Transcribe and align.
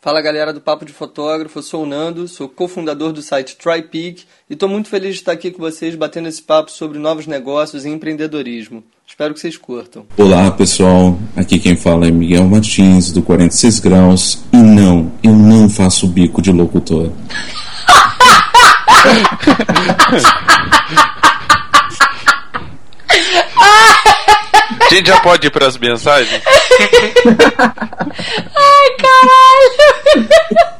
Fala 0.00 0.22
galera 0.22 0.52
do 0.52 0.60
Papo 0.60 0.84
de 0.84 0.92
Fotógrafo, 0.92 1.58
eu 1.58 1.62
sou 1.62 1.82
o 1.82 1.86
Nando, 1.86 2.28
sou 2.28 2.48
cofundador 2.48 3.12
do 3.12 3.20
site 3.20 3.56
TryPeak 3.56 4.22
e 4.48 4.52
estou 4.52 4.68
muito 4.68 4.88
feliz 4.88 5.14
de 5.14 5.22
estar 5.22 5.32
aqui 5.32 5.50
com 5.50 5.58
vocês 5.58 5.96
batendo 5.96 6.28
esse 6.28 6.40
papo 6.40 6.70
sobre 6.70 7.00
novos 7.00 7.26
negócios 7.26 7.84
e 7.84 7.88
empreendedorismo. 7.88 8.84
Espero 9.04 9.34
que 9.34 9.40
vocês 9.40 9.56
curtam. 9.56 10.06
Olá 10.16 10.52
pessoal, 10.52 11.18
aqui 11.34 11.58
quem 11.58 11.74
fala 11.74 12.06
é 12.06 12.12
Miguel 12.12 12.44
Martins 12.44 13.10
do 13.10 13.22
46 13.22 13.80
Graus 13.80 14.38
e 14.52 14.56
não, 14.56 15.10
eu 15.20 15.32
não 15.32 15.68
faço 15.68 16.06
bico 16.06 16.40
de 16.40 16.52
locutor. 16.52 17.10
A 24.90 24.94
gente 24.94 25.06
já 25.08 25.20
pode 25.20 25.46
ir 25.46 25.50
para 25.50 25.66
as 25.66 25.76
mensagens? 25.76 26.42
Ai, 28.56 28.90
caralho! 28.98 30.28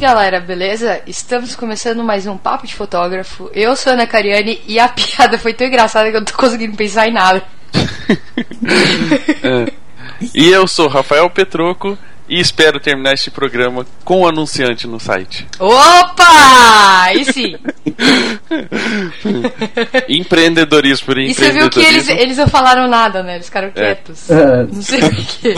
galera, 0.00 0.40
beleza? 0.40 1.02
Estamos 1.06 1.54
começando 1.54 2.02
mais 2.02 2.26
um 2.26 2.38
Papo 2.38 2.66
de 2.66 2.74
Fotógrafo. 2.74 3.50
Eu 3.52 3.76
sou 3.76 3.90
a 3.90 3.94
Ana 3.94 4.06
Cariani 4.06 4.58
e 4.66 4.80
a 4.80 4.88
piada 4.88 5.38
foi 5.38 5.52
tão 5.52 5.66
engraçada 5.66 6.10
que 6.10 6.16
eu 6.16 6.20
não 6.20 6.24
tô 6.24 6.32
conseguindo 6.32 6.74
pensar 6.74 7.06
em 7.06 7.12
nada. 7.12 7.42
E 10.34 10.50
eu 10.50 10.68
sou 10.68 10.86
Rafael 10.86 11.30
Petroco 11.30 11.96
e 12.28 12.38
espero 12.38 12.78
terminar 12.78 13.14
este 13.14 13.30
programa 13.30 13.86
com 14.04 14.20
o 14.20 14.28
anunciante 14.28 14.86
no 14.86 15.00
site. 15.00 15.46
Opa! 15.58 17.04
Aí 17.04 17.24
sim! 17.24 17.56
Empreendedorismo 20.06 21.06
por 21.06 21.16
E 21.16 21.32
você 21.32 21.52
viu 21.52 21.70
que 21.70 21.80
eles, 21.80 22.06
eles 22.10 22.36
não 22.36 22.48
falaram 22.48 22.86
nada, 22.86 23.22
né? 23.22 23.36
Eles 23.36 23.46
ficaram 23.46 23.70
quietos. 23.70 24.30
É. 24.30 24.64
Não 24.64 24.82
sei 24.82 25.00
porquê. 25.00 25.54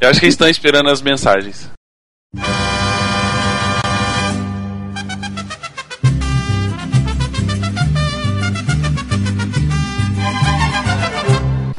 Eu 0.00 0.10
acho 0.10 0.20
que 0.20 0.26
eles 0.26 0.34
estão 0.34 0.48
esperando 0.48 0.88
as 0.88 1.02
mensagens. 1.02 1.68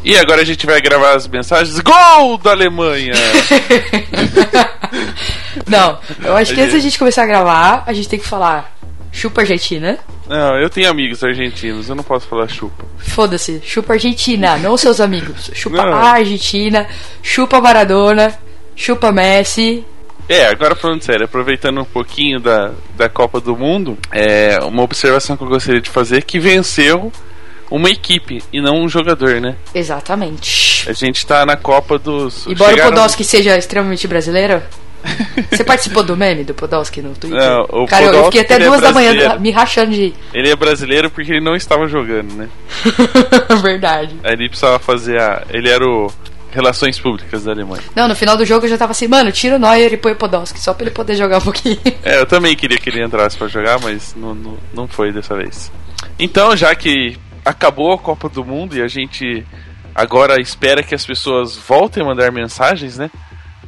E 0.07 0.15
agora 0.15 0.41
a 0.41 0.45
gente 0.45 0.65
vai 0.65 0.79
gravar 0.79 1.17
as 1.17 1.27
mensagens. 1.27 1.77
Gol 1.81 2.37
da 2.37 2.51
Alemanha! 2.51 3.11
Não, 5.67 5.99
eu 6.23 6.33
acho 6.37 6.55
que 6.55 6.61
antes 6.61 6.75
da 6.75 6.79
gente 6.79 6.97
começar 6.97 7.23
a 7.23 7.25
gravar, 7.25 7.83
a 7.85 7.91
gente 7.91 8.07
tem 8.07 8.17
que 8.17 8.25
falar 8.25 8.73
chupa 9.11 9.41
Argentina. 9.41 9.99
Não, 10.25 10.57
eu 10.61 10.69
tenho 10.69 10.89
amigos 10.89 11.21
argentinos, 11.25 11.89
eu 11.89 11.95
não 11.95 12.05
posso 12.05 12.25
falar 12.25 12.47
chupa. 12.47 12.85
Foda-se, 12.97 13.61
chupa 13.65 13.93
Argentina, 13.93 14.57
não 14.57 14.77
seus 14.77 15.01
amigos. 15.01 15.51
Chupa 15.53 15.83
Não. 15.83 15.93
a 15.93 16.11
Argentina, 16.11 16.87
chupa 17.21 17.59
Maradona, 17.59 18.33
chupa 18.77 19.11
Messi. 19.11 19.83
É, 20.29 20.45
agora 20.45 20.73
falando 20.73 21.01
sério, 21.01 21.25
aproveitando 21.25 21.81
um 21.81 21.85
pouquinho 21.85 22.39
da, 22.39 22.71
da 22.95 23.09
Copa 23.09 23.41
do 23.41 23.57
Mundo, 23.57 23.97
é 24.13 24.57
uma 24.63 24.83
observação 24.83 25.35
que 25.35 25.43
eu 25.43 25.49
gostaria 25.49 25.81
de 25.81 25.89
fazer 25.89 26.19
é 26.19 26.21
que 26.21 26.39
venceu 26.39 27.11
uma 27.69 27.89
equipe 27.89 28.41
e 28.51 28.61
não 28.61 28.81
um 28.81 28.89
jogador, 28.89 29.39
né? 29.41 29.55
Exatamente. 29.73 30.89
A 30.89 30.93
gente 30.93 31.25
tá 31.25 31.45
na 31.45 31.55
Copa 31.57 31.97
dos. 31.99 32.45
Embora 32.47 32.71
chegaram- 32.71 32.89
o 32.91 32.93
Podolski 32.93 33.23
seja 33.23 33.57
extremamente 33.57 34.07
brasileiro. 34.07 34.61
Você 35.51 35.63
participou 35.63 36.03
do 36.03 36.17
meme 36.17 36.43
do 36.43 36.53
Podolski 36.53 37.01
no 37.01 37.13
Twitter? 37.13 37.39
Não, 37.39 37.61
o 37.83 37.85
Cara, 37.87 38.05
eu- 38.05 38.07
eu 38.07 38.13
Podolski, 38.15 38.39
fiquei 38.39 38.41
até 38.41 38.63
é 38.63 38.67
duas 38.67 38.81
da 38.81 38.91
manhã 38.91 39.37
me 39.39 39.51
rachando 39.51 39.91
de. 39.91 40.13
Ele 40.33 40.49
é 40.49 40.55
brasileiro 40.55 41.09
porque 41.09 41.31
ele 41.31 41.43
não 41.43 41.55
estava 41.55 41.87
jogando, 41.87 42.33
né? 42.33 42.49
Verdade. 43.61 44.15
Aí 44.23 44.33
ele 44.33 44.49
precisava 44.49 44.79
fazer 44.79 45.19
a. 45.21 45.43
Ele 45.49 45.69
era 45.69 45.83
o. 45.85 46.11
Relações 46.49 46.97
Públicas 46.97 47.43
da 47.43 47.51
Alemanha. 47.51 47.83
Não, 47.93 48.07
no 48.07 48.15
final 48.15 48.35
do 48.37 48.45
jogo 48.45 48.65
eu 48.65 48.69
já 48.69 48.77
tava 48.77 48.91
assim, 48.91 49.05
mano, 49.07 49.31
tira 49.33 49.57
o 49.57 49.59
Neuer 49.59 49.93
e 49.93 49.97
põe 49.97 50.13
o 50.13 50.15
Podolski, 50.15 50.59
só 50.59 50.73
pra 50.73 50.85
ele 50.85 50.95
poder 50.95 51.15
jogar 51.15 51.37
um 51.39 51.41
pouquinho. 51.41 51.77
É, 52.03 52.19
eu 52.19 52.25
também 52.25 52.55
queria 52.55 52.77
que 52.79 52.89
ele 52.89 53.03
entrasse 53.03 53.37
pra 53.37 53.47
jogar, 53.49 53.77
mas 53.79 54.15
não, 54.15 54.33
não, 54.33 54.57
não 54.73 54.87
foi 54.87 55.11
dessa 55.11 55.35
vez. 55.35 55.69
Então, 56.17 56.55
já 56.55 56.73
que 56.73 57.17
acabou 57.47 57.93
a 57.93 57.97
Copa 57.97 58.27
do 58.29 58.43
Mundo 58.43 58.75
e 58.77 58.81
a 58.81 58.87
gente 58.87 59.45
agora 59.95 60.39
espera 60.41 60.83
que 60.83 60.93
as 60.95 61.05
pessoas 61.05 61.55
voltem 61.55 62.03
a 62.03 62.05
mandar 62.05 62.31
mensagens, 62.31 62.97
né? 62.97 63.09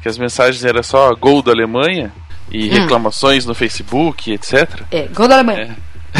Que 0.02 0.08
as 0.10 0.18
mensagens 0.18 0.64
eram 0.64 0.82
só 0.84 1.14
gol 1.16 1.42
da 1.42 1.52
Alemanha 1.52 2.12
e 2.52 2.68
reclamações 2.70 3.46
no 3.46 3.54
Facebook, 3.54 4.32
etc. 4.32 4.82
É, 4.92 5.04
gol 5.08 5.28
da 5.28 5.36
Alemanha. 5.36 5.78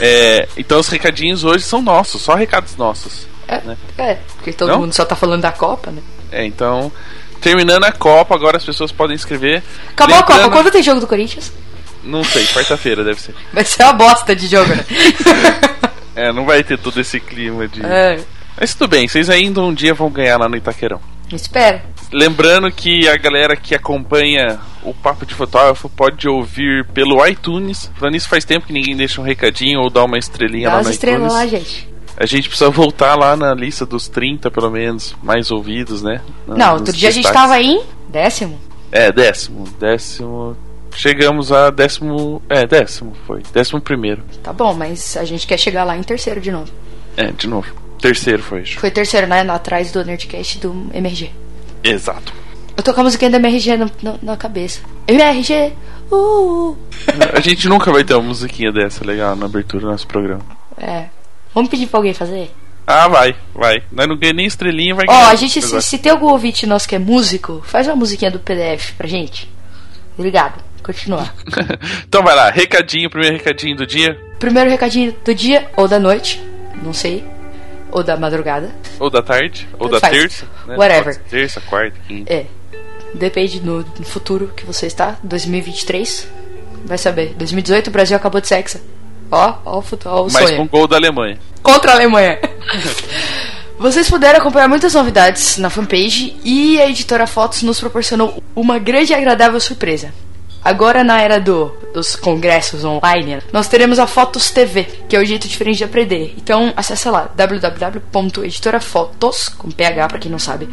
É, 0.00 0.48
então 0.56 0.80
os 0.80 0.88
recadinhos 0.88 1.44
hoje 1.44 1.64
são 1.64 1.80
nossos, 1.80 2.20
só 2.22 2.34
recados 2.34 2.76
nossos. 2.76 3.26
É, 3.46 3.62
é, 3.96 4.14
porque 4.34 4.52
todo 4.52 4.68
Não? 4.70 4.80
mundo 4.80 4.92
só 4.92 5.04
tá 5.04 5.14
falando 5.14 5.42
da 5.42 5.52
Copa, 5.52 5.90
né? 5.92 6.02
É, 6.32 6.44
então, 6.44 6.90
terminando 7.40 7.84
a 7.84 7.92
Copa, 7.92 8.34
agora 8.34 8.56
as 8.56 8.64
pessoas 8.64 8.90
podem 8.90 9.14
escrever. 9.14 9.62
Acabou 9.90 10.16
a 10.16 10.18
Lembrando- 10.18 10.42
Copa, 10.42 10.50
quando 10.56 10.70
tem 10.72 10.82
jogo 10.82 11.00
do 11.00 11.06
Corinthians? 11.06 11.52
Não 12.02 12.24
sei, 12.24 12.44
quarta-feira 12.48 13.04
deve 13.04 13.20
ser. 13.20 13.34
Vai 13.52 13.64
ser 13.64 13.84
uma 13.84 13.92
bosta 13.92 14.34
de 14.34 14.48
jogo, 14.48 14.74
né? 14.74 14.84
É, 16.14 16.32
não 16.32 16.44
vai 16.44 16.62
ter 16.62 16.78
todo 16.78 17.00
esse 17.00 17.18
clima 17.20 17.66
de. 17.68 17.84
é, 17.84 18.20
Mas 18.60 18.74
tudo 18.74 18.90
bem, 18.90 19.08
vocês 19.08 19.30
ainda 19.30 19.60
um 19.62 19.72
dia 19.72 19.94
vão 19.94 20.10
ganhar 20.10 20.38
lá 20.38 20.48
no 20.48 20.56
Itaquerão. 20.56 21.00
espero. 21.32 21.80
Lembrando 22.12 22.70
que 22.70 23.08
a 23.08 23.16
galera 23.16 23.56
que 23.56 23.74
acompanha 23.74 24.58
o 24.82 24.92
Papo 24.92 25.24
de 25.24 25.34
Fotógrafo 25.34 25.88
pode 25.88 26.28
ouvir 26.28 26.84
pelo 26.88 27.26
iTunes. 27.26 27.90
Falando 27.96 28.16
isso, 28.16 28.28
faz 28.28 28.44
tempo 28.44 28.66
que 28.66 28.72
ninguém 28.72 28.94
deixa 28.94 29.18
um 29.20 29.24
recadinho 29.24 29.80
ou 29.80 29.88
dá 29.88 30.04
uma 30.04 30.18
estrelinha 30.18 30.68
Dá 30.68 30.76
lá 30.76 30.82
no 30.82 30.90
estrelas 30.90 31.32
iTunes. 31.32 31.32
lá, 31.32 31.46
gente. 31.58 31.88
A 32.18 32.26
gente 32.26 32.48
precisa 32.48 32.68
voltar 32.68 33.14
lá 33.14 33.34
na 33.34 33.54
lista 33.54 33.86
dos 33.86 34.06
30, 34.08 34.50
pelo 34.50 34.70
menos, 34.70 35.16
mais 35.22 35.50
ouvidos, 35.50 36.02
né? 36.02 36.20
Na- 36.46 36.54
Não, 36.56 36.74
outro 36.74 36.92
dia 36.92 37.08
a 37.08 37.12
gente 37.12 37.24
destaques. 37.24 37.40
tava 37.50 37.62
em 37.62 37.82
décimo. 38.10 38.60
É, 38.92 39.10
décimo. 39.10 39.64
Décimo. 39.80 40.54
Chegamos 40.94 41.50
a 41.52 41.70
décimo. 41.70 42.42
É, 42.48 42.66
décimo 42.66 43.12
foi. 43.26 43.42
Décimo 43.52 43.80
primeiro. 43.80 44.22
Tá 44.42 44.52
bom, 44.52 44.74
mas 44.74 45.16
a 45.16 45.24
gente 45.24 45.46
quer 45.46 45.58
chegar 45.58 45.84
lá 45.84 45.96
em 45.96 46.02
terceiro 46.02 46.40
de 46.40 46.50
novo. 46.52 46.70
É, 47.16 47.30
de 47.32 47.46
novo. 47.46 47.68
Terceiro 48.00 48.42
foi 48.42 48.62
isso. 48.62 48.78
Foi 48.80 48.90
terceiro, 48.90 49.26
né? 49.26 49.40
Atrás 49.48 49.92
do 49.92 50.04
Nerdcast 50.04 50.58
do 50.58 50.90
MRG. 50.92 51.30
Exato. 51.84 52.32
Eu 52.76 52.82
tô 52.82 52.92
com 52.94 53.00
a 53.00 53.04
musiquinha 53.04 53.30
do 53.30 53.36
MRG 53.36 53.76
no- 53.76 53.90
no- 54.02 54.18
na 54.22 54.36
cabeça. 54.36 54.80
MRG! 55.06 55.72
Uh! 56.10 56.76
A 57.34 57.40
gente 57.40 57.68
nunca 57.68 57.90
vai 57.92 58.02
ter 58.04 58.14
uma 58.14 58.22
musiquinha 58.28 58.72
dessa 58.72 59.04
legal 59.04 59.34
na 59.36 59.46
abertura 59.46 59.84
do 59.84 59.90
nosso 59.90 60.06
programa. 60.06 60.42
É. 60.78 61.06
Vamos 61.54 61.70
pedir 61.70 61.86
pra 61.86 61.98
alguém 61.98 62.14
fazer? 62.14 62.50
Ah, 62.86 63.08
vai, 63.08 63.34
vai. 63.54 63.82
Nós 63.92 64.08
não 64.08 64.16
ganhamos 64.16 64.36
nem 64.38 64.46
estrelinha, 64.46 64.94
vai 64.94 65.04
Ó, 65.08 65.12
ganhar. 65.12 65.28
a 65.30 65.34
gente, 65.36 65.60
se, 65.62 65.82
se 65.82 65.98
tem 65.98 66.10
algum 66.10 66.26
ouvinte 66.26 66.66
nosso 66.66 66.88
que 66.88 66.94
é 66.94 66.98
músico, 66.98 67.62
faz 67.64 67.86
uma 67.86 67.94
musiquinha 67.96 68.30
do 68.30 68.38
PDF 68.40 68.92
pra 68.96 69.06
gente. 69.06 69.48
Obrigado. 70.18 70.62
Continuar. 70.82 71.34
então 72.06 72.22
vai 72.22 72.34
lá, 72.34 72.50
recadinho, 72.50 73.08
primeiro 73.08 73.36
recadinho 73.36 73.76
do 73.76 73.86
dia. 73.86 74.18
Primeiro 74.38 74.68
recadinho 74.68 75.14
do 75.24 75.34
dia 75.34 75.70
ou 75.76 75.86
da 75.86 75.98
noite, 75.98 76.42
não 76.82 76.92
sei. 76.92 77.24
Ou 77.90 78.02
da 78.02 78.16
madrugada. 78.16 78.70
Ou 78.98 79.10
da 79.10 79.22
tarde, 79.22 79.68
ou 79.74 79.88
Tanto 79.88 79.92
da 79.92 80.00
faz. 80.00 80.12
terça. 80.16 80.46
Né? 80.66 80.76
Whatever. 80.76 81.16
Terça, 81.24 81.60
quarta, 81.60 81.96
quinta. 82.08 82.32
É. 82.32 82.46
Depende 83.14 83.60
no, 83.60 83.78
no 83.80 84.04
futuro 84.04 84.50
que 84.56 84.64
você 84.64 84.86
está. 84.86 85.18
2023. 85.22 86.26
Vai 86.86 86.98
saber. 86.98 87.34
2018 87.36 87.88
o 87.88 87.90
Brasil 87.90 88.16
acabou 88.16 88.40
de 88.40 88.48
sexo. 88.48 88.80
Ó, 89.30 89.58
ó 89.64 89.78
o 89.78 89.80
o 89.80 90.32
Mas 90.32 90.48
sonho. 90.48 90.56
com 90.56 90.66
gol 90.66 90.86
da 90.86 90.96
Alemanha. 90.96 91.38
Contra 91.62 91.92
a 91.92 91.94
Alemanha. 91.94 92.38
Vocês 93.78 94.08
puderam 94.08 94.38
acompanhar 94.38 94.68
muitas 94.68 94.94
novidades 94.94 95.58
na 95.58 95.68
fanpage 95.68 96.36
e 96.44 96.80
a 96.80 96.88
editora 96.88 97.26
Fotos 97.26 97.62
nos 97.62 97.80
proporcionou 97.80 98.40
uma 98.54 98.78
grande 98.78 99.12
e 99.12 99.14
agradável 99.14 99.58
surpresa. 99.58 100.14
Agora, 100.64 101.02
na 101.02 101.20
era 101.20 101.40
do, 101.40 101.72
dos 101.92 102.14
congressos 102.14 102.84
online, 102.84 103.38
nós 103.52 103.66
teremos 103.66 103.98
a 103.98 104.06
Fotos 104.06 104.50
TV, 104.50 104.84
que 105.08 105.16
é 105.16 105.18
o 105.18 105.24
jeito 105.24 105.48
diferente 105.48 105.78
de 105.78 105.84
aprender. 105.84 106.34
Então, 106.36 106.72
acessa 106.76 107.10
lá 107.10 107.28
www.editorafotos, 107.34 109.48
com 109.48 109.70
PH 109.70 110.08
pra 110.08 110.18
quem 110.18 110.30
não 110.30 110.38
sabe, 110.38 110.68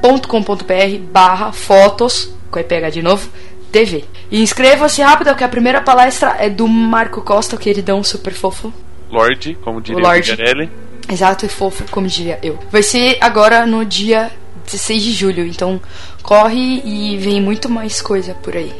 .com.br 0.00 0.98
barra 1.12 1.52
fotos, 1.52 2.32
com 2.50 2.58
EPH 2.58 2.90
de 2.92 3.02
novo, 3.02 3.28
TV. 3.70 4.04
E 4.30 4.40
inscreva-se 4.40 5.02
rápido, 5.02 5.34
que 5.34 5.44
a 5.44 5.48
primeira 5.48 5.82
palestra 5.82 6.36
é 6.38 6.48
do 6.48 6.66
Marco 6.66 7.20
Costa, 7.20 7.56
o 7.56 7.58
queridão 7.58 8.02
super 8.02 8.32
fofo. 8.32 8.72
Lorde, 9.10 9.58
como 9.62 9.80
diria 9.80 10.00
o 10.00 10.02
Lorde. 10.02 10.30
Vigarelli. 10.30 10.70
Exato, 11.10 11.44
e 11.44 11.48
fofo, 11.48 11.84
como 11.90 12.06
diria 12.06 12.38
eu. 12.42 12.58
Vai 12.70 12.82
ser 12.82 13.18
agora 13.20 13.66
no 13.66 13.84
dia 13.84 14.30
16 14.64 15.02
de 15.02 15.12
julho. 15.12 15.46
Então 15.46 15.80
corre 16.22 16.80
e 16.84 17.16
vem 17.18 17.40
muito 17.40 17.68
mais 17.68 18.00
coisa 18.00 18.34
por 18.34 18.56
aí. 18.56 18.72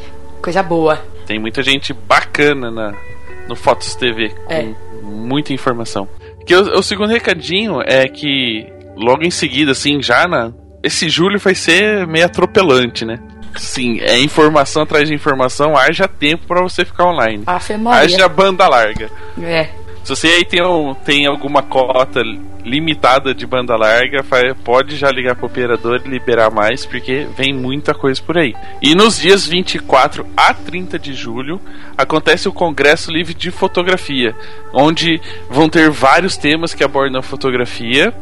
Coisa 0.44 0.62
boa. 0.62 1.02
Tem 1.26 1.38
muita 1.40 1.62
gente 1.62 1.94
bacana 1.94 2.70
na, 2.70 2.92
no 3.48 3.56
Fotos 3.56 3.94
TV 3.94 4.28
com 4.28 4.52
É. 4.52 4.74
muita 5.02 5.54
informação. 5.54 6.06
Que 6.46 6.54
o, 6.54 6.78
o 6.78 6.82
segundo 6.82 7.08
recadinho 7.10 7.80
é 7.82 8.06
que 8.06 8.66
logo 8.94 9.24
em 9.24 9.30
seguida, 9.30 9.72
assim, 9.72 10.02
já 10.02 10.28
na. 10.28 10.52
Esse 10.82 11.08
julho 11.08 11.38
vai 11.38 11.54
ser 11.54 12.06
meio 12.06 12.26
atropelante, 12.26 13.06
né? 13.06 13.18
Sim, 13.56 14.00
é 14.00 14.18
informação 14.18 14.82
atrás 14.82 15.08
de 15.08 15.14
informação, 15.14 15.74
haja 15.76 16.06
tempo 16.06 16.46
pra 16.46 16.60
você 16.62 16.84
ficar 16.84 17.06
online. 17.06 17.42
Afe 17.46 17.74
Maria. 17.78 18.02
Haja 18.16 18.28
banda 18.28 18.68
larga. 18.68 19.08
É. 19.42 19.70
Se 20.04 20.14
você 20.14 20.26
aí 20.28 20.44
tem, 20.44 20.62
um- 20.62 20.94
tem 20.94 21.26
alguma 21.26 21.62
cota 21.62 22.22
limitada 22.62 23.34
de 23.34 23.46
banda 23.46 23.74
larga, 23.76 24.22
pode 24.62 24.96
já 24.96 25.10
ligar 25.10 25.34
pro 25.34 25.46
operador 25.46 26.00
e 26.04 26.08
liberar 26.08 26.50
mais, 26.50 26.84
porque 26.86 27.26
vem 27.36 27.52
muita 27.54 27.92
coisa 27.94 28.20
por 28.22 28.38
aí. 28.38 28.54
E 28.80 28.94
nos 28.94 29.18
dias 29.18 29.46
24 29.46 30.26
a 30.36 30.52
30 30.54 30.98
de 30.98 31.12
julho 31.14 31.60
acontece 31.96 32.48
o 32.48 32.52
Congresso 32.52 33.10
Livre 33.10 33.34
de 33.34 33.50
Fotografia, 33.50 34.34
onde 34.72 35.20
vão 35.50 35.68
ter 35.68 35.90
vários 35.90 36.36
temas 36.36 36.72
que 36.74 36.84
abordam 36.84 37.20
fotografia, 37.22 38.12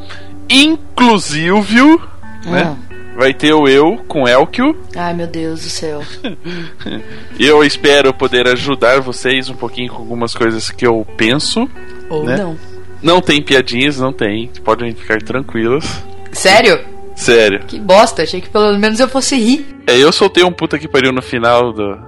inclusive, 0.49 2.01
né? 2.45 2.77
Vai 3.17 3.35
ter 3.35 3.53
o 3.53 3.69
eu 3.69 3.99
com 4.09 4.27
Elkio. 4.27 4.77
Ai, 4.97 5.13
meu 5.13 5.27
Deus 5.27 5.63
do 5.63 5.69
céu. 5.69 6.03
Eu 7.39 7.63
espero 7.63 8.13
poder 8.15 8.47
ajudar 8.49 9.01
vocês 9.01 9.49
um 9.51 9.55
pouquinho 9.55 9.93
com 9.93 9.99
algumas 9.99 10.35
coisas 10.35 10.71
que 10.71 10.87
eu 10.87 11.07
penso. 11.17 11.69
Ou 12.09 12.25
Né? 12.25 12.37
não. 12.37 12.57
Não 13.03 13.21
tem 13.21 13.43
piadinhas, 13.43 13.99
não 13.99 14.13
tem. 14.13 14.49
Podem 14.65 14.95
ficar 14.95 15.21
tranquilos. 15.21 15.85
Sério? 16.33 16.81
Sério. 17.17 17.61
Que 17.67 17.79
bosta. 17.79 18.23
Achei 18.23 18.41
que 18.41 18.49
pelo 18.49 18.79
menos 18.79 19.01
eu 19.01 19.09
fosse 19.09 19.37
rir. 19.37 19.67
É, 19.87 19.97
eu 19.99 20.13
soltei 20.13 20.45
um 20.45 20.53
puta 20.53 20.79
que 20.79 20.89
pariu 20.89 21.13
no 21.13 21.21
final 21.21 21.73
do, 21.73 21.99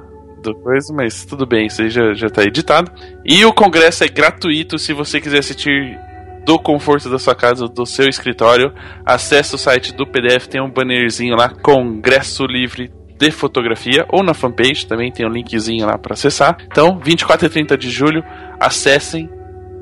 do 0.41 0.55
coisa, 0.55 0.93
mas 0.95 1.25
tudo 1.25 1.45
bem, 1.45 1.67
isso 1.67 1.83
aí 1.83 1.91
já, 1.91 2.15
já 2.15 2.31
tá 2.31 2.43
editado. 2.45 2.91
E 3.25 3.45
o 3.45 3.53
congresso 3.53 4.05
é 4.05 4.09
gratuito 4.09 4.79
se 4.79 4.93
você 4.93 5.21
quiser 5.21 5.39
assistir 5.39 5.99
do 6.45 6.59
conforto 6.59 7.09
da 7.11 7.19
sua 7.19 7.35
casa, 7.35 7.67
do 7.67 7.87
seu 7.87 8.09
escritório. 8.09 8.73
Acesse 9.05 9.55
o 9.55 9.59
site 9.59 9.95
do 9.95 10.07
PDF, 10.07 10.47
tem 10.47 10.61
um 10.61 10.71
bannerzinho 10.71 11.37
lá, 11.37 11.49
Congresso 11.49 12.45
Livre 12.45 12.91
de 13.19 13.31
Fotografia, 13.31 14.05
ou 14.09 14.23
na 14.23 14.35
fanpage 14.35 14.87
também 14.87 15.11
tem 15.11 15.27
um 15.27 15.31
linkzinho 15.31 15.87
lá 15.87 15.97
para 15.97 16.15
acessar. 16.15 16.59
Então, 16.67 16.99
24 16.99 17.47
e 17.47 17.51
30 17.51 17.79
de 17.79 17.91
julho, 17.91 18.25
acessem, 18.59 19.29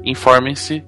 informem-se 0.05 0.85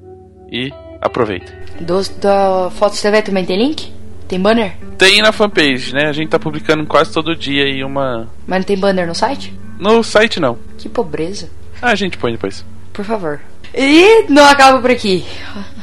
e 0.50 0.70
aproveitem. 1.00 1.54
Do, 1.80 2.00
da 2.20 2.70
Fotos 2.70 3.00
TV 3.00 3.22
também 3.22 3.44
tem 3.44 3.58
link? 3.58 3.92
Tem 4.28 4.40
banner? 4.40 4.76
Tem 4.96 5.20
na 5.20 5.32
fanpage, 5.32 5.92
né? 5.92 6.06
A 6.08 6.12
gente 6.12 6.28
tá 6.28 6.38
publicando 6.38 6.86
quase 6.86 7.12
todo 7.12 7.36
dia 7.36 7.64
aí 7.64 7.82
uma. 7.84 8.28
Mas 8.46 8.60
não 8.60 8.64
tem 8.64 8.78
banner 8.78 9.06
no 9.06 9.14
site? 9.14 9.52
No 9.78 10.02
site 10.02 10.40
não. 10.40 10.58
Que 10.78 10.88
pobreza. 10.88 11.50
Ah, 11.82 11.90
a 11.90 11.94
gente 11.94 12.16
põe 12.16 12.32
depois. 12.32 12.64
Por 12.92 13.04
favor. 13.04 13.40
E 13.74 14.26
não 14.28 14.44
acaba 14.44 14.80
por 14.80 14.90
aqui. 14.90 15.24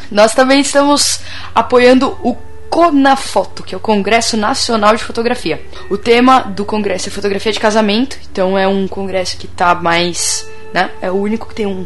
Nós 0.09 0.33
também 0.33 0.61
estamos 0.61 1.19
apoiando 1.53 2.17
o 2.23 2.35
CONAFOTO, 2.69 3.63
que 3.63 3.75
é 3.75 3.77
o 3.77 3.81
Congresso 3.81 4.37
Nacional 4.37 4.95
de 4.95 5.03
Fotografia. 5.03 5.61
O 5.89 5.97
tema 5.97 6.39
do 6.39 6.63
congresso 6.63 7.09
é 7.09 7.11
fotografia 7.11 7.51
de 7.51 7.59
casamento, 7.59 8.17
então 8.31 8.57
é 8.57 8.65
um 8.65 8.87
congresso 8.87 9.37
que 9.37 9.45
tá 9.45 9.75
mais, 9.75 10.49
né? 10.73 10.89
É 11.01 11.11
o 11.11 11.15
único 11.15 11.49
que 11.49 11.55
tem 11.55 11.65
um, 11.65 11.85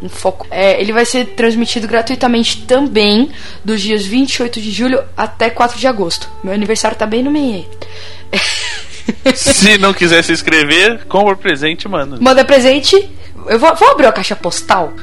um 0.00 0.08
foco. 0.08 0.46
É, 0.50 0.80
ele 0.80 0.90
vai 0.90 1.04
ser 1.04 1.26
transmitido 1.36 1.86
gratuitamente 1.86 2.62
também 2.62 3.30
dos 3.62 3.82
dias 3.82 4.06
28 4.06 4.58
de 4.58 4.70
julho 4.70 5.04
até 5.14 5.50
4 5.50 5.78
de 5.78 5.86
agosto. 5.86 6.30
Meu 6.42 6.54
aniversário 6.54 6.96
tá 6.96 7.04
bem 7.04 7.22
no 7.22 7.30
meio. 7.30 7.66
Se 9.34 9.76
não 9.76 9.92
quiser 9.92 10.22
se 10.24 10.32
inscrever, 10.32 11.04
compra 11.06 11.36
presente, 11.36 11.86
mano. 11.86 12.16
Manda 12.20 12.42
presente. 12.42 13.10
Eu 13.46 13.58
vou, 13.58 13.74
vou 13.74 13.90
abrir 13.90 14.06
a 14.06 14.12
caixa 14.12 14.34
postal. 14.34 14.94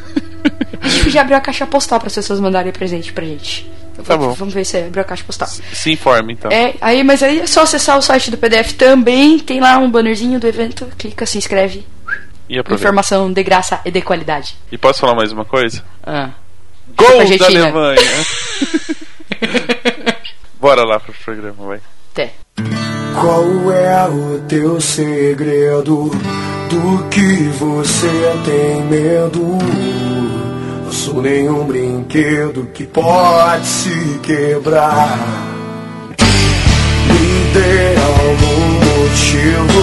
A 0.81 0.87
gente 0.87 1.03
podia 1.05 1.21
abrir 1.21 1.33
a 1.35 1.41
caixa 1.41 1.65
postal 1.67 1.99
para 1.99 2.07
as 2.07 2.15
pessoas 2.15 2.39
mandarem 2.39 2.71
presente 2.71 3.11
pra 3.13 3.25
gente. 3.25 3.69
Eu 3.97 4.03
Tá 4.03 4.15
vou- 4.15 4.29
bom. 4.29 4.33
Vamos 4.33 4.53
ver 4.53 4.65
se 4.65 4.77
abriu 4.77 5.01
a 5.01 5.05
caixa 5.05 5.23
postal. 5.25 5.47
Se 5.47 5.91
informe, 5.91 6.33
então. 6.33 6.49
É, 6.51 6.73
aí, 6.79 7.03
mas 7.03 7.21
aí 7.21 7.39
é 7.41 7.47
só 7.47 7.63
acessar 7.63 7.97
o 7.97 8.01
site 8.01 8.31
do 8.31 8.37
PDF 8.37 8.73
também. 8.73 9.37
Tem 9.39 9.59
lá 9.59 9.77
um 9.77 9.89
bannerzinho 9.91 10.39
do 10.39 10.47
evento. 10.47 10.87
Clica, 10.97 11.25
se 11.25 11.37
inscreve. 11.37 11.85
E 12.47 12.57
aproveita. 12.57 12.81
Informação 12.83 13.31
de 13.31 13.43
graça 13.43 13.79
e 13.85 13.91
de 13.91 14.01
qualidade. 14.01 14.55
E 14.71 14.77
posso 14.77 14.99
falar 15.01 15.15
mais 15.15 15.31
uma 15.31 15.45
coisa? 15.45 15.83
Ah. 16.03 16.29
Gol 16.95 17.37
da. 17.37 17.45
Alemanha! 17.45 17.99
Bora 20.59 20.83
lá 20.83 20.99
pro 20.99 21.13
programa, 21.23 21.55
vai. 21.67 21.79
Até. 22.11 22.31
Qual 23.13 23.71
é 23.71 24.07
o 24.09 24.39
teu 24.47 24.81
segredo? 24.81 26.09
Do 26.69 27.07
que 27.09 27.35
você 27.57 28.07
tem 28.45 28.83
medo? 28.83 29.57
Sou 31.09 31.23
nenhum 31.23 31.65
brinquedo 31.65 32.69
que 32.71 32.85
pode 32.85 33.65
se 33.65 34.19
quebrar. 34.21 35.17
Me 37.07 37.51
dê 37.51 37.95
algum 37.99 38.73
motivo 38.85 39.81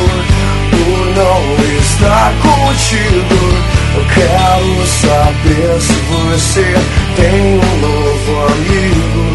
por 0.70 1.06
não 1.16 1.40
estar 1.80 2.32
contigo. 2.40 3.40
Eu 3.96 4.04
quero 4.14 4.86
saber 4.86 5.80
se 5.80 5.94
você 6.14 6.74
tem 7.16 7.58
um 7.58 7.76
novo 7.80 8.46
amigo 8.52 9.26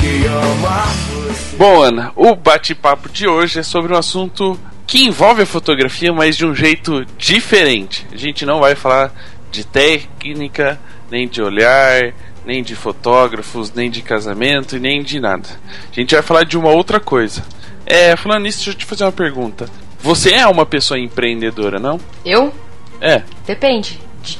que 0.00 0.26
ama 0.28 0.86
você. 1.08 1.56
Bom, 1.56 1.82
Ana, 1.82 2.12
o 2.14 2.36
bate-papo 2.36 3.08
de 3.08 3.26
hoje 3.26 3.58
é 3.58 3.64
sobre 3.64 3.92
um 3.92 3.98
assunto 3.98 4.56
que 4.86 5.04
envolve 5.04 5.42
a 5.42 5.46
fotografia, 5.46 6.12
mas 6.12 6.36
de 6.36 6.46
um 6.46 6.54
jeito 6.54 7.04
diferente. 7.18 8.06
A 8.12 8.16
gente 8.16 8.46
não 8.46 8.60
vai 8.60 8.76
falar 8.76 9.12
de 9.50 9.66
técnica, 9.66 10.78
nem 11.10 11.26
de 11.28 11.42
olhar, 11.42 12.12
nem 12.44 12.62
de 12.62 12.74
fotógrafos, 12.74 13.72
nem 13.72 13.90
de 13.90 14.02
casamento 14.02 14.76
e 14.76 14.80
nem 14.80 15.02
de 15.02 15.20
nada. 15.20 15.48
A 15.90 15.94
gente 15.94 16.14
vai 16.14 16.22
falar 16.22 16.44
de 16.44 16.56
uma 16.56 16.70
outra 16.70 17.00
coisa. 17.00 17.42
É, 17.84 18.16
falando 18.16 18.44
nisso, 18.44 18.58
deixa 18.58 18.70
eu 18.70 18.74
te 18.74 18.84
fazer 18.84 19.04
uma 19.04 19.12
pergunta. 19.12 19.68
Você 20.00 20.32
é 20.32 20.46
uma 20.46 20.64
pessoa 20.64 20.98
empreendedora, 20.98 21.78
não? 21.78 22.00
Eu? 22.24 22.54
É. 23.00 23.22
Depende. 23.46 24.00
De 24.22 24.38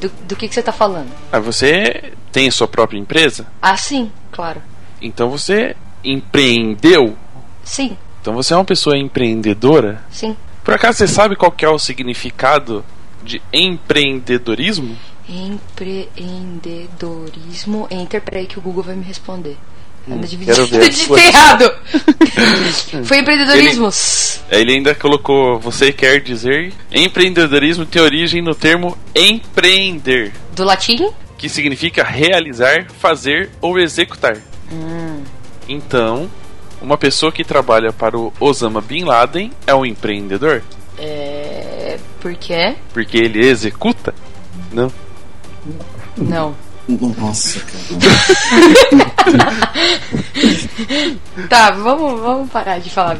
do, 0.00 0.08
do 0.28 0.36
que, 0.36 0.46
que 0.48 0.54
você 0.54 0.62
tá 0.62 0.72
falando? 0.72 1.10
Ah, 1.32 1.40
você 1.40 2.12
tem 2.30 2.46
a 2.48 2.52
sua 2.52 2.68
própria 2.68 2.98
empresa? 2.98 3.46
Ah, 3.60 3.76
sim, 3.76 4.10
claro. 4.30 4.62
Então 5.02 5.28
você 5.28 5.74
empreendeu? 6.04 7.16
Sim, 7.64 7.96
Então 8.20 8.34
você 8.34 8.52
é 8.54 8.56
uma 8.56 8.64
pessoa 8.64 8.96
empreendedora? 8.96 10.02
sim. 10.10 10.36
Por 10.62 10.74
acaso 10.74 10.98
você 10.98 11.08
sabe 11.08 11.36
qual 11.36 11.50
que 11.50 11.64
é 11.64 11.68
o 11.68 11.78
significado 11.78 12.84
de 13.24 13.40
empreendedorismo? 13.52 14.96
Empreendedorismo. 15.30 17.86
Enter, 17.90 18.20
peraí 18.20 18.46
que 18.46 18.58
o 18.58 18.62
Google 18.62 18.82
vai 18.82 18.96
me 18.96 19.04
responder. 19.04 19.56
Hum, 20.08 20.20
quero 20.44 20.66
ver. 20.66 20.88
digitei 20.90 21.26
errado. 21.26 21.70
Foi 23.04 23.18
empreendedorismo. 23.18 23.88
Ele 24.50 24.72
ainda 24.72 24.92
colocou, 24.94 25.58
você 25.60 25.92
quer 25.92 26.20
dizer, 26.20 26.72
empreendedorismo 26.90 27.84
tem 27.86 28.02
origem 28.02 28.42
no 28.42 28.54
termo 28.54 28.96
empreender, 29.14 30.32
Do 30.54 30.64
latim? 30.64 31.10
que 31.38 31.48
significa 31.48 32.02
realizar, 32.02 32.86
fazer 32.98 33.50
ou 33.60 33.78
executar. 33.78 34.36
Então, 35.68 36.28
uma 36.80 36.96
pessoa 36.98 37.30
que 37.30 37.44
trabalha 37.44 37.92
para 37.92 38.18
o 38.18 38.32
Osama 38.40 38.80
Bin 38.80 39.04
Laden 39.04 39.52
é 39.66 39.74
um 39.74 39.84
empreendedor, 39.86 40.62
É. 40.98 41.98
Por 42.20 42.34
quê? 42.34 42.74
porque 42.92 43.16
ele 43.18 43.46
executa? 43.46 44.12
Não. 44.72 44.90
Não. 46.16 46.54
Nossa, 47.18 47.60
cara. 47.60 48.00
Tá, 51.48 51.70
vamos, 51.70 52.20
vamos 52.20 52.50
parar 52.50 52.78
de 52.80 52.90
falar. 52.90 53.18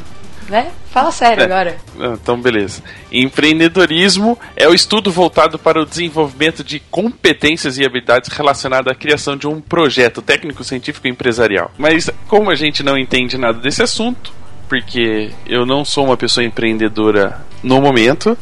Né? 0.48 0.72
Fala 0.90 1.12
sério 1.12 1.42
É. 1.42 1.44
agora. 1.44 1.76
Ah, 2.00 2.16
Então, 2.20 2.40
beleza. 2.40 2.82
Empreendedorismo 3.12 4.36
é 4.56 4.66
o 4.68 4.74
estudo 4.74 5.12
voltado 5.12 5.56
para 5.60 5.80
o 5.80 5.86
desenvolvimento 5.86 6.64
de 6.64 6.80
competências 6.90 7.78
e 7.78 7.84
habilidades 7.84 8.28
relacionadas 8.32 8.92
à 8.92 8.96
criação 8.96 9.36
de 9.36 9.46
um 9.46 9.60
projeto 9.60 10.20
técnico, 10.20 10.64
científico 10.64 11.06
e 11.06 11.10
empresarial. 11.10 11.70
Mas, 11.78 12.10
como 12.26 12.50
a 12.50 12.56
gente 12.56 12.82
não 12.82 12.98
entende 12.98 13.38
nada 13.38 13.60
desse 13.60 13.80
assunto, 13.82 14.32
porque 14.68 15.30
eu 15.46 15.64
não 15.64 15.84
sou 15.84 16.06
uma 16.06 16.16
pessoa 16.16 16.44
empreendedora 16.44 17.40
no 17.62 17.80
momento, 17.80 18.36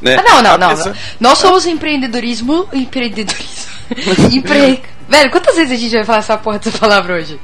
né? 0.00 0.16
Ah, 0.18 0.22
não, 0.22 0.42
não, 0.42 0.58
não. 0.58 0.70
Apesar- 0.70 0.96
Nós 1.20 1.38
somos 1.38 1.66
empreendedorismo. 1.66 2.68
Empreendedorismo. 2.72 3.72
Empre... 4.32 4.82
Velho, 5.08 5.30
quantas 5.30 5.56
vezes 5.56 5.72
a 5.72 5.76
gente 5.76 5.92
vai 5.94 6.04
falar 6.04 6.18
essa 6.18 6.36
porra 6.36 6.58
dessa 6.58 6.78
palavra 6.78 7.14
hoje? 7.14 7.40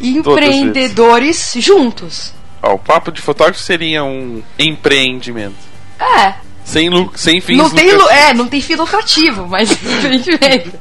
Empreendedores 0.00 1.54
juntos. 1.58 2.34
Ó, 2.60 2.74
o 2.74 2.78
papo 2.78 3.12
de 3.12 3.20
fotógrafo 3.20 3.60
seria 3.60 4.02
um 4.02 4.42
empreendimento. 4.58 5.54
É. 6.00 6.34
Sem, 6.64 6.88
lu 6.88 7.12
sem 7.14 7.40
fins 7.40 7.58
Não 7.58 7.68
tem, 7.70 7.90
é, 7.90 8.32
não 8.32 8.48
tem 8.48 8.60
fim 8.60 8.74
lucrativo, 8.74 9.46
mas 9.46 9.70
empreendimento. 9.84 10.72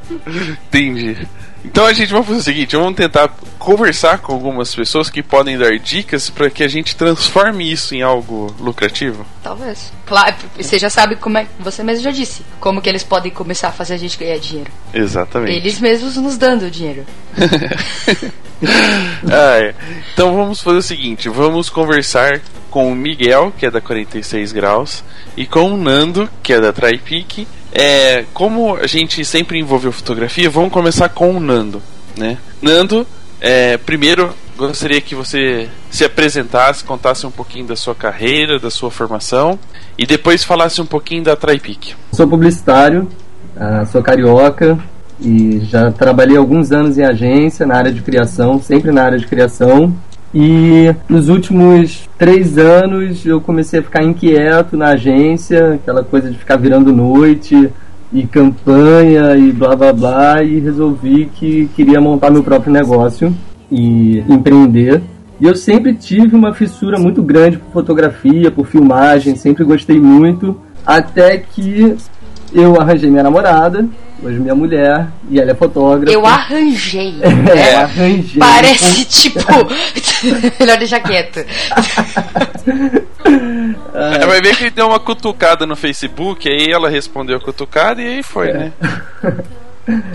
Entendi. 0.68 1.28
Então 1.64 1.86
a 1.86 1.94
gente 1.94 2.12
vai 2.12 2.22
fazer 2.24 2.40
o 2.40 2.44
seguinte: 2.44 2.76
vamos 2.76 2.96
tentar 2.96 3.30
conversar 3.58 4.20
com 4.20 4.34
algumas 4.34 4.74
pessoas 4.76 5.10
que 5.10 5.24
podem 5.24 5.58
dar 5.58 5.78
dicas 5.80 6.30
para 6.30 6.50
que 6.50 6.64
a 6.64 6.68
gente 6.68 6.96
transforme 6.96 7.72
isso 7.72 7.96
em 7.96 8.02
algo 8.02 8.54
lucrativo. 8.60 9.26
Talvez. 9.42 9.92
Claro, 10.06 10.36
você 10.58 10.78
já 10.78 10.90
sabe 10.90 11.16
como 11.16 11.38
é. 11.38 11.48
Você 11.60 11.84
mesmo 11.84 12.04
já 12.04 12.12
disse. 12.12 12.44
Como 12.60 12.82
que 12.82 12.90
eles 12.90 13.04
podem 13.04 13.32
começar 13.32 13.70
a 13.70 13.72
fazer 13.72 13.94
a 13.94 13.98
gente 13.98 14.18
ganhar 14.18 14.38
dinheiro. 14.38 14.72
Exatamente. 14.94 15.54
Eles 15.54 15.80
mesmos 15.80 16.18
nos 16.18 16.38
dando 16.38 16.66
o 16.66 16.72
dinheiro. 16.72 17.06
Ah, 19.30 19.60
é. 19.60 19.76
Então 20.14 20.36
vamos 20.36 20.62
fazer 20.62 20.78
o 20.78 20.82
seguinte: 20.82 21.28
vamos 21.28 21.70
conversar 21.70 22.40
com 22.70 22.92
o 22.92 22.96
Miguel, 22.96 23.54
que 23.58 23.66
é 23.66 23.72
da 23.72 23.82
46 23.82 24.54
Graus, 24.54 25.04
e 25.36 25.46
com 25.46 25.74
o 25.74 25.78
Nando, 25.78 26.30
que 26.42 26.54
é 26.54 26.62
da 26.62 26.72
TriPic. 26.72 27.46
É, 27.74 28.26
como 28.34 28.76
a 28.76 28.86
gente 28.86 29.26
sempre 29.26 29.60
envolveu 29.60 29.92
fotografia, 29.92 30.50
vamos 30.50 30.72
começar 30.72 31.10
com 31.10 31.36
o 31.36 31.40
Nando. 31.40 31.82
Né? 32.16 32.38
Nando, 32.62 33.06
é, 33.42 33.78
primeiro 33.78 34.32
gostaria 34.56 35.02
que 35.02 35.16
você 35.16 35.68
se 35.90 36.06
apresentasse, 36.06 36.84
contasse 36.84 37.26
um 37.26 37.32
pouquinho 37.32 37.66
da 37.66 37.76
sua 37.76 37.96
carreira, 37.96 38.60
da 38.60 38.70
sua 38.70 38.92
formação, 38.92 39.58
e 39.98 40.06
depois 40.06 40.44
falasse 40.44 40.82
um 40.82 40.86
pouquinho 40.86 41.24
da 41.24 41.36
TriPic. 41.36 41.96
Sou 42.12 42.28
publicitário, 42.28 43.08
ah, 43.56 43.86
sou 43.86 44.02
carioca 44.02 44.78
e 45.20 45.60
já 45.66 45.92
trabalhei 45.92 46.38
alguns 46.38 46.72
anos 46.72 46.98
em 46.98 47.04
agência 47.04 47.66
na 47.66 47.76
área 47.76 47.92
de 47.92 48.02
criação, 48.02 48.62
sempre 48.62 48.92
na 48.92 49.04
área 49.04 49.18
de 49.18 49.28
criação. 49.28 49.94
E 50.34 50.94
nos 51.08 51.30
últimos 51.30 52.10
três 52.18 52.58
anos 52.58 53.24
eu 53.26 53.40
comecei 53.40 53.80
a 53.80 53.84
ficar 53.84 54.04
inquieto 54.04 54.76
na 54.76 54.88
agência, 54.90 55.76
aquela 55.76 56.04
coisa 56.04 56.32
de 56.32 56.38
ficar 56.38 56.56
virando 56.56 56.92
noite 56.92 57.70
e 58.12 58.24
campanha 58.26 59.36
e 59.36 59.52
blá 59.52 59.76
blá 59.76 59.94
blá, 59.94 60.44
e 60.44 60.60
resolvi 60.60 61.26
que 61.26 61.70
queria 61.76 62.02
montar 62.02 62.32
meu 62.32 62.44
próprio 62.44 62.74
negócio 62.74 63.34
e 63.72 64.20
empreender. 64.28 65.02
E 65.40 65.46
eu 65.46 65.56
sempre 65.56 65.94
tive 65.94 66.36
uma 66.36 66.54
fissura 66.54 66.98
muito 66.98 67.22
grande 67.22 67.58
por 67.58 67.72
fotografia, 67.72 68.50
por 68.50 68.66
filmagem, 68.66 69.36
sempre 69.36 69.64
gostei 69.64 70.00
muito, 70.00 70.56
até 70.86 71.38
que 71.38 71.96
eu 72.54 72.80
arranjei 72.80 73.10
minha 73.10 73.24
namorada, 73.24 73.86
hoje 74.24 74.40
minha 74.40 74.56
mulher, 74.56 75.08
e 75.30 75.40
ela 75.40 75.52
é 75.52 75.56
fotógrafa. 75.56 76.12
Eu 76.12 76.26
arranjei. 76.26 77.16
É, 77.24 77.34
né? 77.34 77.76
arranjei. 77.76 78.40
Parece 78.40 79.06
tipo. 79.06 79.40
Melhor 80.60 80.78
deixar 80.78 81.00
quieto. 81.02 81.46
É, 83.96 84.26
vai 84.26 84.42
ver 84.42 84.56
que 84.56 84.64
ele 84.64 84.72
deu 84.72 84.88
uma 84.88 85.00
cutucada 85.00 85.66
no 85.66 85.76
Facebook, 85.76 86.50
aí 86.50 86.70
ela 86.70 86.90
respondeu 86.90 87.38
a 87.38 87.40
cutucada 87.40 88.02
e 88.02 88.08
aí 88.08 88.24
foi, 88.24 88.52
né? 88.52 88.74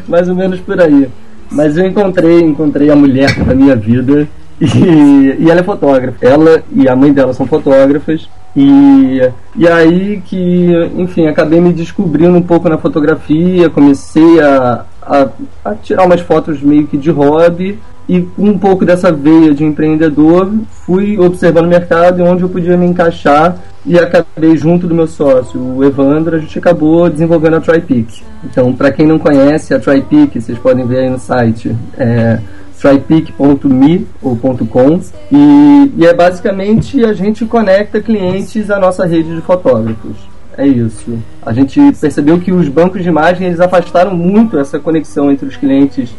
mais 0.07 0.29
ou 0.29 0.35
menos 0.35 0.61
por 0.61 0.81
aí. 0.81 1.09
Mas 1.51 1.77
eu 1.77 1.87
encontrei, 1.87 2.41
encontrei 2.41 2.91
a 2.91 2.97
mulher 2.97 3.33
da 3.45 3.55
minha 3.55 3.75
vida 3.75 4.29
e, 4.61 5.51
ela 5.51 5.61
é 5.61 5.63
fotógrafa. 5.63 6.19
Ela 6.21 6.63
e 6.73 6.89
a 6.89 6.97
mãe 6.97 7.13
dela 7.13 7.33
são 7.33 7.47
fotógrafas. 7.47 8.29
E, 8.57 9.21
e 9.57 9.69
aí 9.69 10.23
que, 10.25 10.71
enfim, 10.97 11.27
acabei 11.27 11.61
me 11.61 11.73
descobrindo 11.73 12.37
um 12.37 12.43
pouco 12.43 12.69
na 12.69 12.79
fotografia, 12.79 13.71
comecei 13.71 14.41
a, 14.41 14.85
a, 15.03 15.29
a 15.65 15.75
tirar 15.75 16.05
umas 16.05 16.21
fotos 16.21 16.61
meio 16.61 16.87
que 16.87 16.97
de 16.97 17.11
hobby 17.11 17.79
e 18.09 18.23
com 18.23 18.47
um 18.47 18.59
pouco 18.59 18.87
dessa 18.87 19.13
veia 19.13 19.55
de 19.55 19.63
empreendedor 19.63 20.51
fui 20.71 21.19
observando 21.19 21.67
o 21.67 21.69
mercado 21.69 22.21
e 22.21 22.23
onde 22.23 22.43
eu 22.43 22.49
podia 22.49 22.77
me 22.77 22.87
encaixar 22.87 23.59
e 23.85 23.99
acabei 23.99 24.57
junto 24.57 24.87
do 24.87 24.95
meu 24.95 25.07
sócio, 25.07 25.61
o 25.61 25.85
Evandro, 25.85 26.37
a 26.37 26.39
gente 26.39 26.59
acabou 26.59 27.09
desenvolvendo 27.09 27.57
a 27.57 27.61
TriPic. 27.61 28.23
Então, 28.45 28.73
para 28.73 28.91
quem 28.91 29.07
não 29.07 29.19
conhece 29.19 29.73
a 29.73 29.79
TriPic, 29.79 30.41
vocês 30.41 30.59
podem 30.59 30.87
ver 30.87 31.01
aí 31.01 31.11
no 31.11 31.19
site, 31.19 31.75
é 31.97 32.39
trypic.me 32.81 34.07
ou 34.23 34.37
.com 34.37 35.01
e, 35.31 35.93
e 35.97 36.07
é 36.07 36.15
basicamente 36.15 37.05
a 37.05 37.13
gente 37.13 37.45
conecta 37.45 38.01
clientes 38.01 38.71
à 38.71 38.79
nossa 38.79 39.05
rede 39.05 39.35
de 39.35 39.41
fotógrafos. 39.41 40.17
É 40.57 40.67
isso. 40.67 41.19
A 41.45 41.53
gente 41.53 41.81
percebeu 42.01 42.41
que 42.41 42.51
os 42.51 42.69
bancos 42.69 43.03
de 43.03 43.09
imagem 43.09 43.47
eles 43.47 43.61
afastaram 43.61 44.17
muito 44.17 44.59
essa 44.59 44.79
conexão 44.79 45.31
entre 45.31 45.47
os 45.47 45.57
clientes 45.57 46.11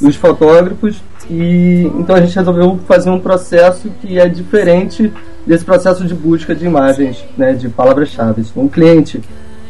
e 0.00 0.06
os 0.06 0.16
fotógrafos 0.16 1.02
e 1.28 1.90
então 1.98 2.14
a 2.14 2.20
gente 2.20 2.34
resolveu 2.34 2.78
fazer 2.86 3.10
um 3.10 3.18
processo 3.18 3.90
que 4.00 4.18
é 4.18 4.28
diferente 4.28 5.12
desse 5.46 5.64
processo 5.64 6.04
de 6.04 6.14
busca 6.14 6.54
de 6.54 6.64
imagens, 6.64 7.24
né, 7.36 7.54
de 7.54 7.68
palavras-chave. 7.68 8.44
Um 8.56 8.68
cliente 8.68 9.20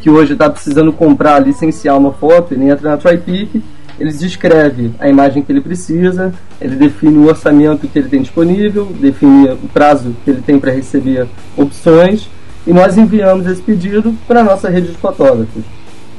que 0.01 0.11
hoje 0.11 0.35
está 0.35 0.49
precisando 0.49 0.93
comprar, 0.93 1.39
licenciar 1.41 1.97
uma 1.97 2.13
foto, 2.13 2.55
ele 2.55 2.69
entra 2.69 2.91
na 2.91 2.97
TriPic, 2.97 3.63
ele 3.99 4.13
descreve 4.13 4.93
a 4.99 5.09
imagem 5.09 5.43
que 5.43 5.51
ele 5.51 5.61
precisa, 5.61 6.33
ele 6.61 6.77
define 6.77 7.19
o 7.19 7.27
orçamento 7.27 7.89
que 7.89 7.99
ele 7.99 8.09
tem 8.09 8.23
disponível, 8.23 8.87
define 9.01 9.51
o 9.51 9.69
prazo 9.73 10.15
que 10.25 10.31
ele 10.31 10.41
tem 10.41 10.59
para 10.59 10.71
receber 10.71 11.27
opções 11.57 12.29
e 12.67 12.73
nós 12.73 12.97
enviamos 12.97 13.47
esse 13.47 13.63
pedido 13.63 14.15
para 14.27 14.41
a 14.41 14.45
nossa 14.45 14.69
rede 14.69 14.89
de 14.89 14.99
fotógrafos. 14.99 15.65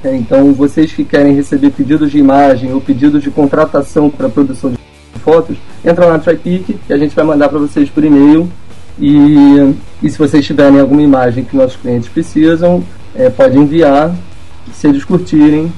É, 0.03 0.15
então, 0.15 0.53
vocês 0.53 0.91
que 0.91 1.03
querem 1.03 1.35
receber 1.35 1.71
pedidos 1.71 2.09
de 2.11 2.17
imagem 2.17 2.73
ou 2.73 2.79
pedidos 2.79 3.21
de 3.21 3.29
contratação 3.29 4.09
para 4.09 4.29
produção 4.29 4.71
de 4.71 4.77
fotos, 5.19 5.57
entram 5.85 6.09
na 6.09 6.19
TriPic 6.19 6.79
que 6.87 6.93
a 6.93 6.97
gente 6.97 7.15
vai 7.15 7.25
mandar 7.25 7.49
para 7.49 7.59
vocês 7.59 7.89
por 7.89 8.03
e-mail. 8.03 8.49
E, 8.97 9.75
e 10.01 10.09
se 10.09 10.17
vocês 10.17 10.45
tiverem 10.45 10.79
alguma 10.79 11.01
imagem 11.01 11.43
que 11.43 11.55
nossos 11.55 11.75
clientes 11.75 12.09
precisam, 12.09 12.83
é, 13.13 13.29
pode 13.29 13.57
enviar. 13.57 14.13
Se 14.73 14.87
eles 14.87 15.03
curtirem, 15.03 15.71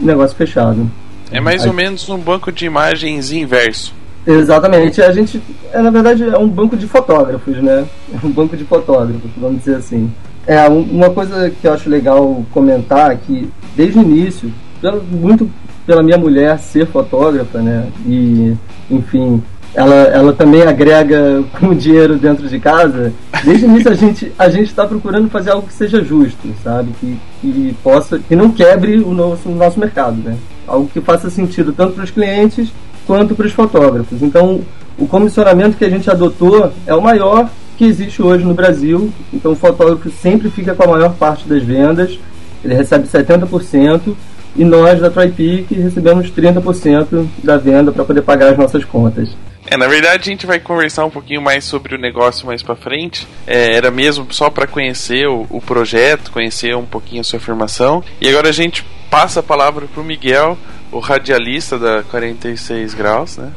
negócio 0.00 0.36
fechado. 0.36 0.90
É 1.30 1.40
mais 1.40 1.64
ou 1.66 1.72
menos 1.72 2.08
um 2.08 2.18
banco 2.18 2.50
de 2.52 2.66
imagens 2.66 3.32
inverso. 3.32 3.94
Exatamente. 4.26 5.00
A 5.02 5.12
gente, 5.12 5.40
é, 5.72 5.80
na 5.80 5.90
verdade, 5.90 6.24
é 6.24 6.36
um 6.38 6.48
banco 6.48 6.76
de 6.76 6.86
fotógrafos, 6.86 7.56
né? 7.62 7.86
É 8.12 8.18
um 8.26 8.30
banco 8.30 8.56
de 8.56 8.64
fotógrafos, 8.64 9.30
vamos 9.36 9.58
dizer 9.58 9.76
assim. 9.76 10.10
É, 10.46 10.68
um- 10.68 10.82
uma 10.82 11.10
coisa 11.10 11.50
que 11.50 11.66
eu 11.66 11.72
acho 11.72 11.88
legal 11.88 12.44
comentar 12.52 13.12
é 13.12 13.16
que, 13.16 13.48
desde 13.76 13.98
o 13.98 14.02
início, 14.02 14.52
pelo- 14.80 15.02
muito 15.02 15.50
pela 15.86 16.02
minha 16.02 16.18
mulher 16.18 16.58
ser 16.58 16.86
fotógrafa, 16.86 17.60
né? 17.60 17.86
E, 18.06 18.54
enfim, 18.90 19.42
ela, 19.76 19.94
ela 19.94 20.32
também 20.32 20.62
agrega 20.62 21.44
com 21.60 21.74
dinheiro 21.74 22.16
dentro 22.16 22.48
de 22.48 22.58
casa. 22.58 23.12
Desde 23.44 23.66
o 23.66 23.68
início 23.68 23.90
a 23.90 23.94
gente 23.94 24.32
a 24.38 24.48
gente 24.48 24.68
está 24.68 24.86
procurando 24.86 25.28
fazer 25.28 25.50
algo 25.50 25.66
que 25.66 25.74
seja 25.74 26.02
justo, 26.02 26.48
sabe? 26.64 26.92
Que, 26.98 27.18
que 27.40 27.76
possa 27.84 28.18
que 28.18 28.34
não 28.34 28.50
quebre 28.50 28.98
o 28.98 29.12
nosso 29.12 29.48
o 29.50 29.54
nosso 29.54 29.78
mercado, 29.78 30.16
né? 30.16 30.36
Algo 30.66 30.88
que 30.88 31.00
faça 31.00 31.28
sentido 31.28 31.72
tanto 31.72 31.92
para 31.92 32.04
os 32.04 32.10
clientes 32.10 32.72
quanto 33.06 33.34
para 33.34 33.46
os 33.46 33.52
fotógrafos. 33.52 34.22
Então, 34.22 34.62
o 34.98 35.06
comissionamento 35.06 35.76
que 35.76 35.84
a 35.84 35.90
gente 35.90 36.10
adotou 36.10 36.72
é 36.86 36.94
o 36.94 37.02
maior 37.02 37.48
que 37.76 37.84
existe 37.84 38.22
hoje 38.22 38.44
no 38.44 38.54
Brasil. 38.54 39.12
Então, 39.32 39.52
o 39.52 39.56
fotógrafo 39.56 40.10
sempre 40.10 40.50
fica 40.50 40.74
com 40.74 40.84
a 40.84 40.88
maior 40.88 41.14
parte 41.14 41.46
das 41.46 41.62
vendas. 41.62 42.18
Ele 42.64 42.74
recebe 42.74 43.06
70% 43.06 44.14
e 44.56 44.64
nós 44.64 44.98
da 45.00 45.10
TriPic 45.10 45.74
recebemos 45.74 46.30
30% 46.32 47.26
da 47.44 47.58
venda 47.58 47.92
para 47.92 48.04
poder 48.04 48.22
pagar 48.22 48.52
as 48.52 48.58
nossas 48.58 48.84
contas. 48.84 49.28
É, 49.66 49.76
na 49.76 49.86
verdade 49.86 50.28
a 50.28 50.32
gente 50.32 50.46
vai 50.46 50.60
conversar 50.60 51.04
um 51.04 51.10
pouquinho 51.10 51.42
mais 51.42 51.64
sobre 51.64 51.94
o 51.94 51.98
negócio 51.98 52.46
mais 52.46 52.62
pra 52.62 52.76
frente. 52.76 53.26
É, 53.46 53.74
era 53.74 53.90
mesmo 53.90 54.26
só 54.30 54.48
pra 54.48 54.66
conhecer 54.66 55.26
o, 55.26 55.46
o 55.50 55.60
projeto, 55.60 56.30
conhecer 56.30 56.76
um 56.76 56.86
pouquinho 56.86 57.20
a 57.20 57.24
sua 57.24 57.40
formação. 57.40 58.02
E 58.20 58.28
agora 58.28 58.48
a 58.48 58.52
gente 58.52 58.84
passa 59.10 59.40
a 59.40 59.42
palavra 59.42 59.86
pro 59.86 60.04
Miguel, 60.04 60.56
o 60.92 60.98
radialista 60.98 61.78
da 61.78 62.02
46 62.04 62.94
graus, 62.94 63.36
né? 63.36 63.52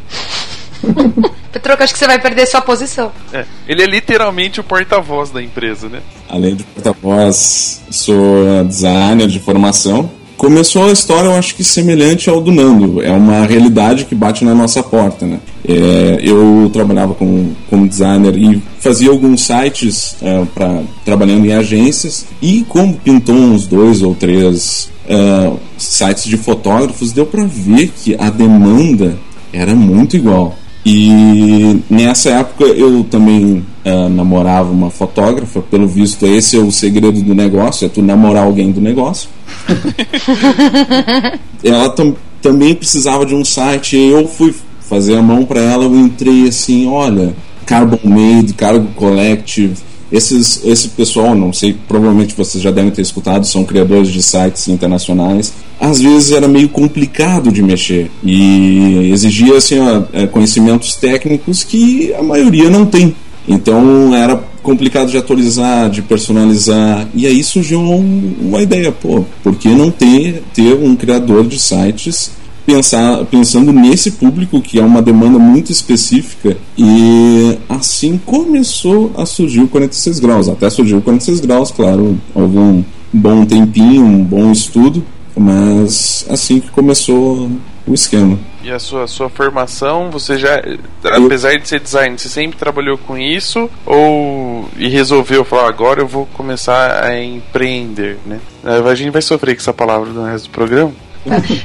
Petroca, 1.52 1.84
acho 1.84 1.94
que 1.94 2.00
você 2.00 2.08
vai 2.08 2.20
perder 2.20 2.46
sua 2.46 2.62
posição. 2.62 3.12
É, 3.34 3.46
ele 3.68 3.82
é 3.82 3.86
literalmente 3.86 4.60
o 4.60 4.64
porta-voz 4.64 5.32
da 5.32 5.42
empresa, 5.42 5.90
né? 5.90 6.02
Além 6.28 6.56
de 6.56 6.64
porta-voz, 6.64 7.82
sou 7.90 8.64
designer 8.66 9.28
de 9.28 9.40
formação. 9.40 10.10
Começou 10.40 10.86
a 10.86 10.94
história, 10.94 11.28
eu 11.28 11.36
acho 11.36 11.54
que 11.54 11.66
semelhante 11.66 12.30
ao 12.30 12.40
do 12.40 12.50
Nando. 12.50 13.04
É 13.04 13.12
uma 13.12 13.46
realidade 13.46 14.06
que 14.06 14.16
bate 14.16 14.46
na 14.46 14.56
nossa 14.56 14.82
porta, 14.82 15.26
né? 15.26 15.38
É, 15.68 16.18
eu 16.22 16.70
trabalhava 16.72 17.14
como, 17.14 17.54
como 17.70 17.86
designer 17.86 18.38
e 18.38 18.64
fazia 18.80 19.10
alguns 19.10 19.42
sites 19.42 20.16
é, 20.22 20.46
para 20.56 20.82
trabalhando 21.04 21.46
em 21.46 21.52
agências. 21.52 22.26
E 22.42 22.66
como 22.70 22.94
pintou 22.94 23.36
uns 23.36 23.68
dois 23.68 24.02
ou 24.02 24.16
três 24.16 24.90
é, 25.10 25.52
sites 25.78 26.24
de 26.24 26.38
fotógrafos, 26.38 27.12
deu 27.12 27.26
para 27.26 27.44
ver 27.44 27.92
que 28.02 28.16
a 28.18 28.30
demanda 28.30 29.18
era 29.52 29.76
muito 29.76 30.16
igual. 30.16 30.58
E 30.86 31.82
nessa 31.90 32.30
época 32.30 32.64
eu 32.64 33.04
também 33.04 33.66
ah, 33.86 34.08
namorava 34.10 34.72
uma 34.72 34.90
fotógrafa, 34.90 35.62
pelo 35.62 35.88
visto 35.88 36.26
esse 36.26 36.56
é 36.58 36.60
o 36.60 36.72
segredo 36.72 37.22
do 37.22 37.36
negócio, 37.36 37.86
é 37.86 37.90
tu 37.90 38.02
namorar 38.02 38.44
alguém 38.46 38.72
do 38.72 38.80
negócio. 38.82 39.30
ela 41.64 41.90
tam- 41.90 42.16
também 42.42 42.74
precisava 42.74 43.26
de 43.26 43.36
um 43.36 43.44
site, 43.44 43.98
e 43.98 44.10
eu 44.10 44.28
fui 44.28 44.54
fazer 44.82 45.16
a 45.18 45.22
mão 45.22 45.46
para 45.46 45.60
ela, 45.62 45.84
eu 45.84 45.96
entrei 45.96 46.48
assim, 46.48 46.88
olha, 46.88 47.36
Carbon 47.66 48.00
Made, 48.04 48.54
Cargo 48.54 48.88
Collective, 48.96 49.76
esses, 50.12 50.62
esse 50.66 50.90
pessoal, 50.90 51.36
não 51.36 51.54
sei, 51.54 51.76
provavelmente 51.88 52.36
vocês 52.36 52.64
já 52.64 52.72
devem 52.72 52.90
ter 52.90 53.02
escutado, 53.02 53.46
são 53.46 53.64
criadores 53.64 54.08
de 54.10 54.24
sites 54.24 54.68
internacionais. 54.68 55.54
Às 55.80 56.02
vezes 56.02 56.32
era 56.32 56.48
meio 56.48 56.68
complicado 56.70 57.52
de 57.52 57.64
mexer 57.64 58.12
e 58.24 59.12
exigia 59.14 59.58
assim, 59.58 59.78
é, 60.12 60.28
conhecimentos 60.28 60.96
técnicos 60.96 61.64
que 61.64 62.14
a 62.14 62.22
maioria 62.22 62.70
não 62.70 62.86
tem. 62.86 63.16
Então 63.48 64.14
era 64.14 64.36
complicado 64.62 65.10
de 65.10 65.18
atualizar, 65.18 65.90
de 65.90 66.02
personalizar. 66.02 67.08
E 67.16 67.26
aí 67.26 67.44
surgiu 67.44 67.80
um, 67.80 68.34
uma 68.42 68.62
ideia, 68.62 68.92
pô, 68.92 69.26
por 69.42 69.56
que 69.56 69.70
não 69.70 69.90
ter, 69.90 70.44
ter 70.54 70.74
um 70.74 70.96
criador 70.96 71.48
de 71.48 71.58
sites 71.58 72.32
pensar, 72.70 73.26
pensando 73.26 73.74
nesse 73.74 74.12
público 74.12 74.62
que 74.62 74.80
é 74.80 74.84
uma 74.84 75.02
demanda 75.02 75.40
muito 75.40 75.72
específica 75.72 76.56
e 76.78 77.58
assim 77.68 78.20
começou 78.24 79.12
a 79.18 79.26
surgir 79.26 79.62
o 79.62 79.68
46 79.68 80.20
graus. 80.20 80.48
Até 80.48 80.70
surgiu 80.70 81.00
o 81.00 81.02
46 81.02 81.40
graus, 81.40 81.72
claro, 81.72 82.16
houve 82.36 82.58
um 82.60 82.86
bom 83.12 83.44
tempinho, 83.44 84.06
um 84.06 84.24
bom 84.24 84.52
estudo, 84.52 85.04
mas 85.40 86.26
assim 86.30 86.60
que 86.60 86.70
começou 86.70 87.50
o 87.88 87.94
esquema. 87.94 88.38
E 88.62 88.70
a 88.70 88.78
sua, 88.78 89.08
sua 89.08 89.30
formação, 89.30 90.12
você 90.12 90.38
já, 90.38 90.62
apesar 91.04 91.58
de 91.58 91.68
ser 91.68 91.80
designer, 91.80 92.20
você 92.20 92.28
sempre 92.28 92.60
trabalhou 92.60 92.98
com 92.98 93.18
isso? 93.18 93.70
Ou 93.86 94.70
e 94.78 94.90
resolveu 94.90 95.46
falar, 95.46 95.70
agora 95.70 96.02
eu 96.02 96.08
vou 96.08 96.26
começar 96.34 97.04
a 97.06 97.18
empreender, 97.24 98.18
né? 98.26 98.40
A 98.64 98.94
gente 98.94 99.12
vai 99.12 99.22
sofrer 99.22 99.56
com 99.56 99.62
essa 99.62 99.74
palavra 99.74 100.10
no 100.12 100.26
resto 100.26 100.50
do 100.50 100.52
programa. 100.52 100.94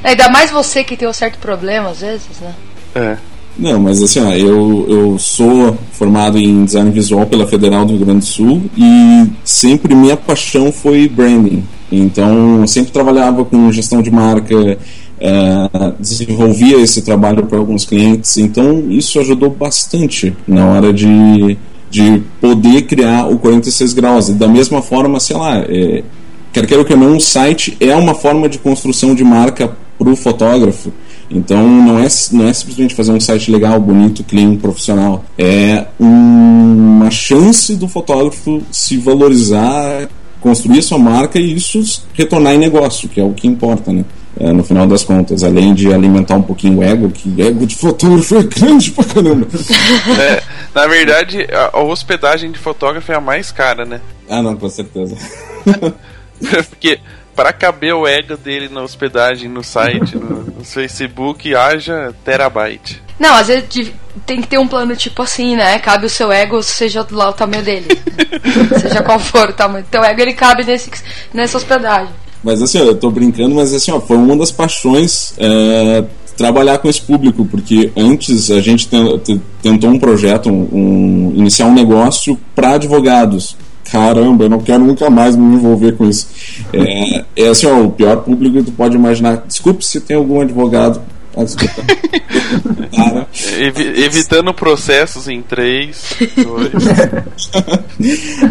Ainda 0.05 0.29
mais 0.29 0.51
você 0.51 0.85
que 0.85 0.97
tem 0.97 1.09
um 1.09 1.13
certo 1.13 1.39
problema 1.39 1.91
às 1.91 2.01
vezes, 2.01 2.41
né? 2.41 2.55
É. 2.95 3.34
Não, 3.57 3.79
mas 3.79 4.03
assim, 4.03 4.21
ó, 4.21 4.33
eu, 4.33 4.87
eu 4.89 5.19
sou 5.19 5.77
formado 5.93 6.39
em 6.39 6.65
design 6.65 6.91
visual 6.91 7.25
pela 7.27 7.47
Federal 7.47 7.85
do 7.85 7.95
Rio 7.95 8.05
Grande 8.05 8.21
do 8.21 8.27
Sul 8.27 8.63
e 8.77 9.27
sempre 9.45 9.95
minha 9.95 10.17
paixão 10.17 10.73
foi 10.73 11.09
branding. 11.09 11.63
Então, 11.91 12.61
eu 12.61 12.67
sempre 12.67 12.91
trabalhava 12.91 13.45
com 13.45 13.71
gestão 13.71 14.03
de 14.03 14.11
marca, 14.11 14.77
eh, 15.21 15.69
desenvolvia 16.01 16.79
esse 16.79 17.03
trabalho 17.03 17.47
para 17.47 17.57
alguns 17.57 17.85
clientes. 17.85 18.37
Então, 18.39 18.91
isso 18.91 19.21
ajudou 19.21 19.51
bastante 19.51 20.35
na 20.49 20.67
hora 20.67 20.93
de, 20.93 21.57
de 21.89 22.23
poder 22.41 22.83
criar 22.83 23.29
o 23.29 23.39
46 23.39 23.93
graus. 23.93 24.29
E 24.29 24.33
da 24.33 24.49
mesma 24.49 24.83
forma, 24.83 25.21
sei 25.21 25.37
lá, 25.37 25.59
é, 25.69 26.03
quer 26.53 26.67
queira 26.67 26.83
ou 26.83 26.87
que 26.87 26.97
não, 26.97 27.15
um 27.15 27.21
site 27.21 27.77
é 27.79 27.95
uma 27.95 28.15
forma 28.15 28.49
de 28.49 28.59
construção 28.59 29.15
de 29.15 29.23
marca 29.23 29.77
para 29.97 30.11
o 30.11 30.17
fotógrafo. 30.17 30.93
Então 31.31 31.67
não 31.67 31.99
é, 31.99 32.07
não 32.33 32.47
é 32.49 32.53
simplesmente 32.53 32.95
fazer 32.95 33.13
um 33.13 33.21
site 33.21 33.51
legal, 33.51 33.81
bonito, 33.81 34.23
clean, 34.25 34.57
profissional. 34.57 35.25
É 35.39 35.87
um- 35.99 36.97
uma 37.01 37.11
chance 37.11 37.75
do 37.77 37.89
fotógrafo 37.89 38.63
se 38.71 38.97
valorizar, 38.97 40.09
construir 40.41 40.79
a 40.79 40.83
sua 40.83 40.99
marca 40.99 41.39
e 41.39 41.55
isso 41.55 41.83
retornar 42.13 42.55
em 42.55 42.59
negócio, 42.59 43.09
que 43.09 43.21
é 43.21 43.25
o 43.25 43.33
que 43.33 43.47
importa, 43.49 43.93
né? 43.93 44.05
É, 44.39 44.53
no 44.53 44.65
final 44.65 44.85
das 44.87 45.05
contas, 45.05 45.45
além 45.45 45.73
de 45.75 45.93
alimentar 45.93 46.35
um 46.37 46.43
pouquinho 46.43 46.79
o 46.79 46.83
ego, 46.83 47.09
que 47.09 47.41
ego 47.41 47.65
de 47.67 47.77
fotógrafo 47.77 48.37
é 48.37 48.43
grande 48.43 48.91
pra 48.91 49.05
caramba. 49.05 49.47
É, 50.21 50.43
na 50.75 50.87
verdade, 50.89 51.47
a, 51.53 51.79
a 51.79 51.83
hospedagem 51.83 52.51
de 52.51 52.59
fotógrafo 52.59 53.13
é 53.13 53.15
a 53.15 53.21
mais 53.21 53.53
cara, 53.53 53.85
né? 53.85 54.01
ah, 54.29 54.43
não, 54.43 54.57
com 54.57 54.69
certeza. 54.69 55.17
Porque 56.69 56.99
para 57.35 57.53
caber 57.53 57.95
o 57.95 58.07
ego 58.07 58.37
dele 58.37 58.69
na 58.69 58.83
hospedagem, 58.83 59.49
no 59.49 59.63
site, 59.63 60.17
no, 60.17 60.43
no 60.45 60.65
Facebook, 60.65 61.55
haja 61.55 62.15
terabyte. 62.25 63.03
Não, 63.19 63.35
às 63.35 63.47
vezes 63.49 63.93
tem 64.27 64.41
que 64.41 64.47
ter 64.49 64.59
um 64.59 64.67
plano 64.67 64.95
tipo 64.97 65.23
assim, 65.23 65.57
né? 65.57 65.79
Cabe 65.79 66.07
o 66.07 66.11
seu 66.11 66.33
ego, 66.33 66.63
seja 66.63 67.07
lá 67.11 67.31
o 67.31 67.33
tamanho 67.33 67.63
dele. 67.63 67.87
seja 68.81 69.03
qual 69.03 69.19
for 69.21 69.51
o 69.51 69.53
tamanho. 69.53 69.85
Teu 69.91 70.03
ego, 70.03 70.21
ele 70.21 70.33
cabe 70.35 70.65
nesse, 70.65 70.91
nessa 71.33 71.57
hospedagem. 71.59 72.13
Mas 72.43 72.61
assim, 72.61 72.81
ó, 72.81 72.85
eu 72.85 72.95
tô 72.95 73.11
brincando, 73.11 73.55
mas 73.55 73.73
assim, 73.73 73.91
ó, 73.93 74.01
foi 74.01 74.17
uma 74.17 74.37
das 74.37 74.51
paixões 74.51 75.33
é, 75.39 76.05
trabalhar 76.37 76.79
com 76.79 76.89
esse 76.89 77.01
público, 77.01 77.45
porque 77.47 77.91
antes 77.97 78.51
a 78.51 78.61
gente 78.61 78.89
ten- 78.89 79.19
te- 79.19 79.41
tentou 79.63 79.91
um 79.91 79.99
projeto, 79.99 80.51
um, 80.51 80.69
um- 80.73 81.33
iniciar 81.37 81.67
um 81.67 81.73
negócio 81.75 82.39
para 82.55 82.75
advogados. 82.75 83.57
Caramba, 83.91 84.45
eu 84.45 84.49
não 84.49 84.61
quero 84.61 84.85
nunca 84.85 85.09
mais 85.11 85.37
me 85.37 85.55
envolver 85.55 85.93
com 85.97 86.09
isso. 86.09 86.27
É, 86.73 87.25
é 87.37 87.49
assim, 87.49 87.67
ó, 87.67 87.81
o 87.83 87.91
pior 87.91 88.17
público 88.23 88.57
que 88.57 88.63
tu 88.65 88.73
pode 88.73 88.97
imaginar. 88.97 89.45
Desculpe 89.47 89.85
se 89.85 90.01
tem 90.01 90.17
algum 90.17 90.41
advogado. 90.41 91.01
Ah, 91.37 91.43
desculpa. 91.43 91.83
Cara, 92.95 93.27
Evi- 93.59 94.05
evitando 94.05 94.55
processos 94.55 95.27
em 95.29 95.43
3, 95.43 96.15
2. 96.37 96.73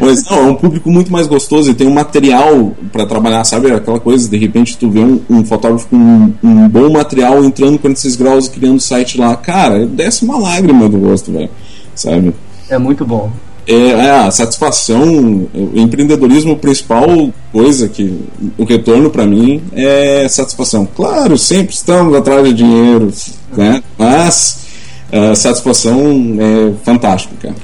Mas 0.01 0.25
não, 0.25 0.37
é 0.37 0.51
um 0.51 0.55
público 0.55 0.91
muito 0.91 1.11
mais 1.11 1.25
gostoso 1.27 1.71
e 1.71 1.73
tem 1.73 1.87
um 1.87 1.93
material 1.93 2.73
pra 2.91 3.05
trabalhar, 3.05 3.43
sabe? 3.45 3.71
Aquela 3.71 3.99
coisa, 3.99 4.27
de 4.29 4.37
repente 4.37 4.77
tu 4.77 4.89
vê 4.89 4.99
um, 4.99 5.21
um 5.29 5.45
fotógrafo 5.45 5.87
com 5.87 5.95
um, 5.95 6.33
um 6.43 6.67
bom 6.69 6.89
material 6.91 7.43
entrando 7.43 7.79
46 7.79 8.15
graus 8.17 8.47
e 8.47 8.51
criando 8.51 8.79
site 8.81 9.17
lá. 9.17 9.35
Cara, 9.35 9.85
desce 9.85 10.25
uma 10.25 10.37
lágrima 10.37 10.89
do 10.89 10.97
rosto, 10.99 11.31
velho. 11.31 11.49
Sabe? 11.95 12.33
É 12.69 12.77
muito 12.77 13.05
bom. 13.05 13.31
É, 13.65 13.73
é 13.73 14.11
a 14.11 14.29
satisfação, 14.31 15.47
o 15.53 15.71
empreendedorismo, 15.75 16.53
a 16.53 16.57
principal 16.57 17.31
coisa 17.51 17.87
que 17.87 18.19
o 18.57 18.63
retorno 18.65 19.09
pra 19.09 19.25
mim 19.25 19.63
é 19.73 20.27
satisfação. 20.27 20.85
Claro, 20.85 21.37
sempre 21.37 21.73
estamos 21.73 22.13
atrás 22.15 22.43
de 22.45 22.53
dinheiro, 22.53 23.11
né? 23.55 23.81
Mas 23.97 24.65
a 25.11 25.33
satisfação 25.35 26.35
é 26.39 26.73
fantástica. 26.83 27.55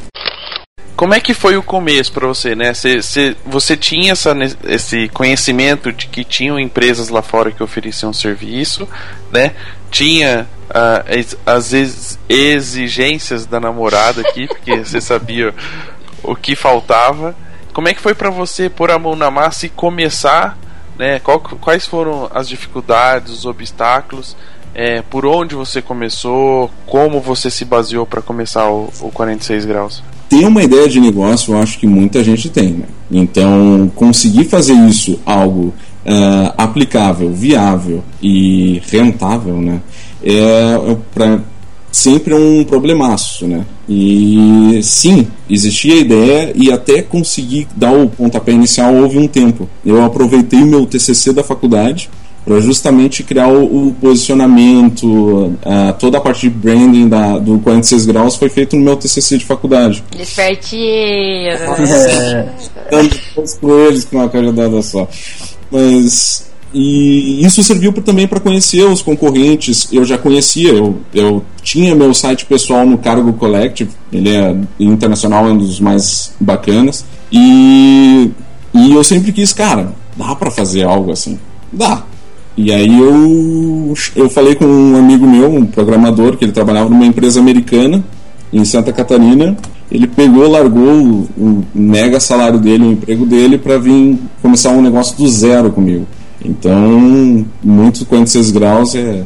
Como 0.95 1.13
é 1.13 1.19
que 1.21 1.33
foi 1.33 1.55
o 1.55 1.63
começo 1.63 2.11
pra 2.11 2.27
você, 2.27 2.55
né? 2.55 2.73
Cê, 2.73 3.01
cê- 3.01 3.33
você 3.45 3.77
tinha 3.77 4.11
essa 4.11 4.35
esse 4.67 5.07
conhecimento 5.09 5.93
de 5.93 6.07
que 6.07 6.25
tinham 6.25 6.59
empresas 6.59 7.07
lá 7.07 7.21
fora 7.21 7.51
que 7.51 7.63
ofereciam 7.63 8.11
serviço, 8.11 8.85
né? 9.31 9.53
Tinha 9.91 10.47
ex- 11.07 11.37
as 11.45 11.73
ex- 11.73 12.19
exigências 12.29 13.45
da 13.45 13.59
namorada 13.59 14.21
aqui, 14.21 14.47
porque 14.47 14.77
você 14.83 15.01
sabia 15.01 15.53
o 16.23 16.35
que 16.35 16.55
faltava. 16.55 17.35
Como 17.73 17.87
é 17.87 17.93
que 17.93 18.01
foi 18.01 18.13
pra 18.13 18.29
você 18.29 18.69
pôr 18.69 18.91
a 18.91 18.99
mão 18.99 19.15
na 19.15 19.31
massa 19.31 19.65
e 19.65 19.69
começar, 19.69 20.57
né? 20.97 21.19
Qual- 21.19 21.39
quais 21.39 21.85
foram 21.85 22.29
as 22.33 22.47
dificuldades, 22.47 23.31
os 23.31 23.45
obstáculos? 23.45 24.35
é, 24.75 25.01
por 25.01 25.25
onde 25.25 25.55
você 25.55 25.81
começou? 25.81 26.69
Como 26.85 27.19
você 27.19 27.49
se 27.49 27.65
baseou 27.65 28.05
pra 28.05 28.21
começar 28.21 28.69
o, 28.69 28.87
o 29.01 29.11
46 29.11 29.65
graus? 29.65 30.03
Ter 30.29 30.45
uma 30.45 30.63
ideia 30.63 30.87
de 30.87 30.99
negócio, 30.99 31.53
eu 31.53 31.57
acho 31.59 31.79
que 31.79 31.87
muita 31.87 32.23
gente 32.23 32.49
tem. 32.49 32.69
Né? 32.69 32.85
Então, 33.11 33.91
conseguir 33.95 34.45
fazer 34.45 34.73
isso 34.87 35.19
algo 35.25 35.73
ah, 36.05 36.53
aplicável, 36.57 37.31
viável 37.33 38.03
e 38.21 38.81
rentável, 38.89 39.57
né? 39.61 39.81
É, 40.23 40.31
é 40.31 40.97
pra, 41.13 41.39
sempre 41.91 42.33
um 42.33 42.63
problemaço, 42.63 43.47
né? 43.47 43.65
E 43.87 44.79
sim, 44.83 45.27
existia 45.49 45.95
a 45.95 45.97
ideia 45.97 46.51
e 46.55 46.71
até 46.71 47.01
conseguir 47.01 47.67
dar 47.75 47.91
o 47.91 48.09
pontapé 48.09 48.51
inicial 48.51 48.93
houve 48.95 49.17
um 49.17 49.27
tempo. 49.27 49.67
Eu 49.85 50.03
aproveitei 50.03 50.61
o 50.61 50.65
meu 50.65 50.85
TCC 50.85 51.33
da 51.33 51.43
faculdade 51.43 52.09
para 52.45 52.59
justamente 52.61 53.23
criar 53.23 53.47
o, 53.47 53.89
o 53.89 53.93
posicionamento, 53.93 55.53
ah, 55.63 55.93
toda 55.93 56.17
a 56.17 56.21
parte 56.21 56.41
de 56.41 56.49
branding 56.49 57.07
da, 57.07 57.37
do 57.37 57.59
46 57.59 58.05
graus 58.05 58.35
foi 58.35 58.49
feito 58.49 58.75
no 58.75 58.83
meu 58.83 58.95
TCC 58.95 59.37
de 59.37 59.45
faculdade. 59.45 60.03
Espertinho. 60.19 61.51
É, 61.51 62.49
Dando 62.89 63.15
os 63.37 63.53
coelhos 63.55 64.05
com 64.05 64.17
uma 64.17 64.29
cajadada 64.29 64.81
só. 64.81 65.07
Mas 65.71 66.49
e 66.73 67.43
isso 67.43 67.63
serviu 67.63 67.91
também 67.93 68.27
para 68.27 68.39
conhecer 68.39 68.83
os 68.83 69.01
concorrentes. 69.01 69.87
Eu 69.91 70.05
já 70.05 70.17
conhecia, 70.17 70.69
eu, 70.69 70.99
eu 71.13 71.43
tinha 71.63 71.95
meu 71.95 72.13
site 72.13 72.45
pessoal 72.45 72.85
no 72.85 72.97
Cargo 72.97 73.33
Collective, 73.33 73.91
ele 74.13 74.29
é 74.29 74.55
internacional, 74.79 75.47
é 75.47 75.51
um 75.51 75.57
dos 75.57 75.79
mais 75.79 76.31
bacanas. 76.39 77.03
E, 77.31 78.29
e 78.73 78.93
eu 78.93 79.03
sempre 79.03 79.31
quis, 79.31 79.51
cara, 79.51 79.93
dá 80.15 80.35
pra 80.35 80.51
fazer 80.51 80.83
algo 80.83 81.11
assim? 81.11 81.39
Dá. 81.71 82.03
E 82.61 82.73
aí 82.73 82.99
eu, 82.99 83.93
eu 84.17 84.29
falei 84.29 84.53
com 84.53 84.65
um 84.65 84.97
amigo 84.97 85.25
meu, 85.25 85.49
um 85.49 85.65
programador, 85.65 86.35
que 86.35 86.43
ele 86.43 86.51
trabalhava 86.51 86.89
numa 86.89 87.05
empresa 87.05 87.39
americana 87.39 88.03
em 88.51 88.65
Santa 88.65 88.91
Catarina. 88.91 89.55
Ele 89.89 90.05
pegou, 90.05 90.45
largou 90.45 91.25
o, 91.37 91.63
mega 91.73 92.19
salário 92.19 92.59
dele, 92.59 92.83
o 92.83 92.91
emprego 92.91 93.25
dele, 93.25 93.57
para 93.57 93.77
vir 93.77 94.19
começar 94.41 94.71
um 94.71 94.81
negócio 94.81 95.15
do 95.15 95.25
zero 95.29 95.71
comigo. 95.71 96.05
Então, 96.43 97.45
muito 97.63 98.05
46 98.05 98.51
graus 98.51 98.93
é, 98.93 99.23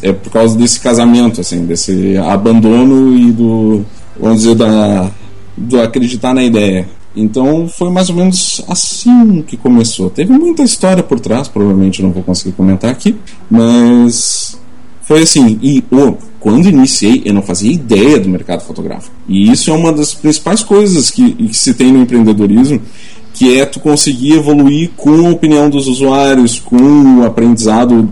é 0.00 0.12
por 0.12 0.30
causa 0.30 0.56
desse 0.56 0.78
casamento, 0.78 1.40
assim, 1.40 1.66
desse 1.66 2.16
abandono 2.18 3.18
e 3.18 3.32
do, 3.32 3.84
vamos 4.16 4.42
dizer, 4.42 4.54
da, 4.54 5.10
do 5.56 5.80
acreditar 5.80 6.32
na 6.32 6.44
ideia. 6.44 6.86
Então 7.14 7.68
foi 7.68 7.90
mais 7.90 8.08
ou 8.08 8.16
menos 8.16 8.62
assim 8.68 9.42
que 9.42 9.56
começou. 9.56 10.10
Teve 10.10 10.32
muita 10.32 10.62
história 10.62 11.02
por 11.02 11.18
trás, 11.18 11.48
provavelmente 11.48 12.02
não 12.02 12.12
vou 12.12 12.22
conseguir 12.22 12.52
comentar 12.52 12.90
aqui, 12.90 13.16
mas 13.50 14.58
foi 15.02 15.22
assim, 15.22 15.58
e 15.60 15.82
ô, 15.90 16.14
quando 16.38 16.68
iniciei, 16.68 17.22
eu 17.24 17.34
não 17.34 17.42
fazia 17.42 17.72
ideia 17.72 18.18
do 18.20 18.28
mercado 18.28 18.62
fotográfico. 18.62 19.12
E 19.28 19.50
isso 19.50 19.70
é 19.70 19.74
uma 19.74 19.92
das 19.92 20.14
principais 20.14 20.62
coisas 20.62 21.10
que, 21.10 21.32
que 21.32 21.54
se 21.54 21.74
tem 21.74 21.92
no 21.92 22.00
empreendedorismo, 22.00 22.80
que 23.34 23.58
é 23.58 23.66
tu 23.66 23.80
conseguir 23.80 24.34
evoluir 24.34 24.90
com 24.96 25.26
a 25.26 25.30
opinião 25.30 25.68
dos 25.68 25.88
usuários, 25.88 26.60
com 26.60 27.18
o 27.18 27.24
aprendizado 27.24 28.08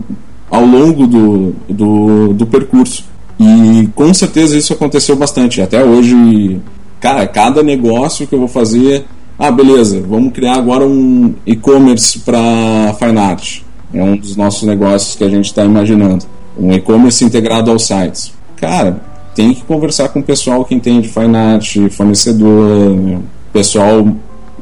ao 0.51 0.65
longo 0.65 1.07
do, 1.07 1.55
do, 1.69 2.33
do 2.33 2.45
percurso. 2.45 3.05
E 3.39 3.87
com 3.95 4.13
certeza 4.13 4.57
isso 4.57 4.73
aconteceu 4.73 5.15
bastante. 5.15 5.61
Até 5.61 5.81
hoje, 5.81 6.59
cara, 6.99 7.25
cada 7.27 7.63
negócio 7.63 8.27
que 8.27 8.33
eu 8.33 8.39
vou 8.39 8.47
fazer, 8.47 9.05
ah, 9.37 9.51
beleza, 9.51 10.01
vamos 10.01 10.33
criar 10.33 10.55
agora 10.55 10.85
um 10.85 11.33
e-commerce 11.45 12.19
para 12.19 12.93
Fine 12.99 13.17
Art. 13.17 13.59
É 13.93 14.03
um 14.03 14.17
dos 14.17 14.35
nossos 14.35 14.63
negócios 14.63 15.15
que 15.15 15.23
a 15.23 15.29
gente 15.29 15.45
está 15.45 15.63
imaginando. 15.63 16.25
Um 16.57 16.71
e-commerce 16.73 17.23
integrado 17.23 17.71
aos 17.71 17.87
sites. 17.87 18.33
Cara, 18.57 19.01
tem 19.33 19.53
que 19.53 19.63
conversar 19.63 20.09
com 20.09 20.19
o 20.19 20.23
pessoal 20.23 20.65
que 20.65 20.75
entende 20.75 21.07
Fine 21.07 21.37
Art, 21.37 21.77
fornecedor, 21.91 23.21
pessoal 23.53 24.05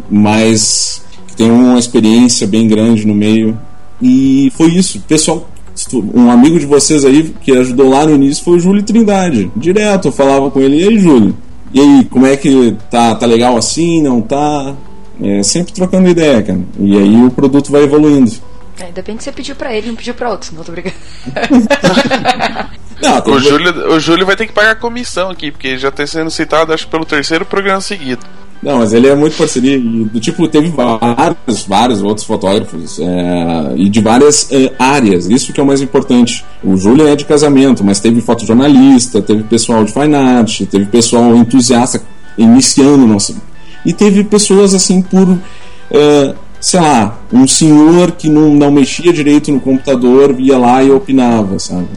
mais 0.09 1.01
que 1.27 1.35
tem 1.35 1.51
uma 1.51 1.77
experiência 1.77 2.47
bem 2.47 2.67
grande 2.67 3.05
no 3.05 3.13
meio. 3.13 3.57
E 4.01 4.51
foi 4.55 4.69
isso. 4.69 5.01
Pessoal, 5.07 5.49
um 6.13 6.29
amigo 6.29 6.59
de 6.59 6.65
vocês 6.65 7.03
aí 7.03 7.33
que 7.41 7.51
ajudou 7.51 7.89
lá 7.89 8.05
no 8.05 8.15
início 8.15 8.43
foi 8.43 8.57
o 8.57 8.59
Júlio 8.59 8.83
Trindade. 8.83 9.51
Direto, 9.55 10.09
eu 10.09 10.11
falava 10.11 10.49
com 10.49 10.59
ele, 10.59 10.77
e 10.77 10.87
aí, 10.87 10.99
Júlio? 10.99 11.35
E 11.73 11.79
aí, 11.79 12.05
como 12.05 12.25
é 12.25 12.37
que 12.37 12.75
tá? 12.89 13.15
Tá 13.15 13.25
legal 13.25 13.57
assim? 13.57 14.01
Não 14.01 14.21
tá? 14.21 14.73
É, 15.21 15.43
sempre 15.43 15.73
trocando 15.73 16.07
ideia, 16.07 16.41
cara. 16.43 16.59
E 16.79 16.97
aí 16.97 17.25
o 17.25 17.31
produto 17.31 17.71
vai 17.71 17.83
evoluindo. 17.83 18.31
É, 18.79 18.85
ainda 18.85 19.01
bem 19.01 19.17
que 19.17 19.23
você 19.23 19.31
pediu 19.31 19.55
pra 19.55 19.73
ele, 19.73 19.87
não 19.87 19.95
pediu 19.95 20.13
pra 20.13 20.29
outros, 20.29 20.51
não 20.51 20.63
tô 20.63 20.71
brincando. 20.71 20.95
Não, 22.99 23.31
O 23.31 23.39
Júlio, 23.39 23.91
o 23.93 23.99
Júlio 23.99 24.25
vai 24.25 24.35
ter 24.35 24.47
que 24.47 24.53
pagar 24.53 24.73
comissão 24.75 25.29
aqui, 25.29 25.51
porque 25.51 25.77
já 25.77 25.91
tá 25.91 26.05
sendo 26.07 26.31
citado, 26.31 26.73
acho, 26.73 26.87
pelo 26.87 27.05
terceiro 27.05 27.45
programa 27.45 27.79
seguido. 27.79 28.25
Não, 28.61 28.79
mas 28.79 28.93
ele 28.93 29.07
é 29.07 29.15
muito 29.15 29.37
parceria. 29.37 29.79
Do 29.79 30.19
tipo, 30.19 30.47
teve 30.47 30.69
vários, 30.69 31.65
vários 31.65 32.01
outros 32.01 32.25
fotógrafos 32.25 32.99
é, 32.99 33.73
e 33.75 33.87
de 33.89 34.01
várias 34.01 34.51
é, 34.51 34.73
áreas. 34.79 35.27
Isso 35.27 35.53
que 35.53 35.59
é 35.59 35.63
o 35.63 35.67
mais 35.67 35.81
importante. 35.81 36.43
O 36.63 36.75
Júlio 36.75 37.07
é 37.07 37.15
de 37.15 37.25
casamento, 37.25 37.83
mas 37.83 37.99
teve 37.99 38.19
fotojornalista, 38.19 39.21
teve 39.21 39.43
pessoal 39.43 39.83
de 39.83 39.93
fine 39.93 40.15
art, 40.15 40.61
teve 40.69 40.85
pessoal 40.85 41.35
entusiasta 41.35 42.01
iniciando 42.37 43.05
nossa. 43.05 43.35
E 43.85 43.93
teve 43.93 44.23
pessoas 44.23 44.73
assim 44.73 45.01
por. 45.01 45.37
é, 45.91 46.33
sei 46.59 46.79
lá, 46.79 47.19
um 47.31 47.47
senhor 47.47 48.11
que 48.13 48.29
não, 48.29 48.53
não 48.53 48.71
mexia 48.71 49.13
direito 49.13 49.51
no 49.51 49.59
computador 49.59 50.35
ia 50.39 50.57
lá 50.57 50.83
e 50.83 50.89
opinava, 50.89 51.59
sabe? 51.59 51.87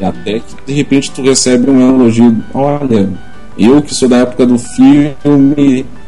E 0.00 0.04
até 0.04 0.38
que 0.38 0.54
de 0.66 0.72
repente 0.72 1.10
tu 1.10 1.22
recebe 1.22 1.68
um 1.68 1.80
elogio. 1.80 2.36
Olha, 2.54 3.10
eu 3.58 3.82
que 3.82 3.94
sou 3.94 4.08
da 4.08 4.18
época 4.18 4.46
do 4.46 4.58
filme, 4.58 5.16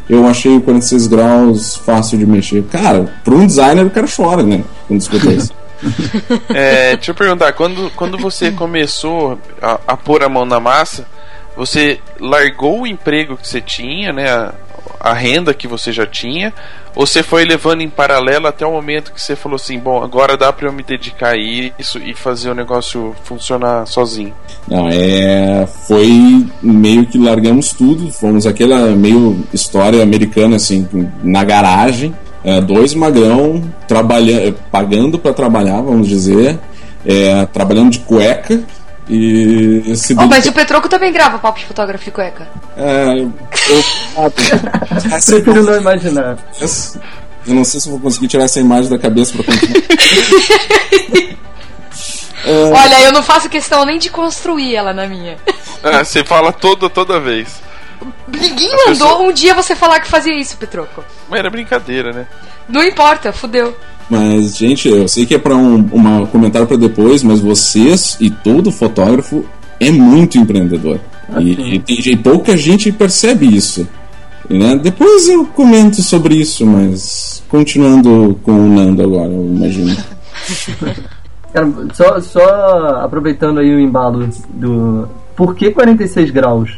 eu 0.09 0.27
achei 0.27 0.57
o 0.57 0.61
46 0.61 1.07
graus 1.07 1.77
fácil 1.77 2.19
de 2.19 2.27
mexer. 2.27 2.65
Cara, 2.65 3.13
para 3.25 3.35
um 3.35 3.47
designer 3.47 3.87
o 3.87 3.91
cara 3.91 4.07
chora, 4.07 4.43
né? 4.43 4.65
Quando 4.87 5.01
escuta 5.01 5.31
isso. 5.31 5.53
É, 6.55 6.95
deixa 6.95 7.13
eu 7.13 7.15
perguntar, 7.15 7.55
quando, 7.55 7.91
quando 7.97 8.19
você 8.19 8.51
começou 8.51 9.39
a, 9.63 9.81
a 9.87 9.97
pôr 9.97 10.23
a 10.23 10.29
mão 10.29 10.45
na 10.45 10.61
massa, 10.61 11.07
você 11.57 11.99
largou 12.21 12.83
o 12.83 12.87
emprego 12.87 13.37
que 13.37 13.49
você 13.49 13.63
tinha, 13.63 14.13
né? 14.13 14.53
A 15.01 15.15
renda 15.15 15.55
que 15.55 15.67
você 15.67 15.91
já 15.91 16.07
tinha, 16.07 16.53
ou 16.95 17.07
você 17.07 17.23
foi 17.23 17.45
levando 17.45 17.81
em 17.81 17.89
paralelo 17.89 18.47
até 18.47 18.67
o 18.67 18.73
momento 18.73 19.13
que 19.13 19.23
você 19.23 19.35
falou 19.35 19.57
assim, 19.57 19.79
bom, 19.79 20.03
agora 20.03 20.37
dá 20.37 20.53
para 20.53 20.69
eu 20.69 20.73
me 20.73 20.83
dedicar 20.83 21.35
a 21.35 21.37
isso 21.37 21.99
e 21.99 22.15
fazer 22.15 22.51
o 22.51 22.55
negócio 22.55 23.17
funcionar 23.25 23.87
sozinho? 23.87 24.35
Não, 24.69 24.89
é. 24.91 25.67
Foi 25.89 26.47
meio 26.63 27.07
que 27.07 27.17
largamos 27.17 27.73
tudo, 27.73 28.13
fomos 28.13 28.47
aquela 28.47 28.89
meio 28.89 29.43
história 29.55 30.03
americana, 30.03 30.57
assim, 30.57 30.87
na 31.23 31.43
garagem, 31.45 32.15
é, 32.45 32.61
dois 32.61 32.93
magrão, 32.95 33.63
trabalhando, 33.89 34.55
pagando 34.71 35.19
para 35.19 35.33
trabalhar, 35.33 35.81
vamos 35.81 36.09
dizer, 36.09 36.59
é, 37.07 37.47
trabalhando 37.47 37.91
de 37.91 38.01
cueca. 38.01 38.61
E 39.13 39.97
se 39.97 40.15
Oh, 40.17 40.27
mas 40.27 40.47
o 40.47 40.53
Petroco 40.53 40.89
também 40.89 41.13
grava 41.13 41.37
papo 41.39 41.59
de 41.59 41.65
fotógrafo 41.67 42.05
de 42.05 42.11
cueca. 42.13 42.49
É, 42.77 43.19
eu, 43.19 43.33
Prefiro 45.27 45.65
não 45.65 45.77
imaginar. 45.77 46.39
eu 46.61 47.55
não 47.55 47.65
sei 47.65 47.81
se 47.81 47.89
eu 47.89 47.93
vou 47.93 48.01
conseguir 48.01 48.29
tirar 48.29 48.45
essa 48.45 48.61
imagem 48.61 48.89
da 48.89 48.99
cabeça 48.99 49.33
pra 49.35 49.45
continuar. 49.45 49.83
É, 52.43 52.65
Olha, 52.73 53.03
eu 53.03 53.13
não 53.13 53.23
faço 53.23 53.51
questão 53.51 53.85
nem 53.85 53.99
de 53.99 54.09
construir 54.09 54.75
ela 54.75 54.95
na 54.95 55.07
minha. 55.07 55.37
Ah, 55.85 56.03
você 56.03 56.25
fala 56.25 56.51
toda, 56.51 56.89
toda 56.89 57.21
vez. 57.21 57.61
Ninguém 58.29 58.71
mandou 58.87 58.87
pessoa- 59.09 59.19
um 59.21 59.31
dia 59.31 59.53
você 59.55 59.77
falar 59.77 60.01
que 60.01 60.09
fazia 60.09 60.35
isso, 60.35 60.57
Petroco. 60.57 61.05
Mas 61.29 61.39
era 61.39 61.51
brincadeira, 61.51 62.13
né? 62.13 62.27
Não 62.67 62.83
importa, 62.83 63.31
fudeu. 63.31 63.77
Mas, 64.11 64.57
gente, 64.57 64.89
eu 64.89 65.07
sei 65.07 65.25
que 65.25 65.35
é 65.35 65.39
para 65.39 65.57
um 65.57 65.89
uma 65.93 66.27
comentário 66.27 66.67
para 66.67 66.77
depois, 66.77 67.23
mas 67.23 67.39
vocês 67.41 68.17
e 68.21 68.29
todo 68.29 68.73
fotógrafo 68.73 69.45
é 69.79 69.91
muito 69.91 70.37
empreendedor. 70.37 70.99
E, 71.39 71.77
e 71.77 71.79
tem 71.79 71.97
gente- 72.03 72.17
pouca 72.17 72.57
gente 72.57 72.91
percebe 72.91 73.47
isso. 73.47 73.87
Né? 74.49 74.77
Depois 74.83 75.29
eu 75.29 75.47
comento 75.47 76.03
sobre 76.03 76.35
isso, 76.35 76.67
mas 76.67 77.41
continuando 77.49 78.37
com 78.43 78.51
o 78.53 78.69
Nando 78.69 79.01
agora, 79.03 79.31
eu 79.31 79.47
imagino. 79.47 79.97
Cara, 81.55 81.69
só, 81.95 82.21
só 82.21 82.45
aproveitando 83.05 83.59
aí 83.61 83.73
o 83.75 83.81
embalo 83.81 84.29
do. 84.51 85.09
Por 85.37 85.55
que 85.55 85.71
46 85.71 86.31
graus? 86.31 86.71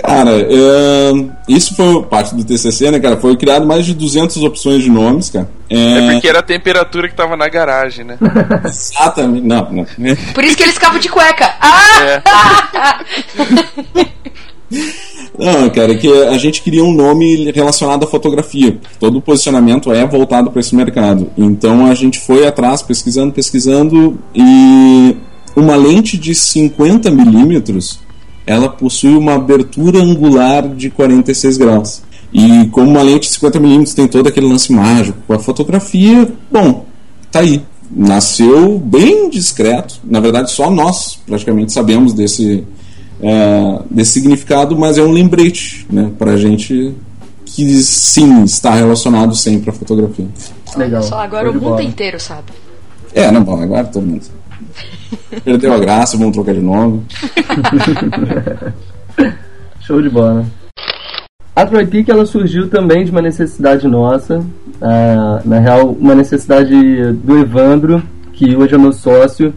Cara, 0.00 0.30
é, 0.30 1.12
isso 1.48 1.74
foi 1.74 2.02
parte 2.04 2.34
do 2.34 2.42
TCC, 2.42 2.90
né, 2.90 2.98
cara? 2.98 3.18
Foi 3.18 3.36
criado 3.36 3.66
mais 3.66 3.84
de 3.84 3.92
200 3.92 4.42
opções 4.42 4.82
de 4.82 4.90
nomes, 4.90 5.28
cara. 5.28 5.50
É 5.68 5.76
É, 5.76 6.12
porque 6.12 6.28
era 6.28 6.38
a 6.38 6.42
temperatura 6.42 7.08
que 7.08 7.14
tava 7.14 7.36
na 7.36 7.48
garagem, 7.48 8.04
né? 8.04 8.16
exatamente. 8.64 9.46
Não, 9.46 9.70
não. 9.70 9.86
Por 10.32 10.44
isso 10.44 10.56
que 10.56 10.62
eles 10.62 10.74
ficavam 10.74 10.98
de 10.98 11.08
cueca. 11.08 11.54
Ah! 11.60 11.82
É. 13.94 14.12
Não, 15.38 15.68
cara, 15.70 15.92
é 15.92 15.96
que 15.96 16.08
a 16.24 16.38
gente 16.38 16.62
queria 16.62 16.84
um 16.84 16.92
nome 16.92 17.50
relacionado 17.52 18.04
à 18.04 18.06
fotografia. 18.06 18.78
Todo 18.98 19.18
o 19.18 19.22
posicionamento 19.22 19.92
é 19.92 20.06
voltado 20.06 20.50
para 20.50 20.60
esse 20.60 20.74
mercado. 20.74 21.30
Então 21.36 21.86
a 21.86 21.94
gente 21.94 22.20
foi 22.20 22.46
atrás, 22.46 22.82
pesquisando, 22.82 23.32
pesquisando, 23.32 24.18
e 24.34 25.16
uma 25.56 25.76
lente 25.76 26.18
de 26.18 26.34
50 26.34 27.10
milímetros, 27.10 27.98
ela 28.46 28.68
possui 28.68 29.14
uma 29.16 29.34
abertura 29.34 30.00
angular 30.00 30.68
de 30.68 30.90
46 30.90 31.56
graus. 31.56 32.02
E 32.32 32.66
como 32.68 32.90
uma 32.90 33.02
lente 33.02 33.28
de 33.28 33.34
50 33.34 33.60
milímetros 33.60 33.94
tem 33.94 34.08
todo 34.08 34.26
aquele 34.26 34.46
lance 34.46 34.72
mágico 34.72 35.18
com 35.26 35.34
a 35.34 35.38
fotografia, 35.38 36.30
bom, 36.50 36.86
tá 37.30 37.40
aí. 37.40 37.62
Nasceu 37.94 38.78
bem 38.78 39.28
discreto. 39.28 40.00
Na 40.02 40.18
verdade, 40.18 40.50
só 40.50 40.70
nós 40.70 41.20
praticamente 41.26 41.72
sabemos 41.72 42.14
desse 42.14 42.64
é, 43.22 43.82
desse 43.90 44.12
significado, 44.12 44.76
mas 44.76 44.98
é 44.98 45.02
um 45.02 45.12
lembrete, 45.12 45.86
né, 45.90 46.10
pra 46.18 46.36
gente 46.36 46.92
que 47.44 47.82
sim 47.82 48.42
está 48.44 48.74
relacionado 48.74 49.36
sempre 49.36 49.70
à 49.70 49.72
fotografia. 49.72 50.26
Legal. 50.76 51.02
Só 51.02 51.18
agora 51.18 51.50
o 51.50 51.54
mundo 51.54 51.64
bola. 51.64 51.82
inteiro 51.82 52.18
sabe. 52.18 52.50
É, 53.14 53.30
não, 53.30 53.44
bom, 53.44 53.60
agora 53.60 53.84
todo 53.84 54.06
mundo. 54.06 54.24
Perdeu 55.44 55.72
a 55.72 55.78
graça, 55.78 56.16
vamos 56.16 56.32
trocar 56.34 56.54
de 56.54 56.60
nome. 56.60 57.02
Show 59.80 60.00
de 60.00 60.08
bola. 60.08 60.44
A 61.54 61.66
Troy 61.66 61.86
Peak 61.86 62.10
ela 62.10 62.24
surgiu 62.24 62.68
também 62.68 63.04
de 63.04 63.10
uma 63.10 63.20
necessidade 63.20 63.86
nossa, 63.86 64.42
ah, 64.80 65.42
na 65.44 65.58
real, 65.58 65.90
uma 65.90 66.14
necessidade 66.14 66.72
do 67.12 67.38
Evandro, 67.38 68.02
que 68.32 68.56
hoje 68.56 68.74
é 68.74 68.78
meu 68.78 68.92
sócio. 68.92 69.52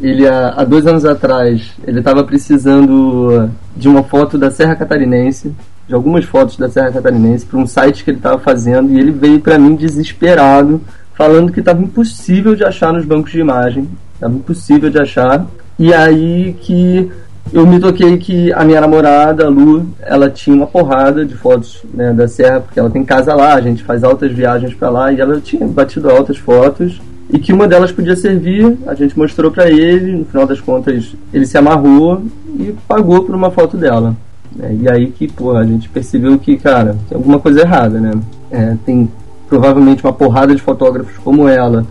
Ele 0.00 0.28
há, 0.28 0.50
há 0.50 0.64
dois 0.64 0.86
anos 0.86 1.04
atrás 1.04 1.72
ele 1.86 2.00
estava 2.00 2.22
precisando 2.22 3.50
de 3.74 3.88
uma 3.88 4.02
foto 4.04 4.36
da 4.36 4.50
Serra 4.50 4.76
Catarinense, 4.76 5.52
de 5.88 5.94
algumas 5.94 6.24
fotos 6.24 6.56
da 6.58 6.68
Serra 6.68 6.92
Catarinense 6.92 7.46
para 7.46 7.58
um 7.58 7.66
site 7.66 8.04
que 8.04 8.10
ele 8.10 8.18
estava 8.18 8.38
fazendo 8.38 8.92
e 8.92 8.98
ele 8.98 9.10
veio 9.10 9.40
para 9.40 9.58
mim 9.58 9.74
desesperado, 9.74 10.80
falando 11.14 11.50
que 11.50 11.60
estava 11.60 11.82
impossível 11.82 12.54
de 12.54 12.62
achar 12.62 12.92
nos 12.92 13.06
bancos 13.06 13.32
de 13.32 13.40
imagem, 13.40 13.88
estava 14.18 14.34
impossível 14.34 14.90
de 14.90 14.98
achar. 14.98 15.46
E 15.78 15.94
aí 15.94 16.56
que 16.60 17.10
eu 17.52 17.66
me 17.66 17.80
toquei 17.80 18.18
que 18.18 18.52
a 18.52 18.64
minha 18.64 18.80
namorada, 18.80 19.46
a 19.46 19.48
Lu, 19.48 19.86
ela 20.00 20.28
tinha 20.28 20.54
uma 20.54 20.66
porrada 20.66 21.24
de 21.24 21.34
fotos 21.34 21.82
né, 21.94 22.12
da 22.12 22.28
Serra, 22.28 22.60
porque 22.60 22.78
ela 22.78 22.90
tem 22.90 23.04
casa 23.04 23.34
lá, 23.34 23.54
a 23.54 23.60
gente 23.60 23.82
faz 23.82 24.04
altas 24.04 24.32
viagens 24.32 24.74
para 24.74 24.90
lá, 24.90 25.12
e 25.12 25.20
ela 25.20 25.40
tinha 25.40 25.66
batido 25.66 26.10
altas 26.10 26.36
fotos, 26.36 27.00
e 27.30 27.38
que 27.38 27.52
uma 27.52 27.66
delas 27.66 27.92
podia 27.92 28.16
servir, 28.16 28.76
a 28.86 28.94
gente 28.94 29.16
mostrou 29.16 29.50
para 29.50 29.70
ele, 29.70 30.12
no 30.12 30.24
final 30.24 30.46
das 30.46 30.60
contas 30.60 31.14
ele 31.32 31.46
se 31.46 31.56
amarrou 31.56 32.22
e 32.58 32.74
pagou 32.86 33.24
por 33.24 33.34
uma 33.34 33.50
foto 33.50 33.76
dela. 33.76 34.14
É, 34.60 34.74
e 34.74 34.90
aí 34.90 35.06
que, 35.10 35.30
pô, 35.30 35.52
a 35.56 35.64
gente 35.64 35.88
percebeu 35.88 36.38
que, 36.38 36.56
cara, 36.56 36.96
tem 37.08 37.16
alguma 37.16 37.38
coisa 37.38 37.60
errada, 37.60 38.00
né? 38.00 38.12
É, 38.50 38.76
tem 38.84 39.08
provavelmente 39.48 40.02
uma 40.02 40.12
porrada 40.12 40.54
de 40.54 40.60
fotógrafos 40.60 41.16
como 41.18 41.48
ela 41.48 41.86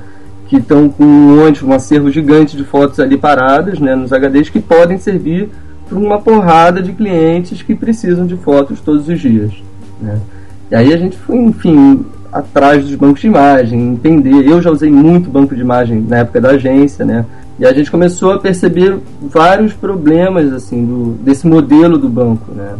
que 0.47 0.57
estão 0.57 0.89
com 0.89 1.03
um 1.03 1.37
monte, 1.37 1.65
um 1.65 1.73
acervo 1.73 2.09
gigante 2.09 2.55
de 2.55 2.63
fotos 2.63 2.99
ali 2.99 3.17
paradas, 3.17 3.79
né, 3.79 3.95
nos 3.95 4.11
HDs 4.11 4.49
que 4.49 4.59
podem 4.59 4.97
servir 4.97 5.49
para 5.87 5.97
uma 5.97 6.19
porrada 6.19 6.81
de 6.81 6.93
clientes 6.93 7.61
que 7.61 7.75
precisam 7.75 8.25
de 8.25 8.35
fotos 8.37 8.81
todos 8.81 9.07
os 9.07 9.19
dias. 9.19 9.51
Né. 10.01 10.19
E 10.71 10.75
aí 10.75 10.93
a 10.93 10.97
gente 10.97 11.17
foi, 11.17 11.37
enfim, 11.37 12.05
atrás 12.31 12.83
dos 12.83 12.95
bancos 12.95 13.21
de 13.21 13.27
imagem, 13.27 13.93
entender. 13.93 14.47
Eu 14.47 14.61
já 14.61 14.69
usei 14.69 14.91
muito 14.91 15.29
banco 15.29 15.55
de 15.55 15.61
imagem 15.61 16.05
na 16.07 16.17
época 16.17 16.41
da 16.41 16.49
agência, 16.51 17.05
né? 17.05 17.25
E 17.59 17.65
a 17.65 17.73
gente 17.73 17.89
começou 17.89 18.33
a 18.33 18.39
perceber 18.39 18.97
vários 19.21 19.73
problemas 19.73 20.53
assim 20.53 20.85
do, 20.85 21.13
desse 21.23 21.47
modelo 21.47 21.97
do 21.97 22.07
banco, 22.07 22.51
né? 22.51 22.75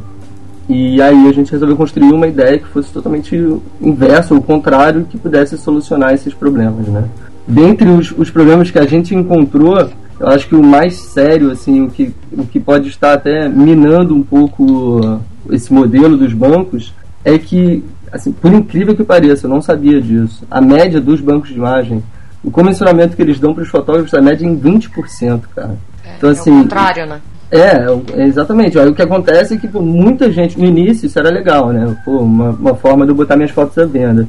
E 0.70 1.02
aí 1.02 1.28
a 1.28 1.32
gente 1.32 1.52
resolveu 1.52 1.78
construir 1.78 2.12
uma 2.12 2.28
ideia 2.28 2.60
que 2.60 2.68
fosse 2.68 2.92
totalmente 2.92 3.36
inverso, 3.82 4.36
ou 4.36 4.42
contrário, 4.42 5.06
que 5.10 5.18
pudesse 5.18 5.58
solucionar 5.58 6.14
esses 6.14 6.34
problemas, 6.34 6.88
né? 6.88 7.06
Dentre 7.48 7.88
os, 7.90 8.12
os 8.12 8.30
problemas 8.30 8.70
que 8.70 8.80
a 8.80 8.86
gente 8.86 9.16
encontrou, 9.16 9.90
eu 10.20 10.28
acho 10.28 10.48
que 10.48 10.56
o 10.56 10.64
mais 10.64 10.96
sério, 10.96 11.52
assim, 11.52 11.82
o 11.82 11.90
que, 11.90 12.14
o 12.32 12.46
que 12.46 12.60
pode 12.60 12.90
estar 12.90 13.14
até 13.14 13.48
minando 13.48 14.16
um 14.16 14.24
pouco 14.24 15.22
esse 15.50 15.72
modelo 15.72 16.18
dos 16.18 16.34
bancos, 16.34 16.94
é 17.24 17.38
que, 17.38 17.84
assim, 18.12 18.32
por 18.32 18.52
incrível 18.54 18.96
que 18.96 19.04
pareça, 19.04 19.46
eu 19.46 19.50
não 19.50 19.62
sabia 19.62 20.02
disso. 20.02 20.46
A 20.52 20.60
média 20.60 21.00
dos 21.00 21.22
bancos 21.22 21.50
de 21.50 21.56
imagem, 21.56 22.04
o 22.44 22.52
comissionamento 22.52 23.16
que 23.16 23.22
eles 23.22 23.40
dão 23.40 23.54
para 23.54 23.64
os 23.64 23.70
fotógrafos, 23.70 24.14
a 24.14 24.22
média 24.22 24.46
é 24.46 24.50
em 24.50 24.58
20%, 24.58 25.42
cara. 25.56 25.78
então, 26.18 26.30
é 26.30 26.34
assim, 26.34 26.52
o 26.52 26.64
contrário, 26.64 27.06
né? 27.06 27.22
é, 27.52 27.86
é, 28.14 28.26
exatamente. 28.26 28.78
Aí 28.78 28.88
o 28.90 28.94
que 28.94 29.02
acontece 29.02 29.54
é 29.54 29.58
que 29.58 29.68
pô, 29.68 29.82
muita 29.82 30.32
gente, 30.32 30.60
no 30.60 30.66
início 30.66 31.06
isso 31.06 31.18
era 31.18 31.30
legal, 31.30 31.70
né? 31.72 31.96
Pô, 32.04 32.20
uma, 32.20 32.50
uma 32.50 32.76
forma 32.76 33.06
de 33.06 33.12
eu 33.12 33.16
botar 33.16 33.36
minhas 33.36 33.52
fotos 33.52 33.78
à 33.78 33.86
venda. 33.86 34.28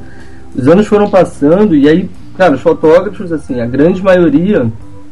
Os 0.55 0.67
anos 0.69 0.87
foram 0.87 1.11
passando 1.11 1.75
e 1.75 1.89
aí, 1.89 2.09
cara, 2.39 2.55
os 2.55 2.61
fotógrafos, 2.61 3.33
assim, 3.33 3.61
a 3.61 3.67
grande 3.67 4.03
maioria 4.03 4.71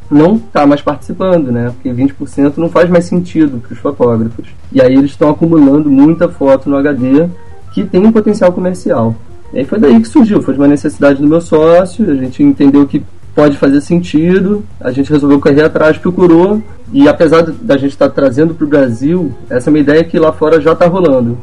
não 0.09 0.39
tá 0.39 0.65
mais 0.65 0.81
participando, 0.81 1.51
né? 1.51 1.73
Porque 1.75 1.91
20% 1.91 2.57
não 2.57 2.69
faz 2.69 2.89
mais 2.89 3.05
sentido 3.05 3.61
para 3.61 3.73
os 3.73 3.79
fotógrafos. 3.81 4.47
E 4.73 4.81
aí 4.81 4.95
eles 4.95 5.11
estão 5.11 5.31
acumulando 5.31 5.91
muita 5.91 6.29
foto 6.29 6.71
no 6.71 6.77
HD 6.77 7.29
que 7.73 7.85
tem 7.85 8.07
um 8.07 8.13
potencial 8.13 8.53
comercial. 8.53 9.15
E 9.53 9.59
aí 9.59 9.65
foi 9.65 9.79
daí 9.79 10.01
que 10.01 10.07
surgiu, 10.07 10.41
foi 10.41 10.55
de 10.55 10.61
uma 10.61 10.69
necessidade 10.69 11.21
do 11.21 11.27
meu 11.27 11.41
sócio, 11.41 12.09
a 12.09 12.15
gente 12.15 12.43
entendeu 12.43 12.87
que 12.87 13.03
pode 13.35 13.57
fazer 13.57 13.81
sentido, 13.81 14.65
a 14.81 14.91
gente 14.93 15.13
resolveu 15.13 15.41
correr 15.41 15.65
atrás, 15.65 15.99
procurou, 15.99 16.63
e 16.93 17.09
apesar 17.09 17.43
da 17.43 17.77
gente 17.77 17.91
estar 17.91 18.09
trazendo 18.09 18.55
para 18.55 18.65
o 18.65 18.69
Brasil, 18.69 19.35
essa 19.51 19.69
é 19.69 19.71
uma 19.71 19.79
ideia 19.79 20.03
que 20.05 20.19
lá 20.19 20.33
fora 20.33 20.61
já 20.61 20.73
está 20.73 20.87
rolando. 20.87 21.37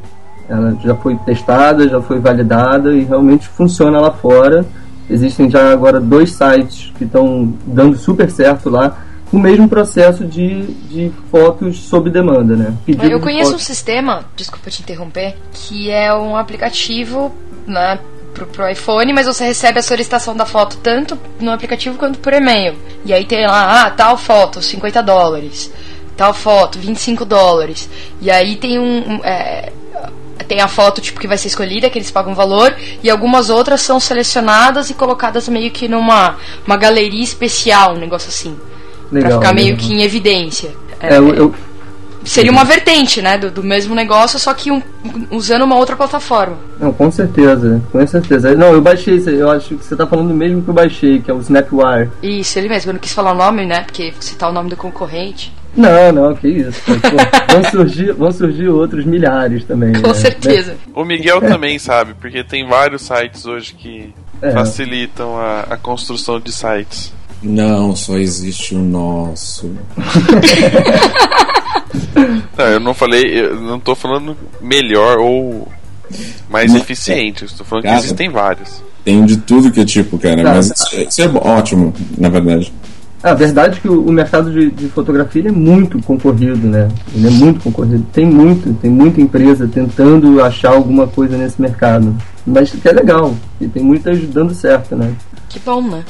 Ela 0.50 0.76
já 0.84 0.96
foi 0.96 1.15
testada, 1.17 1.88
já 1.88 2.02
foi 2.02 2.19
validada 2.19 2.93
e 2.93 3.04
realmente 3.04 3.48
funciona 3.48 4.00
lá 4.00 4.12
fora. 4.12 4.65
Existem 5.10 5.50
já 5.50 5.72
agora 5.72 6.00
dois 6.00 6.32
sites 6.32 6.92
que 6.98 7.04
estão 7.04 7.54
dando 7.66 7.98
super 7.98 8.30
certo 8.32 8.70
lá, 8.70 8.98
com 9.30 9.38
o 9.38 9.39
mesmo 9.39 9.68
processo 9.68 10.26
de, 10.26 10.63
de 10.89 11.12
fotos 11.32 11.80
sob 11.80 12.10
demanda, 12.10 12.56
né? 12.56 12.74
Pedido 12.86 13.08
Eu 13.08 13.20
conheço 13.20 13.50
um 13.50 13.54
fotos- 13.54 13.66
sistema, 13.66 14.26
desculpa 14.36 14.70
te 14.70 14.82
interromper, 14.82 15.36
que 15.52 15.89
é 15.89 16.13
um 16.13 16.38
aplicativo 16.38 17.34
né, 17.66 18.00
pro, 18.34 18.46
pro 18.46 18.70
iPhone, 18.70 19.12
mas 19.13 19.26
você 19.26 19.44
recebe 19.46 19.80
a 19.80 19.84
solicitação 19.84 20.36
da 20.36 20.46
foto 20.46 20.78
tanto 20.78 21.18
no 21.39 21.52
aplicativo 21.52 21.98
quanto 21.98 22.20
por 22.20 22.34
e-mail. 22.34 22.76
E 23.06 23.13
aí 23.13 23.26
tem 23.26 23.46
lá, 23.46 23.86
ah, 23.86 23.89
tal 23.89 24.18
foto, 24.18 24.62
50 24.62 25.02
dólares. 25.02 25.72
Tal 26.16 26.32
foto, 26.34 26.78
25 26.78 27.26
dólares. 27.26 27.89
E 28.22 28.30
aí 28.30 28.56
tem 28.56 28.78
um. 28.78 29.13
um, 29.16 29.20
é, 29.24 29.72
tem 30.48 30.60
a 30.62 30.67
foto 30.67 31.00
tipo 31.02 31.19
que 31.19 31.28
vai 31.28 31.38
ser 31.38 31.48
escolhida, 31.48 31.89
que 31.89 31.98
eles 31.98 32.12
pagam 32.12 32.34
valor, 32.36 32.76
e 33.02 33.10
algumas 33.10 33.50
outras 33.50 33.82
são 33.82 34.00
selecionadas 34.00 34.89
e 34.89 34.93
colocadas 34.93 35.48
meio 35.48 35.72
que 35.72 35.88
numa 35.88 36.36
uma 36.65 36.78
galeria 36.78 37.24
especial, 37.24 37.93
um 37.96 38.00
negócio 38.00 38.30
assim. 38.30 38.56
pra 39.10 39.19
Legal, 39.22 39.39
ficar 39.39 39.54
meio 39.54 39.67
legal. 39.76 39.80
que 39.88 39.93
em 39.93 40.02
evidência. 40.02 40.72
É, 41.00 41.17
eu, 41.17 41.34
eu- 41.36 41.56
Seria 42.26 42.52
uma 42.54 42.63
vertente, 42.63 43.22
né, 43.22 43.38
do, 43.38 43.52
do 43.52 43.62
mesmo 43.62 43.93
negócio, 43.93 44.39
só 44.39 44.54
que 44.54 44.72
um- 44.72 44.82
usando 45.30 45.63
uma 45.63 45.76
outra 45.76 45.93
plataforma. 45.98 46.58
Não, 46.80 46.93
com 46.93 47.12
certeza, 47.12 47.82
com 47.91 48.08
certeza. 48.08 48.56
Não, 48.56 48.67
eu 48.72 48.82
baixei, 48.82 49.22
eu 49.28 49.52
acho 49.52 49.76
que 49.76 49.84
você 49.84 49.93
tá 49.93 50.08
falando 50.08 50.34
mesmo 50.34 50.62
que 50.62 50.69
eu 50.69 50.74
baixei, 50.74 51.19
que 51.22 51.30
é 51.30 51.34
o 51.34 51.39
Snapwire. 51.41 52.10
Isso, 52.24 52.58
ele 52.58 52.69
mesmo. 52.69 52.91
Eu 52.91 52.93
não 52.93 53.00
quis 53.02 53.12
falar 53.12 53.34
o 53.34 53.36
nome, 53.36 53.65
né, 53.65 53.82
porque 53.82 54.13
citar 54.22 54.50
o 54.50 54.54
nome 54.54 54.69
do 54.69 54.78
concorrente. 54.78 55.52
Não, 55.76 56.12
não, 56.12 56.36
que 56.36 56.48
isso. 56.48 56.80
Pô, 56.86 56.94
vão, 57.54 57.72
surgir, 57.72 58.14
vão 58.14 58.32
surgir 58.32 58.68
outros 58.68 59.06
milhares 59.06 59.64
também. 59.66 59.94
Com 59.94 60.08
né? 60.10 60.14
certeza. 60.14 60.76
O 60.94 61.04
Miguel 61.04 61.42
também 61.42 61.80
sabe, 61.80 62.14
porque 62.14 62.44
tem 62.44 62.68
vários 62.68 63.02
sites 63.02 63.46
hoje 63.46 63.74
que 63.74 64.14
É. 64.42 64.52
facilitam 64.52 65.36
a, 65.38 65.62
a 65.70 65.78
construção 65.78 66.40
de 66.40 66.52
sites. 66.52 67.12
Não, 67.42 67.96
só 67.96 68.18
existe 68.18 68.76
o 68.76 68.80
nosso. 68.80 69.72
Não, 72.58 72.66
eu 72.66 72.80
não 72.80 72.94
falei, 72.94 73.24
eu 73.40 73.60
não 73.60 73.80
tô 73.80 73.96
falando 73.96 74.36
melhor 74.62 75.18
ou 75.18 75.68
mais 76.50 76.72
Não, 76.72 76.80
eficiente, 76.80 77.44
eu 77.44 77.48
estou 77.48 77.66
falando 77.66 77.84
Cara. 77.84 77.96
que 77.98 78.04
existem 78.04 78.30
vários. 78.30 78.84
Tem 79.04 79.26
de 79.26 79.38
tudo 79.38 79.72
que 79.72 79.82
é 79.82 79.86
tipo, 79.86 80.18
cara. 80.18 80.42
Tá, 80.44 80.54
mas 80.56 80.68
isso, 80.72 80.96
isso 81.10 81.22
é 81.22 81.28
ótimo, 81.28 81.94
na 82.18 82.30
verdade. 82.30 82.72
A 83.24 83.34
verdade 83.34 83.78
é 83.78 83.80
que 83.82 83.88
o, 83.88 84.06
o 84.06 84.12
mercado 84.12 84.52
de, 84.52 84.70
de 84.70 84.90
fotografia 84.90 85.48
é 85.48 85.52
muito 85.52 85.98
concorrido, 86.02 86.68
né? 86.68 86.90
Ele 87.16 87.28
é 87.28 87.30
muito 87.30 87.62
concorrido. 87.62 88.06
Tem 88.12 88.26
muito, 88.26 88.74
tem 88.74 88.92
muita 88.92 89.22
empresa 89.22 89.66
tentando 89.66 90.44
achar 90.44 90.74
alguma 90.74 91.08
coisa 91.08 91.38
nesse 91.38 91.62
mercado. 91.62 92.14
Mas 92.46 92.72
que 92.72 92.86
é 92.88 92.92
legal, 92.92 93.34
e 93.62 93.68
tem 93.68 93.82
muitas 93.82 94.20
dando 94.28 94.54
certo, 94.54 94.96
né? 94.96 95.14
Que 95.48 95.58
bom, 95.60 95.82
né? 95.82 96.04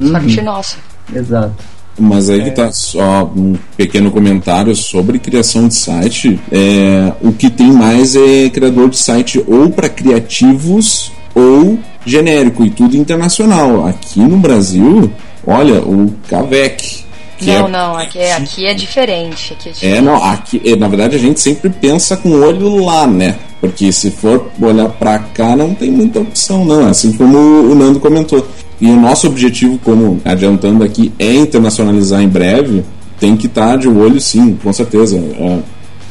Uhum, 0.00 0.12
Sorte 0.12 0.40
nossa. 0.42 0.76
Exato. 1.12 1.52
Mas 1.98 2.28
É. 2.28 2.34
aí 2.34 2.44
que 2.44 2.50
tá 2.50 2.70
só 2.70 3.24
um 3.34 3.54
pequeno 3.76 4.10
comentário 4.10 4.76
sobre 4.76 5.18
criação 5.18 5.66
de 5.66 5.74
site. 5.74 6.38
É, 6.52 7.12
o 7.22 7.32
que 7.32 7.50
tem 7.50 7.72
mais 7.72 8.14
é 8.14 8.48
criador 8.50 8.90
de 8.90 8.98
site 8.98 9.42
ou 9.48 9.70
para 9.70 9.88
criativos 9.88 11.10
ou 11.34 11.78
genérico 12.04 12.64
e 12.64 12.70
tudo 12.70 12.96
internacional. 12.96 13.86
Aqui 13.86 14.20
no 14.20 14.36
Brasil, 14.36 15.10
olha, 15.46 15.80
o 15.80 16.12
Cavec. 16.28 17.04
que 17.38 17.46
não, 17.46 17.66
é- 17.66 17.70
não, 17.70 17.96
aqui 17.96 18.18
é, 18.18 18.34
aqui 18.34 18.66
é 18.66 18.74
diferente. 18.74 19.52
Aqui 19.52 19.68
é 19.68 19.72
diferente. 19.72 19.98
É, 19.98 20.00
não, 20.00 20.22
aqui, 20.24 20.60
é, 20.64 20.74
na 20.76 20.88
verdade 20.88 21.16
a 21.16 21.18
gente 21.18 21.38
sempre 21.40 21.70
pensa 21.70 22.16
com 22.16 22.30
o 22.30 22.42
olho 22.44 22.84
lá, 22.84 23.06
né? 23.06 23.36
Porque 23.60 23.90
se 23.92 24.10
for 24.10 24.50
olhar 24.60 24.88
pra 24.90 25.18
cá, 25.18 25.56
não 25.56 25.74
tem 25.74 25.90
muita 25.90 26.20
opção, 26.20 26.64
não. 26.64 26.86
Assim 26.88 27.12
como 27.12 27.38
o 27.38 27.74
Nando 27.74 27.98
comentou. 28.00 28.46
E 28.80 28.86
o 28.86 29.00
nosso 29.00 29.26
objetivo, 29.26 29.78
como 29.82 30.20
adiantando 30.24 30.84
aqui, 30.84 31.12
é 31.18 31.34
internacionalizar 31.34 32.20
em 32.22 32.28
breve. 32.28 32.84
Tem 33.18 33.34
que 33.36 33.46
estar 33.46 33.76
de 33.78 33.88
olho, 33.88 34.20
sim, 34.20 34.58
com 34.62 34.70
certeza. 34.72 35.16
É, 35.16 35.58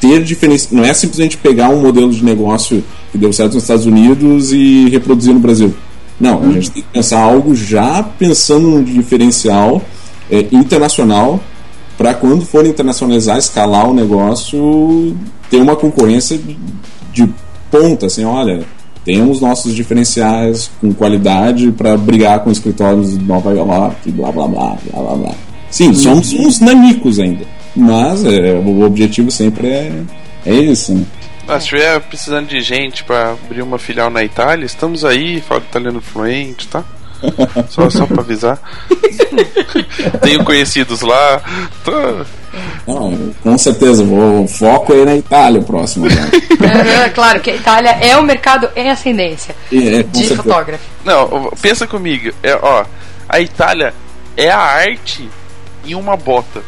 ter 0.01 0.23
diferença. 0.23 0.69
Não 0.71 0.83
é 0.83 0.93
simplesmente 0.93 1.37
pegar 1.37 1.69
um 1.69 1.81
modelo 1.81 2.11
de 2.11 2.23
negócio 2.25 2.83
que 3.11 3.17
deu 3.17 3.31
certo 3.31 3.53
nos 3.53 3.63
Estados 3.63 3.85
Unidos 3.85 4.51
e 4.51 4.89
reproduzir 4.89 5.33
no 5.33 5.39
Brasil. 5.39 5.73
Não, 6.19 6.41
a 6.43 6.51
gente 6.53 6.71
tem 6.71 6.83
que 6.83 6.89
pensar 6.89 7.19
algo 7.19 7.53
já 7.55 8.01
pensando 8.01 8.69
no 8.69 8.83
diferencial 8.83 9.81
é, 10.31 10.45
internacional 10.51 11.39
para 11.97 12.13
quando 12.13 12.45
for 12.45 12.65
internacionalizar, 12.65 13.37
escalar 13.37 13.89
o 13.89 13.93
negócio, 13.93 15.15
ter 15.49 15.57
uma 15.57 15.75
concorrência 15.75 16.37
de, 16.37 16.57
de 17.13 17.33
ponta, 17.71 18.05
assim, 18.07 18.23
olha, 18.23 18.63
temos 19.03 19.39
nossos 19.39 19.73
diferenciais 19.73 20.69
com 20.81 20.93
qualidade 20.93 21.71
para 21.71 21.95
brigar 21.97 22.43
com 22.43 22.51
escritórios 22.51 23.17
de 23.17 23.23
Nova 23.23 23.51
York, 23.53 24.11
blá 24.11 24.31
blá 24.31 24.47
blá 24.47 24.77
blá 24.91 25.01
blá 25.01 25.15
blá. 25.15 25.31
Sim, 25.69 25.93
somos 25.93 26.33
uns 26.33 26.59
nanicos 26.59 27.19
ainda, 27.19 27.45
mas 27.75 28.23
é, 28.25 28.53
o 28.53 28.81
objetivo 28.81 29.29
sempre 29.29 29.67
é, 29.67 30.01
é 30.45 30.55
esse. 30.55 30.93
Né? 30.93 31.05
Ah, 31.47 31.59
se 31.59 31.65
estiver 31.65 31.99
precisando 32.01 32.47
de 32.47 32.59
gente 32.61 33.03
para 33.03 33.31
abrir 33.31 33.61
uma 33.61 33.77
filial 33.77 34.09
na 34.09 34.23
Itália, 34.23 34.65
estamos 34.65 35.05
aí, 35.05 35.41
falo 35.41 35.61
italiano 35.61 36.01
fluente, 36.01 36.67
tá? 36.67 36.83
Só, 37.69 37.89
só 37.89 38.05
pra 38.05 38.21
avisar. 38.21 38.59
Tenho 40.21 40.43
conhecidos 40.43 41.01
lá. 41.01 41.41
Tô- 41.83 42.25
Não, 42.85 43.33
com 43.41 43.57
certeza, 43.57 44.03
vou, 44.03 44.43
o 44.43 44.47
foco 44.47 44.93
é 44.93 45.05
na 45.05 45.15
Itália 45.15 45.61
próximo. 45.61 46.07
Né? 46.07 46.15
É, 47.05 47.09
claro 47.09 47.39
que 47.39 47.49
a 47.51 47.55
Itália 47.55 47.89
é 48.01 48.15
o 48.17 48.21
mercado 48.23 48.69
em 48.75 48.89
ascendência 48.91 49.55
é, 49.71 50.03
de 50.03 50.19
certeza. 50.19 50.35
fotógrafo. 50.35 50.83
Não, 51.03 51.51
pensa 51.61 51.87
comigo. 51.87 52.31
É, 52.43 52.53
ó, 52.61 52.85
a 53.27 53.39
Itália 53.39 53.93
é 54.37 54.51
a 54.51 54.59
arte 54.59 55.27
em 55.85 55.95
uma 55.95 56.15
bota. 56.17 56.61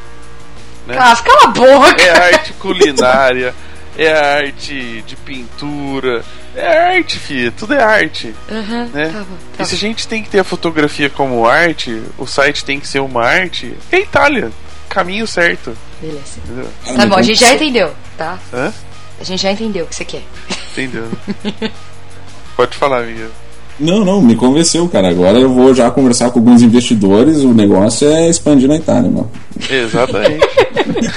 Né? 0.88 0.96
Ah, 0.98 1.16
cala 1.24 1.44
a 1.44 1.48
boca! 1.48 2.02
É 2.02 2.10
a 2.10 2.24
arte 2.38 2.54
culinária, 2.54 3.54
é 3.98 4.14
arte 4.14 5.02
de 5.08 5.16
pintura, 5.16 6.24
é 6.56 6.96
arte, 6.96 7.18
filha, 7.18 7.52
tudo 7.52 7.74
é 7.74 7.82
arte. 7.82 8.34
Uhum, 8.50 8.86
né? 8.94 9.10
tá 9.10 9.20
bom, 9.20 9.38
tá 9.58 9.64
E 9.64 9.66
se 9.66 9.76
a 9.76 9.78
gente 9.78 10.08
tem 10.08 10.22
que 10.22 10.30
ter 10.30 10.40
a 10.40 10.44
fotografia 10.44 11.10
como 11.10 11.48
arte, 11.48 12.04
o 12.18 12.28
site 12.28 12.64
tem 12.64 12.80
que 12.80 12.88
ser 12.88 13.00
uma 13.00 13.26
arte, 13.26 13.76
é 13.92 14.00
Itália. 14.00 14.52
Caminho 14.88 15.28
certo. 15.28 15.76
Beleza. 16.00 16.40
Entendeu? 16.46 16.70
Cara, 16.86 16.98
Tá 16.98 17.06
bom, 17.08 17.16
a 17.16 17.22
gente 17.22 17.40
já 17.40 17.54
entendeu, 17.54 17.94
tá? 18.18 18.40
Hã? 18.54 18.74
A 19.20 19.24
gente 19.24 19.42
já 19.42 19.52
entendeu 19.52 19.86
o 19.86 19.88
que 19.88 19.96
você 19.96 20.06
quer. 20.06 20.24
Entendeu? 20.72 21.10
Pode 22.56 22.78
falar, 22.78 23.00
amiga. 23.00 23.30
Não, 23.80 24.04
não, 24.04 24.22
me 24.22 24.36
convenceu, 24.36 24.88
cara. 24.90 25.10
Agora 25.10 25.38
eu 25.38 25.54
vou 25.54 25.74
já 25.74 25.90
conversar 25.92 26.32
com 26.32 26.40
alguns 26.40 26.62
investidores. 26.62 27.38
O 27.44 27.54
negócio 27.54 28.08
é 28.10 28.28
expandir 28.30 28.68
na 28.68 28.76
Itália, 28.78 29.10
mano. 29.10 29.32
Exatamente. 29.70 30.46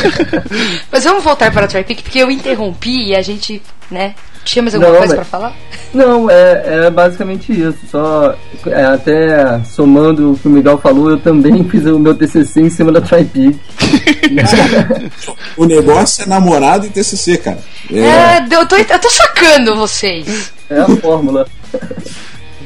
Mas 0.92 1.04
vamos 1.04 1.24
voltar 1.24 1.50
para 1.52 1.64
a 1.64 1.68
TriPic, 1.68 2.02
porque 2.02 2.18
eu 2.18 2.30
interrompi 2.30 3.08
e 3.08 3.16
a 3.16 3.22
gente, 3.22 3.62
né? 3.90 4.14
Tinha 4.44 4.62
mais 4.62 4.74
alguma 4.74 4.92
Não, 4.92 4.98
coisa 5.00 5.16
mas- 5.16 5.28
pra 5.28 5.38
falar? 5.38 5.56
Não, 5.92 6.30
é, 6.30 6.86
é 6.86 6.90
basicamente 6.90 7.52
isso. 7.52 7.76
Só 7.90 8.34
é, 8.66 8.84
até 8.84 9.60
somando 9.64 10.32
o 10.32 10.38
que 10.38 10.48
o 10.48 10.50
Miguel 10.50 10.78
falou, 10.78 11.10
eu 11.10 11.18
também 11.20 11.62
fiz 11.68 11.84
o 11.84 11.98
meu 11.98 12.14
TCC 12.14 12.62
em 12.62 12.70
cima 12.70 12.90
da 12.90 13.00
TriPic. 13.00 13.58
O 15.56 15.64
negócio 15.66 16.22
é 16.24 16.26
namorado 16.26 16.86
e 16.86 16.90
TCC, 16.90 17.36
cara. 17.38 17.58
É, 17.92 17.98
É, 17.98 18.46
eu 18.50 18.66
tô, 18.66 18.76
eu 18.76 18.98
tô 18.98 19.10
sacando 19.10 19.76
vocês. 19.76 20.52
É 20.70 20.78
a 20.80 20.86
fórmula. 20.96 21.46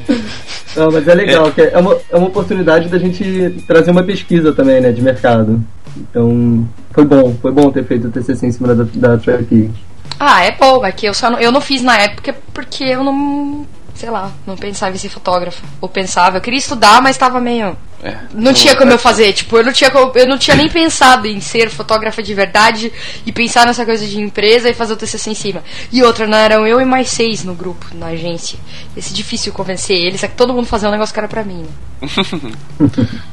Não, 0.75 0.91
mas 0.91 1.07
é 1.07 1.15
legal, 1.15 1.51
que 1.51 1.61
é 1.61 1.77
uma, 1.77 1.97
é 2.11 2.17
uma 2.17 2.27
oportunidade 2.27 2.89
da 2.89 2.97
gente 2.97 3.63
trazer 3.65 3.91
uma 3.91 4.03
pesquisa 4.03 4.51
também, 4.53 4.81
né, 4.81 4.91
de 4.91 5.01
mercado. 5.01 5.63
Então, 5.95 6.67
foi 6.91 7.05
bom, 7.05 7.33
foi 7.41 7.51
bom 7.51 7.71
ter 7.71 7.85
feito 7.85 8.07
o 8.07 8.11
TCC 8.11 8.47
em 8.47 8.51
cima 8.51 8.75
da, 8.75 8.83
da 8.93 9.17
TriPic. 9.17 9.71
Ah, 10.19 10.43
é 10.43 10.51
bom, 10.51 10.85
é 10.85 10.91
que 10.91 11.05
eu 11.05 11.13
só 11.13 11.29
não, 11.29 11.39
eu 11.39 11.51
não 11.51 11.61
fiz 11.61 11.81
na 11.81 11.97
época 11.97 12.35
porque 12.53 12.83
eu 12.83 13.03
não, 13.03 13.65
sei 13.95 14.09
lá, 14.09 14.31
não 14.45 14.55
pensava 14.55 14.93
em 14.93 14.99
ser 14.99 15.09
fotógrafo. 15.09 15.63
Ou 15.81 15.89
pensava, 15.89 16.37
eu 16.37 16.41
queria 16.41 16.59
estudar, 16.59 17.01
mas 17.01 17.17
tava 17.17 17.39
meio 17.41 17.75
É, 18.03 18.17
Não 18.33 18.53
tinha 18.53 18.75
como 18.75 18.91
eu 18.91 18.99
fazer, 18.99 19.33
tipo, 19.33 19.57
eu 19.57 19.63
não 19.63 19.73
tinha 19.73 19.89
como- 19.89 20.11
eu 20.13 20.27
não 20.27 20.37
tinha 20.37 20.55
nem 20.55 20.69
pensado 20.69 21.25
em 21.25 21.39
ser 21.41 21.71
fotógrafa 21.71 22.21
de 22.21 22.35
verdade 22.35 22.91
e 23.25 23.31
pensar 23.31 23.65
nessa 23.65 23.83
coisa 23.83 24.05
de 24.05 24.19
empresa 24.19 24.69
e 24.69 24.75
fazer 24.75 24.93
o 24.93 24.97
TCC 24.97 25.31
em 25.31 25.33
cima. 25.33 25.63
E 25.91 26.03
outra, 26.03 26.27
não 26.27 26.37
eram 26.37 26.67
eu 26.67 26.79
e 26.79 26.85
mais 26.85 27.09
seis 27.09 27.43
no 27.43 27.55
grupo, 27.55 27.87
na 27.95 28.07
agência. 28.07 28.59
Esse 28.95 29.11
é 29.11 29.15
difícil 29.15 29.51
convencer 29.53 29.97
eles, 29.97 30.21
é 30.23 30.27
que 30.27 30.35
todo 30.35 30.53
mundo 30.53 30.67
fazia 30.67 30.87
um 30.87 30.91
negócio 30.91 31.13
que 31.13 31.19
era 31.19 31.27
pra 31.27 31.43
mim, 31.43 31.63
né? 31.63 31.69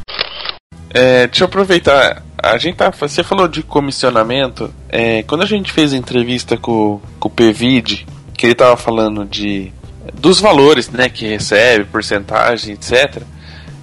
É, 0.94 1.26
deixa 1.26 1.44
eu 1.44 1.46
aproveitar. 1.46 2.22
A 2.42 2.58
gente 2.58 2.76
tá, 2.76 2.90
você 2.90 3.22
falou 3.24 3.48
de 3.48 3.62
comissionamento. 3.62 4.72
É, 4.88 5.22
quando 5.22 5.42
a 5.42 5.46
gente 5.46 5.72
fez 5.72 5.92
a 5.92 5.96
entrevista 5.96 6.56
com, 6.56 7.00
com 7.18 7.28
o 7.28 7.30
PVID, 7.30 8.06
que 8.36 8.46
ele 8.46 8.54
tava 8.54 8.76
falando 8.76 9.24
de 9.24 9.72
dos 10.14 10.40
valores 10.40 10.88
né, 10.88 11.08
que 11.08 11.26
recebe, 11.26 11.84
porcentagem, 11.84 12.74
etc. 12.74 13.22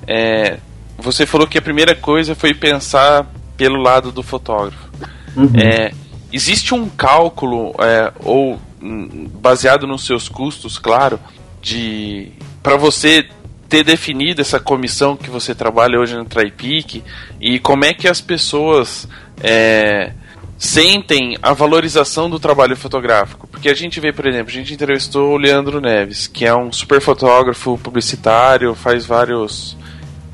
é, 0.07 0.57
você 0.97 1.25
falou 1.25 1.47
que 1.47 1.57
a 1.57 1.61
primeira 1.61 1.95
coisa 1.95 2.35
foi 2.35 2.53
pensar 2.53 3.25
pelo 3.55 3.81
lado 3.81 4.11
do 4.11 4.21
fotógrafo. 4.21 4.89
É, 5.57 5.93
existe 6.31 6.73
um 6.73 6.89
cálculo 6.89 7.73
é, 7.79 8.11
ou 8.19 8.59
hum, 8.81 9.29
baseado 9.35 9.87
nos 9.87 10.05
seus 10.05 10.27
custos, 10.27 10.77
claro, 10.77 11.19
de 11.61 12.31
para 12.61 12.75
você 12.75 13.27
ter 13.69 13.83
definido 13.83 14.41
essa 14.41 14.59
comissão 14.59 15.15
que 15.15 15.29
você 15.29 15.53
trabalha 15.53 15.99
hoje 15.99 16.15
no 16.15 16.25
TriPic 16.25 17.03
e 17.39 17.59
como 17.59 17.85
é 17.85 17.93
que 17.93 18.07
as 18.07 18.19
pessoas 18.19 19.07
é, 19.41 20.11
sentem 20.59 21.37
a 21.41 21.53
valorização 21.53 22.29
do 22.29 22.37
trabalho 22.37 22.75
fotográfico. 22.75 23.47
Porque 23.47 23.69
a 23.69 23.73
gente 23.73 23.97
vê, 24.01 24.11
por 24.11 24.27
exemplo, 24.27 24.49
a 24.49 24.53
gente 24.53 24.73
entrevistou 24.73 25.31
o 25.31 25.37
Leandro 25.37 25.79
Neves, 25.79 26.27
que 26.27 26.45
é 26.45 26.53
um 26.53 26.69
super 26.69 26.99
fotógrafo 26.99 27.77
publicitário, 27.77 28.75
faz 28.75 29.05
vários 29.05 29.77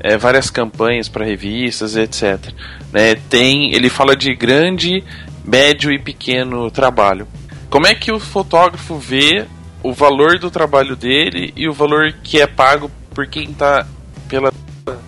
é, 0.00 0.16
várias 0.18 0.50
campanhas 0.50 1.08
para 1.08 1.24
revistas, 1.24 1.96
etc. 1.96 2.52
Né? 2.92 3.14
Tem, 3.14 3.72
ele 3.72 3.88
fala 3.88 4.16
de 4.16 4.34
grande, 4.34 5.02
médio 5.44 5.92
e 5.92 5.98
pequeno 5.98 6.70
trabalho. 6.72 7.28
Como 7.70 7.86
é 7.86 7.94
que 7.94 8.10
o 8.10 8.18
fotógrafo 8.18 8.98
vê 8.98 9.46
o 9.82 9.92
valor 9.92 10.38
do 10.40 10.50
trabalho 10.50 10.96
dele 10.96 11.52
e 11.56 11.68
o 11.68 11.72
valor 11.72 12.12
que 12.22 12.40
é 12.40 12.46
pago 12.46 12.90
por 13.14 13.28
quem 13.28 13.50
está 13.50 13.86
pela 14.28 14.52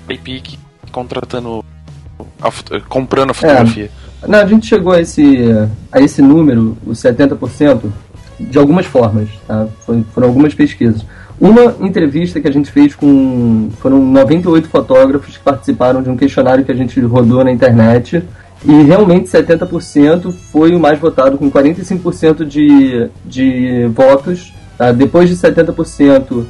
Epic 0.09 0.59
contratando, 0.93 1.65
a 2.41 2.81
comprando 2.89 3.31
a 3.31 3.35
fotografia? 3.35 3.91
Não, 4.27 4.39
a 4.41 4.47
gente 4.47 4.67
chegou 4.67 4.93
a 4.93 5.01
esse, 5.01 5.45
a 5.93 6.01
esse 6.01 6.21
número, 6.21 6.77
os 6.87 6.99
70%, 6.99 7.83
de 8.41 8.59
algumas 8.59 8.87
formas. 8.87 9.29
Tá? 9.47 9.67
Foi- 9.87 10.05
foram 10.15 10.29
algumas 10.29 10.55
pesquisas. 10.55 11.05
Uma 11.41 11.75
entrevista 11.81 12.41
que 12.41 12.49
a 12.49 12.53
gente 12.53 12.71
fez 12.71 12.95
com. 12.97 13.69
Foram 13.79 14.05
98 14.05 14.69
fotógrafos 14.69 15.37
que 15.37 15.43
participaram 15.43 16.03
de 16.03 16.11
um 16.11 16.17
questionário 16.17 16.65
que 16.65 16.73
a 16.73 16.75
gente 16.75 16.99
rodou 17.01 17.45
na 17.45 17.53
internet. 17.53 18.23
E 18.65 18.83
realmente 18.83 19.29
70% 19.29 20.33
foi 20.33 20.75
o 20.75 20.81
mais 20.81 20.99
votado, 20.99 21.39
com 21.39 21.49
45% 21.49 22.45
de, 22.45 23.09
de 23.25 23.87
votos. 23.95 24.53
tá? 24.77 24.91
Depois 24.91 25.29
de 25.29 25.37
70% 25.37 26.45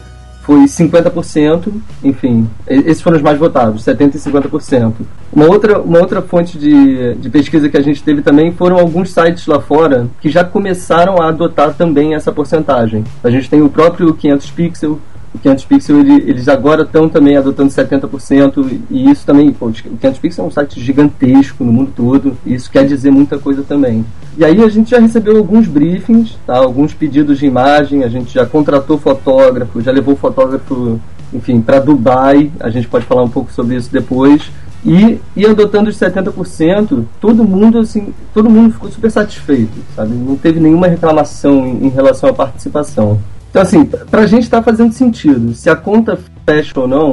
foi 0.49 0.65
50%, 0.65 1.71
enfim, 2.03 2.49
esses 2.67 3.03
foram 3.03 3.19
os 3.19 3.23
mais 3.23 3.39
votados, 3.39 3.85
70% 3.85 4.15
e 4.15 4.19
50%. 4.19 4.95
Uma 5.31 5.45
outra, 5.45 5.79
uma 5.79 5.99
outra 5.99 6.23
fonte 6.23 6.57
de, 6.57 7.17
de 7.17 7.29
pesquisa 7.29 7.69
que 7.69 7.77
a 7.77 7.83
gente 7.83 8.03
teve 8.03 8.23
também 8.23 8.51
foram 8.51 8.79
alguns 8.79 9.11
sites 9.13 9.47
lá 9.47 9.61
fora 9.61 10.09
que 10.23 10.31
já 10.31 10.43
começaram 10.43 11.21
a 11.21 11.29
adotar 11.29 11.75
também 11.75 12.15
essa 12.15 12.33
porcentagem. 12.33 13.05
A 13.23 13.29
gente 13.29 13.51
tem 13.51 13.61
o 13.61 13.69
próprio 13.69 14.15
500 14.15 14.51
Pixel, 14.53 14.99
o 15.39 15.41
500 15.41 15.65
Pixel 15.65 16.01
ele, 16.01 16.15
eles 16.29 16.49
agora 16.49 16.83
estão 16.83 17.09
também 17.09 17.37
adotando 17.37 17.71
70% 17.71 18.81
e 18.91 19.11
isso 19.11 19.25
também, 19.25 19.53
pô, 19.53 19.67
o 19.67 19.73
500 19.73 20.19
Pixel 20.19 20.45
é 20.45 20.49
um 20.49 20.51
site 20.51 20.81
gigantesco 20.81 21.65
no 21.65 21.73
mundo 21.73 21.93
todo, 21.95 22.37
e 22.45 22.55
isso 22.55 22.71
quer 22.71 22.85
dizer 22.85 23.11
muita 23.11 23.39
coisa 23.39 23.63
também. 23.63 24.05
E 24.37 24.45
aí 24.45 24.63
a 24.63 24.69
gente 24.69 24.91
já 24.91 24.99
recebeu 24.99 25.37
alguns 25.37 25.67
briefings, 25.67 26.37
tá? 26.47 26.57
alguns 26.57 26.93
pedidos 26.93 27.39
de 27.39 27.47
imagem, 27.47 28.03
a 28.03 28.09
gente 28.09 28.35
já 28.35 28.45
contratou 28.45 28.99
fotógrafo, 28.99 29.81
já 29.81 29.93
levou 29.93 30.17
fotógrafo, 30.17 31.01
enfim, 31.33 31.61
para 31.61 31.79
Dubai, 31.79 32.51
a 32.61 32.69
gente 32.69 32.89
pode 32.89 33.07
falar 33.07 33.23
um 33.23 33.31
pouco 33.31 33.53
sobre 33.53 33.77
isso 33.77 33.91
depois. 33.93 34.51
E, 34.85 35.21
e 35.35 35.45
adotando 35.45 35.91
os 35.91 35.99
70%, 35.99 37.05
todo 37.21 37.43
mundo 37.43 37.81
assim, 37.81 38.15
todo 38.33 38.49
mundo 38.49 38.75
ficou 38.75 38.89
super 38.89 39.11
satisfeito, 39.11 39.77
sabe? 39.95 40.15
Não 40.15 40.37
teve 40.37 40.61
nenhuma 40.61 40.87
reclamação 40.87 41.67
em, 41.67 41.87
em 41.87 41.89
relação 41.89 42.31
à 42.31 42.33
participação. 42.33 43.19
Então 43.59 43.63
assim, 43.67 43.85
pra 44.09 44.25
gente 44.25 44.45
está 44.45 44.63
fazendo 44.63 44.93
sentido. 44.93 45.53
Se 45.53 45.69
a 45.69 45.75
conta 45.75 46.17
fecha 46.47 46.79
ou 46.79 46.87
não, 46.87 47.13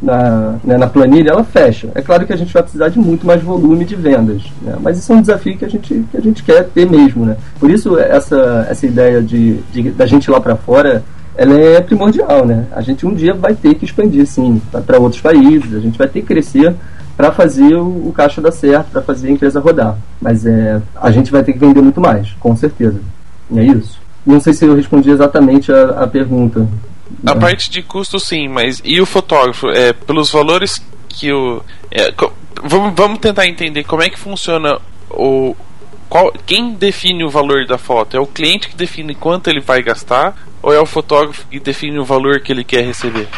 na, 0.00 0.54
né, 0.62 0.78
na 0.78 0.86
planilha, 0.86 1.30
ela 1.30 1.42
fecha. 1.42 1.88
É 1.96 2.00
claro 2.00 2.24
que 2.24 2.32
a 2.32 2.36
gente 2.36 2.52
vai 2.52 2.62
precisar 2.62 2.90
de 2.90 2.98
muito 3.00 3.26
mais 3.26 3.42
volume 3.42 3.84
de 3.84 3.96
vendas, 3.96 4.42
né? 4.62 4.76
mas 4.80 4.98
isso 4.98 5.12
é 5.12 5.16
um 5.16 5.20
desafio 5.20 5.58
que 5.58 5.64
a 5.64 5.68
gente, 5.68 6.04
que 6.08 6.16
a 6.16 6.20
gente 6.20 6.44
quer 6.44 6.68
ter 6.68 6.88
mesmo. 6.88 7.26
Né? 7.26 7.36
Por 7.58 7.68
isso, 7.72 7.98
essa, 7.98 8.68
essa 8.70 8.86
ideia 8.86 9.20
de, 9.20 9.54
de 9.72 9.90
da 9.90 10.06
gente 10.06 10.26
ir 10.26 10.30
lá 10.30 10.40
para 10.40 10.54
fora 10.54 11.02
ela 11.36 11.58
é 11.58 11.80
primordial. 11.80 12.46
Né? 12.46 12.66
A 12.70 12.82
gente 12.82 13.04
um 13.04 13.12
dia 13.12 13.34
vai 13.34 13.56
ter 13.56 13.74
que 13.74 13.84
expandir, 13.84 14.24
sim, 14.26 14.62
para 14.86 15.00
outros 15.00 15.20
países, 15.20 15.74
a 15.74 15.80
gente 15.80 15.98
vai 15.98 16.06
ter 16.06 16.20
que 16.20 16.28
crescer 16.28 16.72
para 17.16 17.32
fazer 17.32 17.74
o, 17.74 18.08
o 18.08 18.12
caixa 18.14 18.40
dar 18.40 18.52
certo, 18.52 18.92
para 18.92 19.02
fazer 19.02 19.26
a 19.26 19.32
empresa 19.32 19.58
rodar. 19.58 19.96
Mas 20.20 20.46
é, 20.46 20.80
a 20.94 21.10
gente 21.10 21.32
vai 21.32 21.42
ter 21.42 21.52
que 21.52 21.58
vender 21.58 21.82
muito 21.82 22.00
mais, 22.00 22.30
com 22.38 22.54
certeza. 22.54 23.00
E 23.50 23.58
é 23.58 23.64
isso. 23.64 23.99
Não 24.24 24.40
sei 24.40 24.52
se 24.52 24.64
eu 24.64 24.74
respondi 24.74 25.10
exatamente 25.10 25.72
a, 25.72 26.02
a 26.02 26.06
pergunta. 26.06 26.68
A 27.24 27.34
parte 27.34 27.70
de 27.70 27.82
custo, 27.82 28.18
sim, 28.18 28.48
mas 28.48 28.80
e 28.84 29.00
o 29.00 29.06
fotógrafo? 29.06 29.68
É, 29.68 29.92
pelos 29.92 30.30
valores 30.30 30.82
que 31.08 31.32
o. 31.32 31.62
é, 31.90 32.12
vamos, 32.62 32.94
vamos 32.94 33.18
tentar 33.18 33.46
entender 33.46 33.84
como 33.84 34.02
é 34.02 34.08
que 34.08 34.18
funciona 34.18 34.78
o. 35.10 35.54
Qual, 36.08 36.32
quem 36.44 36.74
define 36.74 37.24
o 37.24 37.30
valor 37.30 37.66
da 37.66 37.78
foto? 37.78 38.16
É 38.16 38.20
o 38.20 38.26
cliente 38.26 38.68
que 38.68 38.76
define 38.76 39.14
quanto 39.14 39.48
ele 39.48 39.60
vai 39.60 39.82
gastar 39.82 40.34
ou 40.62 40.72
é 40.72 40.80
o 40.80 40.86
fotógrafo 40.86 41.46
que 41.48 41.60
define 41.60 41.98
o 41.98 42.04
valor 42.04 42.40
que 42.40 42.52
ele 42.52 42.64
quer 42.64 42.84
receber? 42.84 43.28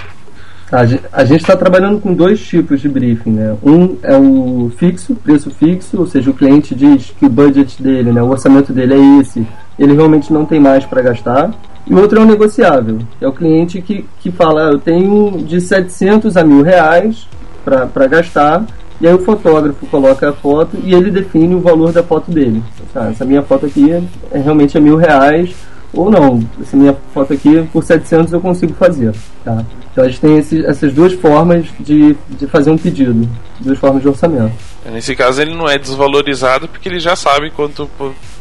A 0.73 0.87
gen- 0.87 1.01
a 1.13 1.23
gente 1.25 1.43
está 1.43 1.55
trabalhando 1.55 2.01
com 2.01 2.15
dois 2.15 2.41
tipos 2.41 2.81
de 2.81 2.89
briefing, 2.89 3.31
né? 3.33 3.55
Um 3.63 3.97
é 4.03 4.17
o 4.17 4.73
fixo, 4.79 5.15
preço 5.15 5.51
fixo, 5.51 5.99
ou 5.99 6.07
seja, 6.07 6.31
o 6.31 6.35
cliente 6.35 6.75
diz 6.75 7.13
que 7.19 7.27
o 7.27 7.29
budget 7.29 7.83
dele, 7.83 8.11
né, 8.11 8.23
o 8.23 8.31
orçamento 8.31 8.73
dele 8.73 8.95
é 8.95 9.21
esse, 9.21 9.47
ele 9.79 9.93
realmente 9.93 10.33
não 10.33 10.47
tem 10.47 10.59
mais 10.59 10.87
para 10.87 11.03
gastar. 11.03 11.51
E 11.87 11.93
o 11.93 11.99
outro 12.01 12.19
é 12.19 12.23
o 12.23 12.25
negociável, 12.25 12.99
é 13.21 13.27
o 13.29 13.33
cliente 13.33 13.83
que, 13.83 14.07
que 14.21 14.31
fala, 14.31 14.69
"Ah, 14.69 14.73
eu 14.73 14.79
tenho 14.79 15.43
de 15.45 15.61
700 15.61 16.37
a 16.39 16.45
mil 16.45 16.63
reais 16.63 17.29
para 17.65 18.07
gastar, 18.07 18.65
e 19.01 19.07
aí 19.07 19.13
o 19.13 19.19
fotógrafo 19.19 19.85
coloca 19.87 20.31
a 20.31 20.33
foto 20.33 20.77
e 20.83 20.95
ele 20.95 21.11
define 21.11 21.55
o 21.55 21.61
valor 21.61 21.93
da 21.93 22.03
foto 22.03 22.31
dele. 22.31 22.63
Ah, 22.95 23.11
essa 23.11 23.25
minha 23.25 23.43
foto 23.43 23.67
aqui 23.67 23.91
é, 23.91 24.01
é 24.31 24.39
realmente 24.39 24.77
é 24.77 24.81
mil 24.81 24.97
reais, 24.97 25.55
ou 25.93 26.11
não, 26.11 26.43
essa 26.61 26.77
minha 26.77 26.97
foto 27.13 27.33
aqui 27.33 27.63
por 27.73 27.83
700 27.85 28.33
eu 28.33 28.41
consigo 28.41 28.73
fazer, 28.75 29.15
tá? 29.45 29.65
Então 29.93 30.05
a 30.05 30.09
gente 30.09 30.21
tem 30.21 30.39
esse- 30.39 30.65
essas 30.65 30.93
duas 30.93 31.13
formas 31.13 31.67
de, 31.81 32.17
de 32.31 32.47
fazer 32.47 32.71
um 32.71 32.79
pedido, 32.79 33.29
duas 33.61 33.79
formas 33.79 34.01
de 34.03 34.09
orçamento. 34.09 34.53
Nesse 34.91 35.15
caso, 35.15 35.41
ele 35.43 35.55
não 35.55 35.69
é 35.69 35.79
desvalorizado 35.79 36.67
porque 36.67 36.89
ele 36.89 36.99
já 36.99 37.15
sabe 37.15 37.51
quanto 37.51 37.89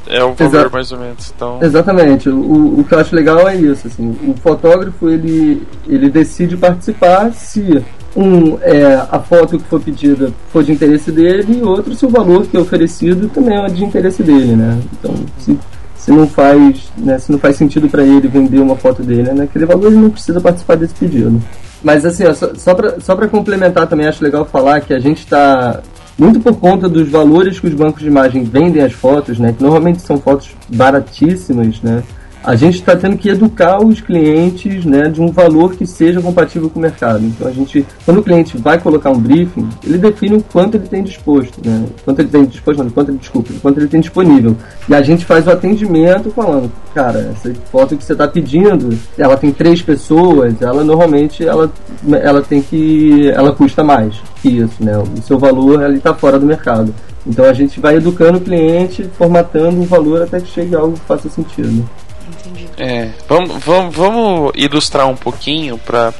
é 0.07 0.23
o 0.23 0.33
valor, 0.33 0.53
Exato. 0.55 0.71
mais 0.73 0.91
ou 0.91 0.99
menos. 0.99 1.31
Então, 1.35 1.60
Exatamente, 1.62 2.29
o, 2.29 2.79
o 2.79 2.85
que 2.87 2.93
eu 2.95 2.99
acho 2.99 3.15
legal 3.15 3.47
é 3.47 3.56
isso, 3.56 3.85
assim, 3.87 4.15
o 4.27 4.33
fotógrafo 4.41 5.10
ele, 5.10 5.62
ele 5.87 6.10
decide 6.10 6.56
participar 6.58 7.31
se 7.33 7.83
um 8.15 8.58
é 8.62 8.95
a 9.10 9.19
foto 9.19 9.58
que 9.58 9.63
for 9.65 9.79
pedida 9.79 10.33
for 10.52 10.63
de 10.63 10.71
interesse 10.73 11.12
dele 11.12 11.60
e 11.60 11.63
outro 11.63 11.95
se 11.95 12.06
o 12.06 12.10
valor 12.10 12.45
que 12.45 12.58
é 12.58 12.60
oferecido 12.60 13.29
também 13.29 13.58
é 13.58 13.67
de 13.67 13.83
interesse 13.85 14.21
dele, 14.23 14.54
né? 14.56 14.79
Então, 14.99 15.13
se, 15.37 15.58
se 16.02 16.12
não 16.12 16.27
faz, 16.27 16.91
né, 16.97 17.19
se 17.19 17.31
não 17.31 17.37
faz 17.37 17.56
sentido 17.56 17.87
para 17.87 18.04
ele 18.04 18.27
vender 18.27 18.58
uma 18.58 18.75
foto 18.75 19.04
dele 19.04 19.21
né, 19.21 19.33
naquele 19.33 19.67
valor, 19.67 19.85
ele 19.85 20.02
não 20.02 20.10
precisa 20.10 20.41
participar 20.41 20.75
desse 20.75 20.95
pedido. 20.95 21.39
Mas 21.83 22.04
assim, 22.04 22.25
ó, 22.25 22.33
só, 22.33 22.56
só 22.56 22.73
para 22.73 22.99
só 22.99 23.15
complementar 23.27 23.85
também, 23.85 24.08
acho 24.08 24.23
legal 24.23 24.43
falar 24.43 24.81
que 24.81 24.95
a 24.95 24.99
gente 24.99 25.19
está 25.19 25.79
muito 26.17 26.39
por 26.39 26.56
conta 26.56 26.89
dos 26.89 27.08
valores 27.08 27.60
que 27.60 27.67
os 27.67 27.73
bancos 27.75 28.02
de 28.02 28.08
imagem 28.08 28.43
vendem 28.43 28.81
as 28.81 28.93
fotos, 28.93 29.37
né, 29.37 29.54
que 29.56 29.62
normalmente 29.62 30.02
são 30.02 30.17
fotos 30.17 30.56
baratíssimas, 30.67 31.79
né, 31.83 32.02
a 32.44 32.56
gente 32.56 32.75
está 32.75 32.96
tendo 32.96 33.17
que 33.17 33.29
educar 33.29 33.83
os 33.83 34.02
clientes 34.02 34.83
né, 34.83 35.10
de 35.10 35.21
um 35.21 35.27
valor 35.27 35.75
que 35.75 35.85
seja 35.85 36.21
compatível 36.21 36.69
com 36.69 36.79
o 36.79 36.81
mercado. 36.81 37.23
Então 37.23 37.48
a 37.48 37.52
gente, 37.52 37.85
quando 38.04 38.19
o 38.19 38.23
cliente 38.23 38.58
vai 38.58 38.79
colocar 38.79 39.12
um 39.12 39.19
briefing, 39.19 39.69
ele 39.83 39.98
define 39.98 40.37
o 40.37 40.44
quanto 40.44 40.75
ele 40.75 40.87
tem 40.87 41.04
disposto, 41.04 41.60
né? 41.63 41.85
Quanto 42.04 42.19
ele 42.19 42.29
tem 42.29 42.46
disposto, 42.46 42.83
não, 42.83 42.89
quanto 42.89 43.10
ele, 43.10 43.19
desculpa, 43.19 43.54
quanto 43.62 43.79
ele 43.79 43.87
tem 43.87 44.02
disponível. 44.02 44.56
E 44.89 44.96
a 44.96 45.02
gente 45.02 45.23
faz 45.23 45.46
o 45.46 45.52
atendimento 45.52 46.31
falando, 46.31 46.71
cara, 46.96 47.31
essa 47.31 47.54
foto 47.71 47.96
que 47.96 48.04
você 48.04 48.13
está 48.13 48.27
pedindo, 48.27 48.98
ela 49.17 49.37
tem 49.37 49.52
três 49.52 49.81
pessoas, 49.81 50.62
ela 50.62 50.83
normalmente 50.83 51.46
ela, 51.46 51.71
ela 52.21 52.42
tem 52.42 52.62
que, 52.62 53.29
ela 53.29 53.52
custa 53.52 53.83
mais 53.83 54.15
que 54.42 54.50
isso, 54.50 54.83
né? 54.83 54.98
O 54.98 55.21
seu 55.21 55.37
valor 55.37 55.83
ele 55.83 55.98
está 55.98 56.13
fora 56.13 56.39
do 56.39 56.46
mercado. 56.46 56.94
Então 57.25 57.46
a 57.46 57.54
gente 57.54 57.79
vai 57.79 57.98
educando 57.98 58.39
o 58.39 58.42
cliente, 58.42 59.08
formatando 59.15 59.79
o 59.79 59.85
valor 59.85 60.23
até 60.23 60.39
que 60.39 60.48
chegue 60.48 60.75
algo 60.75 60.94
que 60.94 61.02
faça 61.02 61.29
sentido. 61.29 61.87
Entendi. 62.28 62.69
É, 62.78 63.10
vamos, 63.28 63.63
vamos, 63.63 63.96
vamos 63.96 64.52
ilustrar 64.56 65.08
um 65.08 65.15
pouquinho 65.15 65.78
para 65.78 66.13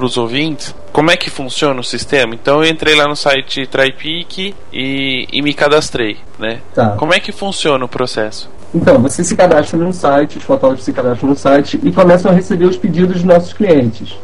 os 0.00 0.16
ouvintes 0.16 0.74
como 0.92 1.10
é 1.10 1.16
que 1.16 1.28
funciona 1.28 1.80
o 1.80 1.84
sistema. 1.84 2.34
Então 2.34 2.62
eu 2.62 2.70
entrei 2.70 2.94
lá 2.94 3.08
no 3.08 3.16
site 3.16 3.66
TryPic 3.66 4.54
e, 4.72 5.26
e 5.32 5.42
me 5.42 5.52
cadastrei, 5.52 6.18
né? 6.38 6.60
Tá. 6.72 6.90
Como 6.90 7.12
é 7.12 7.18
que 7.18 7.32
funciona 7.32 7.84
o 7.84 7.88
processo? 7.88 8.48
Então, 8.72 9.00
você 9.00 9.22
se 9.22 9.36
cadastra 9.36 9.78
no 9.78 9.92
site, 9.92 10.38
os 10.38 10.44
fotógrafos 10.44 10.84
se 10.84 10.92
cadastram 10.92 11.30
no 11.30 11.36
site 11.36 11.78
e 11.82 11.92
começam 11.92 12.30
a 12.30 12.34
receber 12.34 12.64
os 12.64 12.76
pedidos 12.76 13.16
dos 13.16 13.24
nossos 13.24 13.52
clientes. 13.52 14.18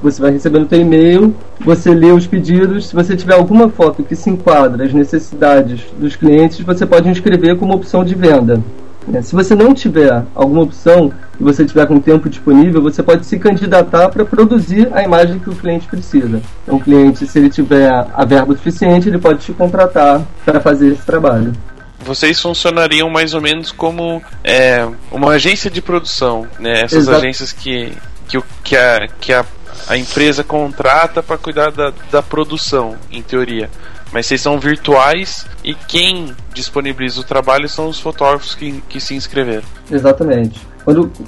Você 0.00 0.22
vai 0.22 0.30
receber 0.30 0.60
no 0.60 0.68
seu 0.68 0.80
e-mail, 0.80 1.34
você 1.60 1.92
lê 1.92 2.12
os 2.12 2.26
pedidos. 2.26 2.88
Se 2.88 2.94
você 2.94 3.16
tiver 3.16 3.34
alguma 3.34 3.68
foto 3.68 4.04
que 4.04 4.14
se 4.14 4.30
enquadra 4.30 4.84
às 4.84 4.92
necessidades 4.92 5.80
dos 5.98 6.14
clientes, 6.14 6.60
você 6.60 6.86
pode 6.86 7.08
inscrever 7.08 7.56
como 7.56 7.74
opção 7.74 8.04
de 8.04 8.14
venda. 8.14 8.62
Né? 9.08 9.22
Se 9.22 9.34
você 9.34 9.54
não 9.54 9.74
tiver 9.74 10.24
alguma 10.34 10.62
opção 10.62 11.12
e 11.38 11.42
você 11.42 11.64
tiver 11.64 11.86
com 11.86 12.00
tempo 12.00 12.28
disponível, 12.28 12.82
você 12.82 13.02
pode 13.02 13.24
se 13.26 13.38
candidatar 13.38 14.08
para 14.08 14.24
produzir 14.24 14.88
a 14.92 15.02
imagem 15.02 15.38
que 15.38 15.50
o 15.50 15.54
cliente 15.54 15.86
precisa. 15.86 16.42
Então, 16.62 16.76
o 16.76 16.80
cliente, 16.80 17.26
se 17.26 17.38
ele 17.38 17.50
tiver 17.50 17.88
a 17.90 18.24
verba 18.24 18.54
suficiente, 18.54 19.08
ele 19.08 19.18
pode 19.18 19.40
te 19.40 19.52
contratar 19.52 20.22
para 20.44 20.60
fazer 20.60 20.92
esse 20.92 21.02
trabalho. 21.02 21.52
Vocês 22.00 22.40
funcionariam 22.40 23.10
mais 23.10 23.34
ou 23.34 23.40
menos 23.40 23.72
como 23.72 24.22
é, 24.44 24.86
uma 25.10 25.32
agência 25.32 25.70
de 25.70 25.82
produção, 25.82 26.46
né? 26.58 26.82
Essas 26.82 27.00
Exato. 27.00 27.18
agências 27.18 27.52
que, 27.52 27.92
que, 28.28 28.40
que, 28.62 28.76
a, 28.76 29.08
que 29.20 29.32
a, 29.32 29.44
a 29.88 29.96
empresa 29.96 30.44
contrata 30.44 31.22
para 31.22 31.36
cuidar 31.36 31.72
da, 31.72 31.92
da 32.10 32.22
produção, 32.22 32.96
em 33.10 33.20
teoria. 33.20 33.68
Mas 34.12 34.26
vocês 34.26 34.40
são 34.40 34.58
virtuais 34.58 35.46
e 35.62 35.74
quem 35.74 36.34
disponibiliza 36.54 37.20
o 37.20 37.24
trabalho 37.24 37.68
são 37.68 37.88
os 37.88 38.00
fotógrafos 38.00 38.54
que, 38.54 38.82
que 38.88 39.00
se 39.00 39.14
inscreveram. 39.14 39.66
Exatamente. 39.90 40.67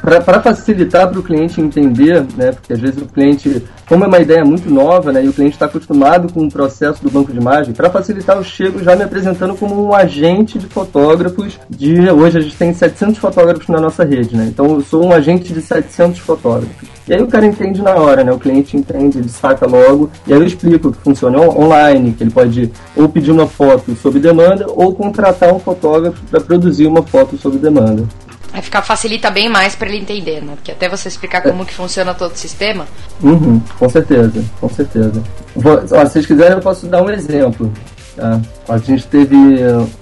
Para 0.01 0.41
facilitar 0.41 1.09
para 1.09 1.19
o 1.19 1.23
cliente 1.23 1.61
entender, 1.61 2.25
né, 2.37 2.53
porque 2.53 2.73
às 2.73 2.81
vezes 2.81 3.01
o 3.01 3.07
cliente, 3.07 3.63
como 3.89 4.05
é 4.05 4.07
uma 4.07 4.19
ideia 4.19 4.45
muito 4.45 4.71
nova, 4.71 5.13
né, 5.13 5.25
e 5.25 5.29
o 5.29 5.33
cliente 5.33 5.55
está 5.55 5.67
acostumado 5.67 6.33
com 6.33 6.45
o 6.47 6.51
processo 6.51 7.03
do 7.03 7.11
banco 7.11 7.33
de 7.33 7.39
imagem, 7.39 7.75
para 7.75 7.91
facilitar 7.91 8.37
eu 8.37 8.45
chego 8.45 8.83
já 8.83 8.97
me 8.97 9.03
apresentando 9.05 9.55
como 9.55 9.87
um 9.87 9.95
agente 9.95 10.59
de 10.59 10.67
fotógrafos. 10.67 11.59
De 11.69 12.11
hoje 12.11 12.39
a 12.39 12.41
gente 12.41 12.57
tem 12.57 12.73
700 12.73 13.19
fotógrafos 13.19 13.69
na 13.69 13.81
nossa 13.81 14.05
rede, 14.05 14.37
né? 14.37 14.47
Então 14.49 14.67
eu 14.75 14.81
sou 14.81 15.05
um 15.05 15.13
agente 15.13 15.53
de 15.53 15.61
700 15.61 16.19
fotógrafos. 16.21 16.89
E 17.09 17.15
aí 17.15 17.23
o 17.23 17.27
cara 17.27 17.45
entende 17.47 17.83
na 17.83 17.95
hora, 17.95 18.23
né? 18.23 18.33
O 18.33 18.39
cliente 18.39 18.77
entende, 18.77 19.19
ele 19.19 19.29
saca 19.29 19.67
logo. 19.67 20.09
E 20.27 20.33
aí 20.33 20.39
eu 20.39 20.47
explico 20.47 20.93
que 20.93 20.99
funciona 20.99 21.39
on- 21.41 21.65
online, 21.65 22.13
que 22.13 22.23
ele 22.23 22.31
pode 22.31 22.71
ou 22.97 23.09
pedir 23.09 23.33
uma 23.33 23.47
foto 23.47 23.95
sob 23.97 24.19
demanda 24.21 24.67
ou 24.69 24.95
contratar 24.95 25.53
um 25.53 25.59
fotógrafo 25.59 26.23
para 26.31 26.41
produzir 26.41 26.87
uma 26.87 27.03
foto 27.03 27.37
sob 27.37 27.59
demanda. 27.59 28.05
Aí 28.53 28.63
fica, 28.63 28.83
facilita 28.83 29.31
bem 29.31 29.49
mais 29.49 29.75
pra 29.75 29.89
ele 29.89 29.99
entender, 29.99 30.43
né? 30.43 30.55
Porque 30.57 30.73
até 30.73 30.89
você 30.89 31.09
explicar 31.09 31.41
como 31.43 31.65
que 31.65 31.75
funciona 31.75 32.13
todo 32.15 32.33
o 32.33 32.37
sistema. 32.37 32.87
Uhum, 33.23 33.61
com 33.79 33.89
certeza, 33.89 34.45
com 34.61 34.69
certeza. 34.69 35.23
Vou, 35.55 35.75
ó, 35.75 35.87
se 35.87 36.13
vocês 36.13 36.27
quiserem, 36.27 36.55
eu 36.55 36.61
posso 36.61 36.87
dar 36.87 37.03
um 37.03 37.11
exemplo. 37.11 37.73
tá? 38.17 38.41
A 38.69 38.79
gente 38.79 39.07
teve. 39.07 39.37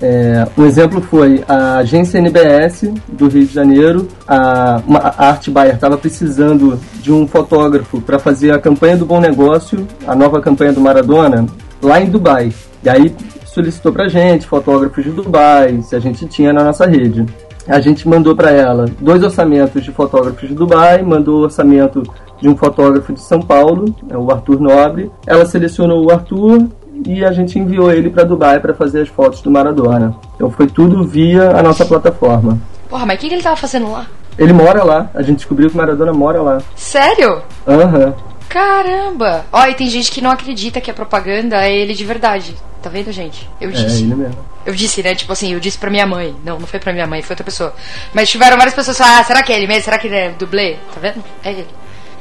é, 0.00 0.46
um 0.56 0.64
exemplo 0.64 1.00
foi 1.02 1.44
a 1.46 1.78
agência 1.78 2.18
NBS 2.18 2.90
do 3.08 3.28
Rio 3.28 3.46
de 3.46 3.52
Janeiro. 3.52 4.08
A, 4.26 4.80
uma, 4.86 4.98
a 5.00 5.28
Art 5.28 5.48
Buyer 5.50 5.74
estava 5.74 5.98
precisando 5.98 6.80
de 7.02 7.12
um 7.12 7.26
fotógrafo 7.26 8.00
para 8.00 8.18
fazer 8.18 8.52
a 8.52 8.58
campanha 8.58 8.96
do 8.96 9.04
Bom 9.04 9.20
Negócio, 9.20 9.86
a 10.06 10.14
nova 10.14 10.40
campanha 10.40 10.72
do 10.72 10.80
Maradona, 10.80 11.44
lá 11.82 12.00
em 12.00 12.06
Dubai. 12.06 12.52
E 12.82 12.88
aí 12.88 13.14
solicitou 13.44 13.92
pra 13.92 14.08
gente 14.08 14.46
fotógrafos 14.46 15.04
de 15.04 15.10
Dubai, 15.10 15.82
se 15.82 15.96
a 15.96 15.98
gente 15.98 16.26
tinha 16.26 16.52
na 16.52 16.64
nossa 16.64 16.86
rede. 16.86 17.26
A 17.68 17.80
gente 17.80 18.08
mandou 18.08 18.34
para 18.34 18.50
ela 18.50 18.86
dois 18.98 19.22
orçamentos 19.22 19.84
de 19.84 19.92
fotógrafos 19.92 20.48
de 20.48 20.54
Dubai, 20.54 21.02
mandou 21.02 21.40
o 21.40 21.42
orçamento 21.42 22.02
de 22.40 22.48
um 22.48 22.56
fotógrafo 22.56 23.12
de 23.12 23.20
São 23.20 23.40
Paulo, 23.40 23.94
é 24.08 24.16
o 24.16 24.30
Arthur 24.30 24.58
Nobre. 24.58 25.10
Ela 25.26 25.44
selecionou 25.44 26.06
o 26.06 26.10
Arthur 26.10 26.66
e 27.06 27.22
a 27.24 27.30
gente 27.30 27.58
enviou 27.58 27.92
ele 27.92 28.08
para 28.08 28.24
Dubai 28.24 28.58
para 28.58 28.72
fazer 28.72 29.02
as 29.02 29.08
fotos 29.08 29.42
do 29.42 29.50
Maradona. 29.50 30.16
Então 30.34 30.50
foi 30.50 30.66
tudo 30.66 31.04
via 31.04 31.50
a 31.50 31.62
nossa 31.62 31.84
plataforma. 31.84 32.58
Porra, 32.88 33.04
mas 33.04 33.18
o 33.18 33.20
que, 33.20 33.28
que 33.28 33.34
ele 33.34 33.42
tava 33.42 33.56
fazendo 33.56 33.92
lá? 33.92 34.06
Ele 34.38 34.52
mora 34.52 34.82
lá, 34.82 35.10
a 35.14 35.20
gente 35.20 35.38
descobriu 35.38 35.68
que 35.68 35.74
o 35.74 35.78
Maradona 35.78 36.12
mora 36.12 36.40
lá. 36.40 36.58
Sério? 36.74 37.42
Aham. 37.66 38.14
Caramba! 38.48 39.44
Ó, 39.52 39.66
e 39.66 39.74
tem 39.74 39.88
gente 39.88 40.10
que 40.10 40.22
não 40.22 40.30
acredita 40.30 40.80
que 40.80 40.90
a 40.90 40.94
propaganda 40.94 41.56
é 41.56 41.76
ele 41.76 41.92
de 41.92 42.04
verdade. 42.04 42.56
Tá 42.82 42.88
vendo, 42.88 43.10
gente? 43.10 43.48
Eu 43.60 43.70
É 43.70 43.72
disse. 43.72 44.02
ele 44.04 44.14
mesmo. 44.14 44.38
Eu 44.64 44.74
disse, 44.74 45.02
né? 45.02 45.14
Tipo 45.14 45.32
assim, 45.32 45.52
eu 45.52 45.60
disse 45.60 45.76
pra 45.78 45.90
minha 45.90 46.06
mãe. 46.06 46.34
Não, 46.44 46.58
não 46.58 46.66
foi 46.66 46.78
pra 46.78 46.92
minha 46.92 47.06
mãe, 47.06 47.22
foi 47.22 47.34
outra 47.34 47.44
pessoa. 47.44 47.74
Mas 48.14 48.28
tiveram 48.30 48.56
várias 48.56 48.74
pessoas 48.74 48.96
falaram, 48.96 49.20
ah, 49.20 49.24
será 49.24 49.42
que 49.42 49.52
é 49.52 49.56
ele 49.56 49.66
mesmo? 49.66 49.82
Será 49.84 49.98
que 49.98 50.06
ele 50.06 50.16
é 50.16 50.30
dublê? 50.30 50.76
Tá 50.94 51.00
vendo? 51.00 51.24
É 51.42 51.50
ele. 51.50 51.66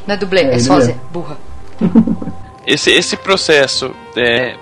Não 0.07 0.15
é 0.15 0.17
dublê, 0.17 0.41
É 0.41 0.55
é, 0.55 0.59
sósia, 0.59 0.93
mesmo. 0.95 1.01
burra. 1.11 1.37
Esse, 2.65 2.91
esse 2.91 3.15
processo, 3.15 3.95
é, 4.17 4.57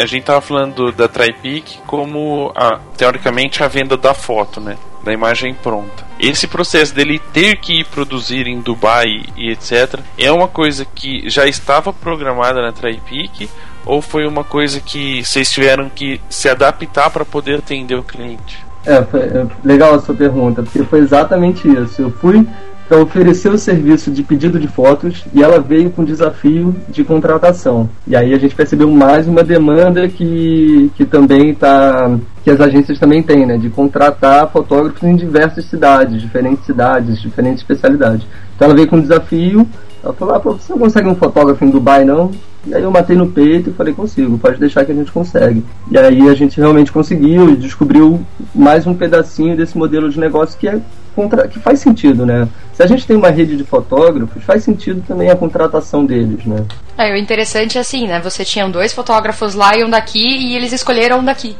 a 0.00 0.06
gente 0.06 0.22
tava 0.22 0.40
falando 0.40 0.92
da 0.92 1.08
TryPic 1.08 1.78
como, 1.88 2.52
a, 2.54 2.78
teoricamente, 2.96 3.64
a 3.64 3.66
venda 3.66 3.96
da 3.96 4.14
foto, 4.14 4.60
né? 4.60 4.76
Da 5.02 5.12
imagem 5.12 5.54
pronta. 5.54 6.06
Esse 6.20 6.46
processo 6.46 6.94
dele 6.94 7.18
ter 7.32 7.56
que 7.56 7.80
ir 7.80 7.84
produzir 7.86 8.46
em 8.46 8.60
Dubai 8.60 9.24
e 9.36 9.50
etc. 9.50 9.98
É 10.16 10.30
uma 10.30 10.46
coisa 10.46 10.84
que 10.84 11.28
já 11.28 11.46
estava 11.48 11.92
programada 11.92 12.62
na 12.62 12.70
TryPic 12.70 13.50
ou 13.88 14.02
foi 14.02 14.26
uma 14.26 14.44
coisa 14.44 14.80
que 14.80 15.24
vocês 15.24 15.50
tiveram 15.50 15.88
que 15.88 16.20
se 16.28 16.48
adaptar 16.48 17.10
para 17.10 17.24
poder 17.24 17.58
atender 17.58 17.96
o 17.96 18.02
cliente? 18.02 18.64
É, 18.86 19.02
foi, 19.02 19.20
é 19.20 19.46
legal 19.64 19.94
a 19.94 19.98
sua 19.98 20.14
pergunta, 20.14 20.62
porque 20.62 20.84
foi 20.84 21.00
exatamente 21.00 21.66
isso. 21.66 22.02
Eu 22.02 22.10
fui 22.10 22.46
para 22.88 22.98
oferecer 22.98 23.52
o 23.52 23.58
serviço 23.58 24.10
de 24.10 24.22
pedido 24.22 24.58
de 24.58 24.66
fotos 24.66 25.24
e 25.34 25.42
ela 25.42 25.60
veio 25.60 25.90
com 25.90 26.04
desafio 26.04 26.74
de 26.88 27.04
contratação. 27.04 27.88
E 28.06 28.16
aí 28.16 28.32
a 28.32 28.38
gente 28.38 28.54
percebeu 28.54 28.90
mais 28.90 29.28
uma 29.28 29.42
demanda 29.42 30.08
que, 30.08 30.90
que 30.96 31.04
também 31.04 31.50
está 31.50 32.16
que 32.42 32.50
as 32.50 32.60
agências 32.60 32.98
também 32.98 33.22
têm, 33.22 33.44
né, 33.44 33.58
de 33.58 33.68
contratar 33.68 34.50
fotógrafos 34.50 35.02
em 35.02 35.16
diversas 35.16 35.66
cidades, 35.66 36.22
diferentes 36.22 36.64
cidades, 36.64 37.20
diferentes 37.20 37.60
especialidades. 37.60 38.26
Então 38.56 38.66
ela 38.66 38.74
veio 38.74 38.88
com 38.88 38.96
um 38.96 39.02
desafio, 39.02 39.68
ela 40.02 40.14
falou, 40.14 40.34
ah, 40.34 40.40
pô, 40.40 40.52
você 40.54 40.72
não 40.72 40.78
consegue 40.78 41.08
um 41.08 41.14
fotógrafo 41.14 41.62
em 41.64 41.70
Dubai 41.70 42.06
não? 42.06 42.30
E 42.68 42.74
aí 42.74 42.82
eu 42.82 42.90
matei 42.90 43.16
no 43.16 43.26
peito 43.26 43.70
e 43.70 43.72
falei, 43.72 43.94
consigo, 43.94 44.38
pode 44.38 44.60
deixar 44.60 44.84
que 44.84 44.92
a 44.92 44.94
gente 44.94 45.10
consegue. 45.10 45.64
E 45.90 45.96
aí 45.96 46.28
a 46.28 46.34
gente 46.34 46.60
realmente 46.60 46.92
conseguiu 46.92 47.48
e 47.48 47.56
descobriu 47.56 48.20
mais 48.54 48.86
um 48.86 48.92
pedacinho 48.92 49.56
desse 49.56 49.76
modelo 49.78 50.10
de 50.10 50.20
negócio 50.20 50.58
que 50.58 50.68
é 50.68 50.78
contra... 51.18 51.48
que 51.48 51.58
faz 51.58 51.80
sentido, 51.80 52.24
né? 52.24 52.46
Se 52.72 52.82
a 52.82 52.86
gente 52.86 53.04
tem 53.04 53.16
uma 53.16 53.28
rede 53.30 53.56
de 53.56 53.64
fotógrafos, 53.64 54.40
faz 54.44 54.62
sentido 54.62 55.02
também 55.06 55.28
a 55.28 55.34
contratação 55.34 56.06
deles, 56.06 56.44
né? 56.44 56.64
É, 56.96 57.12
o 57.12 57.16
interessante 57.16 57.76
é 57.76 57.80
assim, 57.80 58.06
né? 58.06 58.20
Você 58.22 58.44
tinha 58.44 58.68
dois 58.68 58.92
fotógrafos 58.92 59.54
lá 59.56 59.76
e 59.76 59.82
um 59.84 59.90
daqui, 59.90 60.20
e 60.24 60.54
eles 60.54 60.72
escolheram 60.72 61.18
um 61.18 61.24
daqui. 61.24 61.56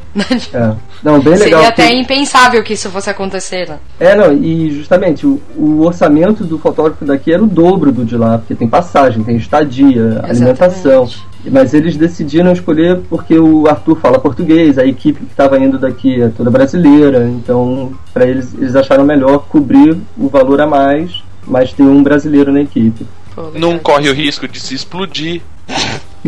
É. 0.55 0.73
Não, 1.03 1.19
bem 1.21 1.35
legal. 1.39 1.39
Seria 1.63 1.69
até 1.69 1.89
que- 1.89 1.95
impensável 1.97 2.63
que 2.63 2.75
isso 2.75 2.89
fosse 2.91 3.11
acontecer, 3.11 3.69
né? 3.69 3.79
É, 3.99 4.15
não, 4.15 4.33
e 4.33 4.71
justamente 4.71 5.27
o, 5.27 5.41
o 5.57 5.81
orçamento 5.85 6.45
do 6.45 6.57
fotógrafo 6.59 7.05
daqui 7.05 7.33
era 7.33 7.43
o 7.43 7.47
dobro 7.49 7.91
do 7.91 8.05
de 8.05 8.17
lá, 8.17 8.39
porque 8.39 8.55
tem 8.55 8.69
passagem, 8.69 9.25
tem 9.25 9.37
estadia, 9.37 10.21
alimentação. 10.23 11.09
Mas 11.51 11.74
eles 11.74 11.96
decidiram 11.96 12.53
escolher 12.53 13.01
porque 13.09 13.38
o 13.38 13.66
Arthur 13.68 13.96
fala 13.96 14.18
português, 14.18 14.78
a 14.78 14.84
equipe 14.84 15.20
que 15.20 15.30
estava 15.30 15.59
indo 15.59 15.78
daqui 15.78 16.22
é 16.22 16.28
toda 16.28 16.51
brasileira, 16.51 17.24
então 17.26 17.92
para 18.12 18.26
eles 18.26 18.55
eles 18.55 18.74
acharam 18.76 19.05
melhor 19.05 19.38
cobrir 19.49 19.96
o 20.16 20.28
valor 20.28 20.61
a 20.61 20.66
mais, 20.66 21.22
mas 21.46 21.72
ter 21.72 21.82
um 21.82 22.03
brasileiro 22.03 22.53
na 22.53 22.61
equipe. 22.62 23.07
Pô, 23.34 23.53
Não 23.55 23.78
corre 23.78 24.09
o 24.11 24.14
risco 24.14 24.49
de 24.49 24.61
se 24.61 24.74
explodir. 24.74 25.42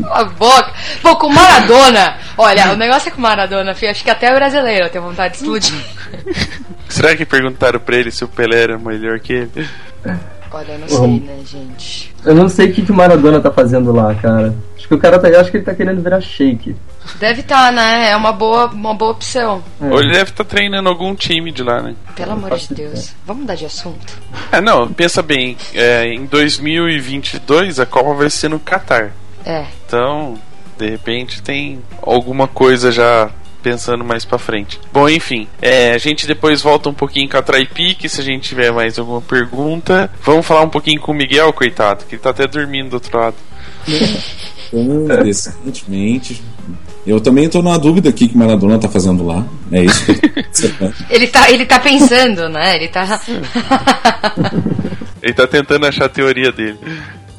Cala 0.01 0.21
a 0.21 0.25
boca. 0.25 0.73
Pô, 1.03 1.17
com 1.17 1.29
Maradona. 1.29 2.17
Olha, 2.39 2.73
o 2.73 2.77
negócio 2.77 3.09
é 3.09 3.13
com 3.13 3.21
Maradona, 3.21 3.75
filho. 3.75 3.91
Acho 3.91 4.05
que 4.05 4.11
até 4.11 4.31
o 4.31 4.37
brasileiro 4.37 4.89
tem 4.89 5.01
vontade 5.01 5.35
de 5.35 5.41
explodir. 5.41 5.75
Será 6.89 7.17
que 7.17 7.25
perguntaram 7.25 7.81
pra 7.81 7.97
ele 7.97 8.11
se 8.11 8.25
o 8.25 8.29
Pelé 8.29 8.63
era 8.63 8.79
melhor 8.79 9.19
que 9.21 9.33
ele? 9.33 9.69
Olha, 10.53 10.73
eu 10.73 10.79
não 10.79 10.89
sei, 10.89 11.21
né, 11.21 11.39
gente? 11.45 12.15
Eu 12.25 12.35
não 12.35 12.49
sei 12.49 12.71
o 12.71 12.73
que, 12.73 12.83
que 12.83 12.93
o 12.93 12.95
Maradona 12.95 13.41
tá 13.41 13.51
fazendo 13.51 13.93
lá, 13.93 14.15
cara. 14.15 14.55
Acho 14.77 14.89
que 14.89 14.95
o 14.95 14.99
cara 14.99 15.19
tá. 15.19 15.29
eu 15.29 15.41
Acho 15.41 15.51
que 15.51 15.59
ele 15.59 15.65
tá 15.65 15.75
querendo 15.75 16.03
virar 16.03 16.21
shake. 16.21 16.75
Deve 17.19 17.41
estar, 17.41 17.73
né? 17.73 18.11
É 18.11 18.17
uma 18.17 18.33
boa, 18.33 18.67
uma 18.67 18.95
boa 18.95 19.13
opção. 19.13 19.63
É. 19.81 19.87
Ou 19.87 20.01
ele 20.01 20.13
deve 20.13 20.31
estar 20.31 20.45
treinando 20.45 20.89
algum 20.89 21.15
time 21.15 21.53
de 21.53 21.63
lá, 21.63 21.81
né? 21.81 21.95
Pelo 22.17 22.33
amor 22.33 22.57
de 22.57 22.75
Deus. 22.75 22.91
ideia. 22.91 23.17
Vamos 23.25 23.43
mudar 23.43 23.55
de 23.55 23.67
assunto. 23.67 24.21
É, 24.51 24.61
não, 24.61 24.93
pensa 24.93 25.23
bem. 25.23 25.57
é, 25.73 26.13
em 26.13 26.27
2022 26.27 27.79
a 27.79 27.87
Copa 27.87 28.15
vai 28.15 28.31
ser 28.31 28.49
no 28.49 28.59
Catar. 28.59 29.13
É. 29.45 29.65
Então, 29.87 30.39
de 30.77 30.91
repente 30.91 31.43
tem 31.43 31.81
alguma 32.03 32.49
coisa 32.49 32.91
já 32.91 33.31
pensando 33.61 34.05
mais 34.05 34.25
pra 34.25 34.39
frente. 34.39 34.81
Bom, 34.93 35.09
enfim, 35.09 35.47
é, 35.63 35.93
a 35.93 35.99
gente 35.99 36.27
depois 36.27 36.61
volta 36.63 36.89
um 36.89 36.95
pouquinho 36.95 37.29
com 37.29 37.37
a 37.37 37.43
Traipique, 37.43 38.09
se 38.09 38.21
a 38.21 38.25
gente 38.25 38.49
tiver 38.49 38.73
mais 38.73 38.99
alguma 38.99 39.21
pergunta. 39.21 40.11
Vamos 40.25 40.45
falar 40.47 40.63
um 40.63 40.69
pouquinho 40.69 41.01
com 41.01 41.13
o 41.13 41.15
Miguel, 41.15 41.53
coitado, 41.53 42.05
que 42.07 42.15
ele 42.17 42.23
tá 42.23 42.31
até 42.31 42.47
dormindo 42.47 42.91
do 42.91 42.95
outro 42.95 43.19
lado. 43.19 43.37
Interessantemente. 44.73 46.43
Eu 47.07 47.21
também 47.21 47.49
tô 47.49 47.63
na 47.63 47.77
dúvida 47.79 48.11
aqui 48.11 48.29
que 48.29 48.37
Maradona 48.37 48.79
tá 48.79 48.89
fazendo 48.89 49.25
lá. 49.25 49.45
É 49.73 49.83
isso 49.83 50.05
que 50.05 50.11
eu 50.13 50.21
tô 50.21 50.41
observando. 50.47 50.95
Ele 51.09 51.27
tá, 51.27 51.51
ele 51.51 51.65
tá 51.67 51.79
pensando, 51.81 52.49
né? 52.49 52.77
Ele 52.77 52.89
tá. 52.89 53.21
Ele 55.23 55.35
tá 55.35 55.47
tentando 55.47 55.85
achar 55.85 56.07
a 56.07 56.09
teoria 56.09 56.51
dele. 56.51 56.79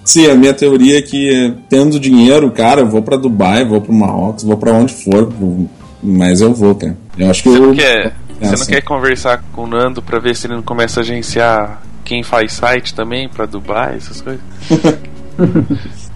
Sim, 0.05 0.29
a 0.29 0.35
minha 0.35 0.53
teoria 0.53 0.99
é 0.99 1.01
que 1.01 1.51
tendo 1.67 1.99
dinheiro, 1.99 2.51
cara, 2.51 2.81
eu 2.81 2.87
vou 2.87 3.01
pra 3.01 3.17
Dubai, 3.17 3.65
vou 3.65 3.81
pro 3.81 3.91
Marrocos, 3.91 4.43
vou 4.43 4.55
pra 4.55 4.71
onde 4.71 4.93
for, 4.93 5.25
pro- 5.27 5.67
mas 6.01 6.41
eu 6.41 6.53
vou, 6.53 6.75
cara. 6.75 6.95
Eu 7.17 7.29
acho 7.29 7.43
que 7.43 7.49
Você 7.49 7.57
eu. 7.57 7.67
não 7.67 7.75
quer, 7.75 8.13
você 8.39 8.55
não 8.55 8.65
quer 8.65 8.81
conversar 8.81 9.43
com 9.53 9.63
o 9.63 9.67
Nando 9.67 10.01
pra 10.01 10.19
ver 10.19 10.35
se 10.35 10.47
ele 10.47 10.55
não 10.55 10.61
começa 10.63 10.99
a 10.99 11.03
agenciar 11.03 11.81
quem 12.03 12.23
faz 12.23 12.53
site 12.53 12.93
também 12.93 13.29
pra 13.29 13.45
Dubai, 13.45 13.95
essas 13.97 14.21
coisas? 14.21 14.41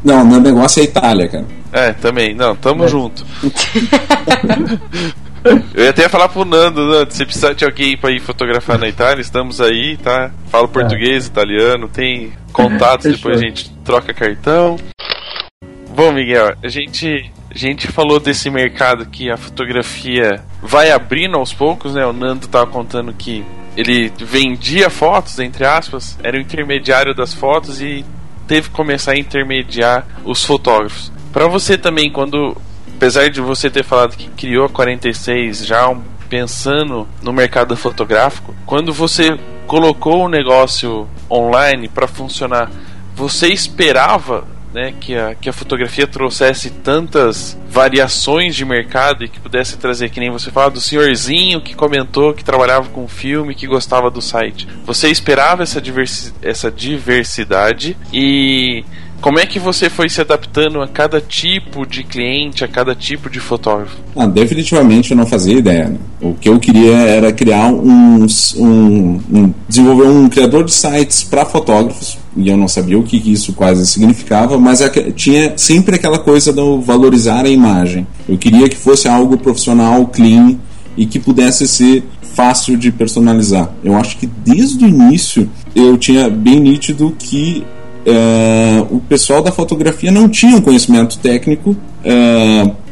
Não, 0.04 0.24
meu 0.24 0.40
negócio 0.40 0.82
é 0.82 0.84
Itália, 0.86 1.28
cara. 1.28 1.46
É, 1.72 1.92
também. 1.94 2.36
Não, 2.36 2.56
tamo 2.56 2.84
É. 2.84 2.88
junto. 2.88 3.26
Eu 5.76 5.84
ia 5.84 5.90
até 5.92 6.10
falar 6.10 6.28
pro 6.30 6.44
Nando, 6.44 6.86
Nando, 6.86 7.12
se 7.14 7.24
precisar 7.24 7.54
de 7.54 7.64
alguém 7.66 7.96
pra 7.98 8.12
ir 8.12 8.20
fotografar 8.20 8.80
na 8.80 8.88
Itália, 8.88 9.22
estamos 9.22 9.62
aí, 9.62 9.96
tá? 9.98 10.32
Falo 10.50 10.68
português, 10.68 11.28
italiano, 11.28 11.88
tem 11.88 12.34
contatos, 12.52 13.12
depois 13.12 13.38
a 13.40 13.42
gente 13.42 13.70
troca 13.84 14.12
cartão. 14.14 14.76
Bom, 15.96 16.12
Miguel, 16.12 16.56
a 16.64 16.68
gente, 16.68 17.32
a 17.56 17.58
gente 17.58 17.88
falou 17.88 18.20
desse 18.20 18.50
mercado 18.50 19.06
que 19.06 19.32
a 19.32 19.38
fotografia 19.38 20.44
vai 20.62 20.92
abrindo 20.92 21.38
aos 21.38 21.54
poucos, 21.54 21.96
né? 21.96 22.06
O 22.06 22.12
Nando 22.12 22.48
tava 22.50 22.68
contando 22.68 23.14
que 23.14 23.46
ele 23.78 24.12
vendia 24.18 24.90
fotos, 24.90 25.40
entre 25.40 25.66
aspas, 25.66 26.18
era 26.22 26.38
o 26.38 26.42
intermediário 26.42 27.16
das 27.16 27.34
fotos 27.34 27.82
e 27.82 28.04
teve 28.46 28.70
que 28.70 28.76
começar 28.76 29.14
a 29.14 29.18
intermediar 29.18 30.06
os 30.26 30.44
fotógrafos. 30.44 31.12
Pra 31.32 31.48
você 31.48 31.78
também, 31.78 32.12
quando 32.12 32.58
apesar 32.96 33.30
de 33.30 33.40
você 33.40 33.70
ter 33.70 33.84
falado 33.84 34.18
que 34.18 34.30
criou 34.30 34.66
a 34.66 34.70
46 34.70 35.66
já 35.66 35.96
pensando 36.30 37.08
no 37.22 37.32
mercado 37.32 37.76
fotográfico, 37.78 38.54
quando 38.66 38.92
você 38.92 39.38
colocou 39.66 40.26
o 40.26 40.30
negócio 40.30 41.08
online 41.32 41.88
para 41.88 42.08
funcionar, 42.08 42.70
você 43.16 43.48
esperava 43.48 44.46
né, 44.76 44.94
que, 45.00 45.16
a, 45.16 45.34
que 45.34 45.48
a 45.48 45.54
fotografia 45.54 46.06
trouxesse 46.06 46.70
tantas 46.70 47.58
variações 47.70 48.54
de 48.54 48.66
mercado 48.66 49.24
e 49.24 49.30
que 49.30 49.40
pudesse 49.40 49.78
trazer, 49.78 50.10
que 50.10 50.20
nem 50.20 50.30
você 50.30 50.52
fala, 50.52 50.70
do 50.70 50.82
senhorzinho 50.82 51.62
que 51.62 51.74
comentou 51.74 52.34
que 52.34 52.44
trabalhava 52.44 52.90
com 52.90 53.08
filme, 53.08 53.56
que 53.56 53.66
gostava 53.68 54.12
do 54.12 54.22
site. 54.22 54.68
Você 54.86 55.08
esperava 55.08 55.64
essa, 55.64 55.80
diversi 55.80 56.34
essa 56.42 56.70
diversidade 56.70 57.96
e 58.12 58.84
como 59.22 59.40
é 59.40 59.46
que 59.46 59.58
você 59.60 59.90
foi 59.90 60.08
se 60.10 60.22
adaptando 60.22 60.82
a 60.82 60.88
cada 60.88 61.20
tipo 61.20 61.86
de 61.86 62.04
cliente, 62.04 62.64
a 62.64 62.68
cada 62.68 62.94
tipo 62.94 63.30
de 63.30 63.40
fotógrafo? 63.40 63.96
Ah, 64.16 64.28
definitivamente 64.28 65.12
eu 65.12 65.18
não 65.18 65.26
fazia 65.26 65.58
ideia. 65.58 65.90
né? 65.90 65.98
O 66.22 66.34
que 66.34 66.48
eu 66.50 66.60
queria 66.60 66.96
era 66.98 67.32
criar 67.32 67.68
um, 67.72 68.26
um- 68.58 69.20
um- 69.32 69.54
desenvolver 69.68 70.08
um 70.08 70.30
criador 70.30 70.64
de 70.64 70.74
sites 70.74 71.24
para 71.24 71.46
fotógrafos 71.46 72.18
e 72.38 72.50
eu 72.50 72.58
não 72.58 72.68
sabia 72.68 72.98
o 73.00 73.04
que 73.04 73.18
isso 73.32 73.54
quase 73.54 73.86
significava, 73.88 74.58
mas 74.58 74.82
é 74.82 74.90
tinha 75.12 75.54
sempre 75.58 75.96
aquela 75.96 76.20
coisa 76.20 76.52
do 76.54 76.82
valorizar 76.82 77.46
a 77.46 77.50
imagem. 77.50 78.06
Eu 78.28 78.38
queria 78.38 78.68
que 78.70 78.76
fosse 78.76 79.08
algo 79.08 79.38
profissional, 79.38 80.06
clean 80.08 80.58
e 80.98 81.06
que 81.06 81.20
pudesse 81.20 81.68
ser 81.68 82.04
fácil 82.36 82.76
de 82.78 82.92
personalizar. 82.92 83.72
Eu 83.84 83.96
acho 83.96 84.18
que 84.18 84.28
desde 84.28 84.84
o 84.84 84.88
início 84.88 85.50
eu 85.74 85.98
tinha 85.98 86.30
bem 86.30 86.60
nítido 86.60 87.16
que 87.18 87.64
eh, 88.06 88.86
o 88.90 89.00
pessoal 89.00 89.42
da 89.42 89.52
fotografia 89.52 90.12
não 90.12 90.30
tinha 90.30 90.56
um 90.56 90.62
conhecimento 90.62 91.18
técnico 91.20 91.76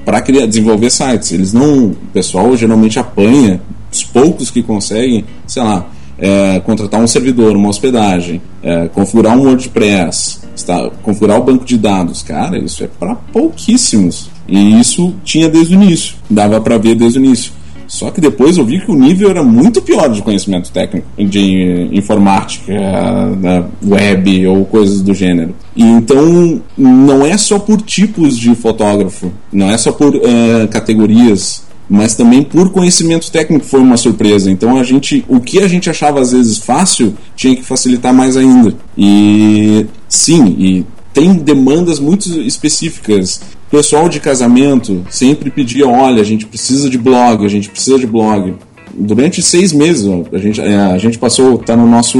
para 0.03 0.21
criar 0.21 0.47
desenvolver 0.47 0.89
sites. 0.89 1.31
Eles 1.31 1.53
não, 1.53 1.87
o 1.87 1.95
pessoal 2.11 2.55
geralmente 2.57 2.97
apanha 2.97 3.61
os 3.91 4.03
poucos 4.03 4.49
que 4.49 4.63
conseguem, 4.63 5.23
sei 5.45 5.63
lá, 5.63 5.87
eh, 6.17 6.61
contratar 6.65 7.01
um 7.01 7.07
servidor, 7.07 7.55
uma 7.55 7.69
hospedagem, 7.69 8.41
eh, 8.63 8.89
configurar 8.93 9.37
um 9.37 9.45
WordPress, 9.45 10.39
está, 10.55 10.89
configurar 11.01 11.39
o 11.39 11.43
banco 11.43 11.65
de 11.65 11.77
dados, 11.77 12.21
cara, 12.21 12.57
isso 12.57 12.83
é 12.83 12.87
para 12.87 13.15
pouquíssimos. 13.15 14.29
E 14.47 14.79
isso 14.79 15.13
tinha 15.23 15.49
desde 15.49 15.75
o 15.75 15.81
início, 15.81 16.15
dava 16.29 16.61
para 16.61 16.77
ver 16.77 16.95
desde 16.95 17.19
o 17.19 17.25
início. 17.25 17.51
Só 17.93 18.09
que 18.09 18.19
depois 18.19 18.57
eu 18.57 18.65
vi 18.65 18.79
que 18.79 18.89
o 18.89 18.95
nível 18.95 19.29
era 19.29 19.43
muito 19.43 19.79
pior 19.79 20.09
de 20.09 20.19
conhecimento 20.23 20.71
técnico, 20.71 21.05
de 21.15 21.89
informática, 21.91 22.73
da 23.39 23.67
web 23.85 24.47
ou 24.47 24.65
coisas 24.65 24.99
do 24.99 25.13
gênero. 25.13 25.53
E 25.75 25.83
então 25.83 26.59
não 26.75 27.23
é 27.23 27.37
só 27.37 27.59
por 27.59 27.79
tipos 27.83 28.35
de 28.39 28.55
fotógrafo, 28.55 29.31
não 29.51 29.69
é 29.69 29.77
só 29.77 29.91
por 29.91 30.15
eh, 30.15 30.67
categorias, 30.71 31.61
mas 31.87 32.15
também 32.15 32.41
por 32.41 32.71
conhecimento 32.71 33.31
técnico 33.31 33.63
foi 33.63 33.79
uma 33.79 33.95
surpresa. 33.95 34.49
Então 34.49 34.75
a 34.79 34.83
gente, 34.83 35.23
o 35.27 35.39
que 35.39 35.59
a 35.59 35.67
gente 35.67 35.87
achava 35.87 36.19
às 36.19 36.31
vezes 36.31 36.57
fácil, 36.57 37.13
tinha 37.35 37.55
que 37.55 37.61
facilitar 37.61 38.11
mais 38.11 38.35
ainda. 38.35 38.73
E 38.97 39.85
sim, 40.09 40.55
e 40.57 40.85
tem 41.13 41.35
demandas 41.35 41.99
muito 41.99 42.27
específicas. 42.41 43.39
Pessoal 43.73 44.07
de 44.07 44.19
casamento 44.19 45.03
sempre 45.09 45.49
pedia: 45.49 45.87
olha, 45.87 46.21
a 46.21 46.23
gente 46.23 46.45
precisa 46.45 46.87
de 46.87 46.95
blog, 46.95 47.43
a 47.43 47.49
gente 47.49 47.71
precisa 47.71 47.97
de 47.97 48.05
blog. 48.05 48.53
Durante 48.93 49.41
seis 49.41 49.73
meses, 49.73 50.07
a 50.31 50.37
gente, 50.37 50.61
é, 50.61 50.77
a 50.77 50.97
gente 50.99 51.17
passou, 51.17 51.57
tá 51.57 51.75
no 51.75 51.87
nosso 51.87 52.19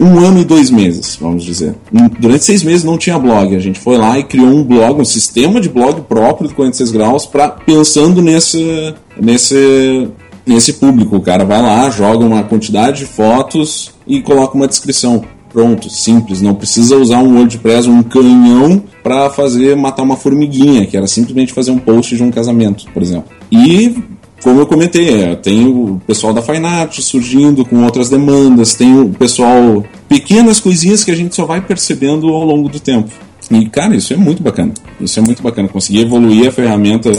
um 0.00 0.18
ano 0.18 0.40
e 0.40 0.44
dois 0.44 0.72
meses, 0.72 1.16
vamos 1.20 1.44
dizer. 1.44 1.76
Durante 2.18 2.42
seis 2.44 2.64
meses 2.64 2.82
não 2.82 2.98
tinha 2.98 3.16
blog. 3.16 3.54
A 3.54 3.60
gente 3.60 3.78
foi 3.78 3.96
lá 3.96 4.18
e 4.18 4.24
criou 4.24 4.48
um 4.48 4.64
blog, 4.64 5.00
um 5.00 5.04
sistema 5.04 5.60
de 5.60 5.68
blog 5.68 6.00
próprio 6.00 6.48
do 6.48 6.54
46 6.56 6.90
graus, 6.90 7.26
pra, 7.26 7.48
pensando 7.48 8.20
nesse, 8.20 8.92
nesse, 9.16 10.08
nesse 10.44 10.72
público. 10.72 11.14
O 11.14 11.22
cara 11.22 11.44
vai 11.44 11.62
lá, 11.62 11.88
joga 11.90 12.24
uma 12.24 12.42
quantidade 12.42 12.98
de 12.98 13.06
fotos 13.06 13.92
e 14.04 14.20
coloca 14.20 14.56
uma 14.56 14.66
descrição. 14.66 15.22
Pronto, 15.58 15.90
simples, 15.90 16.40
não 16.40 16.54
precisa 16.54 16.96
usar 16.96 17.18
um 17.18 17.34
WordPress, 17.34 17.88
um 17.88 18.00
canhão 18.00 18.80
para 19.02 19.28
fazer 19.28 19.74
matar 19.74 20.04
uma 20.04 20.16
formiguinha, 20.16 20.86
que 20.86 20.96
era 20.96 21.08
simplesmente 21.08 21.52
fazer 21.52 21.72
um 21.72 21.78
post 21.78 22.14
de 22.14 22.22
um 22.22 22.30
casamento, 22.30 22.86
por 22.94 23.02
exemplo. 23.02 23.24
E 23.50 23.92
como 24.40 24.60
eu 24.60 24.66
comentei, 24.68 25.20
é, 25.20 25.34
tem 25.34 25.66
o 25.66 26.00
pessoal 26.06 26.32
da 26.32 26.40
Fine 26.40 26.64
Art 26.64 27.00
surgindo 27.00 27.64
com 27.64 27.82
outras 27.82 28.08
demandas, 28.08 28.74
tem 28.74 29.00
o 29.00 29.08
pessoal 29.08 29.84
pequenas 30.08 30.60
coisinhas 30.60 31.02
que 31.02 31.10
a 31.10 31.16
gente 31.16 31.34
só 31.34 31.44
vai 31.44 31.60
percebendo 31.60 32.28
ao 32.28 32.44
longo 32.44 32.68
do 32.68 32.78
tempo. 32.78 33.10
E, 33.50 33.68
cara, 33.68 33.96
isso 33.96 34.12
é 34.12 34.16
muito 34.16 34.40
bacana. 34.44 34.72
Isso 35.00 35.18
é 35.18 35.22
muito 35.22 35.42
bacana. 35.42 35.66
Conseguir 35.66 36.02
evoluir 36.02 36.46
a 36.46 36.52
ferramenta 36.52 37.10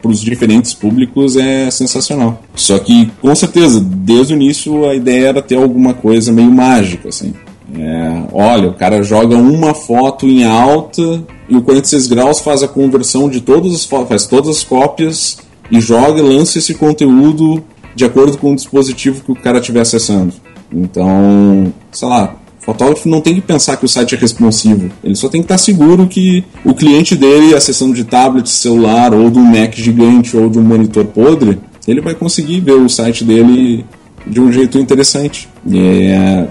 para 0.00 0.10
os 0.10 0.20
diferentes 0.20 0.72
públicos 0.72 1.36
é 1.36 1.68
sensacional. 1.68 2.40
Só 2.54 2.78
que, 2.78 3.10
com 3.20 3.34
certeza, 3.34 3.80
desde 3.80 4.34
o 4.34 4.36
início 4.36 4.88
a 4.88 4.94
ideia 4.94 5.28
era 5.28 5.42
ter 5.42 5.56
alguma 5.56 5.94
coisa 5.94 6.30
meio 6.30 6.52
mágica, 6.52 7.08
assim. 7.08 7.32
É, 7.74 8.24
olha, 8.32 8.68
o 8.68 8.74
cara 8.74 9.02
joga 9.02 9.36
uma 9.36 9.74
foto 9.74 10.26
em 10.26 10.44
alta 10.44 11.22
e 11.48 11.56
o 11.56 11.62
46 11.62 12.06
graus 12.06 12.40
faz 12.40 12.62
a 12.62 12.68
conversão 12.68 13.28
de 13.28 13.40
todas 13.40 13.72
as 13.72 13.84
fotos, 13.84 14.08
faz 14.08 14.26
todas 14.26 14.56
as 14.56 14.62
cópias 14.62 15.38
e 15.70 15.80
joga 15.80 16.18
e 16.18 16.22
lança 16.22 16.58
esse 16.58 16.74
conteúdo 16.74 17.62
de 17.94 18.04
acordo 18.04 18.36
com 18.36 18.52
o 18.52 18.56
dispositivo 18.56 19.22
que 19.24 19.32
o 19.32 19.34
cara 19.34 19.58
estiver 19.58 19.80
acessando. 19.80 20.34
Então, 20.72 21.72
sei 21.90 22.08
lá, 22.08 22.36
o 22.60 22.64
fotógrafo 22.64 23.08
não 23.08 23.20
tem 23.20 23.34
que 23.34 23.40
pensar 23.40 23.76
que 23.76 23.84
o 23.84 23.88
site 23.88 24.14
é 24.14 24.18
responsivo. 24.18 24.90
Ele 25.02 25.14
só 25.14 25.28
tem 25.28 25.40
que 25.40 25.46
estar 25.46 25.58
seguro 25.58 26.06
que 26.06 26.44
o 26.64 26.74
cliente 26.74 27.16
dele, 27.16 27.54
acessando 27.54 27.94
de 27.94 28.04
tablet, 28.04 28.48
celular, 28.48 29.12
ou 29.12 29.30
de 29.30 29.38
um 29.38 29.44
Mac 29.44 29.74
gigante, 29.74 30.36
ou 30.36 30.48
de 30.48 30.58
um 30.58 30.62
monitor 30.62 31.04
podre, 31.06 31.58
ele 31.86 32.00
vai 32.00 32.14
conseguir 32.14 32.60
ver 32.60 32.72
o 32.72 32.88
site 32.88 33.24
dele 33.24 33.84
de 34.26 34.40
um 34.40 34.52
jeito 34.52 34.78
interessante. 34.78 35.48
E 35.66 36.06
é, 36.06 36.48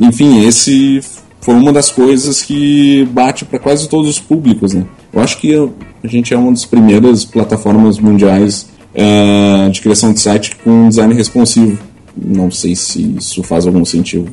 enfim, 0.00 0.44
esse 0.46 1.00
foi 1.40 1.54
uma 1.54 1.72
das 1.72 1.88
coisas 1.90 2.42
que 2.42 3.04
bate 3.12 3.44
para 3.44 3.58
quase 3.58 3.88
todos 3.88 4.08
os 4.08 4.18
públicos, 4.18 4.74
né? 4.74 4.84
Eu 5.12 5.20
acho 5.20 5.38
que 5.38 5.54
a 5.54 6.06
gente 6.06 6.32
é 6.34 6.36
uma 6.36 6.50
das 6.50 6.64
primeiras 6.64 7.24
plataformas 7.24 7.98
mundiais 7.98 8.66
eh, 8.94 9.68
de 9.70 9.80
criação 9.80 10.12
de 10.12 10.20
site 10.20 10.56
com 10.56 10.88
design 10.88 11.14
responsivo. 11.14 11.78
Não 12.16 12.50
sei 12.50 12.74
se 12.76 13.16
isso 13.16 13.42
faz 13.42 13.66
algum 13.66 13.84
sentido, 13.84 14.30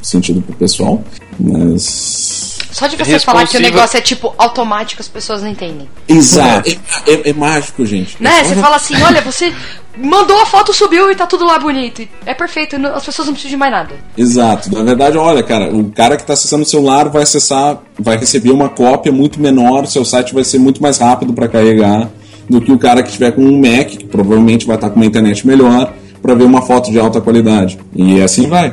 sentido 0.00 0.40
pro 0.40 0.54
pessoal, 0.56 1.02
mas. 1.38 2.56
Só 2.70 2.86
de 2.86 2.96
você 2.96 3.18
falar 3.18 3.46
que 3.46 3.56
o 3.56 3.60
negócio 3.60 3.96
é 3.96 4.00
tipo 4.00 4.34
automático, 4.36 5.00
as 5.00 5.08
pessoas 5.08 5.42
não 5.42 5.48
entendem. 5.48 5.88
Exato. 6.08 6.68
É, 7.06 7.12
é- 7.12 7.30
é 7.30 7.32
mágico, 7.32 7.84
gente. 7.86 8.22
Né? 8.22 8.40
É 8.40 8.44
Você 8.44 8.54
fala 8.56 8.76
assim, 8.76 8.94
olha, 9.02 9.20
você 9.22 9.52
mandou 9.96 10.40
a 10.40 10.46
foto, 10.46 10.72
subiu 10.72 11.10
e 11.10 11.14
tá 11.16 11.26
tudo 11.26 11.44
lá 11.44 11.58
bonito. 11.58 12.02
É 12.24 12.34
perfeito, 12.34 12.76
as 12.94 13.04
pessoas 13.04 13.26
não 13.26 13.34
precisam 13.34 13.50
de 13.50 13.56
mais 13.56 13.72
nada. 13.72 13.94
Exato. 14.16 14.72
Na 14.72 14.82
verdade, 14.82 15.16
olha, 15.18 15.42
cara, 15.42 15.74
o 15.74 15.90
cara 15.90 16.16
que 16.16 16.22
está 16.22 16.32
acessando 16.34 16.62
o 16.62 16.66
celular 16.66 17.08
vai 17.08 17.22
acessar, 17.22 17.78
vai 17.98 18.16
receber 18.16 18.50
uma 18.50 18.68
cópia 18.68 19.10
muito 19.12 19.40
menor, 19.40 19.86
seu 19.86 20.04
site 20.04 20.34
vai 20.34 20.44
ser 20.44 20.58
muito 20.58 20.82
mais 20.82 20.98
rápido 20.98 21.32
para 21.32 21.48
carregar 21.48 22.08
do 22.48 22.60
que 22.60 22.70
o 22.70 22.78
cara 22.78 23.02
que 23.02 23.08
estiver 23.08 23.32
com 23.32 23.42
um 23.42 23.58
Mac, 23.60 23.88
que 23.88 24.04
provavelmente 24.04 24.66
vai 24.66 24.76
estar 24.76 24.90
com 24.90 24.96
uma 24.96 25.06
internet 25.06 25.46
melhor, 25.46 25.92
para 26.22 26.34
ver 26.34 26.44
uma 26.44 26.62
foto 26.62 26.90
de 26.90 26.98
alta 26.98 27.20
qualidade. 27.20 27.78
E 27.94 28.20
assim 28.22 28.48
vai. 28.48 28.72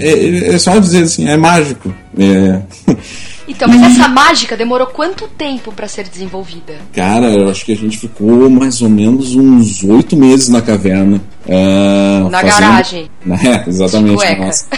É, 0.00 0.08
é- 0.08 0.54
é 0.54 0.58
só 0.58 0.78
dizer 0.78 1.04
assim, 1.04 1.28
é 1.28 1.36
mágico. 1.36 1.92
É. 2.18 2.60
Então, 3.48 3.68
mas 3.68 3.82
essa 3.96 4.08
mágica 4.08 4.56
demorou 4.56 4.86
quanto 4.86 5.26
tempo 5.28 5.72
pra 5.72 5.88
ser 5.88 6.04
desenvolvida? 6.08 6.74
Cara, 6.94 7.26
eu 7.30 7.48
acho 7.50 7.64
que 7.64 7.72
a 7.72 7.76
gente 7.76 7.98
ficou 7.98 8.48
mais 8.48 8.80
ou 8.80 8.88
menos 8.88 9.34
uns 9.34 9.82
oito 9.84 10.16
meses 10.16 10.48
na 10.48 10.62
caverna. 10.62 11.20
é, 11.46 12.20
Na 12.30 12.40
fazendo- 12.40 12.60
garagem. 12.60 13.10
É, 13.44 13.68
exatamente. 13.68 14.16
Cueca. 14.16 14.44
nossa. 14.46 14.66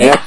É, 0.00 0.18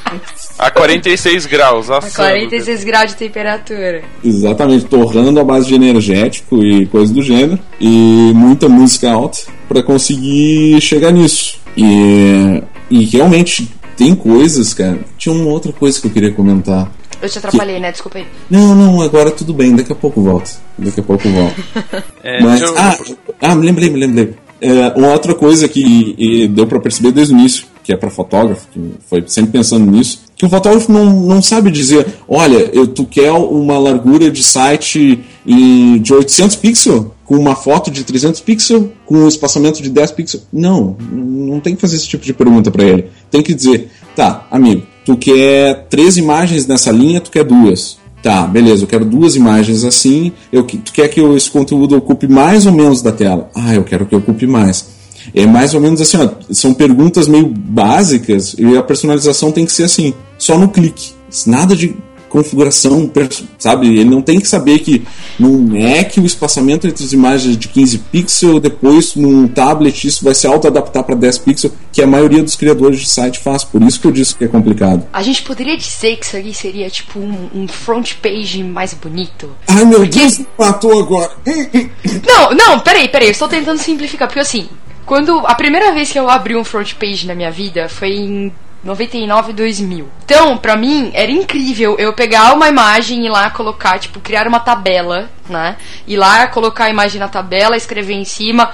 A 0.57 0.71
46 0.71 1.45
graus, 1.47 1.89
assando. 1.89 2.13
46 2.15 2.83
graus 2.83 3.11
de 3.11 3.17
temperatura. 3.17 4.03
Exatamente, 4.23 4.85
torrando 4.85 5.39
a 5.39 5.43
base 5.43 5.67
de 5.67 5.75
energético 5.75 6.63
e 6.63 6.85
coisa 6.85 7.11
do 7.13 7.21
gênero, 7.21 7.59
e 7.79 8.31
muita 8.33 8.69
música 8.69 9.11
alta 9.11 9.39
para 9.67 9.81
conseguir 9.83 10.79
chegar 10.79 11.11
nisso. 11.11 11.59
E, 11.75 12.61
e 12.89 13.05
realmente 13.05 13.67
tem 13.97 14.15
coisas, 14.15 14.73
cara. 14.73 14.99
Tinha 15.17 15.33
uma 15.33 15.49
outra 15.51 15.71
coisa 15.73 15.99
que 15.99 16.07
eu 16.07 16.11
queria 16.11 16.31
comentar. 16.31 16.91
Eu 17.21 17.29
te 17.29 17.37
atrapalhei, 17.37 17.79
né? 17.79 17.91
Desculpa 17.91 18.17
aí. 18.17 18.25
Não, 18.49 18.73
não, 18.73 19.01
agora 19.01 19.29
tudo 19.29 19.53
bem, 19.53 19.75
daqui 19.75 19.91
a 19.91 19.95
pouco 19.95 20.21
volto. 20.21 20.51
Daqui 20.77 20.99
a 20.99 21.03
pouco 21.03 21.29
volto. 21.29 21.55
É, 22.23 22.41
Mas, 22.43 22.61
eu- 22.61 22.77
ah, 22.77 22.97
ah, 23.41 23.55
me 23.55 23.65
lembrei, 23.65 23.89
me 23.89 23.99
lembrei. 23.99 24.33
É, 24.61 24.89
uma 24.95 25.07
outra 25.11 25.33
coisa 25.33 25.67
que 25.67 26.13
e 26.17 26.47
deu 26.47 26.67
pra 26.67 26.79
perceber 26.79 27.11
desde 27.11 27.33
o 27.33 27.37
início, 27.37 27.65
que 27.83 27.91
é 27.91 27.97
pra 27.97 28.11
fotógrafo, 28.11 28.67
que 28.71 28.79
foi 29.09 29.23
sempre 29.25 29.51
pensando 29.53 29.89
nisso, 29.89 30.21
que 30.35 30.45
o 30.45 30.49
fotógrafo 30.49 30.91
não, 30.91 31.05
não 31.23 31.41
sabe 31.41 31.71
dizer, 31.71 32.05
olha, 32.27 32.69
eu, 32.71 32.85
tu 32.85 33.03
quer 33.05 33.31
uma 33.31 33.79
largura 33.79 34.29
de 34.29 34.43
site 34.43 35.19
em- 35.47 35.97
de 35.99 36.13
800 36.13 36.55
pixels, 36.57 37.07
com 37.31 37.37
uma 37.37 37.55
foto 37.55 37.89
de 37.89 38.03
300 38.03 38.41
pixels, 38.41 38.87
com 39.05 39.19
um 39.19 39.27
espaçamento 39.29 39.81
de 39.81 39.89
10 39.89 40.11
pixels. 40.11 40.43
Não, 40.51 40.97
não 41.09 41.61
tem 41.61 41.75
que 41.75 41.79
fazer 41.79 41.95
esse 41.95 42.05
tipo 42.05 42.25
de 42.25 42.33
pergunta 42.33 42.69
pra 42.69 42.83
ele. 42.83 43.05
Tem 43.29 43.41
que 43.41 43.53
dizer, 43.53 43.89
tá, 44.13 44.45
amigo, 44.51 44.83
tu 45.05 45.15
quer 45.15 45.87
três 45.89 46.17
imagens 46.17 46.67
nessa 46.67 46.91
linha, 46.91 47.21
tu 47.21 47.31
quer 47.31 47.45
duas. 47.45 47.97
Tá, 48.21 48.45
beleza, 48.45 48.83
eu 48.83 48.87
quero 48.87 49.05
duas 49.05 49.37
imagens 49.37 49.85
assim. 49.85 50.33
Eu, 50.51 50.63
tu 50.63 50.91
quer 50.91 51.07
que 51.07 51.21
eu- 51.21 51.37
esse 51.37 51.49
conteúdo 51.49 51.95
ocupe 51.95 52.27
mais 52.27 52.65
ou 52.65 52.73
menos 52.73 53.01
da 53.01 53.13
tela? 53.13 53.49
Ah, 53.55 53.73
eu 53.73 53.85
quero 53.85 54.05
que 54.05 54.13
ocupe 54.13 54.45
mais. 54.45 54.87
É 55.33 55.45
mais 55.45 55.73
ou 55.73 55.79
menos 55.79 56.01
assim, 56.01 56.17
ó, 56.17 56.29
são 56.51 56.73
perguntas 56.73 57.29
meio 57.29 57.47
básicas 57.47 58.55
e 58.59 58.75
a 58.77 58.83
personalização 58.83 59.53
tem 59.53 59.65
que 59.65 59.71
ser 59.71 59.83
assim, 59.83 60.13
só 60.37 60.57
no 60.57 60.67
clique. 60.67 61.13
Nada 61.47 61.77
de 61.77 61.95
configuração, 62.31 63.11
sabe? 63.59 63.87
Ele 63.87 64.05
não 64.05 64.21
tem 64.21 64.39
que 64.39 64.47
saber 64.47 64.79
que 64.79 65.05
num 65.37 65.57
Mac 65.59 66.17
o 66.17 66.25
espaçamento 66.25 66.87
entre 66.87 67.03
as 67.03 67.11
imagens 67.11 67.55
é 67.55 67.59
de 67.59 67.67
15 67.67 67.97
pixels, 68.11 68.61
depois 68.61 69.15
num 69.15 69.47
tablet 69.47 70.07
isso 70.07 70.23
vai 70.23 70.33
se 70.33 70.47
auto-adaptar 70.47 71.03
para 71.03 71.15
10 71.15 71.37
pixels, 71.39 71.73
que 71.91 72.01
a 72.01 72.07
maioria 72.07 72.41
dos 72.41 72.55
criadores 72.55 73.01
de 73.01 73.09
site 73.09 73.39
faz. 73.39 73.63
Por 73.63 73.81
isso 73.83 73.99
que 73.99 74.07
eu 74.07 74.11
disse 74.11 74.35
que 74.35 74.45
é 74.45 74.47
complicado. 74.47 75.05
A 75.11 75.21
gente 75.21 75.43
poderia 75.43 75.77
dizer 75.77 76.15
que 76.15 76.25
isso 76.25 76.37
aqui 76.37 76.53
seria 76.53 76.89
tipo 76.89 77.19
um, 77.19 77.49
um 77.53 77.67
front 77.67 78.13
page 78.21 78.63
mais 78.63 78.93
bonito? 78.93 79.49
Ai 79.67 79.83
meu 79.83 80.05
Deus, 80.05 80.39
me 80.39 80.47
matou 80.57 80.99
agora. 80.99 81.31
Não, 82.25 82.51
não, 82.55 82.79
peraí, 82.79 83.07
peraí, 83.07 83.27
eu 83.27 83.31
estou 83.31 83.47
tentando 83.47 83.77
simplificar, 83.77 84.27
porque 84.27 84.39
assim, 84.39 84.67
quando 85.05 85.39
a 85.45 85.55
primeira 85.55 85.91
vez 85.91 86.11
que 86.11 86.19
eu 86.19 86.29
abri 86.29 86.55
um 86.55 86.63
front 86.63 86.93
page 86.93 87.27
na 87.27 87.35
minha 87.35 87.51
vida 87.51 87.89
foi 87.89 88.09
em 88.09 88.51
99, 88.83 89.53
2000. 89.53 90.07
Então, 90.25 90.57
pra 90.57 90.75
mim, 90.75 91.11
era 91.13 91.31
incrível 91.31 91.95
eu 91.99 92.13
pegar 92.13 92.53
uma 92.53 92.67
imagem 92.67 93.21
e 93.21 93.25
ir 93.27 93.29
lá 93.29 93.49
colocar, 93.49 93.99
tipo, 93.99 94.19
criar 94.19 94.47
uma 94.47 94.59
tabela, 94.59 95.29
né? 95.49 95.75
Ir 96.07 96.17
lá 96.17 96.47
colocar 96.47 96.85
a 96.85 96.89
imagem 96.89 97.19
na 97.19 97.27
tabela, 97.27 97.77
escrever 97.77 98.13
em 98.15 98.25
cima. 98.25 98.71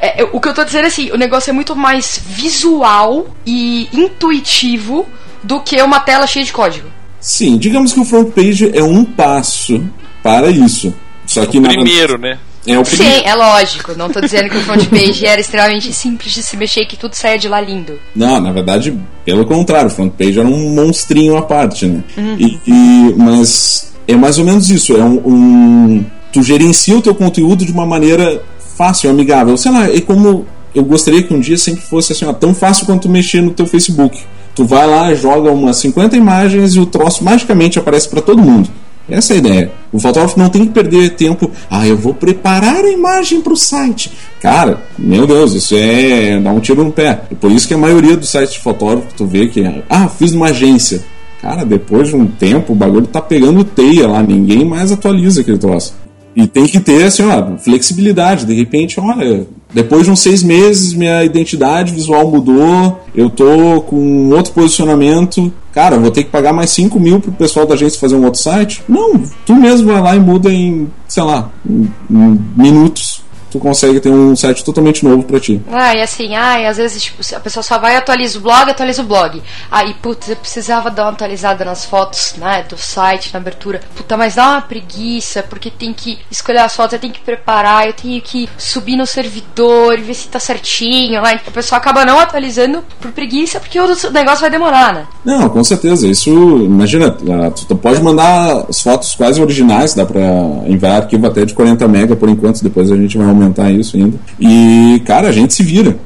É, 0.00 0.22
eu- 0.22 0.30
o 0.32 0.40
que 0.40 0.48
eu 0.48 0.54
tô 0.54 0.64
dizendo 0.64 0.84
é 0.84 0.88
assim, 0.88 1.10
o 1.12 1.16
negócio 1.16 1.50
é 1.50 1.52
muito 1.52 1.76
mais 1.76 2.20
visual 2.26 3.28
e 3.46 3.88
intuitivo 3.92 5.06
do 5.42 5.60
que 5.60 5.80
uma 5.82 6.00
tela 6.00 6.26
cheia 6.26 6.44
de 6.44 6.52
código. 6.52 6.88
Sim, 7.20 7.56
digamos 7.56 7.92
que 7.92 8.00
o 8.00 8.04
front 8.04 8.32
page 8.32 8.70
é 8.76 8.82
um 8.82 9.04
passo 9.04 9.82
para 10.22 10.50
isso. 10.50 10.94
Só 11.26 11.46
que 11.46 11.58
na- 11.60 11.68
Primeiro, 11.68 12.18
né? 12.18 12.38
É 12.66 12.78
o 12.78 12.84
Sim, 12.84 13.22
é 13.24 13.34
lógico. 13.34 13.92
Não 13.96 14.08
tô 14.08 14.20
dizendo 14.20 14.48
que 14.48 14.56
o 14.56 14.60
front 14.62 14.84
page 14.88 15.26
era 15.26 15.40
extremamente 15.40 15.92
simples 15.92 16.32
de 16.32 16.42
se 16.42 16.56
mexer 16.56 16.82
e 16.82 16.86
que 16.86 16.96
tudo 16.96 17.14
saia 17.14 17.38
de 17.38 17.48
lá 17.48 17.60
lindo. 17.60 17.98
Não, 18.14 18.40
na 18.40 18.52
verdade, 18.52 18.98
pelo 19.24 19.44
contrário, 19.44 19.88
o 19.88 19.90
front 19.90 20.12
page 20.12 20.38
era 20.38 20.48
um 20.48 20.70
monstrinho 20.74 21.36
à 21.36 21.42
parte, 21.42 21.86
né? 21.86 22.02
E, 22.38 22.58
e- 22.66 23.14
mas 23.16 23.92
é 24.08 24.14
mais 24.16 24.38
ou 24.38 24.44
menos 24.44 24.70
isso. 24.70 24.96
É 24.96 25.02
um, 25.04 25.20
um- 25.26 26.04
tu 26.32 26.42
gerencia 26.42 26.96
o 26.96 27.02
teu 27.02 27.14
conteúdo 27.14 27.64
de 27.64 27.72
uma 27.72 27.86
maneira 27.86 28.42
fácil, 28.76 29.10
amigável. 29.10 29.56
Sei 29.56 29.70
lá, 29.70 29.88
é 29.88 30.00
como 30.00 30.46
eu 30.74 30.82
gostaria 30.84 31.22
que 31.22 31.32
um 31.32 31.38
dia 31.40 31.56
sempre 31.56 31.82
fosse 31.82 32.12
assim, 32.12 32.24
ó, 32.24 32.32
tão 32.32 32.52
fácil 32.54 32.86
quanto 32.86 33.08
mexer 33.08 33.40
no 33.40 33.50
teu 33.52 33.66
Facebook. 33.66 34.20
Tu 34.54 34.64
vai 34.64 34.86
lá, 34.86 35.14
joga 35.14 35.50
umas 35.50 35.76
50 35.76 36.16
imagens 36.16 36.74
e 36.74 36.80
o 36.80 36.86
troço 36.86 37.22
magicamente 37.24 37.78
aparece 37.78 38.08
para 38.08 38.20
todo 38.22 38.40
mundo. 38.42 38.68
Essa 39.08 39.34
é 39.34 39.36
a 39.36 39.38
ideia. 39.38 39.72
O 39.92 39.98
fotógrafo 39.98 40.38
não 40.38 40.48
tem 40.48 40.66
que 40.66 40.72
perder 40.72 41.10
tempo. 41.10 41.50
Ah, 41.70 41.86
eu 41.86 41.96
vou 41.96 42.14
preparar 42.14 42.84
a 42.84 42.90
imagem 42.90 43.40
para 43.40 43.52
o 43.52 43.56
site. 43.56 44.10
Cara, 44.40 44.82
meu 44.98 45.26
Deus, 45.26 45.52
isso 45.52 45.74
é 45.76 46.40
dar 46.40 46.52
um 46.52 46.60
tiro 46.60 46.82
no 46.82 46.92
pé. 46.92 47.22
E 47.30 47.34
por 47.34 47.50
isso 47.50 47.68
que 47.68 47.74
a 47.74 47.78
maioria 47.78 48.16
dos 48.16 48.30
sites 48.30 48.54
de 48.54 48.60
fotógrafo, 48.60 49.08
tu 49.16 49.26
vê 49.26 49.46
que 49.46 49.60
é, 49.60 49.82
ah, 49.88 50.08
fiz 50.08 50.32
numa 50.32 50.48
agência. 50.48 51.02
Cara, 51.40 51.64
depois 51.64 52.08
de 52.08 52.16
um 52.16 52.26
tempo, 52.26 52.72
o 52.72 52.76
bagulho 52.76 53.06
tá 53.06 53.20
pegando 53.20 53.62
teia 53.64 54.08
lá, 54.08 54.22
ninguém 54.22 54.64
mais 54.64 54.90
atualiza 54.90 55.42
aquele 55.42 55.58
troço. 55.58 55.94
E 56.36 56.46
tem 56.46 56.66
que 56.66 56.80
ter, 56.80 57.04
assim, 57.04 57.22
ó, 57.22 57.56
flexibilidade. 57.58 58.44
De 58.44 58.54
repente, 58.54 58.98
olha, 58.98 59.46
depois 59.72 60.04
de 60.04 60.10
uns 60.10 60.20
seis 60.20 60.42
meses, 60.42 60.94
minha 60.94 61.24
identidade 61.24 61.92
visual 61.92 62.30
mudou, 62.30 63.00
eu 63.14 63.30
tô 63.30 63.82
com 63.82 64.30
outro 64.30 64.52
posicionamento. 64.52 65.52
Cara, 65.72 65.98
vou 65.98 66.10
ter 66.10 66.24
que 66.24 66.30
pagar 66.30 66.52
mais 66.52 66.70
5 66.70 66.98
mil 67.00 67.18
pro 67.18 67.32
pessoal 67.32 67.66
da 67.66 67.74
agência 67.74 67.98
fazer 67.98 68.14
um 68.14 68.24
outro 68.24 68.40
site? 68.40 68.82
Não, 68.88 69.20
tu 69.44 69.54
mesmo 69.56 69.92
vai 69.92 70.00
lá 70.00 70.14
e 70.14 70.20
muda 70.20 70.52
em, 70.52 70.88
sei 71.08 71.22
lá, 71.24 71.50
em, 71.68 71.90
em 72.08 72.40
minutos. 72.56 73.23
Tu 73.54 73.60
consegue 73.60 74.00
ter 74.00 74.08
um 74.08 74.34
site 74.34 74.64
totalmente 74.64 75.04
novo 75.04 75.22
pra 75.22 75.38
ti. 75.38 75.62
Ah, 75.70 75.94
e 75.94 76.02
assim, 76.02 76.34
ai, 76.34 76.66
às 76.66 76.76
vezes, 76.76 77.04
tipo, 77.04 77.22
a 77.36 77.38
pessoa 77.38 77.62
só 77.62 77.78
vai 77.78 77.94
e 77.94 77.96
atualiza 77.98 78.36
o 78.36 78.40
blog, 78.40 78.68
atualiza 78.68 79.00
o 79.00 79.04
blog. 79.04 79.40
Aí, 79.70 79.94
putz, 79.94 80.28
eu 80.28 80.34
precisava 80.34 80.90
dar 80.90 81.04
uma 81.04 81.12
atualizada 81.12 81.64
nas 81.64 81.84
fotos, 81.84 82.34
né, 82.36 82.64
do 82.68 82.76
site, 82.76 83.32
na 83.32 83.38
abertura. 83.38 83.80
Puta, 83.94 84.16
mas 84.16 84.34
dá 84.34 84.48
uma 84.48 84.60
preguiça, 84.62 85.44
porque 85.44 85.70
tem 85.70 85.92
que 85.92 86.18
escolher 86.28 86.58
as 86.58 86.74
fotos, 86.74 86.94
eu 86.94 86.98
tenho 86.98 87.12
que 87.12 87.20
preparar, 87.20 87.86
eu 87.86 87.92
tenho 87.92 88.20
que 88.20 88.48
subir 88.58 88.96
no 88.96 89.06
servidor 89.06 89.96
e 89.96 90.02
ver 90.02 90.14
se 90.14 90.26
tá 90.26 90.40
certinho, 90.40 91.22
né? 91.22 91.38
A 91.46 91.50
pessoa 91.52 91.78
acaba 91.78 92.04
não 92.04 92.18
atualizando 92.18 92.82
por 93.00 93.12
preguiça, 93.12 93.60
porque 93.60 93.78
o 93.78 93.86
negócio 94.10 94.40
vai 94.40 94.50
demorar, 94.50 94.92
né? 94.92 95.06
Não, 95.24 95.48
com 95.48 95.62
certeza. 95.62 96.08
Isso, 96.08 96.28
imagina, 96.30 97.16
ah, 97.30 97.50
tu 97.52 97.66
tu 97.66 97.76
pode 97.76 98.02
mandar 98.02 98.66
as 98.68 98.80
fotos 98.80 99.14
quase 99.14 99.40
originais, 99.40 99.94
dá 99.94 100.04
pra 100.04 100.20
enviar 100.66 101.02
arquivo 101.02 101.26
até 101.26 101.44
de 101.44 101.54
40 101.54 101.86
mega 101.86 102.16
por 102.16 102.28
enquanto, 102.28 102.62
depois 102.62 102.90
a 102.90 102.96
gente 102.96 103.16
vai 103.16 103.28
aumentar 103.28 103.43
isso 103.72 103.96
ainda. 103.96 104.18
E, 104.38 105.00
cara, 105.04 105.28
a 105.28 105.32
gente 105.32 105.54
se 105.54 105.62
vira. 105.62 105.96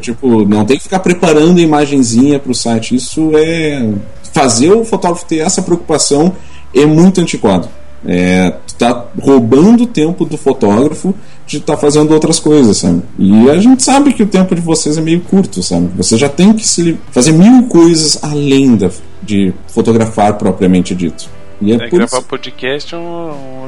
Tipo, 0.00 0.44
não 0.46 0.64
tem 0.64 0.76
que 0.76 0.84
ficar 0.84 1.00
preparando 1.00 1.58
a 1.58 1.62
imagenzinha 1.62 2.38
pro 2.38 2.54
site. 2.54 2.94
Isso 2.94 3.32
é. 3.34 3.90
Fazer 4.32 4.72
o 4.72 4.84
fotógrafo 4.84 5.26
ter 5.26 5.38
essa 5.38 5.62
preocupação 5.62 6.32
é 6.74 6.84
muito 6.84 7.20
antiquado. 7.20 7.68
É, 8.06 8.52
tu 8.66 8.74
tá 8.74 9.06
roubando 9.18 9.84
o 9.84 9.86
tempo 9.86 10.26
do 10.26 10.36
fotógrafo 10.36 11.14
de 11.46 11.56
estar 11.58 11.76
fazendo 11.76 12.12
outras 12.12 12.38
coisas, 12.38 12.76
sabe? 12.76 13.02
E 13.18 13.48
a 13.48 13.56
gente 13.58 13.82
sabe 13.82 14.12
que 14.12 14.22
o 14.22 14.26
tempo 14.26 14.54
de 14.54 14.60
vocês 14.60 14.98
é 14.98 15.00
meio 15.00 15.20
curto, 15.20 15.62
sabe? 15.62 15.88
Você 15.96 16.16
já 16.18 16.28
tem 16.28 16.52
que 16.52 16.66
se 16.66 16.98
fazer 17.10 17.32
mil 17.32 17.64
coisas 17.64 18.18
além 18.22 18.76
da, 18.76 18.90
de 19.22 19.54
fotografar 19.68 20.34
propriamente 20.34 20.94
dito. 20.94 21.30
E 21.64 21.72
é 21.72 21.74
É, 21.76 21.78
por 21.88 21.98
gravar 21.98 22.18
isso. 22.18 22.26
podcast 22.28 22.94
é 22.94 22.98
um. 22.98 23.30
um- 23.30 23.64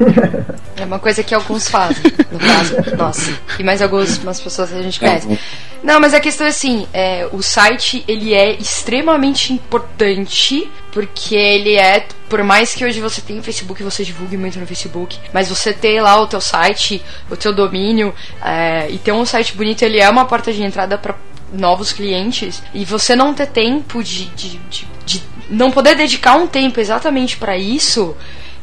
É 0.79 0.85
uma 0.85 0.99
coisa 0.99 1.23
que 1.23 1.33
alguns 1.33 1.67
fazem, 1.67 2.03
no 2.31 2.37
caso, 2.39 2.75
nós. 2.97 3.31
E 3.57 3.63
mais 3.63 3.81
algumas 3.81 4.39
pessoas 4.39 4.69
que 4.69 4.75
a 4.77 4.81
gente 4.83 4.99
conhece. 4.99 5.27
É, 5.33 5.37
Não, 5.83 5.99
mas 5.99 6.13
a 6.13 6.19
questão 6.19 6.45
é 6.45 6.49
assim, 6.51 6.87
é, 6.93 7.27
o 7.31 7.41
site 7.41 8.03
ele 8.07 8.33
é 8.35 8.51
extremamente 8.53 9.51
importante 9.53 10.69
porque 10.91 11.35
ele 11.35 11.75
é, 11.75 12.05
por 12.29 12.43
mais 12.43 12.73
que 12.73 12.83
hoje 12.85 12.99
você 12.99 13.21
tenha 13.21 13.39
o 13.39 13.43
Facebook, 13.43 13.81
você 13.83 14.03
divulgue 14.03 14.37
muito 14.37 14.59
no 14.59 14.65
Facebook, 14.67 15.17
mas 15.33 15.47
você 15.49 15.71
ter 15.73 16.01
lá 16.01 16.19
o 16.19 16.27
teu 16.27 16.41
site, 16.41 17.03
o 17.29 17.35
teu 17.35 17.53
domínio 17.53 18.13
é, 18.43 18.87
e 18.89 18.97
ter 18.97 19.11
um 19.11 19.25
site 19.25 19.55
bonito, 19.55 19.81
ele 19.83 19.99
é 19.99 20.09
uma 20.09 20.25
porta 20.25 20.51
de 20.53 20.63
entrada 20.63 20.97
para 20.97 21.15
novos 21.53 21.91
clientes 21.91 22.61
e 22.73 22.83
você 22.85 23.15
não 23.15 23.33
ter 23.33 23.47
tempo 23.47 24.03
de, 24.03 24.25
de, 24.35 24.59
de, 24.69 24.87
de 25.05 25.23
não 25.49 25.71
poder 25.71 25.95
dedicar 25.95 26.35
um 26.35 26.47
tempo 26.47 26.79
exatamente 26.79 27.37
para 27.37 27.57
isso 27.57 28.15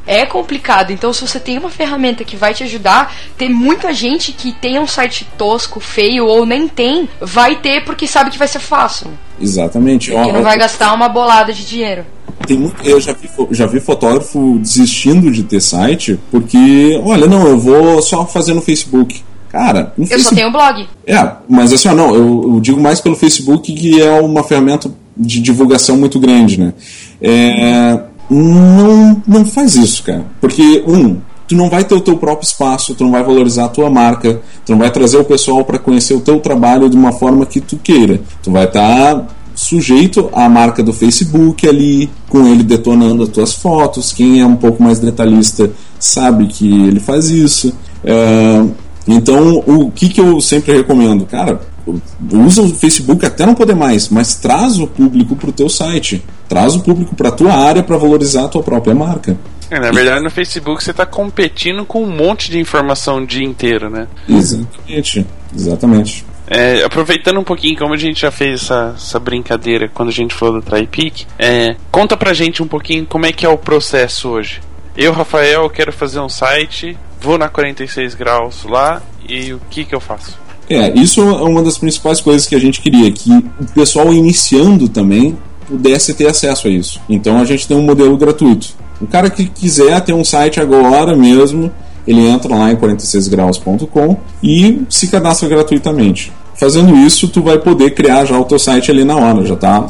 é 0.06 0.26
complicado. 0.26 0.90
Então, 0.92 1.14
se 1.14 1.26
você 1.26 1.40
tem 1.40 1.56
uma 1.56 1.70
ferramenta 1.70 2.24
que 2.24 2.36
vai 2.36 2.52
te 2.52 2.62
ajudar, 2.62 3.14
tem 3.38 3.48
muita 3.48 3.90
gente 3.94 4.32
que 4.32 4.52
tem 4.52 4.78
um 4.78 4.86
site 4.86 5.26
tosco, 5.38 5.80
feio 5.80 6.26
ou 6.26 6.44
nem 6.44 6.68
tem, 6.68 7.08
vai 7.22 7.56
ter 7.56 7.84
porque 7.84 8.06
sabe 8.06 8.30
que 8.30 8.36
vai 8.36 8.46
ser 8.46 8.58
fácil. 8.58 9.08
Exatamente. 9.40 10.12
Ó, 10.12 10.22
Que 10.26 10.32
não 10.32 10.42
vai 10.42 10.58
gastar 10.58 10.92
uma 10.92 11.08
bolada 11.08 11.54
de 11.54 11.64
dinheiro. 11.64 12.04
tem 12.46 12.58
muito- 12.58 12.84
eu 12.86 13.00
já 13.00 13.14
vi, 13.14 13.30
já 13.52 13.64
vi 13.66 13.80
fotógrafo 13.80 14.58
desistindo 14.58 15.30
de 15.30 15.42
ter 15.42 15.62
site 15.62 16.20
porque, 16.30 17.00
olha, 17.02 17.26
não, 17.26 17.46
eu 17.46 17.58
vou 17.58 18.02
só 18.02 18.26
fazer 18.26 18.52
no 18.52 18.60
Facebook. 18.60 19.24
Cara, 19.54 19.92
Eu 19.96 20.04
só 20.04 20.14
Facebook. 20.14 20.34
tenho 20.34 20.50
blog. 20.50 20.88
É, 21.06 21.30
mas 21.48 21.72
assim, 21.72 21.86
ó, 21.86 21.94
não, 21.94 22.12
eu, 22.12 22.54
eu 22.54 22.60
digo 22.60 22.80
mais 22.80 23.00
pelo 23.00 23.14
Facebook 23.14 23.72
que 23.72 24.02
é 24.02 24.20
uma 24.20 24.42
ferramenta 24.42 24.90
de 25.16 25.40
divulgação 25.40 25.96
muito 25.96 26.18
grande, 26.18 26.58
né? 26.58 26.72
É, 27.22 28.00
não, 28.28 29.22
não 29.24 29.44
faz 29.44 29.76
isso, 29.76 30.02
cara. 30.02 30.24
Porque, 30.40 30.82
um, 30.88 31.18
tu 31.46 31.54
não 31.54 31.70
vai 31.70 31.84
ter 31.84 31.94
o 31.94 32.00
teu 32.00 32.16
próprio 32.16 32.44
espaço, 32.44 32.96
tu 32.96 33.04
não 33.04 33.12
vai 33.12 33.22
valorizar 33.22 33.66
a 33.66 33.68
tua 33.68 33.88
marca, 33.88 34.40
tu 34.66 34.72
não 34.72 34.78
vai 34.80 34.90
trazer 34.90 35.18
o 35.18 35.24
pessoal 35.24 35.64
para 35.64 35.78
conhecer 35.78 36.14
o 36.14 36.20
teu 36.20 36.40
trabalho 36.40 36.90
de 36.90 36.96
uma 36.96 37.12
forma 37.12 37.46
que 37.46 37.60
tu 37.60 37.76
queira. 37.76 38.20
Tu 38.42 38.50
vai 38.50 38.64
estar 38.64 39.24
sujeito 39.54 40.30
à 40.32 40.48
marca 40.48 40.82
do 40.82 40.92
Facebook 40.92 41.64
ali, 41.68 42.10
com 42.28 42.44
ele 42.44 42.64
detonando 42.64 43.22
as 43.22 43.28
tuas 43.28 43.52
fotos. 43.52 44.12
Quem 44.12 44.40
é 44.40 44.46
um 44.46 44.56
pouco 44.56 44.82
mais 44.82 44.98
detalhista 44.98 45.70
sabe 45.96 46.48
que 46.48 46.66
ele 46.66 46.98
faz 46.98 47.30
isso. 47.30 47.72
É, 48.04 48.64
então, 49.06 49.62
o 49.66 49.90
que, 49.90 50.08
que 50.08 50.20
eu 50.20 50.40
sempre 50.40 50.72
recomendo? 50.72 51.26
Cara, 51.26 51.60
usa 52.32 52.62
o 52.62 52.74
Facebook 52.74 53.24
até 53.24 53.44
não 53.44 53.54
poder 53.54 53.74
mais, 53.74 54.08
mas 54.08 54.34
traz 54.34 54.78
o 54.78 54.86
público 54.86 55.36
para 55.36 55.50
o 55.50 55.52
teu 55.52 55.68
site. 55.68 56.24
Traz 56.48 56.74
o 56.74 56.80
público 56.80 57.14
para 57.14 57.28
a 57.28 57.32
tua 57.32 57.52
área 57.52 57.82
para 57.82 57.96
valorizar 57.96 58.44
a 58.44 58.48
tua 58.48 58.62
própria 58.62 58.94
marca. 58.94 59.36
É, 59.70 59.78
na 59.78 59.90
verdade, 59.90 60.22
no 60.22 60.30
Facebook 60.30 60.82
você 60.82 60.92
tá 60.92 61.06
competindo 61.06 61.84
com 61.84 62.02
um 62.02 62.10
monte 62.10 62.50
de 62.50 62.58
informação 62.58 63.18
o 63.18 63.26
dia 63.26 63.44
inteiro, 63.44 63.90
né? 63.90 64.06
Exatamente. 64.28 65.26
Exatamente. 65.54 66.24
É, 66.46 66.84
aproveitando 66.84 67.40
um 67.40 67.44
pouquinho, 67.44 67.78
como 67.78 67.94
a 67.94 67.96
gente 67.96 68.20
já 68.20 68.30
fez 68.30 68.62
essa, 68.62 68.92
essa 68.94 69.18
brincadeira 69.18 69.88
quando 69.88 70.10
a 70.10 70.12
gente 70.12 70.34
falou 70.34 70.60
do 70.60 70.62
TryPic, 70.62 71.26
é, 71.38 71.76
conta 71.90 72.16
pra 72.16 72.34
gente 72.34 72.62
um 72.62 72.66
pouquinho 72.66 73.06
como 73.06 73.24
é 73.24 73.32
que 73.32 73.46
é 73.46 73.48
o 73.48 73.56
processo 73.56 74.28
hoje. 74.28 74.60
Eu, 74.96 75.12
Rafael, 75.12 75.68
quero 75.70 75.92
fazer 75.92 76.20
um 76.20 76.28
site, 76.28 76.96
vou 77.24 77.38
na 77.38 77.48
46 77.48 78.14
graus 78.14 78.64
lá 78.64 79.02
e 79.26 79.54
o 79.54 79.60
que 79.70 79.84
que 79.84 79.94
eu 79.94 80.00
faço? 80.00 80.38
É, 80.68 80.92
isso 80.98 81.20
é 81.20 81.42
uma 81.42 81.62
das 81.62 81.78
principais 81.78 82.20
coisas 82.20 82.46
que 82.46 82.54
a 82.54 82.58
gente 82.58 82.80
queria, 82.80 83.10
que 83.10 83.30
o 83.30 83.66
pessoal 83.74 84.12
iniciando 84.12 84.88
também 84.88 85.36
pudesse 85.66 86.14
ter 86.14 86.26
acesso 86.26 86.68
a 86.68 86.70
isso. 86.70 87.00
Então 87.08 87.38
a 87.38 87.44
gente 87.44 87.66
tem 87.66 87.76
um 87.76 87.82
modelo 87.82 88.16
gratuito. 88.16 88.68
O 89.00 89.06
cara 89.06 89.28
que 89.30 89.46
quiser 89.46 90.00
ter 90.02 90.12
um 90.12 90.24
site 90.24 90.60
agora 90.60 91.16
mesmo, 91.16 91.70
ele 92.06 92.26
entra 92.26 92.54
lá 92.54 92.70
em 92.70 92.76
46graus.com 92.76 94.16
e 94.42 94.82
se 94.88 95.08
cadastra 95.08 95.48
gratuitamente. 95.48 96.32
Fazendo 96.54 96.94
isso, 96.96 97.28
tu 97.28 97.42
vai 97.42 97.58
poder 97.58 97.94
criar 97.94 98.24
já 98.24 98.38
o 98.38 98.44
teu 98.44 98.58
site 98.58 98.90
ali 98.90 99.04
na 99.04 99.16
hora, 99.16 99.44
já 99.44 99.54
está 99.54 99.86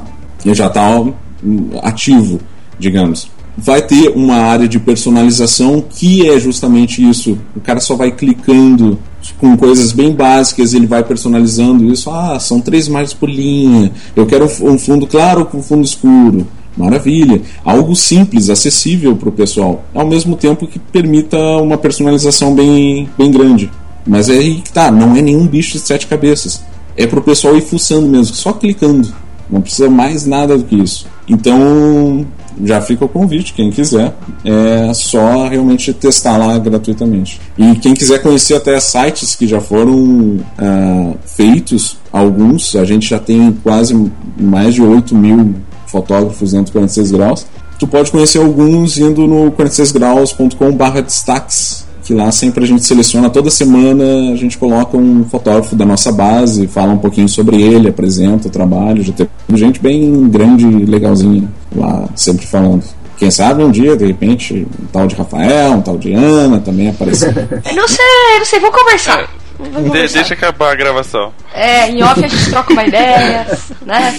já 0.47 0.68
tá 0.68 1.01
hum, 1.01 1.70
ativo, 1.82 2.41
digamos. 2.78 3.34
Vai 3.57 3.83
ter 3.83 4.09
uma 4.11 4.37
área 4.37 4.67
de 4.67 4.81
personalização 4.81 5.85
que 5.89 6.29
é 6.29 6.39
justamente 6.41 7.09
isso. 7.09 7.39
O 7.55 7.61
cara 7.61 7.81
só 7.81 7.95
vai 7.95 8.11
clicando 8.11 8.99
com 9.39 9.57
coisas 9.57 9.93
bem 9.93 10.13
básicas, 10.13 10.75
ele 10.75 10.87
vai 10.87 11.03
personalizando 11.05 11.85
isso. 11.85 12.11
Ah, 12.11 12.39
são 12.41 12.61
três 12.61 12.89
imagens 12.89 13.15
por 13.15 13.31
linha. 13.31 13.93
Eu 14.15 14.27
quero 14.27 14.45
um 14.45 14.79
fundo 14.79 15.07
claro 15.07 15.47
com 15.47 15.63
fundo 15.63 15.85
escuro. 15.85 16.47
Maravilha. 16.77 17.41
Algo 17.65 17.95
simples, 17.95 18.51
acessível 18.51 19.15
para 19.17 19.29
o 19.29 19.33
pessoal. 19.33 19.85
Ao 19.95 20.07
mesmo 20.07 20.35
tempo 20.37 20.67
que 20.67 20.79
permita 20.79 21.39
uma 21.39 21.79
personalização 21.79 22.55
bem, 22.55 23.09
bem 23.17 23.31
grande. 23.31 23.71
Mas 24.07 24.29
é 24.29 24.35
aí 24.35 24.57
que 24.57 24.73
tá, 24.73 24.91
não 24.91 25.17
é 25.17 25.23
nenhum 25.23 25.47
bicho 25.47 25.73
de 25.73 25.79
sete 25.79 26.07
cabeças. 26.07 26.63
É 26.97 27.07
para 27.07 27.19
o 27.19 27.23
pessoal 27.23 27.57
ir 27.57 27.63
fuçando 27.63 28.07
mesmo, 28.07 28.35
só 28.35 28.53
clicando. 28.53 29.13
Não 29.49 29.61
precisa 29.61 29.89
mais 29.89 30.27
nada 30.27 30.57
do 30.57 30.65
que 30.65 30.75
isso. 30.75 31.07
Então, 31.29 32.27
já 32.63 32.81
fica 32.81 33.05
o 33.05 33.09
convite, 33.09 33.53
quem 33.53 33.71
quiser, 33.71 34.15
é 34.45 34.93
só 34.95 35.49
realmente 35.49 35.93
testar 35.93 36.37
lá 36.37 36.57
gratuitamente. 36.59 37.41
E 37.59 37.75
quem 37.77 37.95
quiser 37.95 38.23
conhecer 38.23 38.55
até 38.55 38.79
sites 38.79 39.35
que 39.35 39.47
já 39.47 39.61
foram 39.61 40.39
ah, 40.59 41.13
feitos, 41.25 41.97
alguns, 42.13 42.77
a 42.77 42.85
gente 42.85 43.09
já 43.09 43.19
tem 43.19 43.57
quase 43.63 44.11
mais 44.39 44.75
de 44.75 44.83
8 44.83 45.15
mil 45.15 45.55
fotógrafos 45.87 46.53
dentro 46.53 46.67
do 46.67 46.73
46 46.73 47.11
graus. 47.13 47.47
Tu 47.79 47.87
pode 47.87 48.11
conhecer 48.11 48.39
alguns 48.39 48.99
indo 48.99 49.27
no 49.27 49.51
46graus.com/barra 49.53 51.01
destaques, 51.01 51.85
que 52.05 52.15
lá 52.15 52.31
sempre 52.31 52.65
a 52.65 52.67
gente 52.67 52.85
seleciona, 52.85 53.31
toda 53.31 53.51
semana 53.51 54.33
a 54.33 54.37
gente 54.37 54.59
coloca 54.59 54.97
um 54.97 55.25
fotógrafo 55.25 55.75
da 55.75 55.85
nossa 55.85 56.13
base, 56.13 56.67
fala 56.67 56.93
um 56.93 56.99
pouquinho 56.99 57.29
sobre 57.29 57.61
ele, 57.61 57.89
apresenta 57.89 58.49
o 58.49 58.51
trabalho, 58.51 59.03
já 59.03 59.13
tem 59.13 59.27
gente 59.55 59.81
bem 59.81 60.29
grande 60.29 60.67
e 60.67 60.85
legalzinha 60.85 61.49
lá, 61.81 62.09
sempre 62.16 62.47
falando. 62.47 62.85
Quem 63.16 63.31
sabe 63.31 63.62
um 63.62 63.70
dia, 63.70 63.97
de 63.97 64.07
repente, 64.07 64.66
um 64.83 64.87
tal 64.87 65.07
de 65.07 65.14
Rafael, 65.14 65.70
um 65.72 65.81
tal 65.83 65.97
de 65.97 66.12
Ana 66.12 66.59
também 66.61 66.91
aparecer. 66.91 67.33
Não 67.75 67.87
sei, 67.89 68.39
não 68.39 68.45
sei, 68.45 68.59
vamos 68.61 68.77
conversar. 68.77 69.29
Vamos 69.59 69.75
De- 69.77 69.83
conversar. 69.89 70.14
deixa 70.18 70.35
acabar 70.35 70.72
a 70.72 70.75
gravação. 70.75 71.33
É, 71.55 71.89
em 71.91 72.03
off 72.03 72.25
a 72.25 72.27
gente 72.29 72.51
troca 72.51 72.72
uma 72.72 72.85
ideia, 72.85 73.47
né? 73.87 74.18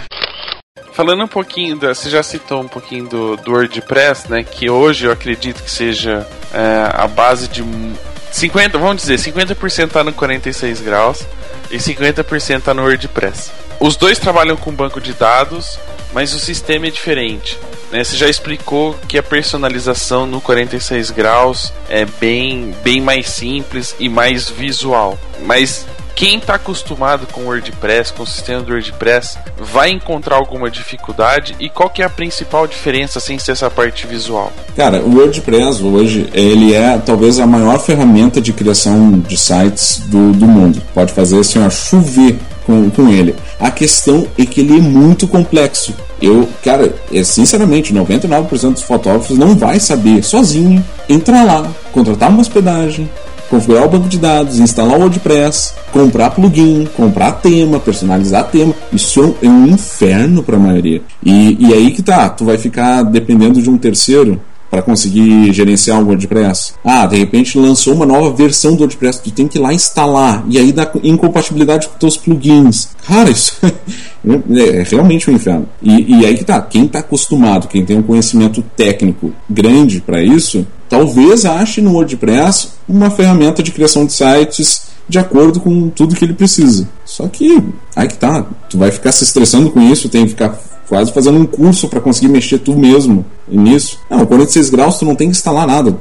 Falando 0.94 1.24
um 1.24 1.28
pouquinho, 1.28 1.78
da, 1.78 1.94
você 1.94 2.10
já 2.10 2.24
citou 2.24 2.62
um 2.62 2.68
pouquinho 2.68 3.08
do, 3.08 3.38
do 3.38 3.52
WordPress, 3.52 4.32
né? 4.32 4.44
Que 4.44 4.70
hoje 4.70 5.06
eu 5.06 5.12
acredito 5.12 5.62
que 5.64 5.70
seja 5.70 6.26
é, 6.54 6.90
a 6.92 7.08
base 7.08 7.48
de 7.48 7.62
um- 7.62 7.94
50, 8.32 8.78
vamos 8.78 9.02
dizer, 9.04 9.18
50% 9.18 9.90
tá 9.90 10.04
no 10.04 10.12
46 10.14 10.82
graus 10.82 11.24
e 11.72 11.78
50% 11.78 12.62
tá 12.62 12.74
no 12.74 12.84
WordPress. 12.84 13.52
Os 13.80 13.96
dois 13.96 14.18
trabalham 14.18 14.58
com 14.58 14.72
banco 14.72 15.00
de 15.00 15.14
dados, 15.14 15.78
mas 16.14 16.34
o 16.34 16.40
sistema 16.40 16.88
é 16.88 16.92
diferente. 16.92 17.60
Né? 17.92 18.04
Você 18.04 18.18
já 18.18 18.28
explicou 18.28 18.96
que 19.08 19.18
a 19.18 19.24
personalização 19.24 20.26
no 20.26 20.42
46 20.42 21.12
graus 21.12 21.72
é 21.88 22.06
bem, 22.06 22.74
bem 22.84 23.00
mais 23.00 23.30
simples 23.30 23.96
e 24.00 24.10
mais 24.10 24.50
visual. 24.50 25.18
Mas 25.46 25.86
quem 26.16 26.40
está 26.40 26.56
acostumado 26.56 27.28
com 27.32 27.42
o 27.42 27.46
WordPress, 27.46 28.12
com 28.12 28.24
o 28.24 28.28
sistema 28.28 28.64
do 28.64 28.72
WordPress, 28.72 29.38
vai 29.56 29.92
encontrar 29.92 30.38
alguma 30.38 30.72
dificuldade 30.72 31.56
e 31.60 31.70
qual 31.70 31.92
que 31.92 32.02
é 32.02 32.06
a 32.06 32.10
principal 32.10 32.66
diferença 32.66 33.20
sem 33.20 33.38
ser 33.38 33.52
essa 33.52 33.70
parte 33.70 34.08
visual? 34.08 34.52
Cara, 34.76 35.00
o 35.00 35.16
WordPress 35.16 35.84
hoje, 35.84 36.28
ele 36.34 36.74
é 36.74 36.98
talvez 36.98 37.40
a 37.40 37.46
maior 37.46 37.80
ferramenta 37.80 38.42
de 38.42 38.52
criação 38.52 39.20
de 39.20 39.38
sites 39.38 40.00
do, 40.08 40.32
do 40.32 40.48
mundo. 40.48 40.82
Pode 40.92 41.14
fazer 41.14 41.40
assim, 41.40 41.64
ó, 41.64 41.70
chover 41.70 42.40
com, 42.68 42.90
com 42.90 43.10
ele. 43.10 43.34
A 43.60 43.72
questão 43.72 44.28
é 44.38 44.46
que 44.46 44.60
ele 44.60 44.78
é 44.78 44.82
muito 44.82 45.28
complexo. 45.28 45.96
Eu, 46.22 46.48
cara, 46.64 46.94
é, 47.12 47.24
sinceramente, 47.24 47.94
99% 47.94 48.74
dos 48.74 48.84
fotógrafos 48.84 49.38
não 49.38 49.56
vai 49.56 49.80
saber 49.80 50.24
sozinho 50.24 50.84
entrar 51.08 51.44
lá, 51.44 51.72
contratar 51.94 52.30
uma 52.30 52.42
hospedagem, 52.42 53.10
configurar 53.50 53.86
o 53.86 53.90
banco 53.90 54.10
de 54.10 54.18
dados, 54.18 54.60
instalar 54.60 54.98
o 54.98 55.02
WordPress, 55.02 55.74
comprar 55.92 56.32
plugin, 56.32 56.88
comprar 56.96 57.34
tema, 57.34 57.80
personalizar 57.80 58.46
tema. 58.46 58.74
Isso 58.92 59.36
é 59.42 59.48
um 59.48 59.68
inferno 59.68 60.44
para 60.44 60.58
a 60.58 60.60
maioria. 60.60 61.02
E, 61.24 61.58
e 61.60 61.74
aí 61.74 61.92
que 61.92 62.04
tá, 62.04 62.30
tu 62.30 62.44
vai 62.44 62.58
ficar 62.58 63.04
dependendo 63.04 63.62
de 63.62 63.70
um 63.70 63.78
terceiro 63.78 64.42
para 64.78 64.84
conseguir 64.84 65.52
gerenciar 65.54 66.00
o 66.00 66.06
WordPress. 66.06 66.74
Ah, 66.86 67.08
de 67.08 67.18
repente 67.18 67.58
lançou 67.58 67.96
uma 67.96 68.06
nova 68.06 68.32
versão 68.32 68.76
do 68.76 68.82
WordPress, 68.82 69.22
tu 69.24 69.32
tem 69.32 69.48
que 69.48 69.58
ir 69.58 69.62
lá 69.62 69.74
instalar 69.74 70.46
e 70.48 70.60
aí 70.60 70.72
dá 70.72 70.90
incompatibilidade 71.04 71.88
com 71.88 71.98
teus 71.98 72.16
plugins. 72.16 72.90
Cara, 73.08 73.30
isso 73.30 73.58
é 73.64 74.84
realmente 74.84 75.32
um 75.32 75.34
inferno. 75.34 75.68
E, 75.82 76.20
e 76.20 76.26
aí 76.26 76.38
que 76.38 76.46
tá, 76.46 76.62
quem 76.62 76.88
tá 76.88 77.00
acostumado, 77.00 77.68
quem 77.68 77.84
tem 77.84 77.98
um 77.98 78.04
conhecimento 78.04 78.64
técnico 78.76 79.34
grande 79.50 80.00
para 80.00 80.22
isso, 80.22 80.68
talvez 80.88 81.44
ache 81.44 81.82
no 81.82 81.94
WordPress 81.94 82.70
uma 82.88 83.10
ferramenta 83.10 83.64
de 83.64 83.72
criação 83.72 84.06
de 84.06 84.14
sites 84.14 84.84
de 85.10 85.18
acordo 85.18 85.60
com 85.60 85.90
tudo 85.90 86.16
que 86.16 86.24
ele 86.24 86.34
precisa. 86.34 86.88
Só 87.04 87.28
que 87.28 87.64
aí 87.96 88.08
que 88.08 88.18
tá, 88.18 88.46
tu 88.70 88.78
vai 88.78 88.92
ficar 88.92 89.12
se 89.12 89.24
estressando 89.24 89.72
com 89.72 89.82
isso, 89.82 90.10
tem 90.10 90.24
que 90.24 90.30
ficar 90.30 90.60
quase 90.88 91.12
fazendo 91.12 91.38
um 91.40 91.46
curso 91.46 91.88
para 91.90 92.00
conseguir 92.00 92.30
mexer 92.30 92.60
tu 92.60 92.76
mesmo 92.76 93.26
nisso. 93.48 94.00
Não, 94.10 94.26
46 94.26 94.70
graus 94.70 94.98
tu 94.98 95.06
não 95.06 95.16
tem 95.16 95.28
que 95.30 95.36
instalar 95.36 95.68
nada, 95.68 95.96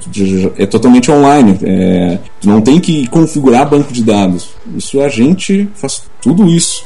é 0.56 0.66
totalmente 0.66 1.10
online. 1.10 1.58
é, 1.62 2.18
tu 2.40 2.48
não 2.48 2.60
tem 2.60 2.78
que 2.80 3.06
configurar 3.08 3.68
banco 3.68 3.92
de 3.92 4.02
dados. 4.04 4.50
Isso 4.76 5.00
a 5.00 5.08
gente 5.08 5.68
faz 5.74 6.02
tudo 6.20 6.46
isso. 6.48 6.84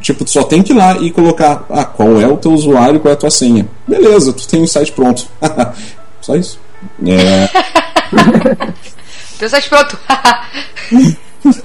Tipo, 0.00 0.24
tu 0.24 0.30
só 0.30 0.42
tem 0.42 0.62
que 0.62 0.72
ir 0.72 0.76
lá 0.76 0.98
e 0.98 1.10
colocar 1.10 1.64
ah, 1.70 1.84
qual 1.84 2.20
é 2.20 2.26
o 2.26 2.36
teu 2.36 2.52
usuário, 2.52 3.00
qual 3.00 3.10
é 3.10 3.14
a 3.14 3.18
tua 3.18 3.30
senha. 3.30 3.66
Beleza, 3.86 4.32
tu 4.32 4.46
tem 4.46 4.62
o 4.62 4.68
site 4.68 4.92
pronto. 4.92 5.26
só 6.20 6.36
isso. 6.36 6.58
É, 7.06 7.48
Teu 9.38 9.48
site 9.48 9.68
pronto. 9.68 9.98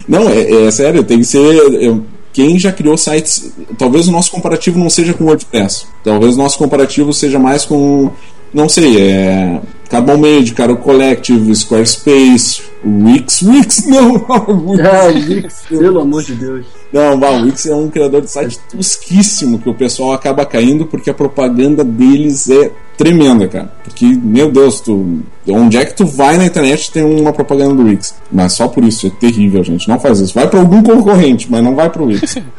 Não, 0.07 0.29
é, 0.29 0.67
é 0.67 0.71
sério, 0.71 1.03
tem 1.03 1.19
que 1.19 1.25
ser. 1.25 1.39
eu- 1.81 2.03
quem 2.31 2.59
já 2.59 2.71
criou 2.71 2.97
sites. 2.97 3.51
Talvez 3.77 4.07
o 4.07 4.11
nosso 4.11 4.31
comparativo 4.31 4.79
não 4.79 4.89
seja 4.89 5.13
com 5.13 5.25
WordPress. 5.25 5.87
Talvez 6.03 6.35
o 6.35 6.37
nosso 6.37 6.57
comparativo 6.57 7.13
seja 7.13 7.39
mais 7.39 7.65
com. 7.65 8.11
Não 8.53 8.67
sei, 8.67 9.01
é. 9.01 9.61
Carbon 9.89 10.17
Made, 10.17 10.53
Caro 10.53 10.77
Collective, 10.77 11.55
Squarespace, 11.55 12.61
Wix. 12.85 13.41
Wix, 13.41 13.85
não! 13.89 14.13
Wix. 14.13 14.85
Ah, 14.85 15.05
Wix, 15.07 15.63
pelo 15.67 15.99
amor 15.99 16.23
de 16.23 16.35
Deus. 16.35 16.65
Não, 16.93 17.19
o 17.19 17.43
Wix 17.43 17.65
é 17.65 17.75
um 17.75 17.89
criador 17.89 18.21
de 18.21 18.31
site 18.31 18.59
tosquíssimo 18.71 19.59
que 19.59 19.69
o 19.69 19.73
pessoal 19.73 20.13
acaba 20.13 20.45
caindo 20.45 20.85
porque 20.85 21.09
a 21.09 21.13
propaganda 21.13 21.83
deles 21.83 22.49
é 22.49 22.71
tremenda, 22.99 23.47
cara. 23.47 23.71
Porque, 23.81 24.05
meu 24.05 24.51
Deus, 24.51 24.81
tu, 24.81 25.23
onde 25.47 25.77
é 25.77 25.85
que 25.85 25.95
tu 25.95 26.05
vai 26.05 26.37
na 26.37 26.45
internet 26.45 26.91
tem 26.91 27.01
uma 27.01 27.31
propaganda 27.31 27.73
do 27.73 27.83
Wix. 27.83 28.19
Mas 28.29 28.53
só 28.53 28.67
por 28.67 28.83
isso, 28.83 29.07
é 29.07 29.09
terrível, 29.09 29.63
gente. 29.63 29.87
Não 29.87 29.97
faz 29.97 30.19
isso. 30.19 30.33
Vai 30.33 30.49
pra 30.49 30.59
algum 30.59 30.83
concorrente, 30.83 31.49
mas 31.49 31.63
não 31.63 31.75
vai 31.75 31.89
pro 31.89 32.05
Wix. 32.05 32.37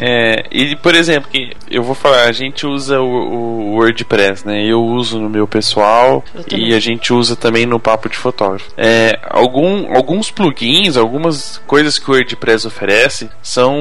É, 0.00 0.44
e 0.50 0.76
por 0.76 0.94
exemplo, 0.94 1.28
que 1.30 1.52
eu 1.70 1.82
vou 1.82 1.94
falar, 1.94 2.24
a 2.24 2.32
gente 2.32 2.66
usa 2.66 3.00
o, 3.00 3.06
o 3.06 3.74
WordPress, 3.76 4.46
né? 4.46 4.64
Eu 4.64 4.82
uso 4.82 5.18
no 5.18 5.28
meu 5.28 5.46
pessoal 5.46 6.22
e 6.52 6.74
a 6.74 6.78
gente 6.78 7.12
usa 7.12 7.34
também 7.34 7.66
no 7.66 7.80
papo 7.80 8.08
de 8.08 8.16
fotógrafo. 8.16 8.70
É, 8.76 9.18
algum, 9.30 9.94
alguns 9.94 10.30
plugins, 10.30 10.96
algumas 10.96 11.60
coisas 11.66 11.98
que 11.98 12.08
o 12.10 12.14
WordPress 12.14 12.66
oferece 12.66 13.28
são 13.42 13.74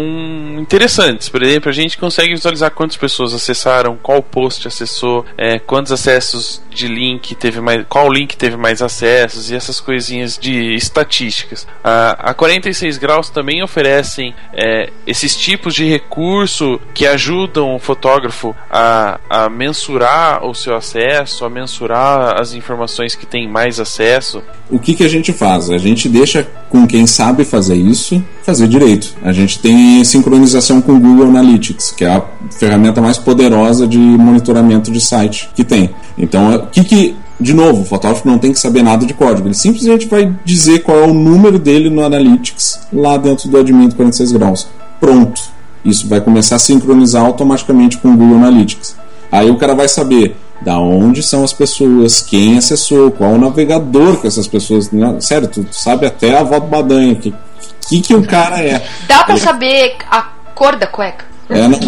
interessantes. 0.58 1.30
Por 1.30 1.44
exemplo, 1.44 1.70
a 1.70 1.74
gente 1.74 1.98
consegue 1.98 2.34
visualizar 2.34 2.72
quantas 2.72 2.98
pessoas 2.98 3.34
acessaram, 3.34 3.98
qual 4.02 4.24
post 4.24 4.68
acessou, 4.68 5.26
é, 5.38 5.60
quantos 5.84 5.92
acessos 5.92 6.62
de 6.74 6.88
link 6.88 7.36
teve 7.36 7.60
mais, 7.60 7.86
qual 7.90 8.12
link 8.12 8.38
teve 8.38 8.56
mais 8.56 8.82
acessos 8.82 9.52
e 9.52 9.56
essas 9.56 9.82
coisinhas 9.82 10.38
de 10.38 10.74
estatísticas. 10.76 11.68
A, 11.84 12.32
a 12.32 12.34
46 12.34 12.98
graus 12.98 13.30
também 13.30 13.62
oferecem 13.62 14.34
é, 14.54 14.90
esses 15.06 15.36
tipos 15.36 15.76
de 15.76 15.84
recurso 15.84 16.80
que 16.94 17.06
ajudam 17.06 17.76
o 17.76 17.80
fotógrafo 17.80 18.56
a, 18.72 19.20
a 19.30 19.50
mensurar 19.50 20.46
o 20.46 20.56
seu 20.56 20.74
acesso, 20.74 21.44
a 21.44 21.50
mensurar 21.50 22.40
as 22.40 22.54
informações 22.54 23.14
que 23.14 23.26
tem 23.26 23.48
mais 23.48 23.78
acesso. 23.80 24.42
o 24.72 24.80
que, 24.80 24.96
que 24.96 25.04
a 25.04 25.10
gente 25.10 25.34
faz? 25.34 25.70
A 25.70 25.78
gente 25.78 26.08
deixa 26.08 26.48
com 26.70 26.88
quem 26.88 27.06
sabe 27.06 27.44
fazer 27.44 27.76
isso 27.76 28.24
fazer 28.44 28.68
direito. 28.68 29.16
A 29.24 29.32
gente 29.32 29.60
tem 29.60 30.04
sincronização 30.04 30.82
com 30.82 30.94
o 30.94 31.00
Google 31.00 31.28
Analytics, 31.28 31.92
que 31.92 32.04
é 32.04 32.10
a 32.10 32.24
ferramenta 32.52 33.02
mais 33.02 33.18
poderosa 33.18 33.88
de 33.88 33.98
monitoramento 33.98 34.92
de 34.92 35.00
site 35.00 35.50
que 35.56 35.64
tem. 35.74 35.90
Então, 36.18 36.56
o 36.56 36.68
que, 36.68 36.84
que 36.84 37.16
de 37.40 37.54
novo, 37.54 37.82
o 37.82 37.86
fotógrafo 37.86 38.28
não 38.28 38.38
tem 38.38 38.54
que 38.54 38.60
saber 38.60 38.84
nada 38.84 39.06
de 39.06 39.14
código. 39.14 39.48
Ele 39.48 39.56
simplesmente 39.56 40.08
vai 40.08 40.34
dizer 40.46 40.80
qual 40.80 40.98
é 41.00 41.08
o 41.08 41.14
número 41.14 41.58
dele 41.58 41.90
no 41.90 42.04
Analytics 42.04 42.88
lá 42.94 43.18
dentro 43.18 43.50
do 43.50 43.58
admin 43.58 43.90
do 43.90 43.96
46 43.96 44.32
graus. 44.34 44.68
Pronto. 45.00 45.42
Isso 45.84 46.08
vai 46.08 46.22
começar 46.22 46.56
a 46.56 46.60
sincronizar 46.60 47.26
automaticamente 47.26 47.98
com 47.98 48.10
o 48.10 48.16
Google 48.16 48.38
Analytics. 48.38 48.96
Aí 49.32 49.50
o 49.50 49.58
cara 49.58 49.74
vai 49.74 49.88
saber 49.88 50.38
da 50.62 50.80
onde 50.80 51.22
são 51.22 51.44
as 51.44 51.52
pessoas, 51.52 52.22
quem 52.22 52.58
acessou, 52.58 53.12
qual 53.12 53.32
o 53.32 53.38
navegador 53.38 54.22
que 54.22 54.28
essas 54.28 54.48
pessoas. 54.48 54.92
Não, 54.92 55.20
sério, 55.20 55.48
tu, 55.48 55.66
sabe 55.72 56.06
até 56.06 56.38
a 56.38 56.40
avó 56.40 56.60
do 56.60 56.68
Badanha, 56.68 57.16
que, 57.16 57.34
que 57.90 58.02
que 58.02 58.16
o 58.16 58.26
cara 58.26 58.64
é. 58.64 58.86
Dá 59.08 59.24
pra 59.26 59.36
saber 59.36 59.98
a 60.10 60.30
cor 60.56 60.78
da 60.78 60.88
cueca? 60.88 61.26
É, 61.50 61.68
não. 61.68 61.80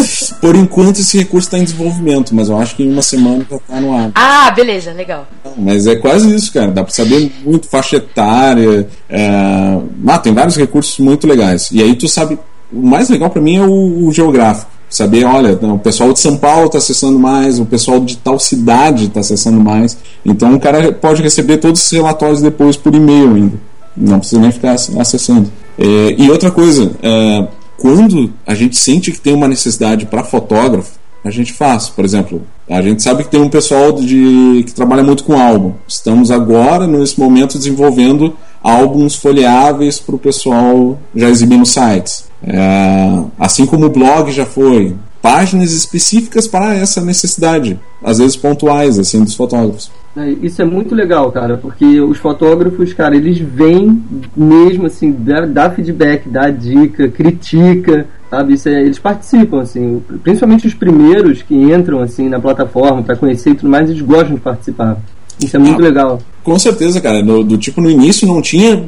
Por 0.40 0.54
enquanto 0.54 1.00
esse 1.00 1.18
recurso 1.18 1.48
está 1.48 1.58
em 1.58 1.64
desenvolvimento, 1.64 2.34
mas 2.34 2.48
eu 2.48 2.58
acho 2.58 2.76
que 2.76 2.82
em 2.82 2.92
uma 2.92 3.02
semana 3.02 3.46
já 3.48 3.56
está 3.56 3.80
no 3.80 3.94
ar. 3.94 4.10
Ah, 4.14 4.50
beleza, 4.50 4.92
legal. 4.92 5.26
Mas 5.56 5.86
é 5.86 5.96
quase 5.96 6.34
isso, 6.34 6.52
cara. 6.52 6.70
Dá 6.70 6.82
pra 6.82 6.92
saber 6.92 7.32
muito 7.44 7.68
faixa 7.68 7.96
etária. 7.96 8.88
É... 9.08 9.78
Ah, 10.06 10.18
tem 10.18 10.32
vários 10.32 10.56
recursos 10.56 10.98
muito 10.98 11.26
legais. 11.26 11.68
E 11.72 11.82
aí 11.82 11.94
tu 11.94 12.08
sabe. 12.08 12.38
O 12.72 12.84
mais 12.84 13.08
legal 13.08 13.30
pra 13.30 13.40
mim 13.40 13.56
é 13.56 13.62
o, 13.62 14.06
o 14.06 14.12
geográfico. 14.12 14.70
Saber, 14.88 15.24
olha, 15.24 15.52
o 15.52 15.78
pessoal 15.78 16.12
de 16.12 16.20
São 16.20 16.36
Paulo 16.36 16.66
está 16.66 16.78
acessando 16.78 17.18
mais, 17.18 17.58
o 17.58 17.66
pessoal 17.66 17.98
de 18.00 18.16
tal 18.18 18.38
cidade 18.38 19.06
está 19.06 19.20
acessando 19.20 19.60
mais. 19.60 19.96
Então 20.24 20.54
o 20.54 20.60
cara 20.60 20.92
pode 20.92 21.22
receber 21.22 21.58
todos 21.58 21.80
esses 21.80 21.92
relatórios 21.92 22.40
depois 22.40 22.76
por 22.76 22.94
e-mail 22.94 23.34
ainda. 23.34 23.58
Não 23.96 24.18
precisa 24.18 24.40
nem 24.40 24.52
ficar 24.52 24.72
acessando. 24.72 25.50
É, 25.78 26.14
e 26.16 26.30
outra 26.30 26.50
coisa, 26.50 26.92
é, 27.02 27.46
quando 27.78 28.32
a 28.46 28.54
gente 28.54 28.76
sente 28.76 29.12
que 29.12 29.20
tem 29.20 29.34
uma 29.34 29.48
necessidade 29.48 30.06
para 30.06 30.24
fotógrafo, 30.24 30.98
a 31.24 31.30
gente 31.30 31.52
faz. 31.52 31.88
Por 31.88 32.04
exemplo, 32.04 32.42
a 32.68 32.80
gente 32.80 33.02
sabe 33.02 33.24
que 33.24 33.30
tem 33.30 33.40
um 33.40 33.48
pessoal 33.48 33.92
de, 33.92 34.64
que 34.66 34.72
trabalha 34.72 35.02
muito 35.02 35.24
com 35.24 35.38
álbum. 35.38 35.72
Estamos 35.86 36.30
agora, 36.30 36.86
nesse 36.86 37.18
momento, 37.18 37.58
desenvolvendo 37.58 38.34
álbuns 38.62 39.14
folheáveis 39.14 39.98
para 39.98 40.14
o 40.14 40.18
pessoal 40.18 40.98
já 41.14 41.28
exibir 41.28 41.58
nos 41.58 41.72
sites. 41.72 42.24
É, 42.42 43.22
assim 43.38 43.66
como 43.66 43.86
o 43.86 43.90
blog 43.90 44.30
já 44.32 44.46
foi. 44.46 44.94
Páginas 45.20 45.72
específicas 45.72 46.46
para 46.46 46.74
essa 46.74 47.00
necessidade, 47.00 47.80
às 48.02 48.18
vezes 48.18 48.36
pontuais, 48.36 48.98
assim, 48.98 49.22
dos 49.24 49.34
fotógrafos. 49.34 49.90
É, 50.16 50.30
Isso 50.30 50.62
é 50.62 50.64
muito 50.64 50.94
legal, 50.94 51.30
cara, 51.30 51.58
porque 51.58 52.00
os 52.00 52.16
fotógrafos, 52.16 52.92
cara, 52.94 53.14
eles 53.14 53.38
vêm 53.38 54.02
mesmo 54.34 54.86
assim, 54.86 55.12
dá, 55.12 55.44
dá 55.44 55.70
feedback, 55.70 56.26
dá 56.28 56.48
dica, 56.50 57.08
critica, 57.08 58.06
sabe? 58.30 58.54
É- 58.64 58.82
eles 58.82 58.98
participam, 58.98 59.60
assim, 59.60 60.02
principalmente 60.22 60.66
os 60.66 60.74
primeiros 60.74 61.42
que 61.42 61.54
entram 61.54 62.00
assim 62.00 62.28
na 62.30 62.40
plataforma 62.40 63.02
para 63.02 63.16
conhecer 63.16 63.50
e 63.50 63.54
tudo 63.54 63.68
mais, 63.68 63.90
eles 63.90 64.00
gostam 64.00 64.34
de 64.34 64.40
participar. 64.40 64.96
Isso 65.42 65.56
é 65.56 65.58
muito 65.58 65.80
Ah. 65.80 65.84
legal. 65.84 66.20
Com 66.42 66.58
certeza, 66.58 67.00
cara. 67.00 67.22
No- 67.22 67.42
do 67.42 67.58
tipo, 67.58 67.80
no 67.80 67.90
início 67.90 68.26
não 68.26 68.40
tinha. 68.40 68.82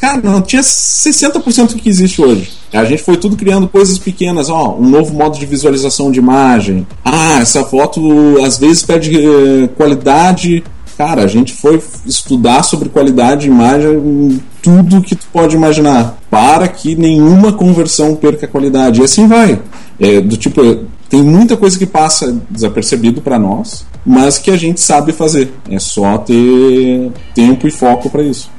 Cara, 0.00 0.20
não 0.22 0.42
tinha 0.42 0.62
60% 0.62 1.74
do 1.74 1.80
que 1.80 1.88
existe 1.88 2.20
hoje. 2.20 2.50
A 2.72 2.84
gente 2.84 3.02
foi 3.02 3.16
tudo 3.16 3.36
criando 3.36 3.68
coisas 3.68 3.96
pequenas, 3.98 4.50
ó, 4.50 4.76
um 4.78 4.88
novo 4.88 5.14
modo 5.14 5.38
de 5.38 5.46
visualização 5.46 6.10
de 6.10 6.18
imagem. 6.18 6.86
Ah, 7.04 7.38
essa 7.40 7.64
foto 7.64 8.00
às 8.44 8.58
vezes 8.58 8.82
perde 8.82 9.16
eh, 9.16 9.68
qualidade. 9.76 10.64
Cara, 10.98 11.22
a 11.22 11.26
gente 11.26 11.52
foi 11.52 11.80
estudar 12.06 12.62
sobre 12.62 12.88
qualidade 12.88 13.42
de 13.42 13.48
imagem 13.48 13.92
em 13.92 14.40
tudo 14.62 15.02
que 15.02 15.14
tu 15.14 15.26
pode 15.32 15.54
imaginar, 15.54 16.18
para 16.30 16.66
que 16.66 16.96
nenhuma 16.96 17.52
conversão 17.52 18.16
perca 18.16 18.46
a 18.46 18.48
qualidade. 18.48 19.00
E 19.00 19.04
assim 19.04 19.26
vai. 19.28 19.60
É, 20.00 20.20
do 20.20 20.36
tipo, 20.36 20.60
tem 21.08 21.22
muita 21.22 21.56
coisa 21.56 21.78
que 21.78 21.86
passa 21.86 22.36
desapercebido 22.50 23.20
para 23.20 23.38
nós, 23.38 23.86
mas 24.04 24.38
que 24.38 24.50
a 24.50 24.56
gente 24.56 24.80
sabe 24.80 25.12
fazer. 25.12 25.52
É 25.70 25.78
só 25.78 26.18
ter 26.18 27.10
tempo 27.34 27.66
e 27.66 27.70
foco 27.70 28.10
para 28.10 28.22
isso. 28.22 28.50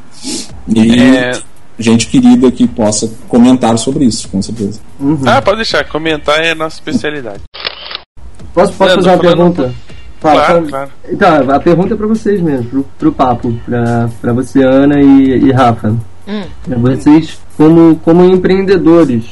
E 0.67 0.99
É. 0.99 1.31
gente 1.79 2.07
querida 2.07 2.51
que 2.51 2.67
possa 2.67 3.09
comentar 3.27 3.77
sobre 3.77 4.05
isso, 4.05 4.27
com 4.29 4.41
certeza. 4.41 4.79
Ah, 5.25 5.41
pode 5.41 5.57
deixar, 5.57 5.83
comentar 5.87 6.39
é 6.43 6.51
a 6.51 6.55
nossa 6.55 6.75
especialidade. 6.77 7.41
Posso, 8.53 8.73
posso 8.73 8.83
Leandro, 8.99 9.03
fazer 9.03 9.09
uma 9.09 9.15
um 9.15 9.19
pergunta? 9.53 9.75
Fala, 10.19 10.35
Claro, 10.45 10.53
fala. 10.53 10.67
claro. 10.69 10.91
Então, 11.11 11.51
a 11.55 11.59
pergunta 11.59 11.93
é 11.93 11.97
pra 11.97 12.07
vocês 12.07 12.41
mesmo, 12.41 12.65
pro, 12.65 12.85
pro 12.97 13.11
papo, 13.11 13.53
pra, 13.65 14.09
pra 14.19 14.33
você, 14.33 14.63
Ana 14.63 14.99
e, 14.99 15.45
e 15.45 15.51
Rafa. 15.51 15.95
Hum. 16.27 16.41
É, 16.69 16.75
Vocês, 16.75 17.37
como, 17.55 17.95
como 18.03 18.23
empreendedores, 18.25 19.25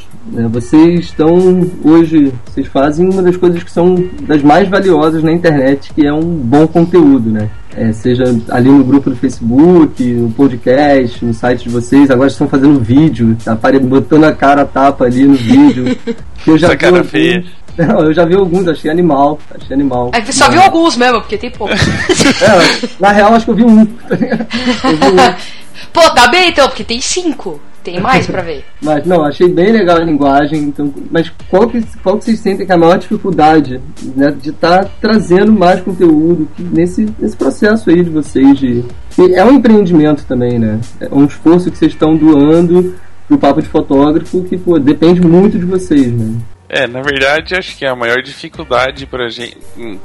vocês 0.49 1.01
estão 1.01 1.69
hoje, 1.84 2.34
vocês 2.45 2.65
fazem 2.67 3.07
uma 3.07 3.21
das 3.21 3.38
coisas 3.38 3.61
que 3.63 3.71
são 3.71 3.95
das 4.21 4.41
mais 4.41 4.67
valiosas 4.67 5.23
na 5.23 5.32
internet, 5.32 5.93
que 5.93 6.05
é 6.05 6.11
um 6.11 6.21
bom 6.21 6.65
conteúdo, 6.65 7.30
né? 7.32 7.49
É, 7.76 7.91
seja 7.91 8.23
ali 8.49 8.69
no 8.69 8.84
grupo 8.84 9.09
do 9.09 9.15
Facebook, 9.15 10.03
no 10.03 10.32
podcast, 10.32 11.23
no 11.23 11.34
site 11.34 11.63
de 11.63 11.69
vocês, 11.69 12.09
agora 12.09 12.30
estão 12.30 12.47
fazendo 12.47 12.80
vídeo, 12.80 13.38
tá 13.43 13.55
botando 13.84 14.23
a 14.23 14.34
cara 14.34 14.61
a 14.61 14.65
tapa 14.65 15.05
ali 15.05 15.26
no 15.26 15.36
vídeo. 15.36 15.95
Que 16.43 16.49
eu 16.51 16.57
já 16.57 16.67
Essa 16.67 16.76
vi 16.76 16.80
cara 16.82 16.95
alguns- 16.97 17.11
feia. 17.11 17.43
Não, 17.78 17.99
eu 18.05 18.13
já 18.13 18.23
vi 18.23 18.34
alguns, 18.36 18.67
achei 18.69 18.89
animal, 18.89 19.38
achei 19.53 19.76
animal. 19.76 20.09
É 20.13 20.21
que 20.21 20.32
só 20.32 20.49
viu 20.49 20.61
alguns 20.61 20.95
mesmo, 20.95 21.19
porque 21.19 21.38
tem 21.38 21.51
pouco. 21.51 21.73
É, 21.73 22.88
na 22.99 23.11
real, 23.11 23.34
acho 23.34 23.43
que 23.45 23.51
eu 23.51 23.55
vi 23.55 23.63
um. 23.65 23.86
tá 23.86 24.15
ligado? 24.15 24.47
eu 24.86 24.97
vi 24.97 25.05
um. 25.07 25.36
Pô, 25.91 26.01
tá 26.11 26.30
bem 26.30 26.49
então, 26.49 26.67
porque 26.69 26.86
tem 26.86 27.01
cinco. 27.01 27.59
Tem 27.86 28.00
mais 28.00 28.26
pra 28.26 28.42
ver. 28.42 28.66
Mas 28.82 29.06
não, 29.06 29.24
achei 29.24 29.48
bem 29.48 29.72
legal 29.72 29.98
a 29.98 30.04
linguagem. 30.04 30.60
Então, 30.64 30.92
mas 31.12 31.32
qual 31.50 31.70
que, 31.70 31.82
qual 32.02 32.18
que 32.18 32.26
vocês 32.26 32.40
sentem 32.40 32.66
que 32.66 32.72
é 32.72 32.76
a 32.76 32.78
maior 32.78 32.98
dificuldade 32.98 33.80
né, 34.16 34.36
de 34.42 34.50
estar 34.50 34.86
trazendo 35.00 35.52
mais 35.52 35.82
conteúdo 35.82 36.48
nesse, 36.58 37.08
nesse 37.20 37.38
processo 37.38 37.90
aí 37.90 38.04
de 38.04 38.10
vocês? 38.10 38.58
De, 38.58 38.84
é 39.34 39.46
um 39.46 39.54
empreendimento 39.54 40.26
também, 40.26 40.58
né? 40.58 40.80
É 41.00 41.08
um 41.12 41.26
esforço 41.26 41.72
que 41.72 41.78
vocês 41.78 41.92
estão 41.92 42.18
doando 42.18 42.96
pro 43.28 43.38
papo 43.38 43.62
de 43.62 43.70
fotógrafo 43.70 44.44
que 44.44 44.58
pô, 44.58 44.80
depende 44.80 45.22
muito 45.22 45.58
de 45.58 45.66
vocês, 45.66 46.12
né? 46.12 46.36
É, 46.68 46.88
na 46.88 47.02
verdade, 47.02 47.56
acho 47.56 47.78
que 47.78 47.86
a 47.86 47.96
maior 47.96 48.22
dificuldade 48.24 49.06
pra 49.06 49.30
gente, 49.30 49.58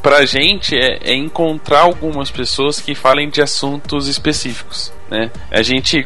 pra 0.03 0.27
gente 0.27 0.77
é, 0.77 0.99
é 1.03 1.15
encontrar 1.15 1.81
algumas 1.81 2.31
pessoas 2.31 2.79
que 2.81 2.95
falem 2.95 3.31
de 3.31 3.41
assuntos 3.41 4.07
específicos, 4.07 4.93
né? 5.11 5.31
A 5.51 5.63
gente 5.63 6.05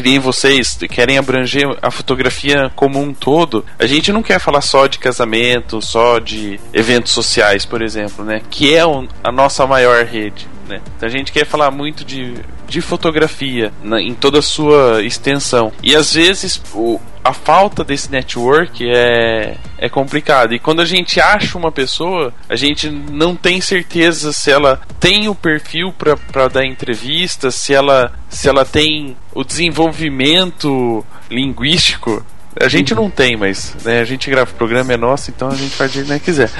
que 0.00 0.08
nem 0.08 0.18
vocês 0.18 0.78
querem 0.90 1.18
abranger 1.18 1.76
a 1.82 1.90
fotografia 1.90 2.70
como 2.74 3.00
um 3.00 3.12
todo, 3.12 3.64
a 3.78 3.86
gente 3.86 4.12
não 4.12 4.22
quer 4.22 4.40
falar 4.40 4.62
só 4.62 4.86
de 4.86 4.98
casamento, 4.98 5.82
só 5.82 6.18
de 6.18 6.58
eventos 6.72 7.12
sociais, 7.12 7.66
por 7.66 7.82
exemplo, 7.82 8.24
né? 8.24 8.40
Que 8.50 8.74
é 8.74 8.82
a 9.22 9.30
nossa 9.30 9.66
maior 9.66 10.04
rede, 10.04 10.48
né? 10.70 10.80
Então 10.96 11.06
a 11.06 11.12
gente 11.12 11.30
quer 11.32 11.44
falar 11.44 11.70
muito 11.70 12.04
de, 12.04 12.34
de 12.66 12.80
fotografia 12.80 13.72
na- 13.82 14.00
em 14.00 14.14
toda 14.14 14.38
a 14.38 14.42
sua 14.42 15.02
extensão. 15.02 15.72
E 15.82 15.94
às 15.94 16.14
vezes 16.14 16.62
o, 16.72 16.98
a 17.22 17.32
falta 17.34 17.84
desse 17.84 18.10
network 18.10 18.82
é, 18.88 19.56
é 19.76 19.88
complicado. 19.88 20.54
E 20.54 20.58
quando 20.58 20.80
a 20.80 20.84
gente 20.86 21.20
acha 21.20 21.58
uma 21.58 21.70
pessoa, 21.70 22.32
a 22.48 22.56
gente 22.56 22.88
não 22.88 23.36
tem 23.36 23.60
certeza 23.60 24.32
se 24.32 24.50
ela 24.50 24.80
tem 24.98 25.28
o 25.28 25.34
perfil 25.34 25.92
para 25.92 26.48
dar 26.48 26.64
entrevista, 26.64 27.50
se 27.50 27.74
ela, 27.74 28.12
se 28.28 28.48
ela 28.48 28.64
tem 28.64 29.16
o 29.34 29.44
desenvolvimento 29.44 31.04
linguístico. 31.30 32.24
A 32.60 32.68
gente 32.68 32.94
não 32.94 33.08
tem, 33.08 33.38
mas 33.38 33.74
né, 33.82 34.00
a 34.00 34.04
gente 34.04 34.28
grava 34.28 34.50
o 34.50 34.54
programa 34.54 34.92
é 34.92 34.96
nosso, 34.96 35.30
então 35.30 35.48
a 35.48 35.54
gente 35.54 35.74
faz 35.74 35.90
jeito 35.90 36.12
que 36.12 36.20
quiser. 36.20 36.50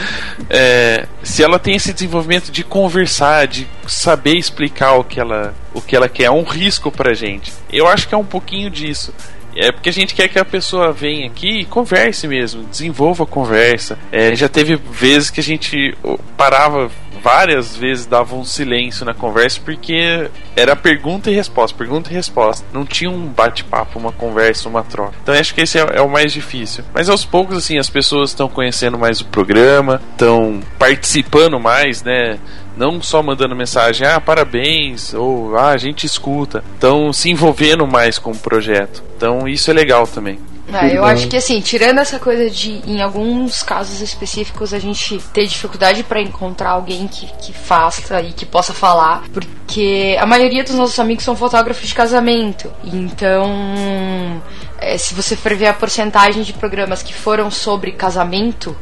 É, 0.49 1.07
se 1.23 1.43
ela 1.43 1.59
tem 1.59 1.77
esse 1.77 1.93
desenvolvimento 1.93 2.51
de 2.51 2.65
conversar, 2.65 3.47
de 3.47 3.69
saber 3.87 4.35
explicar 4.37 4.95
o 4.95 5.05
que 5.05 5.21
ela, 5.21 5.55
o 5.75 5.83
que 5.83 5.95
ela 5.95 6.09
quer, 6.09 6.25
é 6.25 6.31
um 6.31 6.43
risco 6.43 6.91
pra 6.91 7.13
gente. 7.13 7.53
Eu 7.71 7.87
acho 7.87 8.09
que 8.09 8.15
é 8.15 8.19
um 8.19 8.25
pouquinho 8.25 8.71
disso. 8.71 9.13
É 9.57 9.73
porque 9.73 9.89
a 9.89 9.93
gente 9.93 10.15
quer 10.15 10.29
que 10.29 10.39
a 10.39 10.45
pessoa 10.45 10.93
venha 10.93 11.27
aqui 11.27 11.61
e 11.61 11.65
converse 11.65 12.27
mesmo, 12.27 12.63
desenvolva 12.65 13.25
a 13.25 13.27
conversa. 13.27 13.99
É, 14.13 14.35
já 14.35 14.49
teve 14.49 14.77
vezes 14.77 15.31
que 15.31 15.41
a 15.41 15.43
gente 15.43 15.97
parava 16.37 16.91
várias 17.23 17.77
vezes 17.77 18.07
dava 18.07 18.35
um 18.35 18.45
silêncio 18.45 19.05
na 19.05 19.15
conversa 19.15 19.61
porque 19.63 20.31
era 20.57 20.75
pergunta 20.75 21.31
e 21.31 21.35
resposta, 21.35 21.77
pergunta 21.77 22.11
e 22.11 22.15
resposta. 22.15 22.67
Não 22.73 22.85
tinha 22.85 23.11
um 23.11 23.27
bate-papo, 23.27 23.99
uma 23.99 24.13
conversa, 24.13 24.69
uma 24.69 24.83
troca. 24.83 25.15
Então 25.23 25.35
acho 25.35 25.55
que 25.55 25.61
esse 25.61 25.79
é, 25.79 25.87
é 25.95 26.01
o 26.01 26.09
mais 26.09 26.33
difícil. 26.33 26.85
Mas 26.95 27.09
aos 27.09 27.25
poucos, 27.25 27.57
assim, 27.57 27.79
as 27.79 27.91
pessoas 27.91 28.31
estão 28.31 28.49
conhecendo 28.49 28.99
mais 28.99 29.21
o 29.21 29.27
programa, 29.27 30.01
estão 30.13 30.61
participando 30.79 31.61
mais, 31.61 32.03
né? 32.03 32.39
Não 32.81 33.03
só 33.03 33.22
mandando 33.22 33.55
mensagem, 33.55 34.07
ah, 34.07 34.18
parabéns, 34.18 35.12
ou 35.12 35.55
ah, 35.55 35.68
a 35.68 35.76
gente 35.76 36.07
escuta. 36.07 36.64
Estão 36.72 37.12
se 37.12 37.28
envolvendo 37.28 37.87
mais 37.87 38.18
com 38.18 38.31
o 38.31 38.39
projeto. 38.39 39.05
Então 39.18 39.47
isso 39.47 39.70
é 39.70 39.74
legal 39.74 40.07
também. 40.07 40.39
Ah, 40.72 40.89
eu 40.89 41.05
acho 41.05 41.28
que 41.28 41.37
assim, 41.37 41.61
tirando 41.61 41.99
essa 41.99 42.18
coisa 42.18 42.49
de, 42.49 42.81
em 42.87 43.03
alguns 43.03 43.62
casos 43.62 44.01
específicos, 44.01 44.72
a 44.72 44.78
gente 44.78 45.18
ter 45.31 45.47
dificuldade 45.47 46.03
pra 46.05 46.22
encontrar 46.22 46.70
alguém 46.70 47.07
que, 47.07 47.26
que 47.26 47.53
faça 47.53 48.22
e 48.22 48.33
que 48.33 48.47
possa 48.47 48.72
falar, 48.72 49.24
porque 49.31 50.16
a 50.18 50.24
maioria 50.24 50.64
dos 50.64 50.74
nossos 50.74 50.99
amigos 50.99 51.22
são 51.22 51.37
fotógrafos 51.37 51.87
de 51.87 51.95
casamento. 51.95 52.72
Então, 52.83 54.43
é, 54.78 54.97
se 54.97 55.12
você 55.12 55.37
for 55.37 55.55
ver 55.55 55.66
a 55.66 55.74
porcentagem 55.74 56.43
de 56.43 56.55
programas 56.55 57.03
que 57.03 57.12
foram 57.12 57.51
sobre 57.51 57.93
casamento, 57.93 58.74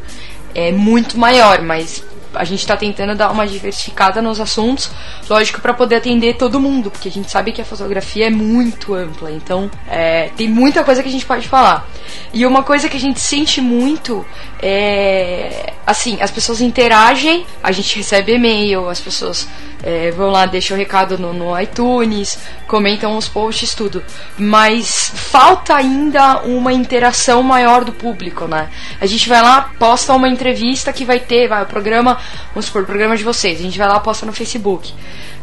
é 0.54 0.70
muito 0.70 1.18
maior, 1.18 1.62
mas 1.62 2.04
a 2.34 2.44
gente 2.44 2.66
tá 2.66 2.76
tentando 2.76 3.14
dar 3.14 3.30
uma 3.30 3.46
diversificada 3.46 4.20
nos 4.20 4.40
assuntos, 4.40 4.90
lógico, 5.28 5.60
para 5.60 5.74
poder 5.74 5.96
atender 5.96 6.36
todo 6.36 6.60
mundo, 6.60 6.90
porque 6.90 7.08
a 7.08 7.12
gente 7.12 7.30
sabe 7.30 7.52
que 7.52 7.60
a 7.60 7.64
fotografia 7.64 8.26
é 8.26 8.30
muito 8.30 8.94
ampla, 8.94 9.30
então 9.30 9.70
é, 9.88 10.30
tem 10.36 10.48
muita 10.48 10.84
coisa 10.84 11.02
que 11.02 11.08
a 11.08 11.12
gente 11.12 11.26
pode 11.26 11.48
falar. 11.48 11.88
E 12.32 12.44
uma 12.44 12.62
coisa 12.62 12.88
que 12.88 12.96
a 12.96 13.00
gente 13.00 13.20
sente 13.20 13.60
muito 13.60 14.24
é. 14.60 15.74
Assim, 15.86 16.18
as 16.20 16.30
pessoas 16.30 16.60
interagem, 16.60 17.46
a 17.62 17.72
gente 17.72 17.96
recebe 17.96 18.34
e-mail, 18.34 18.88
as 18.88 19.00
pessoas 19.00 19.48
é, 19.82 20.10
vão 20.10 20.30
lá, 20.30 20.44
deixam 20.44 20.76
o 20.76 20.78
recado 20.78 21.16
no, 21.16 21.32
no 21.32 21.58
iTunes, 21.58 22.38
comentam 22.66 23.16
os 23.16 23.28
posts, 23.28 23.74
tudo. 23.74 24.02
Mas 24.36 25.10
falta 25.14 25.74
ainda 25.74 26.42
uma 26.42 26.72
interação 26.72 27.42
maior 27.42 27.84
do 27.84 27.92
público, 27.92 28.46
né? 28.46 28.68
A 29.00 29.06
gente 29.06 29.28
vai 29.28 29.40
lá, 29.40 29.70
posta 29.78 30.12
uma 30.14 30.28
entrevista 30.28 30.92
que 30.92 31.04
vai 31.04 31.20
ter, 31.20 31.48
vai, 31.48 31.62
o 31.62 31.66
programa, 31.66 32.18
vamos 32.52 32.66
supor, 32.66 32.82
o 32.82 32.86
programa 32.86 33.16
de 33.16 33.24
vocês, 33.24 33.58
a 33.58 33.62
gente 33.62 33.78
vai 33.78 33.88
lá, 33.88 33.98
posta 34.00 34.26
no 34.26 34.32
Facebook. 34.32 34.92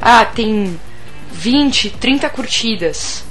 Ah, 0.01 0.26
tem 0.26 0.80
20, 1.32 1.91
30 1.91 2.30
curtidas. 2.30 3.24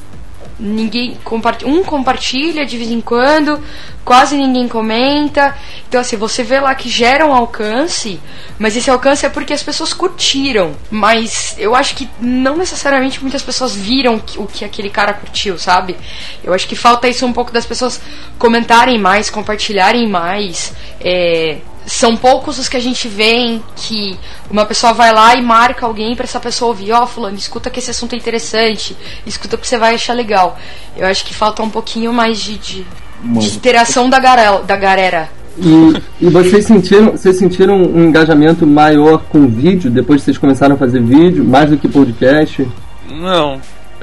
Ninguém 0.59 1.17
compartilha, 1.25 1.71
um 1.71 1.83
compartilha 1.83 2.65
de 2.65 2.77
vez 2.77 2.91
em 2.91 3.01
quando, 3.01 3.61
quase 4.05 4.37
ninguém 4.37 4.69
comenta. 4.69 5.57
Então 5.89 6.01
assim, 6.01 6.17
você 6.17 6.43
vê 6.43 6.61
lá 6.61 6.75
que 6.75 6.89
gera 6.89 7.27
um 7.27 7.33
alcance, 7.33 8.21
mas 8.59 8.77
esse 8.77 8.91
alcance 8.91 9.27
é 9.27 9.29
porque 9.29 9.53
as 9.53 9.63
pessoas 9.63 9.93
curtiram. 9.93 10.75
Mas 10.91 11.57
eu 11.59 11.75
acho 11.75 11.97
que 11.97 12.09
não 12.21 12.57
necessariamente 12.57 13.21
muitas 13.21 13.43
pessoas 13.43 13.75
viram 13.75 14.23
o 14.37 14.47
que 14.47 14.65
aquele 14.65 14.91
cara 14.91 15.13
curtiu, 15.13 15.59
sabe? 15.59 15.97
Eu 16.43 16.55
acho 16.55 16.69
que 16.69 16.77
falta 16.77 17.09
isso 17.09 17.27
um 17.27 17.33
pouco 17.33 17.53
das 17.53 17.67
pessoas 17.67 18.01
comentarem 18.39 18.99
mais, 18.99 19.31
compartilharem 19.31 20.09
mais. 20.09 20.73
É, 21.01 21.59
são 21.87 22.17
poucos 22.17 22.59
os 22.59 22.69
que 22.69 22.77
a 22.77 22.81
gente 22.81 23.09
vê 23.09 23.35
em 23.35 23.63
que 23.77 24.19
uma 24.51 24.65
pessoa 24.65 24.93
vai 24.93 25.13
lá 25.13 25.35
e 25.35 25.43
marca 25.43 25.87
alguém 25.87 26.15
pra 26.15 26.25
essa 26.25 26.41
pessoa 26.41 26.71
ouvir, 26.71 26.93
ó, 26.93 27.07
fulano, 27.07 27.37
escuta 27.37 27.71
que 27.71 27.79
esse 27.79 27.91
assunto 27.91 28.15
é 28.15 28.17
interessante, 28.17 28.97
escuta 29.27 29.57
que 29.57 29.67
você 29.67 29.79
vai 29.79 29.95
achar 29.95 30.15
legal. 30.15 30.59
Eu 30.97 31.07
acho 31.07 31.25
que 31.25 31.35
falta 31.35 31.63
um 31.63 31.71
pouquinho 31.71 32.13
mais 32.13 32.39
de, 32.39 32.57
de, 32.59 32.87
de 33.23 33.57
interação 33.57 34.09
da 34.09 34.19
galera, 34.19 34.63
da 34.63 34.77
galera. 34.77 35.29
E, 35.57 36.27
e 36.27 36.29
vocês 36.31 36.65
sentiram, 36.65 37.13
vocês 37.13 37.37
sentiram 37.37 37.81
um 37.81 38.09
engajamento 38.09 38.67
maior 38.67 39.23
com 39.29 39.39
o 39.39 39.49
vídeo 39.49 39.91
depois 39.91 40.21
que 40.21 40.25
vocês 40.27 40.39
começaram 40.39 40.75
a 40.75 40.79
fazer 40.79 41.01
vídeo, 41.01 41.45
mais 41.45 41.71
do 41.71 41.77
que 41.77 41.89
podcast? 41.89 42.67
Não. 43.09 43.61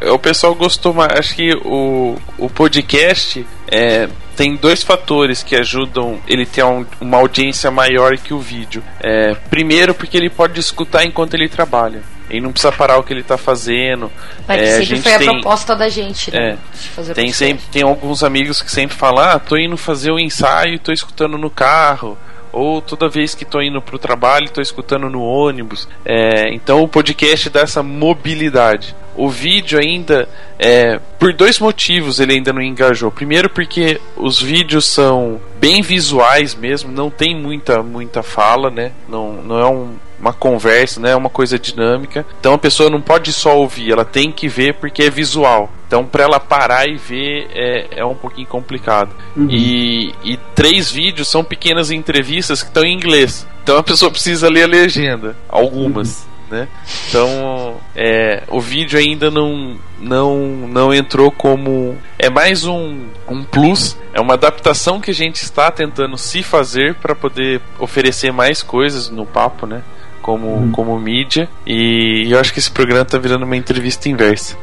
O 0.10 0.18
pessoal 0.20 0.56
gostou 0.56 0.94
mais. 0.94 1.12
Acho 1.20 1.36
que 1.36 1.54
o, 1.64 2.18
o 2.38 2.50
podcast 2.50 3.46
é, 3.68 4.10
tem 4.36 4.56
dois 4.56 4.82
fatores 4.82 5.44
que 5.44 5.56
ajudam 5.56 6.20
ele 6.28 6.46
ter 6.46 6.64
um- 6.64 6.86
uma 7.00 7.18
audiência 7.18 7.70
maior 7.70 8.18
que 8.18 8.34
o 8.34 8.40
vídeo. 8.40 8.84
É, 9.00 9.36
primeiro, 9.50 9.94
porque 9.94 10.18
ele 10.18 10.30
pode 10.30 10.60
escutar 10.60 11.06
enquanto 11.06 11.36
ele 11.36 11.48
trabalha. 11.48 12.02
Ele 12.30 12.42
não 12.42 12.52
precisa 12.52 12.72
parar 12.72 12.98
o 12.98 13.04
que 13.04 13.12
ele 13.14 13.20
está 13.22 13.38
fazendo. 13.38 14.10
Mas 14.48 14.62
É, 14.62 14.64
a 14.64 14.68
sempre 14.72 14.86
gente 14.86 15.02
foi 15.04 15.14
a 15.14 15.20
tem- 15.20 15.28
proposta 15.32 15.76
da 15.76 15.90
gente, 15.90 16.32
né? 16.32 16.58
É. 16.98 17.14
Tem, 17.14 17.32
sempre, 17.34 17.66
tem 17.72 17.84
alguns 17.84 18.24
amigos 18.24 18.62
que 18.62 18.72
sempre 18.72 18.96
falam: 18.96 19.24
ah, 19.24 19.38
tô 19.38 19.58
indo 19.58 19.76
fazer 19.78 20.12
o 20.12 20.18
ensaio 20.20 20.76
e 20.76 20.80
tô 20.80 20.92
escutando 20.94 21.38
no 21.38 21.50
carro. 21.50 22.18
Ou 22.52 22.82
toda 22.82 23.08
vez 23.08 23.34
que 23.34 23.46
tô 23.46 23.62
indo 23.62 23.82
pro 23.82 23.98
trabalho, 23.98 24.50
tô 24.50 24.62
escutando 24.62 25.10
no 25.10 25.24
ônibus. 25.24 25.88
É, 26.04 26.54
então 26.54 26.84
o 26.84 26.88
podcast 26.88 27.50
dá 27.50 27.62
essa 27.62 27.82
mobilidade. 27.82 28.96
O 29.16 29.30
vídeo 29.30 29.80
ainda, 29.80 30.28
é, 30.58 31.00
por 31.20 31.34
dois 31.34 31.60
motivos 31.60 32.20
ele 32.20 32.34
ainda 32.34 32.52
não 32.54 32.62
engajou. 32.62 33.12
Primeiro 33.12 33.50
porque 33.50 34.00
os 34.16 34.42
vídeos 34.42 34.86
são 34.86 35.40
bem 35.60 35.82
visuais 35.82 36.56
mesmo, 36.56 36.92
não 36.92 37.10
tem 37.10 37.36
muita, 37.36 37.84
muita 37.84 38.24
fala, 38.24 38.70
né? 38.70 38.92
Não, 39.08 39.34
não 39.44 39.60
é 39.60 39.66
um, 39.70 39.96
uma 40.22 40.32
conversa, 40.32 41.00
né? 41.00 41.12
É 41.12 41.16
uma 41.16 41.30
coisa 41.30 41.58
dinâmica. 41.58 42.26
Então 42.40 42.54
a 42.54 42.58
pessoa 42.58 42.90
não 42.90 43.02
pode 43.02 43.34
só 43.34 43.58
ouvir, 43.58 43.92
ela 43.92 44.06
tem 44.06 44.32
que 44.32 44.48
ver 44.48 44.76
porque 44.76 45.04
é 45.04 45.10
visual. 45.10 45.70
Então 45.88 46.06
para 46.06 46.24
ela 46.24 46.40
parar 46.40 46.88
e 46.88 46.96
ver 46.96 47.50
é, 47.54 47.88
é 47.98 48.06
um 48.06 48.16
pouquinho 48.16 48.48
complicado. 48.48 49.10
E, 49.50 50.14
e 50.24 50.38
três 50.56 50.92
vídeos 50.92 51.28
são 51.28 51.44
pequenas 51.44 51.92
entrevistas 51.92 52.62
que 52.62 52.70
estão 52.70 52.84
em 52.84 52.94
inglês. 52.94 53.46
Então 53.64 53.78
a 53.78 53.84
pessoa 53.84 54.12
precisa 54.12 54.48
ler 54.48 54.64
a 54.64 54.68
legenda, 54.68 55.36
algumas. 55.50 56.30
Né? 56.50 56.68
Então 57.08 57.78
é, 57.96 58.44
o 58.50 58.60
vídeo 58.60 59.00
ainda 59.00 59.32
não, 59.32 59.78
não, 60.00 60.38
não 60.68 60.94
entrou 60.94 61.32
como. 61.32 61.98
É 62.20 62.30
mais 62.30 62.66
um, 62.66 63.08
um 63.28 63.44
plus, 63.44 63.98
é 64.14 64.20
uma 64.20 64.34
adaptação 64.34 65.00
que 65.00 65.12
a 65.12 65.14
gente 65.14 65.38
está 65.38 65.72
tentando 65.72 66.18
se 66.18 66.44
fazer 66.44 66.96
para 66.96 67.16
poder 67.16 67.62
oferecer 67.80 68.32
mais 68.34 68.62
coisas 68.62 69.10
no 69.10 69.26
papo, 69.26 69.66
né? 69.66 69.82
Como, 70.22 70.70
como 70.72 71.00
mídia. 71.00 71.50
E 71.66 72.28
eu 72.30 72.40
acho 72.40 72.54
que 72.54 72.60
esse 72.60 72.70
programa 72.72 73.06
tá 73.06 73.18
virando 73.18 73.44
uma 73.46 73.56
entrevista 73.58 74.08
inversa. 74.10 74.56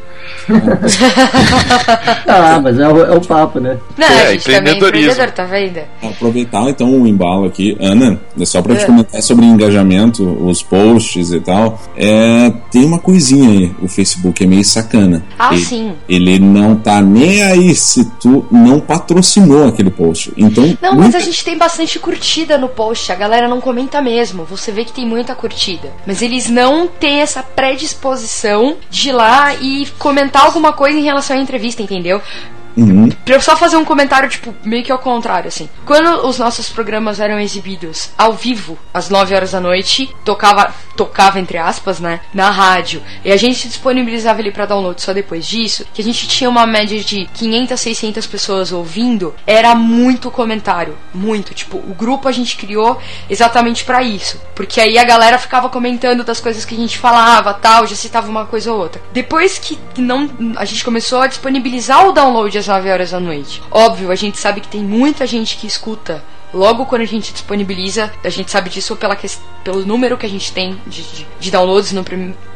Ah, 2.26 2.60
mas 2.62 2.78
é 2.78 2.88
o, 2.88 3.04
é 3.04 3.16
o 3.16 3.20
papo, 3.20 3.58
né? 3.60 3.78
Não, 3.96 4.06
É, 4.06 4.28
a 4.28 4.32
gente 4.32 4.44
também 4.44 4.56
é 4.56 4.58
empreendedorismo. 4.76 5.10
empreendedor, 5.12 5.32
tá 5.34 5.44
vendo? 5.44 5.80
Aproveitar 6.02 6.68
então 6.68 7.00
o 7.00 7.06
embalo 7.06 7.46
aqui, 7.46 7.76
Ana, 7.80 8.20
é 8.38 8.44
só 8.44 8.60
pra 8.62 8.74
te 8.76 8.82
É. 8.82 8.86
comentar 8.86 9.22
sobre 9.22 9.44
engajamento, 9.46 10.22
os 10.44 10.62
posts 10.62 11.32
e 11.32 11.40
tal. 11.40 11.80
É, 11.96 12.52
tem 12.70 12.84
uma 12.84 12.98
coisinha 12.98 13.48
aí, 13.48 13.74
o 13.82 13.88
Facebook 13.88 14.42
é 14.42 14.46
meio 14.46 14.64
sacana. 14.64 15.24
Ah, 15.38 15.54
ele, 15.54 15.64
sim. 15.64 15.92
Ele 16.08 16.38
não 16.38 16.76
tá 16.76 17.00
nem 17.00 17.42
aí 17.42 17.74
se 17.74 18.04
tu 18.20 18.46
não 18.50 18.80
patrocinou 18.80 19.68
aquele 19.68 19.90
post. 19.90 20.32
Então, 20.36 20.76
Não, 20.80 20.94
mas 20.94 21.14
a 21.14 21.20
gente 21.20 21.44
tem 21.44 21.56
bastante 21.56 21.98
curtida 21.98 22.58
no 22.58 22.68
post, 22.68 23.10
a 23.10 23.14
galera 23.14 23.48
não 23.48 23.60
comenta 23.60 24.00
mesmo. 24.02 24.44
Você 24.44 24.70
vê 24.72 24.84
que 24.84 24.92
tem 24.92 25.06
muita 25.06 25.34
curtida. 25.34 25.47
Mas 26.06 26.22
eles 26.22 26.48
não 26.48 26.86
têm 26.86 27.20
essa 27.20 27.42
predisposição 27.42 28.76
de 28.90 29.08
ir 29.08 29.12
lá 29.12 29.54
e 29.54 29.86
comentar 29.98 30.44
alguma 30.44 30.72
coisa 30.72 30.98
em 30.98 31.02
relação 31.02 31.36
à 31.36 31.40
entrevista, 31.40 31.82
entendeu? 31.82 32.20
Uhum. 32.78 33.10
Pra 33.24 33.34
eu 33.34 33.40
só 33.40 33.56
fazer 33.56 33.76
um 33.76 33.84
comentário, 33.84 34.28
tipo, 34.28 34.54
meio 34.64 34.84
que 34.84 34.92
ao 34.92 34.98
contrário, 34.98 35.48
assim. 35.48 35.68
Quando 35.84 36.26
os 36.26 36.38
nossos 36.38 36.70
programas 36.70 37.18
eram 37.18 37.38
exibidos 37.40 38.10
ao 38.16 38.32
vivo, 38.32 38.78
às 38.94 39.10
9 39.10 39.34
horas 39.34 39.50
da 39.52 39.60
noite, 39.60 40.14
tocava, 40.24 40.72
tocava 40.96 41.40
entre 41.40 41.58
aspas, 41.58 41.98
né, 41.98 42.20
na 42.32 42.50
rádio, 42.50 43.02
e 43.24 43.32
a 43.32 43.36
gente 43.36 43.66
disponibilizava 43.66 44.40
ele 44.40 44.52
pra 44.52 44.66
download 44.66 45.02
só 45.02 45.12
depois 45.12 45.46
disso, 45.46 45.84
que 45.92 46.00
a 46.00 46.04
gente 46.04 46.28
tinha 46.28 46.48
uma 46.48 46.66
média 46.66 46.98
de 47.00 47.26
500, 47.34 47.80
600 47.80 48.26
pessoas 48.26 48.72
ouvindo, 48.72 49.34
era 49.46 49.74
muito 49.74 50.30
comentário, 50.30 50.96
muito. 51.12 51.54
Tipo, 51.54 51.78
o 51.78 51.94
grupo 51.94 52.28
a 52.28 52.32
gente 52.32 52.56
criou 52.56 53.00
exatamente 53.28 53.84
pra 53.84 54.02
isso, 54.02 54.40
porque 54.54 54.80
aí 54.80 54.98
a 54.98 55.04
galera 55.04 55.38
ficava 55.38 55.68
comentando 55.68 56.22
das 56.22 56.40
coisas 56.40 56.64
que 56.64 56.74
a 56.74 56.78
gente 56.78 56.98
falava, 56.98 57.54
tal, 57.54 57.86
já 57.86 57.96
citava 57.96 58.28
uma 58.28 58.46
coisa 58.46 58.72
ou 58.72 58.78
outra. 58.78 59.02
Depois 59.12 59.58
que 59.58 59.78
não, 59.96 60.30
a 60.56 60.64
gente 60.64 60.84
começou 60.84 61.20
a 61.20 61.26
disponibilizar 61.26 62.06
o 62.06 62.12
download 62.12 62.56
às 62.56 62.67
9 62.68 62.90
horas 62.90 63.10
da 63.10 63.18
noite. 63.20 63.62
Óbvio, 63.70 64.10
a 64.10 64.14
gente 64.14 64.38
sabe 64.38 64.60
que 64.60 64.68
tem 64.68 64.82
muita 64.82 65.26
gente 65.26 65.56
que 65.56 65.66
escuta 65.66 66.22
Logo 66.52 66.86
quando 66.86 67.02
a 67.02 67.04
gente 67.04 67.30
disponibiliza, 67.30 68.10
a 68.24 68.30
gente 68.30 68.50
sabe 68.50 68.70
disso 68.70 68.96
pela 68.96 69.14
ques- 69.14 69.38
pelo 69.62 69.84
número 69.84 70.16
que 70.16 70.24
a 70.24 70.28
gente 70.30 70.50
tem 70.50 70.80
de, 70.86 71.02
de- 71.02 71.26
de 71.38 71.50
downloads 71.50 71.92
no 71.92 72.02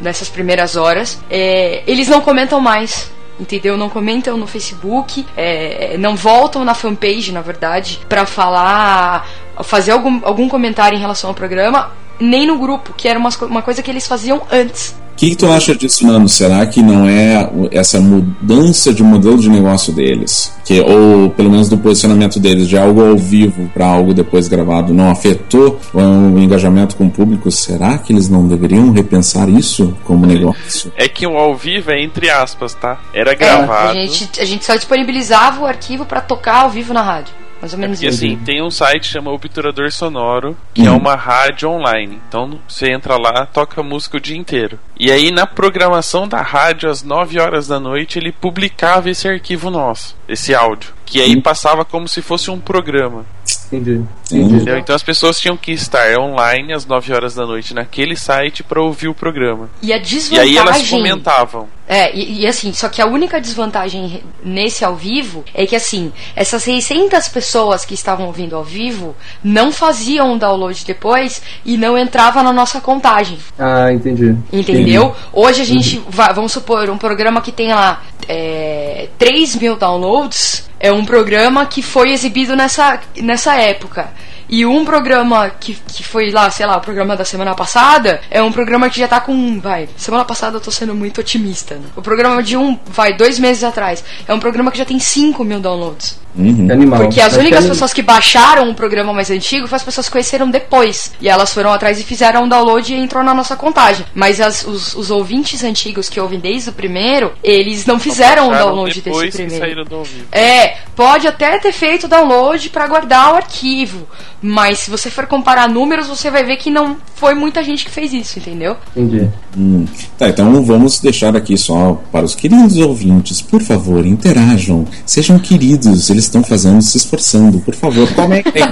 nessas 0.01 0.31
primeiras 0.31 0.77
horas. 0.77 1.21
É, 1.29 1.83
eles 1.87 2.09
não 2.09 2.23
comentam 2.23 2.59
mais. 2.59 3.11
Entendeu? 3.39 3.77
Não 3.77 3.91
comentam 3.91 4.37
no 4.39 4.47
Facebook, 4.47 5.27
é, 5.37 5.97
não 5.99 6.17
voltam 6.17 6.65
na 6.65 6.73
fanpage, 6.75 7.33
na 7.33 7.43
verdade, 7.43 8.01
pra 8.09 8.25
falar, 8.25 9.29
fazer 9.63 9.91
algum, 9.91 10.21
algum 10.25 10.49
comentário 10.49 10.97
em 10.97 11.01
relação 11.01 11.29
ao 11.29 11.35
programa, 11.35 11.91
nem 12.21 12.47
no 12.47 12.59
grupo, 12.59 12.95
que 12.95 13.07
era 13.09 13.19
umas 13.19 13.37
co- 13.37 13.47
uma 13.47 13.61
coisa 13.63 13.83
que 13.83 13.91
eles 13.91 14.07
faziam 14.07 14.43
antes. 14.51 14.95
O 15.23 15.25
que, 15.25 15.31
que 15.31 15.37
tu 15.37 15.49
acha 15.53 15.73
disso, 15.73 16.05
Nando? 16.05 16.29
Será 16.29 16.67
que 16.67 16.83
não 16.83 17.07
é 17.07 17.49
essa 17.71 18.01
mudança 18.01 18.93
de 18.93 19.05
modelo 19.05 19.39
de 19.39 19.49
negócio 19.49 19.93
deles, 19.93 20.53
que 20.65 20.81
ou 20.81 21.31
pelo 21.31 21.49
menos 21.49 21.69
do 21.69 21.79
posicionamento 21.79 22.41
deles, 22.41 22.67
de 22.69 22.77
algo 22.77 23.01
ao 23.01 23.17
vivo 23.17 23.71
para 23.73 23.87
algo 23.87 24.13
depois 24.13 24.49
gravado, 24.49 24.93
não 24.93 25.13
afetou 25.13 25.79
o 25.95 26.39
engajamento 26.41 26.97
com 26.97 27.07
o 27.07 27.11
público? 27.11 27.53
Será 27.53 27.99
que 27.99 28.13
eles 28.13 28.29
não 28.29 28.49
deveriam 28.49 28.91
repensar 28.91 29.49
isso 29.49 29.97
como 30.03 30.27
negócio? 30.27 30.93
É 30.97 31.07
que 31.07 31.25
o 31.25 31.39
ao 31.39 31.55
vivo 31.55 31.93
é 31.93 32.03
entre 32.03 32.29
aspas, 32.29 32.75
tá? 32.75 33.01
Era 33.15 33.31
É, 33.31 33.37
gravado. 33.37 33.91
a, 33.91 34.05
gente, 34.05 34.41
a 34.41 34.45
gente 34.45 34.65
só 34.65 34.75
disponibilizava 34.75 35.61
o 35.61 35.67
arquivo 35.67 36.05
pra 36.05 36.21
tocar 36.21 36.63
ao 36.63 36.71
vivo 36.71 36.93
na 36.93 37.01
rádio. 37.01 37.33
Mais 37.63 37.73
ou 37.73 37.79
menos 37.79 38.03
E 38.03 38.07
isso. 38.09 38.17
assim, 38.17 38.37
tem 38.45 38.61
um 38.61 38.71
site 38.71 39.03
que 39.03 39.07
chama 39.07 39.31
Obturador 39.31 39.91
Sonoro, 39.91 40.55
que 40.75 40.85
é 40.85 40.91
Uhum. 40.91 40.99
uma 40.99 41.15
rádio 41.15 41.71
online. 41.71 42.21
Então 42.29 42.59
você 42.69 42.91
entra 42.93 43.17
lá, 43.17 43.47
toca 43.47 43.83
música 43.83 44.17
o 44.17 44.21
dia 44.21 44.37
inteiro. 44.37 44.79
E 44.99 45.11
aí 45.11 45.31
na 45.31 45.47
programação 45.47 46.27
da 46.29 46.43
rádio, 46.43 46.91
às 46.91 47.03
9 47.05 47.39
horas 47.41 47.69
da 47.69 47.79
noite, 47.79 48.19
ele 48.19 48.33
publicava 48.33 49.09
esse 49.09 49.27
arquivo 49.29 49.71
nosso, 49.71 50.17
esse 50.29 50.53
áudio. 50.55 50.93
Que 51.07 51.21
aí 51.21 51.41
passava 51.41 51.85
como 51.85 52.09
se 52.09 52.21
fosse 52.21 52.51
um 52.51 52.59
programa. 52.59 53.25
Entendi. 53.73 54.03
Entendi. 54.31 54.55
Entendeu? 54.57 54.79
Então 54.79 54.95
as 54.95 55.03
pessoas 55.03 55.39
tinham 55.41 55.57
que 55.57 55.73
estar 55.73 56.19
online 56.19 56.73
às 56.75 56.85
9 56.85 57.13
horas 57.13 57.35
da 57.35 57.47
noite 57.47 57.73
naquele 57.73 58.15
site 58.17 58.63
pra 58.63 58.81
ouvir 58.83 59.09
o 59.09 59.15
programa. 59.15 59.71
E 59.81 59.93
a 59.93 59.97
E 59.97 60.01
desvantagem. 60.01 60.51
aí 60.51 60.57
elas 60.59 60.89
comentavam. 60.91 61.69
É, 61.89 62.15
e, 62.17 62.41
e 62.43 62.47
assim, 62.47 62.73
só 62.73 62.89
que 62.89 63.03
a 63.03 63.07
única 63.07 63.41
desvantagem 63.41 64.23
nesse 64.43 64.85
ao 64.85 64.95
vivo 64.95 65.45
é 65.53 65.67
que 65.67 65.75
assim, 65.77 66.13
essas 66.37 66.63
600 66.63 67.29
pessoas 67.29 67.85
que 67.85 67.95
estavam 67.95 68.27
ouvindo 68.27 68.55
ao 68.57 68.65
vivo 68.65 69.15
não 69.43 69.73
faziam 69.73 70.35
o 70.35 70.39
download 70.39 70.85
depois 70.87 71.43
e 71.65 71.77
não 71.77 71.99
entrava 71.99 72.43
na 72.43 72.53
nossa 72.53 72.81
contagem. 72.81 73.39
Ah, 73.59 73.93
entendi. 73.93 74.37
Entendeu? 74.53 75.15
Hoje 75.33 75.63
a 75.63 75.65
gente 75.65 76.01
vai, 76.09 76.33
vamos 76.33 76.53
supor, 76.53 76.89
um 76.89 76.99
programa 76.99 77.41
que 77.41 77.53
tem 77.53 77.69
lá 77.75 78.03
é, 78.29 79.09
3 79.19 79.57
mil 79.57 79.77
downloads 79.77 80.71
é 80.83 80.93
um 80.93 81.05
programa 81.05 81.65
que 81.65 81.81
foi 81.81 82.11
exibido 82.11 82.57
nessa, 82.57 83.01
nessa 83.17 83.55
época. 83.55 84.13
E 84.49 84.67
um 84.67 84.85
programa 84.85 85.49
que, 85.49 85.75
que 85.75 86.03
foi 86.03 86.31
lá, 86.31 86.51
sei 86.51 86.67
lá, 86.67 86.77
o 86.77 86.81
programa 86.81 87.17
da 87.17 87.25
semana 87.25 87.55
passada, 87.55 88.21
é 88.29 88.43
um 88.43 88.51
programa 88.51 88.91
que 88.91 88.99
já 88.99 89.07
tá 89.07 89.21
com. 89.21 89.61
Vai, 89.61 89.89
semana 89.97 90.25
passada 90.25 90.57
eu 90.57 90.61
tô 90.61 90.73
sendo 90.73 90.95
muito 90.95 91.21
otimista, 91.21 91.77
né? 91.77 91.87
O 91.97 92.03
programa 92.03 92.43
de 92.43 92.57
um, 92.57 92.79
vai, 92.85 93.17
dois 93.17 93.39
meses 93.39 93.63
atrás, 93.63 94.05
é 94.27 94.35
um 94.35 94.41
programa 94.41 94.73
que 94.73 94.77
já 94.77 94.85
tem 94.85 94.99
5 94.99 95.43
mil 95.45 95.61
downloads. 95.61 96.19
Uhum. 96.35 96.69
Animal. 96.71 97.01
Porque 97.01 97.21
as 97.21 97.35
que 97.35 97.41
únicas 97.41 97.65
é- 97.65 97.69
pessoas 97.69 97.93
que 97.93 98.03
baixaram 98.03 98.71
o 98.71 98.75
programa 98.75 99.13
mais 99.13 99.31
antigo 99.31 99.67
foi 99.67 99.77
as 99.77 99.83
pessoas 99.83 100.07
que 100.07 100.13
conheceram 100.13 100.51
depois. 100.51 101.13
E 101.21 101.29
elas 101.29 101.53
foram 101.53 101.73
atrás 101.73 102.01
e 102.01 102.03
fizeram 102.05 102.45
um 102.45 102.49
download 102.49 102.93
e 102.93 102.97
entrou 102.97 103.23
na 103.23 103.35
nossa 103.35 103.55
contagem. 103.57 104.07
Mas 104.15 104.41
as- 104.41 104.65
os, 104.67 104.95
os 104.95 105.11
ouvintes 105.11 105.63
antigos 105.63 106.09
que 106.09 106.19
ouvem 106.21 106.39
desde 106.41 106.71
o 106.71 106.73
primeiro, 106.73 107.33
eles 107.43 107.85
não 107.87 107.99
fizeram 107.99 108.47
o 108.47 108.49
Baixaram 108.51 108.67
download 108.69 109.01
depois 109.03 109.35
desse 109.35 109.57
primeiro. 109.59 109.85
do. 109.85 110.03
É, 110.31 110.77
pode 110.97 111.27
até 111.29 111.59
ter 111.59 111.73
feito 111.73 112.05
o 112.05 112.09
download 112.09 112.69
pra 112.71 112.87
guardar 112.87 113.33
o 113.33 113.37
arquivo. 113.37 114.07
Mas 114.45 114.81
se 114.81 114.91
você 114.91 115.09
for 115.09 115.27
comparar 115.27 115.69
números, 115.69 116.09
você 116.09 116.29
vai 116.29 116.43
ver 116.43 116.57
que 116.57 116.69
não 116.69 116.97
foi 117.15 117.33
muita 117.35 117.63
gente 117.63 117.85
que 117.85 117.91
fez 117.93 118.13
isso, 118.13 118.41
entendeu? 118.41 118.77
Entendi. 118.97 119.29
Hum. 119.57 119.85
Tá, 120.19 120.29
então 120.29 120.65
vamos 120.65 120.99
deixar 120.99 121.37
aqui 121.37 121.57
só 121.57 122.01
para 122.11 122.25
os 122.25 122.35
queridos 122.35 122.77
ouvintes, 122.79 123.41
por 123.41 123.63
favor, 123.63 124.05
interajam, 124.05 124.85
sejam 125.07 125.39
queridos, 125.39 126.11
eles 126.11 126.22
estão 126.25 126.43
fazendo, 126.43 126.81
se 126.83 126.97
esforçando, 126.97 127.59
por 127.61 127.75
favor, 127.75 128.13
comentem. 128.15 128.63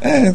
é, 0.00 0.34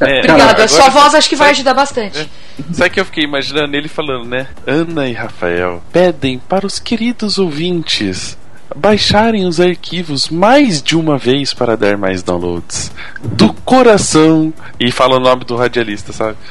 É, 0.00 0.18
Obrigada, 0.18 0.42
agora- 0.50 0.64
a 0.64 0.68
sua 0.68 0.88
voz 0.88 1.14
acho 1.14 1.28
que 1.28 1.36
vai 1.36 1.50
ajudar 1.50 1.74
bastante. 1.74 2.18
É. 2.18 2.26
Sabe 2.72 2.90
que 2.90 3.00
eu 3.00 3.04
fiquei 3.04 3.24
imaginando 3.24 3.76
ele 3.76 3.88
falando, 3.88 4.26
né? 4.28 4.46
Ana 4.66 5.08
e 5.08 5.12
Rafael 5.12 5.82
pedem 5.92 6.38
para 6.38 6.66
os 6.66 6.78
queridos 6.78 7.38
ouvintes 7.38 8.36
baixarem 8.74 9.46
os 9.46 9.60
arquivos 9.60 10.28
mais 10.28 10.82
de 10.82 10.96
uma 10.96 11.16
vez 11.16 11.54
para 11.54 11.76
dar 11.76 11.96
mais 11.96 12.22
downloads. 12.22 12.90
Do 13.22 13.52
coração. 13.52 14.52
E 14.78 14.90
fala 14.90 15.16
o 15.16 15.20
nome 15.20 15.44
do 15.44 15.56
radialista, 15.56 16.12
sabe? 16.12 16.36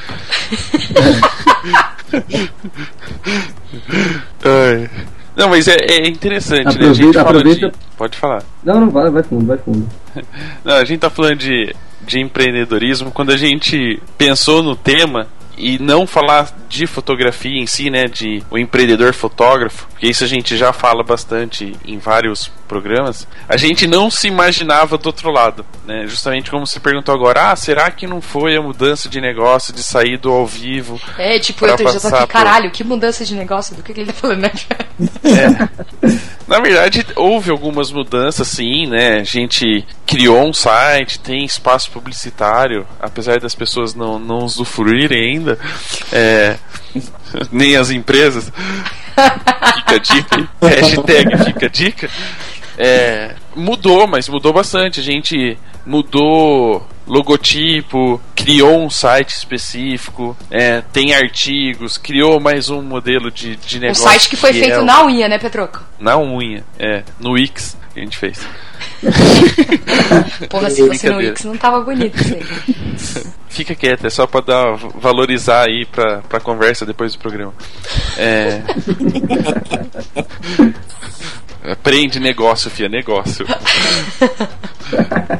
Ai. 4.44 4.90
Não, 5.36 5.48
mas 5.50 5.68
é, 5.68 5.76
é 5.76 6.08
interessante, 6.08 6.78
né? 6.78 6.88
A 6.88 6.92
gente 6.94 7.16
Aproveita- 7.18 7.24
fala 7.24 7.38
aproveita- 7.38 7.68
de. 7.68 7.74
Pode 7.96 8.16
falar. 8.16 8.42
Não, 8.64 8.80
não, 8.80 8.90
vai, 8.90 9.10
vai 9.10 9.22
fundo, 9.22 9.46
vai 9.46 9.58
fundo. 9.58 9.86
Não, 10.64 10.74
a 10.76 10.84
gente 10.84 11.00
tá 11.00 11.10
falando 11.10 11.36
de, 11.36 11.74
de 12.06 12.18
empreendedorismo 12.20 13.10
quando 13.10 13.32
a 13.32 13.36
gente 13.36 14.00
pensou 14.16 14.62
no 14.62 14.74
tema 14.74 15.26
e 15.56 15.78
não 15.78 16.06
falar 16.06 16.54
de 16.68 16.86
fotografia 16.86 17.60
em 17.60 17.66
si, 17.66 17.88
né, 17.90 18.04
de 18.06 18.42
o 18.50 18.58
empreendedor 18.58 19.14
fotógrafo, 19.14 19.86
porque 19.88 20.06
isso 20.06 20.24
a 20.24 20.26
gente 20.26 20.56
já 20.56 20.72
fala 20.72 21.02
bastante 21.02 21.74
em 21.84 21.98
vários 21.98 22.48
programas. 22.68 23.26
A 23.48 23.56
gente 23.56 23.86
não 23.86 24.10
se 24.10 24.26
imaginava 24.28 24.98
do 24.98 25.06
outro 25.06 25.30
lado, 25.30 25.64
né? 25.86 26.06
Justamente 26.06 26.50
como 26.50 26.66
você 26.66 26.80
perguntou 26.80 27.14
agora, 27.14 27.52
ah, 27.52 27.56
será 27.56 27.90
que 27.90 28.06
não 28.06 28.20
foi 28.20 28.56
a 28.56 28.60
mudança 28.60 29.08
de 29.08 29.20
negócio 29.20 29.72
de 29.72 29.82
sair 29.82 30.18
do 30.18 30.30
ao 30.32 30.46
vivo? 30.46 31.00
É, 31.16 31.38
tipo, 31.38 31.64
eu 31.64 31.70
já 31.70 31.76
tô 32.00 32.08
aqui, 32.08 32.18
por- 32.20 32.26
caralho, 32.26 32.70
que 32.70 32.82
mudança 32.84 33.24
de 33.24 33.34
negócio, 33.34 33.74
do 33.76 33.82
que, 33.82 33.94
que 33.94 34.00
ele 34.00 34.12
tá 34.12 34.18
falando, 34.18 34.40
né? 34.42 34.50
Na 36.46 36.60
verdade, 36.60 37.04
houve 37.16 37.50
algumas 37.50 37.90
mudanças, 37.90 38.46
sim, 38.46 38.86
né? 38.86 39.18
A 39.18 39.24
gente 39.24 39.84
criou 40.06 40.46
um 40.48 40.52
site, 40.52 41.18
tem 41.18 41.44
espaço 41.44 41.90
publicitário, 41.90 42.86
apesar 43.00 43.40
das 43.40 43.54
pessoas 43.54 43.94
não, 43.94 44.18
não 44.18 44.38
usufruírem 44.38 45.34
ainda, 45.34 45.58
é, 46.12 46.56
nem 47.50 47.76
as 47.76 47.90
empresas. 47.90 48.52
Fica 49.74 49.94
a 49.94 49.98
dica. 49.98 50.48
Hashtag 50.62 51.44
fica 51.44 51.66
a 51.66 51.68
dica. 51.68 52.10
É, 52.78 53.34
mudou, 53.54 54.06
mas 54.06 54.28
mudou 54.28 54.52
bastante. 54.52 55.00
A 55.00 55.02
gente 55.02 55.58
mudou 55.84 56.86
logotipo, 57.06 58.20
criou 58.34 58.84
um 58.84 58.90
site 58.90 59.30
específico, 59.30 60.36
é, 60.50 60.80
tem 60.92 61.14
artigos, 61.14 61.96
criou 61.96 62.40
mais 62.40 62.68
um 62.68 62.82
modelo 62.82 63.30
de, 63.30 63.54
de 63.56 63.78
Um 63.78 63.82
negócio. 63.82 64.02
site 64.02 64.28
que 64.28 64.36
foi 64.36 64.52
feito 64.52 64.80
é 64.80 64.82
na 64.82 65.04
unha, 65.04 65.28
né, 65.28 65.38
Petroco? 65.38 65.82
na 66.00 66.18
unha, 66.18 66.64
é, 66.78 67.02
no 67.20 67.32
Wix 67.32 67.76
que 67.94 68.00
a 68.00 68.02
gente 68.02 68.18
fez. 68.18 68.40
Porra, 70.50 70.68
se 70.68 70.86
fosse 70.86 71.08
no. 71.08 71.16
Wix 71.18 71.44
não 71.44 71.56
tava 71.56 71.80
bonito 71.80 72.14
isso 72.20 72.34
aí. 72.34 72.44
Fica 73.48 73.74
quieto, 73.74 74.06
é 74.06 74.10
só 74.10 74.26
pra 74.26 74.40
dar, 74.42 74.74
valorizar 74.74 75.66
aí 75.66 75.86
pra, 75.86 76.18
pra 76.28 76.40
conversa 76.40 76.84
depois 76.84 77.14
do 77.14 77.18
programa. 77.20 77.54
É. 78.18 78.60
Aprende 81.70 82.20
negócio, 82.20 82.70
fia, 82.70 82.88
negócio. 82.88 83.46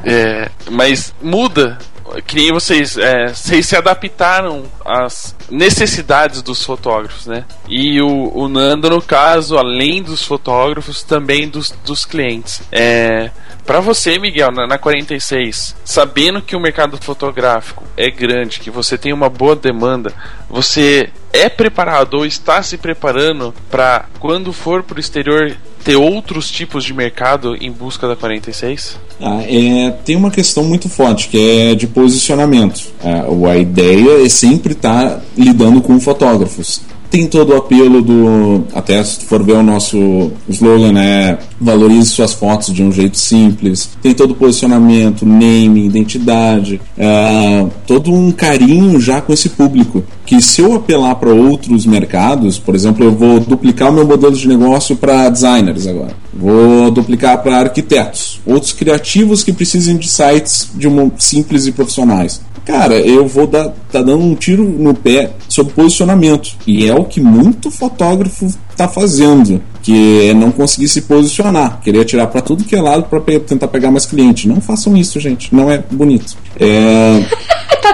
É, 0.05 0.49
mas 0.71 1.15
muda. 1.21 1.79
Que 2.27 2.37
nem 2.37 2.53
vocês, 2.53 2.97
é, 2.97 3.29
vocês 3.29 3.67
se 3.67 3.77
adaptaram 3.77 4.65
às 4.85 5.35
necessidades 5.51 6.41
dos 6.41 6.65
fotógrafos, 6.65 7.27
né? 7.27 7.45
E 7.69 8.01
o, 8.01 8.33
o 8.33 8.49
Nando, 8.49 8.89
no 8.89 9.03
caso, 9.03 9.59
além 9.59 10.03
dos 10.03 10.23
fotógrafos, 10.23 11.03
também 11.03 11.49
dos, 11.49 11.73
dos 11.85 12.05
clientes. 12.05 12.63
É, 12.71 13.31
para 13.67 13.81
você, 13.81 14.19
Miguel, 14.21 14.53
na, 14.53 14.69
na 14.69 14.79
46, 14.79 15.75
sabendo 15.85 16.41
que 16.41 16.55
o 16.55 16.61
mercado 16.61 16.97
fotográfico 16.97 17.83
é 17.97 18.09
grande, 18.09 18.61
que 18.61 18.71
você 18.71 18.97
tem 18.97 19.13
uma 19.13 19.29
boa 19.29 19.57
demanda, 19.57 20.13
você 20.49 21.11
é 21.33 21.49
preparado 21.49 22.15
ou 22.15 22.25
está 22.25 22.63
se 22.63 22.79
preparando 22.79 23.53
para 23.69 24.07
quando 24.21 24.53
for 24.53 24.85
para 24.85 24.97
o 24.97 25.01
exterior 25.01 25.57
ter 25.87 25.95
outros 25.95 26.51
tipos 26.51 26.83
de 26.83 26.93
mercado 26.93 27.57
em 27.61 27.71
busca 27.71 28.09
da 28.09 28.17
46? 28.17 28.99
Ah, 29.21 29.41
é, 29.43 29.93
tem 30.05 30.17
uma 30.17 30.33
questão 30.33 30.65
muito 30.65 30.89
forte 30.89 31.29
que 31.29 31.39
é 31.39 31.75
de 31.77 31.87
posicionamento. 31.87 32.89
A, 33.03 33.51
a 33.53 33.57
ideia 33.57 34.27
é 34.27 34.29
sempre 34.29 34.73
estar 34.73 35.23
lidando 35.39 35.81
com 35.81 36.01
fotógrafos. 36.01 36.83
Tem 37.09 37.25
todo 37.25 37.51
o 37.51 37.57
apelo 37.57 38.03
do. 38.03 38.65
Até 38.75 39.03
se 39.05 39.25
for 39.25 39.41
ver 39.41 39.53
o 39.53 39.63
nosso 39.63 40.33
slogan, 40.49 40.91
né? 40.91 41.39
Valorize 41.61 42.11
suas 42.11 42.35
fotos 42.35 42.75
de 42.75 42.83
um 42.83 42.91
jeito 42.91 43.17
simples. 43.17 43.91
Tem 44.03 44.13
todo 44.13 44.33
o 44.33 44.35
posicionamento, 44.35 45.25
name, 45.25 45.87
identidade. 45.87 46.81
é, 46.99 47.65
todo 47.87 48.13
um 48.13 48.33
carinho 48.33 49.01
já 49.01 49.21
com 49.21 49.33
esse 49.33 49.51
público. 49.51 50.03
Que 50.27 50.43
se 50.43 50.61
eu 50.61 50.75
apelar 50.75 51.15
para 51.15 51.33
outros 51.33 51.87
mercados, 51.87 52.59
por 52.59 52.75
exemplo, 52.75 53.05
eu 53.05 53.13
vou 53.13 53.39
duplicar 53.41 53.91
o 53.91 53.93
meu 53.93 54.05
modelo 54.05 54.35
de 54.35 54.49
negócio 54.49 54.97
para 54.97 55.29
designers 55.29 55.87
agora. 55.87 56.15
Vou 56.35 56.91
duplicar 56.91 57.43
para 57.43 57.59
arquitetos, 57.61 58.41
outros 58.45 58.73
criativos 58.73 59.45
que 59.45 59.53
precisem 59.53 59.97
de 59.97 60.09
sites 60.09 60.69
de 60.75 60.89
uma, 60.89 61.11
simples 61.17 61.67
e 61.67 61.73
profissionais. 61.73 62.41
Cara, 62.67 62.99
eu 62.99 63.29
vou 63.29 63.47
dar 63.47 63.69
tá 63.93 64.03
dando 64.03 64.25
um 64.25 64.35
tiro 64.35 64.65
no 64.65 64.93
pé 64.93 65.31
sobre 65.49 65.73
posicionamento. 65.73 66.57
E 66.67 66.89
é 66.89 66.93
o 66.93 67.05
que 67.05 67.21
muito 67.21 67.71
fotógrafo 67.71 68.53
tá 68.77 68.89
fazendo, 68.89 69.63
que 69.81 70.29
é 70.29 70.35
não 70.35 70.51
conseguir 70.51 70.89
se 70.89 71.03
posicionar, 71.03 71.81
querer 71.81 72.01
atirar 72.01 72.27
para 72.27 72.41
tudo 72.41 72.65
que 72.65 72.75
é 72.75 72.81
lado 72.81 73.05
para 73.05 73.21
tentar 73.39 73.69
pegar 73.69 73.93
mais 73.93 74.05
cliente. 74.05 74.49
Não 74.49 74.61
façam 74.61 74.97
isso, 74.97 75.21
gente, 75.21 75.55
não 75.55 75.71
é 75.71 75.79
bonito. 75.79 76.37
É, 76.59 77.25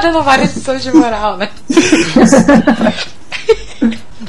dando 0.03 0.23
várias 0.23 0.55
lições 0.57 0.83
de 0.83 0.93
moral, 0.93 1.37
né? 1.39 1.49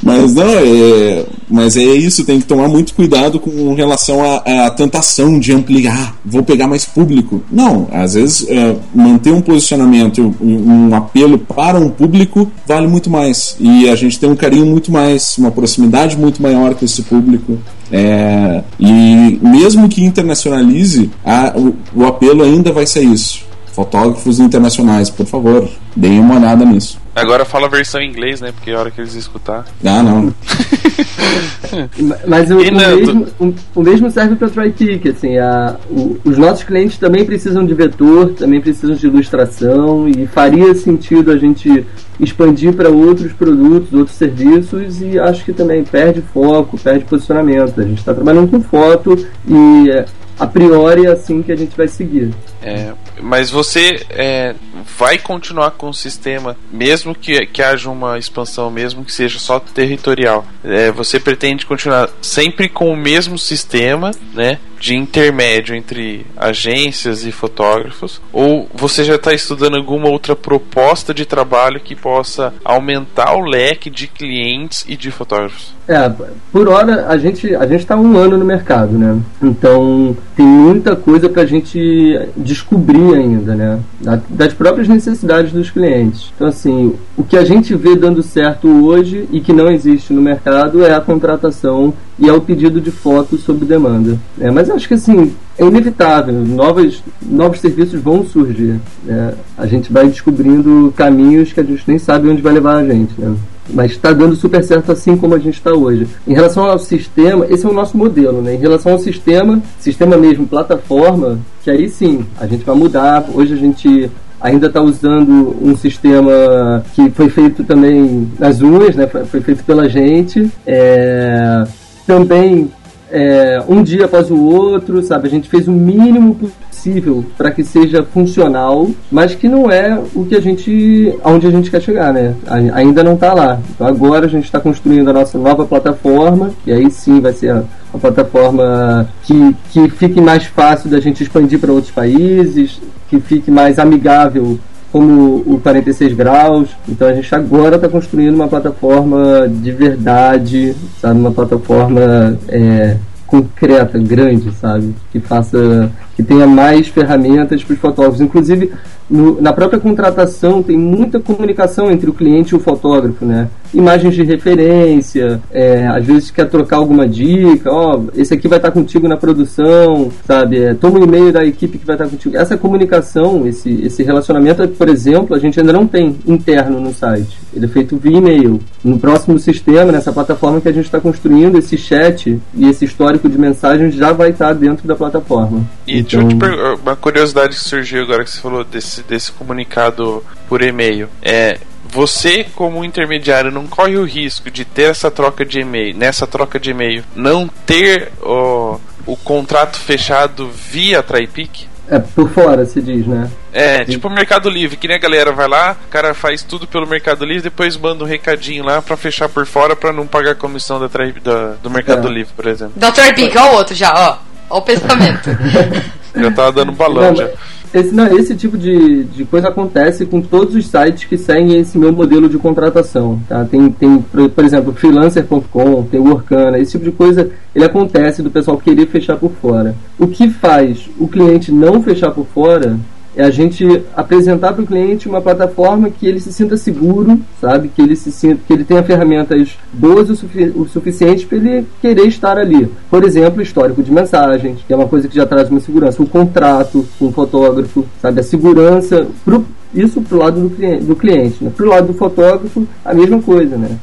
Mas 0.05 0.33
não, 0.33 0.43
é, 0.49 1.23
mas 1.49 1.77
é 1.77 1.83
isso, 1.83 2.25
tem 2.25 2.37
que 2.37 2.45
tomar 2.45 2.67
muito 2.67 2.93
cuidado 2.93 3.39
com 3.39 3.73
relação 3.73 4.21
à, 4.21 4.65
à 4.65 4.69
tentação 4.69 5.39
de 5.39 5.53
ampliar, 5.53 6.17
vou 6.25 6.43
pegar 6.43 6.67
mais 6.67 6.83
público. 6.83 7.41
Não, 7.49 7.87
às 7.89 8.15
vezes 8.15 8.45
é, 8.49 8.75
manter 8.93 9.31
um 9.31 9.39
posicionamento, 9.39 10.35
um, 10.41 10.89
um 10.89 10.95
apelo 10.95 11.37
para 11.37 11.79
um 11.79 11.89
público 11.89 12.51
vale 12.67 12.85
muito 12.87 13.09
mais. 13.09 13.55
E 13.61 13.87
a 13.89 13.95
gente 13.95 14.19
tem 14.19 14.29
um 14.29 14.35
carinho 14.35 14.65
muito 14.65 14.91
mais, 14.91 15.37
uma 15.37 15.51
proximidade 15.51 16.17
muito 16.17 16.41
maior 16.41 16.75
com 16.75 16.83
esse 16.83 17.03
público. 17.03 17.57
É, 17.89 18.61
e 18.77 19.39
mesmo 19.41 19.87
que 19.87 20.03
internacionalize, 20.03 21.11
a- 21.23 21.53
o, 21.55 21.75
o 21.95 22.05
apelo 22.05 22.43
ainda 22.43 22.73
vai 22.73 22.85
ser 22.85 23.03
isso. 23.03 23.45
Fotógrafos 23.73 24.39
internacionais, 24.39 25.09
por 25.09 25.25
favor, 25.25 25.67
deem 25.95 26.19
uma 26.19 26.35
olhada 26.35 26.63
nisso. 26.63 26.99
Agora 27.15 27.43
fala 27.43 27.65
a 27.67 27.69
versão 27.69 27.99
em 28.01 28.09
inglês, 28.09 28.39
né? 28.41 28.51
Porque 28.51 28.71
a 28.71 28.79
hora 28.79 28.91
que 28.91 29.01
eles 29.01 29.13
escutar. 29.15 29.65
Ah, 29.83 30.01
não. 30.03 30.33
Mas 32.27 32.49
o, 32.51 32.57
o 32.57 32.71
mesmo, 32.75 33.27
o, 33.39 33.53
o 33.75 33.83
mesmo 33.83 34.09
serve 34.11 34.35
para 34.35 34.49
TriPic, 34.49 35.09
assim, 35.09 35.37
a, 35.37 35.75
o- 35.89 36.17
os 36.23 36.37
nossos 36.37 36.63
clientes 36.63 36.97
também 36.97 37.25
precisam 37.25 37.65
de 37.65 37.73
vetor, 37.73 38.29
também 38.33 38.61
precisam 38.61 38.95
de 38.95 39.07
ilustração 39.07 40.07
e 40.07 40.25
faria 40.27 40.73
sentido 40.75 41.31
a 41.31 41.37
gente 41.37 41.85
expandir 42.19 42.73
para 42.73 42.89
outros 42.89 43.31
produtos, 43.33 43.91
outros 43.93 44.15
serviços 44.17 45.01
e 45.01 45.19
acho 45.19 45.43
que 45.43 45.53
também 45.53 45.83
perde 45.83 46.21
foco, 46.33 46.77
perde 46.77 47.05
posicionamento. 47.05 47.79
A 47.79 47.83
gente 47.83 47.99
está 47.99 48.13
trabalhando 48.13 48.49
com 48.49 48.61
foto 48.61 49.17
e 49.47 49.89
é, 49.89 50.05
a 50.39 50.47
priori 50.47 51.05
é 51.05 51.11
assim 51.11 51.41
que 51.41 51.51
a 51.51 51.55
gente 51.55 51.75
vai 51.75 51.87
seguir. 51.87 52.31
É, 52.63 52.93
mas 53.21 53.49
você 53.49 54.05
é, 54.09 54.55
vai 54.97 55.17
continuar 55.17 55.71
com 55.71 55.89
o 55.89 55.93
sistema, 55.93 56.55
mesmo 56.71 57.13
que, 57.13 57.45
que 57.45 57.61
haja 57.61 57.89
uma 57.89 58.17
expansão, 58.17 58.71
mesmo 58.71 59.03
que 59.03 59.11
seja 59.11 59.37
só 59.37 59.59
territorial. 59.59 60.45
É, 60.63 60.91
você 60.91 61.19
pretende 61.19 61.65
continuar 61.65 62.09
sempre 62.21 62.69
com 62.69 62.89
o 62.89 62.95
mesmo 62.95 63.37
sistema, 63.37 64.11
né? 64.33 64.59
De 64.79 64.95
intermédio 64.95 65.75
entre 65.75 66.25
agências 66.35 67.25
e 67.25 67.31
fotógrafos? 67.31 68.21
Ou 68.31 68.69
você 68.73 69.03
já 69.03 69.15
está 69.15 69.33
estudando 69.33 69.77
alguma 69.77 70.09
outra 70.09 70.35
proposta 70.35 71.13
de 71.13 71.25
trabalho 71.25 71.79
que 71.79 71.95
possa 71.95 72.53
aumentar 72.65 73.33
o 73.35 73.45
leque 73.45 73.89
de 73.89 74.07
clientes 74.07 74.83
e 74.87 74.97
de 74.97 75.09
fotógrafos? 75.09 75.73
É, 75.87 76.09
por 76.51 76.69
hora 76.69 77.07
a 77.07 77.17
gente 77.17 77.53
a 77.55 77.67
gente 77.67 77.81
está 77.81 77.95
um 77.95 78.17
ano 78.17 78.37
no 78.37 78.45
mercado, 78.45 78.97
né? 78.97 79.19
Então 79.41 80.15
tem 80.35 80.45
muita 80.45 80.95
coisa 80.95 81.27
para 81.27 81.41
a 81.41 81.45
gente 81.45 82.19
descobrir 82.53 83.15
ainda, 83.15 83.55
né? 83.55 83.79
Da- 84.01 84.19
Das 84.29 84.53
próprias 84.53 84.87
necessidades 84.87 85.51
dos 85.51 85.69
clientes. 85.69 86.31
Então 86.35 86.47
assim, 86.47 86.93
o 87.17 87.23
que 87.23 87.35
a 87.37 87.43
gente 87.43 87.75
vê 87.75 87.95
dando 87.95 88.21
certo 88.23 88.67
hoje 88.67 89.27
e 89.31 89.41
que 89.41 89.51
não 89.51 89.69
existe 89.69 90.13
no 90.13 90.21
mercado 90.21 90.85
é 90.85 90.93
a 90.93 91.01
contratação 91.01 91.93
e 92.19 92.29
é 92.29 92.33
o 92.33 92.41
pedido 92.41 92.79
de 92.79 92.91
fotos 92.91 93.41
sob 93.43 93.65
demanda. 93.65 94.17
É, 94.39 94.51
mas 94.51 94.69
acho 94.69 94.87
que 94.87 94.93
assim 94.93 95.33
é 95.57 95.65
inevitável, 95.65 96.33
novos 96.33 97.03
novos 97.21 97.59
serviços 97.59 97.99
vão 98.01 98.23
surgir. 98.25 98.79
né? 99.03 99.33
A 99.57 99.65
gente 99.65 99.91
vai 99.91 100.07
descobrindo 100.07 100.93
caminhos 100.95 101.51
que 101.51 101.59
a 101.59 101.63
gente 101.63 101.83
nem 101.87 101.97
sabe 101.99 102.29
onde 102.29 102.41
vai 102.41 102.53
levar 102.53 102.77
a 102.77 102.85
gente, 102.85 103.13
né? 103.19 103.35
Mas 103.69 103.91
está 103.91 104.11
dando 104.11 104.35
super 104.35 104.63
certo 104.63 104.91
assim 104.91 105.15
como 105.15 105.35
a 105.35 105.39
gente 105.39 105.55
está 105.55 105.71
hoje. 105.71 106.07
Em 106.27 106.33
relação 106.33 106.65
ao 106.65 106.79
sistema, 106.79 107.45
esse 107.49 107.65
é 107.65 107.69
o 107.69 107.73
nosso 107.73 107.97
modelo, 107.97 108.41
né? 108.41 108.55
Em 108.55 108.59
relação 108.59 108.93
ao 108.93 108.99
sistema, 108.99 109.61
sistema 109.79 110.17
mesmo, 110.17 110.47
plataforma, 110.47 111.39
que 111.63 111.71
aí 111.71 111.89
sim, 111.89 112.25
a 112.39 112.45
gente 112.45 112.63
vai 112.65 112.75
mudar. 112.75 113.25
Hoje 113.33 113.53
a 113.53 113.57
gente 113.57 114.11
ainda 114.41 114.67
está 114.67 114.81
usando 114.81 115.55
um 115.61 115.75
sistema 115.77 116.83
que 116.93 117.09
foi 117.11 117.29
feito 117.29 117.63
também 117.63 118.29
nas 118.37 118.61
unhas, 118.61 118.95
né? 118.95 119.07
Foi 119.07 119.39
feito 119.39 119.63
pela 119.63 119.87
gente. 119.87 120.51
É, 120.67 121.65
também 122.05 122.69
é, 123.09 123.63
um 123.69 123.81
dia 123.81 124.05
após 124.05 124.29
o 124.29 124.43
outro, 124.43 125.01
sabe? 125.03 125.27
A 125.27 125.31
gente 125.31 125.47
fez 125.47 125.67
o 125.67 125.71
mínimo 125.71 126.37
possível 126.83 127.23
para 127.37 127.51
que 127.51 127.63
seja 127.63 128.03
funcional, 128.03 128.89
mas 129.09 129.33
que 129.33 129.47
não 129.47 129.71
é 129.71 129.97
o 130.13 130.25
que 130.25 130.35
a 130.35 130.41
gente, 130.41 131.15
aonde 131.23 131.47
a 131.47 131.51
gente 131.51 131.71
quer 131.71 131.81
chegar, 131.81 132.13
né? 132.13 132.35
Ainda 132.73 133.03
não 133.03 133.13
está 133.13 133.33
lá. 133.33 133.59
Então 133.73 133.87
agora 133.87 134.25
a 134.25 134.29
gente 134.29 134.43
está 134.43 134.59
construindo 134.59 135.09
a 135.09 135.13
nossa 135.13 135.37
nova 135.37 135.65
plataforma 135.65 136.51
e 136.65 136.73
aí 136.73 136.91
sim 136.91 137.21
vai 137.21 137.31
ser 137.31 137.51
a, 137.51 137.63
a 137.93 137.97
plataforma 137.97 139.07
que, 139.23 139.55
que 139.71 139.89
fique 139.89 140.19
mais 140.19 140.43
fácil 140.43 140.89
da 140.89 140.99
gente 140.99 141.23
expandir 141.23 141.59
para 141.59 141.71
outros 141.71 141.91
países, 141.91 142.81
que 143.09 143.19
fique 143.19 143.49
mais 143.49 143.79
amigável 143.79 144.59
como 144.91 145.37
o 145.47 145.59
46 145.63 146.13
graus. 146.13 146.69
Então 146.87 147.07
a 147.07 147.13
gente 147.13 147.33
agora 147.33 147.77
está 147.77 147.87
construindo 147.87 148.35
uma 148.35 148.47
plataforma 148.49 149.47
de 149.47 149.71
verdade, 149.71 150.75
sabe? 151.01 151.19
Uma 151.19 151.31
plataforma 151.31 152.37
é, 152.49 152.97
concreta, 153.33 153.97
grande, 153.97 154.51
sabe? 154.51 154.93
Que 155.11 155.19
faça, 155.19 155.91
que 156.15 156.21
tenha 156.21 156.45
mais 156.45 156.87
ferramentas 156.87 157.63
para 157.63 157.73
os 157.73 157.79
fotógrafos. 157.79 158.21
Inclusive 158.21 158.71
no- 159.13 159.39
na 159.39 159.53
própria 159.53 159.79
contratação 159.79 160.63
tem 160.63 160.75
muita 160.77 161.19
comunicação 161.19 161.91
entre 161.91 162.09
o 162.09 162.13
cliente 162.13 162.53
e 162.53 162.57
o 162.57 162.59
fotógrafo, 162.59 163.23
né? 163.23 163.47
Imagens 163.73 164.13
de 164.15 164.23
referência, 164.23 165.39
é, 165.51 165.87
às 165.87 166.05
vezes 166.05 166.31
quer 166.31 166.47
trocar 166.49 166.77
alguma 166.77 167.07
dica, 167.07 167.71
ó, 167.71 168.01
esse 168.15 168.33
aqui 168.33 168.47
vai 168.47 168.57
estar 168.59 168.71
contigo 168.71 169.07
na 169.07 169.17
produção, 169.17 170.11
sabe? 170.27 170.59
É, 170.63 170.73
toma 170.73 170.99
um 170.99 171.03
e-mail 171.03 171.31
da 171.31 171.43
equipe 171.45 171.77
que 171.77 171.85
vai 171.85 171.95
estar 171.95 172.07
contigo. 172.07 172.35
Essa 172.37 172.57
comunicação, 172.57 173.47
esse, 173.47 173.81
esse 173.83 174.03
relacionamento, 174.03 174.67
por 174.69 174.89
exemplo, 174.89 175.35
a 175.35 175.39
gente 175.39 175.59
ainda 175.59 175.73
não 175.73 175.85
tem 175.87 176.15
interno 176.27 176.79
no 176.79 176.93
site. 176.93 177.37
Ele 177.55 177.65
é 177.65 177.67
feito 177.69 177.97
via 177.97 178.17
e-mail. 178.17 178.59
No 178.83 178.97
próximo 178.99 179.37
sistema, 179.39 179.91
nessa 179.91 180.11
plataforma 180.11 180.59
que 180.59 180.69
a 180.69 180.71
gente 180.71 180.85
está 180.85 180.99
construindo, 180.99 181.57
esse 181.57 181.77
chat 181.77 182.39
e 182.55 182.67
esse 182.69 182.85
histórico 182.85 183.29
de 183.29 183.37
mensagens 183.37 183.93
já 183.95 184.11
vai 184.11 184.31
estar 184.31 184.53
dentro 184.53 184.87
da 184.87 184.95
plataforma. 184.95 185.61
E 185.87 186.01
deixa 186.01 186.17
eu 186.17 186.27
te 186.27 186.35
perguntar, 186.35 186.75
uma 186.81 186.95
curiosidade 186.95 187.49
que 187.49 187.61
surgiu 187.63 188.03
agora 188.03 188.23
que 188.23 188.29
você 188.31 188.39
falou 188.39 188.63
desse, 188.63 189.02
desse 189.07 189.31
comunicado 189.31 190.23
por 190.47 190.61
e-mail. 190.61 191.09
É, 191.21 191.59
você, 191.89 192.45
como 192.55 192.83
intermediário, 192.83 193.51
não 193.51 193.67
corre 193.67 193.97
o 193.97 194.03
risco 194.03 194.49
de 194.49 194.65
ter 194.65 194.89
essa 194.89 195.11
troca 195.11 195.45
de 195.45 195.59
e-mail, 195.59 195.95
nessa 195.95 196.25
troca 196.25 196.59
de 196.59 196.71
e-mail, 196.71 197.03
não 197.15 197.47
ter 197.65 198.11
o, 198.21 198.79
o 199.05 199.15
contrato 199.17 199.77
fechado 199.77 200.49
via 200.49 201.03
TriPic? 201.03 201.67
É 201.89 201.99
por 201.99 202.29
fora, 202.29 202.65
se 202.65 202.81
diz, 202.81 203.05
né? 203.05 203.29
É, 203.51 203.83
tipo 203.83 204.07
o 204.07 204.11
Mercado 204.11 204.49
Livre, 204.49 204.77
que 204.77 204.87
nem 204.87 204.95
a 204.95 204.99
galera 204.99 205.31
vai 205.33 205.47
lá, 205.47 205.75
o 205.85 205.89
cara 205.91 206.13
faz 206.13 206.41
tudo 206.41 206.65
pelo 206.65 206.87
Mercado 206.87 207.25
Livre, 207.25 207.43
depois 207.43 207.75
manda 207.77 208.03
um 208.03 208.07
recadinho 208.07 208.63
lá 208.63 208.81
pra 208.81 208.95
fechar 208.97 209.27
por 209.29 209.45
fora 209.45 209.75
pra 209.75 209.91
não 209.91 210.07
pagar 210.07 210.31
a 210.31 210.35
comissão 210.35 210.79
da, 210.79 210.87
Tri- 210.87 211.11
da- 211.21 211.55
do 211.61 211.69
Mercado 211.69 212.07
É. 212.07 212.11
Livre, 212.11 212.33
por 212.35 212.47
exemplo. 212.47 212.73
Dr. 212.77 213.13
Pink, 213.13 213.37
ó 213.37 213.51
o 213.51 213.55
outro 213.55 213.75
já, 213.75 213.93
ó. 213.93 214.17
Ó 214.49 214.57
o 214.59 214.61
pensamento. 214.61 215.29
Já 216.15 216.31
tava 216.31 216.51
dando 216.51 216.71
balão 216.71 217.09
Não, 217.09 217.15
já. 217.15 217.27
Esse, 217.73 217.93
não, 217.93 218.05
esse 218.17 218.35
tipo 218.35 218.55
de, 218.55 219.03
de 219.05 219.25
coisa 219.25 219.47
acontece 219.47 220.05
com 220.05 220.21
todos 220.21 220.55
os 220.55 220.67
sites 220.67 221.05
que 221.05 221.17
seguem 221.17 221.59
esse 221.59 221.77
meu 221.77 221.91
modelo 221.91 222.29
de 222.29 222.37
contratação. 222.37 223.19
Tá? 223.27 223.43
Tem, 223.45 223.71
tem, 223.71 223.97
por, 223.99 224.45
exemplo, 224.45 224.73
freelancer.com, 224.73 225.83
tem 225.83 225.99
Workana, 225.99 226.59
esse 226.59 226.73
tipo 226.73 226.85
de 226.85 226.91
coisa 226.91 227.31
ele 227.55 227.65
acontece 227.65 228.21
do 228.21 228.29
pessoal 228.29 228.57
querer 228.57 228.87
fechar 228.87 229.17
por 229.17 229.31
fora. 229.31 229.75
O 229.97 230.07
que 230.07 230.29
faz 230.29 230.87
o 230.99 231.07
cliente 231.07 231.51
não 231.51 231.81
fechar 231.81 232.11
por 232.11 232.25
fora 232.27 232.77
é 233.15 233.23
a 233.23 233.29
gente 233.29 233.83
apresentar 233.95 234.53
para 234.53 234.63
o 234.63 234.67
cliente 234.67 235.07
uma 235.07 235.21
plataforma 235.21 235.89
que 235.89 236.07
ele 236.07 236.19
se 236.19 236.33
sinta 236.33 236.57
seguro, 236.57 237.19
sabe? 237.39 237.69
Que 237.69 237.81
ele 237.81 237.95
se 237.95 238.11
sinta, 238.11 238.41
que 238.45 238.53
ele 238.53 238.63
tenha 238.63 238.83
ferramentas 238.83 239.57
boas 239.71 240.09
o, 240.09 240.15
sufi 240.15 240.51
o 240.55 240.65
suficiente 240.67 241.25
para 241.25 241.37
ele 241.37 241.65
querer 241.81 242.07
estar 242.07 242.37
ali. 242.37 242.69
Por 242.89 243.03
exemplo, 243.03 243.41
histórico 243.41 243.83
de 243.83 243.91
mensagens, 243.91 244.59
que 244.65 244.73
é 244.73 244.75
uma 244.75 244.87
coisa 244.87 245.07
que 245.07 245.15
já 245.15 245.25
traz 245.25 245.49
uma 245.49 245.59
segurança. 245.59 246.01
O 246.01 246.07
contrato 246.07 246.85
com 246.97 247.07
o 247.07 247.11
fotógrafo, 247.11 247.85
sabe? 248.01 248.19
A 248.19 248.23
segurança 248.23 249.07
pro, 249.23 249.45
isso 249.73 250.01
pro 250.01 250.17
lado 250.17 250.41
do 250.41 250.49
cliente, 250.49 250.83
do 250.83 250.95
cliente 250.95 251.43
né? 251.43 251.51
Pro 251.55 251.69
lado 251.69 251.87
do 251.87 251.93
fotógrafo, 251.93 252.67
a 252.83 252.93
mesma 252.93 253.21
coisa, 253.21 253.57
né? 253.57 253.77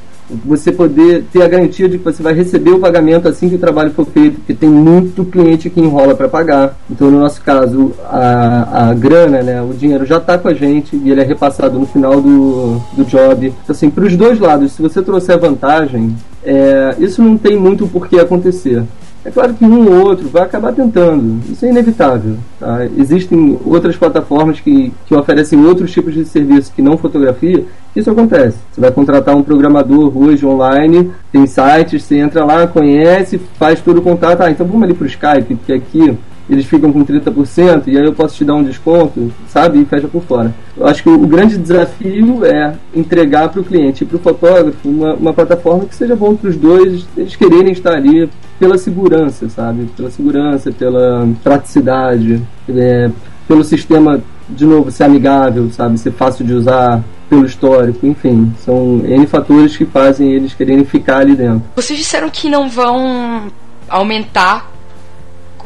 Você 0.44 0.72
poder 0.72 1.24
ter 1.32 1.42
a 1.42 1.48
garantia 1.48 1.88
de 1.88 1.98
que 1.98 2.04
você 2.04 2.22
vai 2.22 2.34
receber 2.34 2.70
o 2.70 2.78
pagamento 2.78 3.28
assim 3.28 3.48
que 3.48 3.54
o 3.54 3.58
trabalho 3.58 3.90
for 3.90 4.06
feito, 4.06 4.36
porque 4.36 4.54
tem 4.54 4.68
muito 4.68 5.24
cliente 5.24 5.70
que 5.70 5.80
enrola 5.80 6.14
para 6.14 6.28
pagar. 6.28 6.76
Então, 6.88 7.10
no 7.10 7.20
nosso 7.20 7.40
caso, 7.42 7.92
a, 8.04 8.90
a 8.90 8.94
grana, 8.94 9.42
né, 9.42 9.62
o 9.62 9.72
dinheiro 9.72 10.04
já 10.06 10.18
está 10.18 10.38
com 10.38 10.48
a 10.48 10.54
gente 10.54 10.96
e 10.96 11.10
ele 11.10 11.20
é 11.20 11.24
repassado 11.24 11.78
no 11.78 11.86
final 11.86 12.20
do, 12.20 12.80
do 12.96 13.04
job. 13.04 13.46
Então, 13.46 13.74
assim, 13.74 13.90
para 13.90 14.04
os 14.04 14.16
dois 14.16 14.38
lados, 14.38 14.72
se 14.72 14.82
você 14.82 15.02
trouxer 15.02 15.38
vantagem, 15.38 16.16
é, 16.44 16.94
isso 16.98 17.22
não 17.22 17.36
tem 17.36 17.56
muito 17.56 17.86
por 17.86 18.08
que 18.08 18.18
acontecer. 18.18 18.82
É 19.22 19.30
claro 19.30 19.52
que 19.52 19.64
um 19.64 19.86
ou 19.86 20.06
outro 20.06 20.28
vai 20.28 20.42
acabar 20.42 20.72
tentando, 20.72 21.40
isso 21.50 21.66
é 21.66 21.68
inevitável. 21.68 22.36
Tá? 22.58 22.86
Existem 22.96 23.58
outras 23.66 23.94
plataformas 23.94 24.60
que, 24.60 24.92
que 25.06 25.14
oferecem 25.14 25.62
outros 25.64 25.92
tipos 25.92 26.14
de 26.14 26.24
serviço 26.24 26.72
que 26.74 26.80
não 26.80 26.96
fotografia, 26.96 27.64
isso 27.94 28.10
acontece. 28.10 28.56
Você 28.72 28.80
vai 28.80 28.90
contratar 28.90 29.36
um 29.36 29.42
programador 29.42 30.16
hoje 30.16 30.46
online, 30.46 31.10
tem 31.30 31.46
sites, 31.46 32.02
você 32.02 32.16
entra 32.16 32.44
lá, 32.44 32.66
conhece, 32.66 33.38
faz 33.58 33.80
todo 33.80 33.98
o 33.98 34.02
contato, 34.02 34.40
ah, 34.40 34.50
então 34.50 34.66
vamos 34.66 34.84
ali 34.84 34.94
para 34.94 35.04
o 35.04 35.08
Skype, 35.08 35.54
que 35.66 35.72
aqui 35.72 36.16
eles 36.48 36.64
ficam 36.64 36.92
com 36.92 37.04
30% 37.04 37.84
e 37.86 37.96
aí 37.96 38.04
eu 38.04 38.12
posso 38.12 38.36
te 38.36 38.44
dar 38.44 38.54
um 38.54 38.62
desconto, 38.62 39.32
sabe? 39.48 39.80
E 39.80 39.84
fecha 39.84 40.08
por 40.08 40.22
fora. 40.22 40.52
Eu 40.76 40.86
acho 40.86 41.02
que 41.02 41.08
o 41.08 41.26
grande 41.26 41.56
desafio 41.56 42.44
é 42.44 42.74
entregar 42.94 43.50
para 43.50 43.60
o 43.60 43.64
cliente 43.64 44.02
e 44.02 44.06
para 44.06 44.16
o 44.16 44.20
fotógrafo 44.20 44.88
uma, 44.88 45.14
uma 45.14 45.32
plataforma 45.32 45.84
que 45.84 45.94
seja 45.94 46.16
bom 46.16 46.34
para 46.34 46.50
os 46.50 46.56
dois, 46.56 47.06
eles 47.16 47.36
quererem 47.36 47.70
estar 47.70 47.92
ali 47.92 48.28
pela 48.60 48.76
segurança, 48.76 49.48
sabe? 49.48 49.86
Pela 49.96 50.10
segurança, 50.10 50.70
pela 50.70 51.26
praticidade, 51.42 52.46
é, 52.68 53.10
pelo 53.48 53.64
sistema, 53.64 54.22
de 54.50 54.66
novo, 54.66 54.90
ser 54.90 55.04
amigável, 55.04 55.70
sabe? 55.72 55.98
Ser 55.98 56.12
fácil 56.12 56.44
de 56.44 56.52
usar, 56.52 57.02
pelo 57.30 57.46
histórico, 57.46 58.06
enfim, 58.06 58.52
são 58.58 59.02
N 59.06 59.26
fatores 59.26 59.76
que 59.76 59.86
fazem 59.86 60.32
eles 60.32 60.52
quererem 60.52 60.84
ficar 60.84 61.18
ali 61.18 61.34
dentro. 61.34 61.62
Vocês 61.74 61.98
disseram 61.98 62.28
que 62.28 62.50
não 62.50 62.68
vão 62.68 63.50
aumentar 63.88 64.70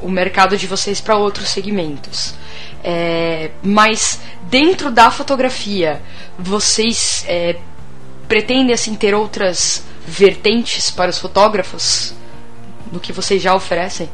o 0.01 0.09
mercado 0.09 0.57
de 0.57 0.67
vocês 0.67 1.01
para 1.01 1.17
outros 1.17 1.49
segmentos. 1.49 2.35
É, 2.85 3.51
mas 3.63 4.21
dentro 4.51 4.91
da 4.91 5.11
fotografia, 5.11 6.01
vocês 6.39 7.25
é, 7.27 7.57
pretendem 8.29 8.75
assim 8.75 8.95
ter 8.95 9.15
outras 9.15 9.83
vertentes 10.07 10.91
para 10.91 11.09
os 11.09 11.19
fotógrafos 11.19 12.15
do 12.95 13.01
que 13.01 13.13
vocês 13.13 13.43
já 13.43 13.55
oferecem? 13.55 14.09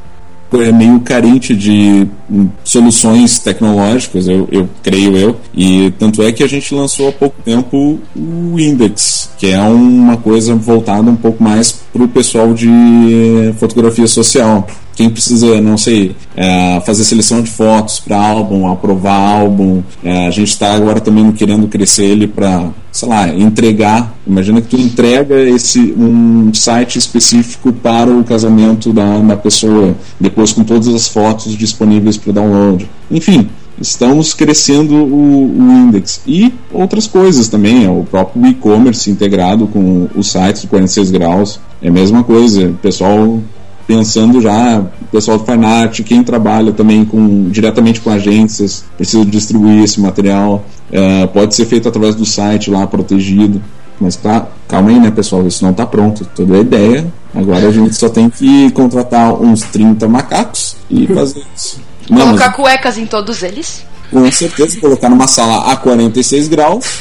é 0.59 0.71
meio 0.71 0.99
carente 0.99 1.55
de 1.55 2.05
hum, 2.29 2.49
soluções 2.61 3.39
tecnológicas, 3.39 4.27
eu, 4.27 4.49
eu, 4.51 4.67
creio 4.83 5.15
eu. 5.15 5.37
E 5.55 5.91
tanto 5.97 6.21
é 6.21 6.31
que 6.33 6.43
a 6.43 6.47
gente 6.47 6.75
lançou 6.75 7.07
há 7.07 7.11
pouco 7.13 7.41
tempo 7.41 7.99
o 8.13 8.59
Index, 8.59 9.29
que 9.37 9.47
é 9.47 9.61
uma 9.61 10.17
coisa 10.17 10.53
voltada 10.53 11.09
um 11.09 11.15
pouco 11.15 11.41
mais 11.41 11.81
para 11.91 12.03
o 12.03 12.07
pessoal 12.07 12.53
de 12.53 13.53
fotografia 13.59 14.07
social 14.07 14.67
quem 14.95 15.09
precisa, 15.09 15.59
não 15.61 15.77
sei, 15.77 16.15
é, 16.35 16.79
fazer 16.81 17.03
seleção 17.03 17.41
de 17.41 17.49
fotos 17.49 17.99
para 17.99 18.17
álbum, 18.17 18.71
aprovar 18.71 19.39
álbum. 19.39 19.81
É, 20.03 20.27
a 20.27 20.31
gente 20.31 20.49
está 20.49 20.73
agora 20.73 20.99
também 20.99 21.31
querendo 21.31 21.67
crescer 21.67 22.05
ele 22.05 22.27
para, 22.27 22.69
sei 22.91 23.07
lá, 23.07 23.27
entregar. 23.29 24.13
Imagina 24.27 24.61
que 24.61 24.67
tu 24.67 24.77
entrega 24.77 25.41
esse 25.41 25.79
um 25.97 26.53
site 26.53 26.97
específico 26.97 27.71
para 27.71 28.11
o 28.11 28.23
casamento 28.23 28.91
da, 28.91 29.17
da 29.19 29.37
pessoa, 29.37 29.95
depois 30.19 30.51
com 30.51 30.63
todas 30.63 30.87
as 30.89 31.07
fotos 31.07 31.57
disponíveis 31.57 32.17
para 32.17 32.33
download. 32.33 32.87
Enfim, 33.09 33.49
estamos 33.81 34.33
crescendo 34.33 34.95
o, 34.95 35.57
o 35.57 35.71
index 35.71 36.21
e 36.25 36.53
outras 36.71 37.07
coisas 37.07 37.47
também, 37.47 37.85
é 37.85 37.89
o 37.89 38.03
próprio 38.03 38.45
e-commerce 38.47 39.09
integrado 39.09 39.67
com 39.67 40.07
os 40.15 40.31
sites 40.31 40.61
do 40.61 40.67
46 40.67 41.11
graus, 41.11 41.59
é 41.81 41.89
a 41.89 41.91
mesma 41.91 42.23
coisa, 42.23 42.73
pessoal 42.81 43.39
pensando 43.87 44.39
já, 44.39 44.85
pessoal 45.11 45.37
do 45.37 45.45
Fine 45.45 45.65
Art, 45.65 45.99
quem 46.03 46.23
trabalha 46.23 46.71
também 46.71 47.03
com, 47.03 47.49
diretamente 47.49 47.99
com 47.99 48.09
agências, 48.09 48.85
precisa 48.95 49.25
distribuir 49.25 49.83
esse 49.83 49.99
material, 49.99 50.63
é, 50.89 51.27
pode 51.27 51.53
ser 51.55 51.65
feito 51.65 51.89
através 51.89 52.15
do 52.15 52.25
site 52.25 52.71
lá 52.71 52.87
protegido. 52.87 53.61
Mas 53.99 54.15
tá, 54.15 54.47
calma 54.67 54.89
aí, 54.89 54.99
né, 54.99 55.11
pessoal? 55.11 55.45
Isso 55.45 55.63
não 55.63 55.71
está 55.71 55.85
pronto. 55.85 56.25
Toda 56.33 56.55
a 56.55 56.59
ideia. 56.59 57.05
Agora 57.35 57.67
a 57.67 57.71
gente 57.71 57.95
só 57.95 58.09
tem 58.09 58.29
que 58.29 58.71
contratar 58.71 59.33
uns 59.33 59.61
30 59.61 60.07
macacos 60.07 60.75
e 60.89 61.05
fazer 61.05 61.43
isso. 61.55 61.79
Não, 62.11 62.27
Colocar 62.27 62.47
mas... 62.47 62.55
cuecas 62.57 62.97
em 62.97 63.05
todos 63.05 63.41
eles? 63.41 63.85
Com 64.11 64.29
certeza, 64.29 64.79
colocar 64.79 65.09
numa 65.09 65.27
sala 65.27 65.71
a 65.71 65.77
46 65.77 66.49
graus. 66.49 66.99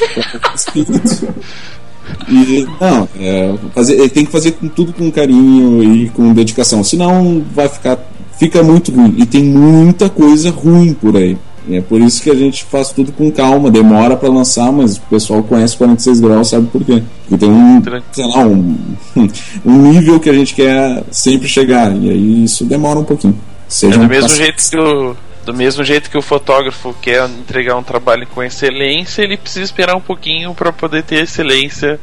E 2.28 2.66
não, 2.80 3.08
é, 3.18 3.54
fazer, 3.74 4.08
tem 4.10 4.24
que 4.24 4.32
fazer 4.32 4.52
com 4.52 4.68
tudo 4.68 4.92
com 4.92 5.10
carinho 5.10 5.82
e 5.82 6.08
com 6.10 6.32
dedicação, 6.32 6.82
senão 6.82 7.44
vai 7.54 7.68
ficar 7.68 7.98
fica 8.38 8.62
muito 8.62 8.90
ruim 8.90 9.14
e 9.18 9.26
tem 9.26 9.44
muita 9.44 10.08
coisa 10.08 10.50
ruim 10.50 10.92
por 10.92 11.16
aí. 11.16 11.36
É 11.70 11.80
por 11.80 12.00
isso 12.00 12.22
que 12.22 12.30
a 12.30 12.34
gente 12.34 12.64
faz 12.64 12.90
tudo 12.90 13.12
com 13.12 13.30
calma, 13.30 13.70
demora 13.70 14.16
para 14.16 14.28
lançar, 14.28 14.72
mas 14.72 14.96
o 14.96 15.02
pessoal 15.02 15.42
conhece 15.42 15.76
46 15.76 16.20
graus, 16.20 16.48
sabe 16.48 16.66
por 16.68 16.82
quê? 16.82 17.02
Porque 17.22 17.36
tem 17.36 17.50
um, 17.50 17.82
sei 18.12 18.26
lá, 18.26 18.46
um, 18.46 18.76
um 19.64 19.76
nível 19.92 20.18
que 20.18 20.30
a 20.30 20.32
gente 20.32 20.54
quer 20.54 21.04
sempre 21.10 21.46
chegar, 21.46 21.94
e 21.94 22.10
aí 22.10 22.44
isso 22.44 22.64
demora 22.64 22.98
um 22.98 23.04
pouquinho. 23.04 23.38
Seja 23.70 23.94
é 23.94 23.98
do 23.98 24.08
mesmo 24.08 24.28
jeito 24.28 24.68
que 24.68 24.76
o 24.76 25.16
do 25.44 25.54
mesmo 25.54 25.82
jeito 25.82 26.10
que 26.10 26.18
o 26.18 26.22
fotógrafo 26.22 26.94
quer 27.00 27.24
entregar 27.28 27.74
um 27.76 27.82
trabalho 27.82 28.26
com 28.26 28.42
excelência, 28.42 29.22
ele 29.22 29.38
precisa 29.38 29.64
esperar 29.64 29.96
um 29.96 30.00
pouquinho 30.00 30.54
para 30.54 30.70
poder 30.70 31.02
ter 31.02 31.22
excelência 31.22 31.98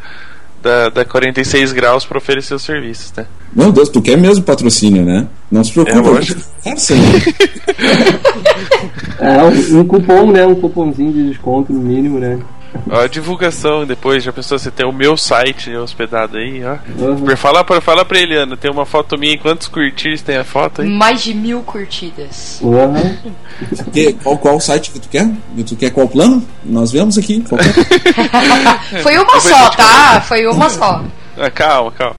da, 0.61 0.89
da 0.89 1.05
46 1.05 1.71
graus 1.71 2.03
para 2.03 2.17
oferecer 2.17 2.55
os 2.55 2.63
serviços, 2.63 3.13
né? 3.15 3.27
Meu 3.53 3.71
Deus, 3.71 3.89
tu 3.89 4.01
quer 4.01 4.17
mesmo 4.17 4.43
patrocínio, 4.43 5.05
né? 5.05 5.27
Não 5.51 5.63
se 5.63 5.71
preocupe. 5.71 6.35
É, 6.65 6.71
é 9.37 9.43
um, 9.43 9.79
um 9.79 9.85
cupom, 9.85 10.31
né? 10.31 10.45
Um 10.45 10.55
cupomzinho 10.55 11.13
de 11.13 11.29
desconto 11.29 11.71
no 11.71 11.79
mínimo, 11.79 12.19
né? 12.19 12.39
Ó, 12.89 13.01
a 13.01 13.07
divulgação 13.07 13.85
depois, 13.85 14.23
já 14.23 14.31
pensou 14.31 14.57
você 14.57 14.71
tem 14.71 14.85
o 14.85 14.91
meu 14.91 15.17
site 15.17 15.73
hospedado 15.75 16.37
aí, 16.37 16.61
ó. 16.63 16.77
Uhum. 16.97 17.35
Fala, 17.35 17.63
pra, 17.63 17.81
fala 17.81 18.05
pra 18.05 18.19
ele, 18.19 18.35
Ana, 18.35 18.55
tem 18.57 18.71
uma 18.71 18.85
foto 18.85 19.17
minha, 19.17 19.37
quantos 19.37 19.67
curtidas 19.67 20.21
tem 20.21 20.37
a 20.37 20.43
foto 20.43 20.81
aí? 20.81 20.89
Mais 20.89 21.23
de 21.23 21.33
mil 21.33 21.61
curtidas. 21.61 22.59
Uhum. 22.61 23.17
Que, 23.91 24.13
qual, 24.13 24.37
qual 24.37 24.59
site 24.59 24.91
que 24.91 24.99
tu 24.99 25.09
quer? 25.09 25.27
Tu 25.65 25.75
quer 25.75 25.89
qual 25.89 26.07
plano? 26.07 26.45
Nós 26.63 26.91
vemos 26.91 27.17
aqui. 27.17 27.43
Foi 29.01 29.17
uma 29.17 29.39
só, 29.39 29.69
tá? 29.71 30.21
Foi 30.21 30.45
uma 30.45 30.69
só. 30.69 31.03
Ah, 31.37 31.49
calma, 31.49 31.91
calma 31.91 32.15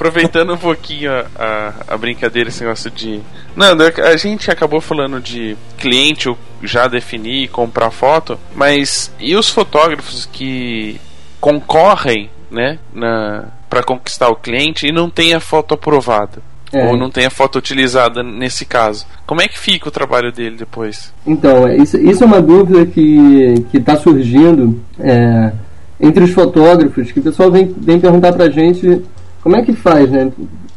aproveitando 0.00 0.54
um 0.54 0.56
pouquinho 0.56 1.12
a, 1.12 1.26
a, 1.36 1.94
a, 1.94 1.98
brincadeira, 1.98 2.48
esse 2.48 2.62
negócio 2.62 2.90
de. 2.90 3.20
Não, 3.54 3.66
a 4.04 4.16
gente 4.16 4.50
acabou 4.50 4.80
falando 4.80 5.20
de 5.20 5.56
cliente 5.76 6.34
já 6.62 6.88
definir 6.88 7.44
e 7.44 7.48
comprar 7.48 7.90
foto, 7.90 8.38
mas 8.54 9.12
e 9.20 9.36
os 9.36 9.50
fotógrafos 9.50 10.26
que 10.32 10.98
concorrem, 11.38 12.30
né, 12.50 12.78
na 12.94 13.44
para 13.68 13.84
conquistar 13.84 14.28
o 14.28 14.34
cliente 14.34 14.88
e 14.88 14.92
não 14.92 15.08
tem 15.08 15.32
a 15.32 15.38
foto 15.38 15.74
aprovada? 15.74 16.42
É. 16.72 16.88
Ou 16.88 16.96
não 16.96 17.08
tem 17.08 17.26
a 17.26 17.30
foto 17.30 17.56
utilizada 17.56 18.20
nesse 18.22 18.64
caso. 18.64 19.06
Como 19.24 19.40
é 19.40 19.46
que 19.46 19.58
fica 19.58 19.88
o 19.88 19.92
trabalho 19.92 20.32
dele 20.32 20.56
depois? 20.56 21.12
Então, 21.24 21.68
isso, 21.68 21.96
isso 21.96 22.24
é 22.24 22.26
uma 22.26 22.42
dúvida 22.42 22.84
que 22.86 23.64
está 23.72 23.96
surgindo 23.96 24.80
é, 24.98 25.52
entre 26.00 26.24
os 26.24 26.30
fotógrafos, 26.30 27.12
que 27.12 27.20
o 27.20 27.22
pessoal 27.22 27.50
vem, 27.50 27.72
vem 27.76 28.00
perguntar 28.00 28.32
pra 28.32 28.50
gente 28.50 29.02
como 29.42 29.56
é 29.56 29.62
que 29.62 29.72
faz, 29.72 30.10
né? 30.10 30.30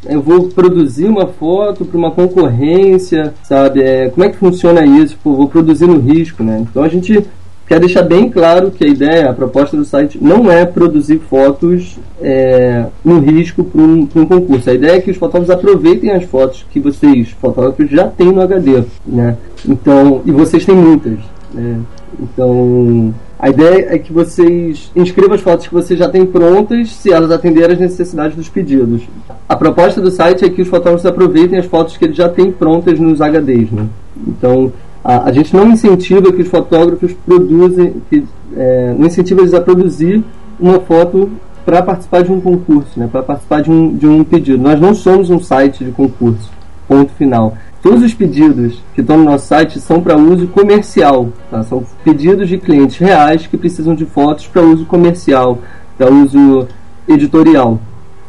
Eu 0.06 0.22
vou 0.22 0.50
produzir 0.50 1.06
uma 1.06 1.28
foto 1.28 1.86
para 1.86 1.98
uma 1.98 2.12
concorrência, 2.12 3.34
sabe? 3.44 3.82
É, 3.82 4.10
como 4.10 4.26
é 4.26 4.30
que 4.30 4.38
funciona 4.38 4.86
isso? 4.86 5.18
Pô, 5.24 5.34
vou 5.34 5.48
produzir 5.48 5.88
no 5.88 6.00
risco, 6.00 6.44
né? 6.44 6.60
Então 6.62 6.84
a 6.84 6.90
gente 6.90 7.26
quer 7.66 7.80
deixar 7.80 8.04
bem 8.04 8.30
claro 8.30 8.72
que 8.72 8.84
a 8.84 8.88
ideia, 8.88 9.30
a 9.30 9.34
proposta 9.34 9.78
do 9.78 9.86
site 9.86 10.20
não 10.22 10.52
é 10.52 10.66
produzir 10.66 11.20
fotos 11.20 11.98
é, 12.22 12.86
no 13.04 13.20
risco 13.20 13.64
para 13.64 13.82
um, 13.82 14.08
um, 14.16 14.26
concurso. 14.26 14.70
A 14.70 14.74
ideia 14.74 14.98
é 14.98 15.02
que 15.02 15.12
os 15.12 15.18
fotógrafos 15.18 15.50
aproveitem 15.50 16.12
as 16.12 16.26
fotos 16.26 16.66
que 16.70 16.80
vocês, 16.80 17.30
fotógrafos, 17.30 17.90
já 17.90 18.08
têm 18.08 18.32
no 18.32 18.42
HD, 18.42 18.84
né? 19.06 19.38
Então, 19.68 20.22
e 20.26 20.32
vocês 20.32 20.66
têm 20.66 20.76
muitas, 20.76 21.20
né? 21.54 21.80
Então, 22.20 23.14
a 23.44 23.50
ideia 23.50 23.88
é 23.94 23.98
que 23.98 24.14
vocês 24.14 24.90
inscrevam 24.96 25.36
as 25.36 25.42
fotos 25.42 25.68
que 25.68 25.74
vocês 25.74 26.00
já 26.00 26.08
têm 26.08 26.26
prontas, 26.26 26.94
se 26.94 27.12
elas 27.12 27.30
atenderem 27.30 27.74
às 27.74 27.80
necessidades 27.82 28.38
dos 28.38 28.48
pedidos. 28.48 29.02
A 29.50 29.56
proposta 29.58 30.00
do 30.00 30.10
site 30.10 30.46
é 30.46 30.50
que 30.50 30.62
os 30.62 30.70
fotógrafos 30.70 31.06
aproveitem 31.06 31.60
as 31.60 31.66
fotos 31.66 31.98
que 31.98 32.06
eles 32.06 32.16
já 32.16 32.30
têm 32.30 32.54
prontas 32.54 32.98
nos 32.98 33.20
HDs. 33.20 33.70
Né? 33.70 33.88
Então, 34.26 34.72
a, 35.04 35.26
a 35.26 35.32
gente 35.34 35.54
não 35.54 35.68
incentiva 35.68 36.32
que 36.32 36.42
os 36.42 36.48
fotógrafos 36.48 37.12
produzem, 37.26 37.96
que, 38.10 38.24
é, 38.56 38.96
não 38.98 39.08
incentiva 39.08 39.42
eles 39.42 39.54
a 39.54 39.60
produzir 39.60 40.24
uma 40.58 40.80
foto 40.80 41.30
para 41.66 41.84
participar 41.84 42.24
de 42.24 42.32
um 42.32 42.40
concurso, 42.40 42.98
né, 42.98 43.10
para 43.12 43.24
participar 43.24 43.62
de 43.62 43.70
um, 43.70 43.94
de 43.94 44.08
um 44.08 44.24
pedido. 44.24 44.64
Nós 44.64 44.80
não 44.80 44.96
somos 44.96 45.30
um 45.30 45.42
site 45.42 45.84
de 45.84 45.92
concurso, 45.92 46.50
ponto 46.88 47.12
final. 47.16 47.58
Todos 47.84 48.02
os 48.02 48.14
pedidos 48.14 48.82
que 48.96 49.02
estão 49.02 49.18
no 49.18 49.26
nosso 49.26 49.46
site 49.48 49.78
são 49.80 50.02
para 50.02 50.16
uso 50.18 50.48
comercial, 50.48 51.30
tá? 51.52 51.62
são 51.64 51.86
pedidos 52.04 52.48
de 52.48 52.58
clientes 52.58 52.98
reais 52.98 53.46
que 53.46 53.58
precisam 53.58 53.94
de 53.94 54.06
fotos 54.06 54.48
para 54.48 54.62
uso 54.62 54.86
comercial, 54.86 55.60
para 55.98 56.10
uso 56.10 56.66
editorial. 57.10 57.80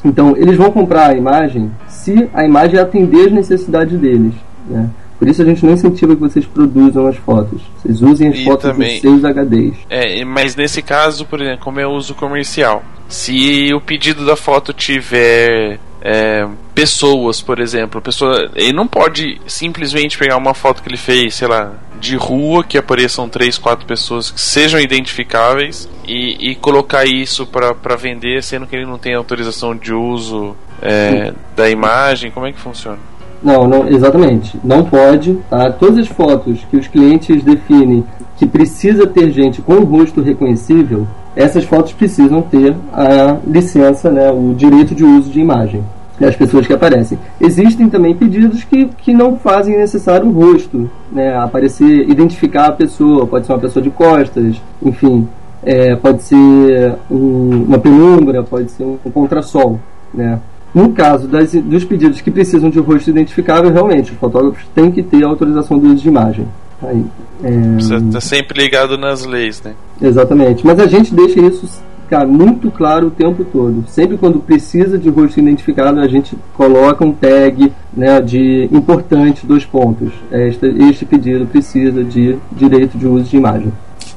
Então, 0.04 0.36
eles 0.36 0.56
vão 0.56 0.72
comprar 0.72 1.10
a 1.10 1.16
imagem 1.16 1.70
se 1.88 2.28
a 2.34 2.44
imagem 2.44 2.80
atender 2.80 3.26
as 3.28 3.32
necessidades 3.32 3.98
deles. 3.98 4.34
Né? 4.68 4.90
Por 5.20 5.28
isso 5.28 5.40
a 5.40 5.44
gente 5.44 5.64
não 5.64 5.72
incentiva 5.74 6.14
que 6.16 6.20
vocês 6.20 6.44
produzam 6.44 7.06
as 7.06 7.16
fotos. 7.16 7.62
Vocês 7.80 8.02
usem 8.02 8.28
as 8.30 8.38
E 8.38 8.44
fotos 8.44 8.70
também- 8.70 9.00
dos 9.00 9.00
seus 9.00 9.24
HDs. 9.24 9.74
É, 9.88 10.24
mas 10.24 10.56
nesse 10.56 10.82
caso, 10.82 11.24
por 11.24 11.40
exemplo, 11.40 11.60
como 11.62 11.78
é 11.78 11.86
uso 11.86 12.12
comercial, 12.14 12.82
se 13.08 13.72
o 13.72 13.80
pedido 13.80 14.26
da 14.26 14.34
foto 14.34 14.72
tiver 14.72 15.78
é, 16.06 16.46
pessoas, 16.74 17.40
por 17.40 17.58
exemplo, 17.58 17.98
pessoa, 18.02 18.50
ele 18.54 18.74
não 18.74 18.86
pode 18.86 19.40
simplesmente 19.46 20.18
pegar 20.18 20.36
uma 20.36 20.52
foto 20.52 20.82
que 20.82 20.88
ele 20.90 20.98
fez, 20.98 21.36
sei 21.36 21.48
lá, 21.48 21.72
de 21.98 22.14
rua, 22.14 22.62
que 22.62 22.76
apareçam 22.76 23.26
três, 23.26 23.56
quatro 23.56 23.86
pessoas 23.86 24.30
que 24.30 24.38
sejam 24.38 24.78
identificáveis 24.78 25.88
e, 26.06 26.50
e 26.50 26.54
colocar 26.56 27.06
isso 27.06 27.46
para 27.46 27.96
vender, 27.96 28.42
sendo 28.42 28.66
que 28.66 28.76
ele 28.76 28.84
não 28.84 28.98
tem 28.98 29.14
autorização 29.14 29.74
de 29.74 29.94
uso 29.94 30.54
é, 30.82 31.32
da 31.56 31.70
imagem. 31.70 32.30
Como 32.30 32.46
é 32.46 32.52
que 32.52 32.60
funciona? 32.60 32.98
Não, 33.44 33.68
não, 33.68 33.86
exatamente. 33.86 34.58
Não 34.64 34.82
pode. 34.84 35.34
Tá? 35.50 35.70
Todas 35.70 35.98
as 35.98 36.08
fotos 36.08 36.64
que 36.70 36.76
os 36.78 36.88
clientes 36.88 37.44
definem 37.44 38.02
que 38.38 38.46
precisa 38.46 39.06
ter 39.06 39.30
gente 39.30 39.60
com 39.60 39.74
o 39.74 39.84
rosto 39.84 40.20
reconhecível, 40.22 41.06
essas 41.36 41.64
fotos 41.64 41.92
precisam 41.92 42.40
ter 42.42 42.74
a 42.92 43.36
licença, 43.46 44.10
né, 44.10 44.30
o 44.30 44.54
direito 44.54 44.94
de 44.94 45.04
uso 45.04 45.30
de 45.30 45.40
imagem 45.40 45.84
das 46.18 46.34
pessoas 46.34 46.66
que 46.66 46.72
aparecem. 46.72 47.18
Existem 47.40 47.88
também 47.88 48.14
pedidos 48.14 48.64
que, 48.64 48.86
que 48.86 49.12
não 49.12 49.36
fazem 49.36 49.76
necessário 49.76 50.26
o 50.26 50.32
rosto, 50.32 50.88
né, 51.12 51.36
aparecer, 51.36 52.08
identificar 52.08 52.66
a 52.68 52.72
pessoa, 52.72 53.26
pode 53.26 53.46
ser 53.46 53.52
uma 53.52 53.58
pessoa 53.58 53.82
de 53.82 53.90
costas, 53.90 54.56
enfim, 54.82 55.28
é, 55.62 55.94
pode 55.96 56.22
ser 56.22 56.94
um- 57.10 57.64
uma 57.68 57.78
penumbra, 57.78 58.42
pode 58.42 58.70
ser 58.70 58.84
um, 58.84 58.96
um 59.04 59.10
contrassol, 59.10 59.78
né. 60.12 60.38
No 60.74 60.90
caso 60.90 61.28
das, 61.28 61.52
dos 61.52 61.84
pedidos 61.84 62.20
que 62.20 62.30
precisam 62.30 62.68
de 62.68 62.80
rosto 62.80 63.08
identificável, 63.08 63.72
realmente, 63.72 64.12
os 64.12 64.18
fotógrafos 64.18 64.64
têm 64.74 64.90
que 64.90 65.02
ter 65.02 65.24
a 65.24 65.28
autorização 65.28 65.78
do 65.78 65.86
uso 65.86 66.02
de 66.02 66.08
imagem. 66.08 66.48
Aí, 66.82 67.04
é, 67.42 67.76
Você 67.80 68.00
tá 68.00 68.20
sempre 68.20 68.60
ligado 68.60 68.98
nas 68.98 69.24
leis, 69.24 69.62
né? 69.62 69.74
Exatamente. 70.02 70.66
Mas 70.66 70.80
a 70.80 70.86
gente 70.86 71.14
deixa 71.14 71.40
isso 71.40 71.68
cara, 72.08 72.26
muito 72.26 72.70
claro 72.70 73.08
o 73.08 73.10
tempo 73.10 73.44
todo. 73.44 73.84
Sempre 73.88 74.16
quando 74.16 74.38
precisa 74.38 74.98
de 74.98 75.08
rosto 75.08 75.40
identificado, 75.40 76.00
a 76.00 76.08
gente 76.08 76.36
coloca 76.54 77.04
um 77.04 77.12
tag 77.12 77.72
né, 77.96 78.20
de 78.20 78.68
importante, 78.72 79.46
dois 79.46 79.64
pontos. 79.64 80.12
Este, 80.30 80.66
este 80.88 81.04
pedido 81.04 81.46
precisa 81.46 82.04
de 82.04 82.36
direito 82.52 82.98
de 82.98 83.06
uso 83.06 83.24
de 83.24 83.36
imagem. 83.36 83.72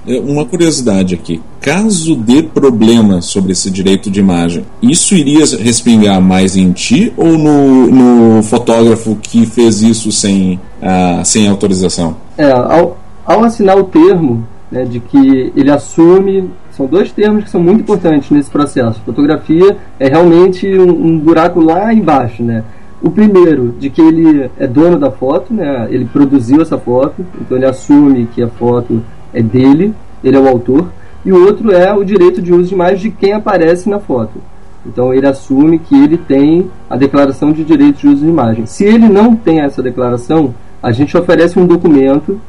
É, 0.05 0.19
Uma 0.19 0.45
curiosidade 0.45 1.15
aqui: 1.15 1.41
caso 1.68 2.15
dê 2.15 2.41
problema 2.41 3.22
sobre 3.22 3.52
esse 3.52 3.69
direito 3.69 4.10
de 4.10 4.22
imagem, 4.22 4.64
isso 4.81 5.14
iria 5.14 5.44
respingar 5.60 6.22
mais 6.22 6.56
em 6.56 6.72
ti 6.72 7.11
ou 7.18 7.38
no, 7.38 7.88
no 7.88 8.44
fotógrafo 8.44 9.18
que 9.22 9.45
fez 9.45 9.81
isso 9.81 10.10
sem, 10.10 10.57
ah, 10.81 11.22
sem 11.26 11.45
autorização? 11.45 12.15
É, 12.38 12.49
ao, 12.49 12.98
ao 13.26 13.44
assinar 13.44 13.77
o 13.77 13.84
termo 13.84 14.48
né, 14.72 14.85
de 14.85 15.02
que 15.02 15.52
ele 15.57 15.69
assume, 15.69 16.49
são 16.72 16.85
dois 16.85 17.11
termos 17.11 17.44
que 17.44 17.49
são 17.49 17.61
muito 17.61 17.81
importantes 17.81 18.30
nesse 18.30 18.49
processo. 18.49 19.02
Fotografia 19.06 19.76
é 19.99 20.07
realmente 20.07 20.65
um, 20.80 20.89
um 20.89 21.19
buraco 21.19 21.60
lá 21.60 21.94
embaixo, 21.94 22.44
né? 22.44 22.64
O 23.02 23.11
primeiro, 23.11 23.76
de 23.77 23.89
que 23.89 24.02
ele 24.02 24.49
é 24.57 24.65
dono 24.65 24.98
da 24.98 25.11
foto, 25.11 25.53
né? 25.53 25.85
Ele 25.89 26.06
produziu 26.06 26.61
essa 26.61 26.77
foto, 26.77 27.26
então 27.41 27.57
ele 27.57 27.65
assume 27.65 28.26
que 28.34 28.41
a 28.41 28.48
foto 28.48 29.03
é 29.34 29.41
dele, 29.41 29.94
ele 30.23 30.38
é 30.38 30.39
o 30.39 30.48
autor. 30.48 30.88
E 31.27 31.31
o 31.33 31.45
outro 31.45 31.73
é 31.73 31.93
o 31.93 32.05
direito 32.05 32.41
de 32.41 32.53
uso 32.53 32.69
de 32.69 32.73
imagem 32.73 32.97
de 32.97 33.11
quem 33.11 33.33
aparece 33.33 33.89
na 33.89 33.99
foto. 33.99 34.39
Então 34.85 35.13
ele 35.13 35.27
assume 35.27 35.77
que 35.77 35.93
ele 35.93 36.17
tem 36.17 36.71
a 36.89 36.95
declaração 36.95 37.51
de 37.51 37.65
direito 37.65 37.97
de 37.97 38.07
uso 38.07 38.23
de 38.23 38.29
imagem. 38.29 38.65
Se 38.65 38.85
ele 38.85 39.09
não 39.09 39.35
tem 39.35 39.59
essa 39.59 39.83
declaração, 39.83 40.55
a 40.81 40.89
gente 40.93 41.17
oferece 41.17 41.59
um 41.59 41.67
documento 41.67 42.39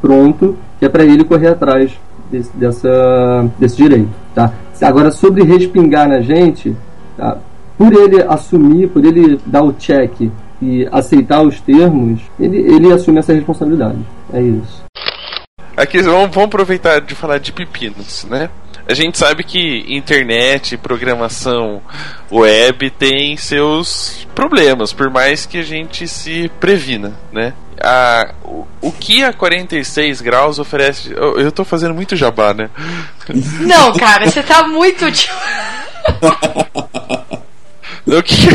pronto 0.00 0.56
que 0.78 0.84
é 0.84 0.88
para 0.88 1.04
ele 1.04 1.24
correr 1.24 1.48
atrás 1.48 1.90
desse, 2.30 2.56
dessa, 2.56 3.50
desse 3.58 3.76
direito. 3.76 4.10
Tá? 4.32 4.52
Agora, 4.82 5.10
sobre 5.10 5.42
respingar 5.42 6.08
na 6.08 6.20
gente, 6.20 6.76
tá? 7.16 7.38
por 7.76 7.92
ele 7.92 8.22
assumir, 8.22 8.88
por 8.88 9.04
ele 9.04 9.40
dar 9.44 9.64
o 9.64 9.72
check 9.72 10.30
e 10.62 10.88
aceitar 10.92 11.42
os 11.42 11.60
termos, 11.60 12.20
ele, 12.38 12.58
ele 12.58 12.92
assume 12.92 13.18
essa 13.18 13.32
responsabilidade. 13.32 13.98
É 14.32 14.40
isso. 14.40 14.84
Aqui 15.78 16.02
vamos, 16.02 16.34
vamos 16.34 16.48
aproveitar 16.48 17.00
de 17.00 17.14
falar 17.14 17.38
de 17.38 17.52
pepinos, 17.52 18.24
né? 18.24 18.50
A 18.88 18.94
gente 18.94 19.16
sabe 19.16 19.44
que 19.44 19.84
internet, 19.86 20.76
programação 20.76 21.80
web 22.32 22.90
tem 22.90 23.36
seus 23.36 24.26
problemas, 24.34 24.92
por 24.92 25.08
mais 25.08 25.46
que 25.46 25.58
a 25.58 25.62
gente 25.62 26.08
se 26.08 26.50
previna, 26.58 27.12
né? 27.32 27.52
A, 27.80 28.34
o, 28.42 28.66
o 28.80 28.90
que 28.90 29.22
a 29.22 29.32
46 29.32 30.20
graus 30.20 30.58
oferece. 30.58 31.12
Eu, 31.12 31.38
eu 31.38 31.52
tô 31.52 31.64
fazendo 31.64 31.94
muito 31.94 32.16
jabá, 32.16 32.52
né? 32.52 32.70
Não, 33.60 33.92
cara, 33.92 34.28
você 34.28 34.42
tá 34.42 34.66
muito. 34.66 35.08
tipo, 35.12 35.34
O 38.08 38.22
que, 38.22 38.48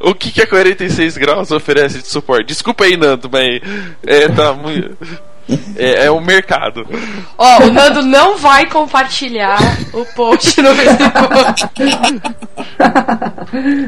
o 0.00 0.14
que 0.14 0.30
que 0.30 0.42
a 0.42 0.46
46 0.46 1.16
graus 1.16 1.50
oferece 1.50 2.02
de 2.02 2.08
suporte? 2.08 2.48
Desculpa 2.48 2.84
aí, 2.84 2.94
Nando, 2.94 3.30
mas 3.32 3.62
é, 4.06 4.28
tá 4.28 4.52
muito. 4.52 4.94
É, 5.76 6.06
é 6.06 6.10
o 6.10 6.20
mercado. 6.20 6.86
Ó, 7.36 7.64
o 7.64 7.70
Nando 7.72 8.02
não 8.02 8.36
vai 8.38 8.66
compartilhar 8.68 9.58
o 9.92 10.04
post 10.14 10.60
no 10.62 10.74
Facebook. 10.74 12.22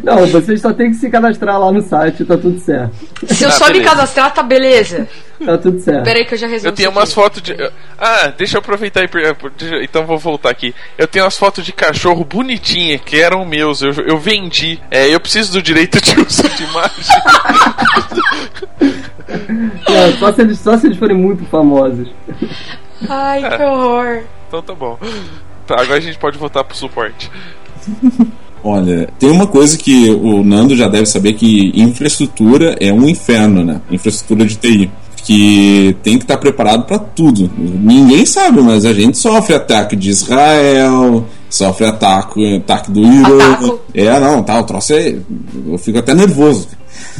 Não, 0.02 0.26
vocês 0.26 0.60
só 0.60 0.72
tem 0.72 0.90
que 0.90 0.96
se 0.96 1.08
cadastrar 1.10 1.58
lá 1.58 1.72
no 1.72 1.80
site, 1.80 2.24
tá 2.24 2.36
tudo 2.36 2.58
certo. 2.60 2.94
Se 3.26 3.44
eu 3.44 3.48
Ah, 3.48 3.52
só 3.52 3.66
me 3.66 3.72
beleza. 3.74 3.90
cadastrar, 3.90 4.34
tá 4.34 4.42
beleza. 4.42 5.08
Tá 5.44 5.58
tudo 5.58 5.78
certo. 5.80 6.02
Pera 6.04 6.18
aí 6.18 6.24
que 6.24 6.34
eu 6.34 6.38
já 6.38 6.46
resolvi. 6.46 6.68
Eu 6.68 6.72
tenho 6.74 6.90
umas 6.90 7.12
fotos 7.12 7.42
de. 7.42 7.54
Ah, 7.98 8.32
deixa 8.36 8.56
eu 8.56 8.60
aproveitar 8.60 9.02
e. 9.04 9.08
per- 9.08 9.36
deixa- 9.58 9.82
Então 9.82 10.06
vou 10.06 10.18
voltar 10.18 10.50
aqui. 10.50 10.74
Eu 10.96 11.06
tenho 11.06 11.24
umas 11.26 11.36
fotos 11.36 11.64
de 11.64 11.72
cachorro 11.72 12.24
bonitinha 12.24 12.98
que 12.98 13.20
eram 13.20 13.44
meus. 13.44 13.82
Eu, 13.82 13.92
eu 14.06 14.18
vendi. 14.18 14.80
É, 14.90 15.08
eu 15.14 15.20
preciso 15.20 15.52
do 15.52 15.62
direito 15.62 16.00
de 16.00 16.10
uso 16.20 16.48
de 16.48 16.64
imagem. 16.64 17.04
É, 19.28 20.12
só, 20.18 20.32
se 20.32 20.40
eles, 20.40 20.58
só 20.58 20.78
se 20.78 20.86
eles 20.86 20.98
forem 20.98 21.16
muito 21.16 21.44
famosos. 21.46 22.08
Ai, 23.08 23.56
que 23.56 23.62
horror. 23.62 24.22
então 24.46 24.62
tá 24.62 24.74
bom. 24.74 24.98
Tá, 25.66 25.74
agora 25.80 25.98
a 25.98 26.00
gente 26.00 26.18
pode 26.18 26.38
voltar 26.38 26.62
pro 26.64 26.76
suporte. 26.76 27.30
Olha, 28.62 29.08
tem 29.18 29.30
uma 29.30 29.46
coisa 29.46 29.76
que 29.76 30.10
o 30.10 30.42
Nando 30.42 30.76
já 30.76 30.88
deve 30.88 31.06
saber 31.06 31.34
que 31.34 31.72
infraestrutura 31.74 32.76
é 32.80 32.92
um 32.92 33.08
inferno, 33.08 33.64
né? 33.64 33.80
Infraestrutura 33.90 34.44
de 34.44 34.56
TI. 34.56 34.90
Que 35.24 35.96
tem 36.04 36.18
que 36.18 36.24
estar 36.24 36.36
preparado 36.36 36.84
para 36.84 36.98
tudo. 37.00 37.50
Ninguém 37.56 38.24
sabe, 38.24 38.60
mas 38.60 38.84
a 38.84 38.92
gente 38.92 39.18
sofre 39.18 39.56
ataque 39.56 39.96
de 39.96 40.10
Israel, 40.10 41.26
sofre 41.50 41.84
ataque, 41.84 42.56
ataque 42.56 42.92
do 42.92 43.00
Irã. 43.00 43.52
Ataco. 43.54 43.80
É, 43.92 44.20
não, 44.20 44.42
tá, 44.42 44.60
o 44.60 44.64
troço 44.64 44.92
é. 44.92 45.16
Eu 45.66 45.78
fico 45.78 45.98
até 45.98 46.14
nervoso. 46.14 46.68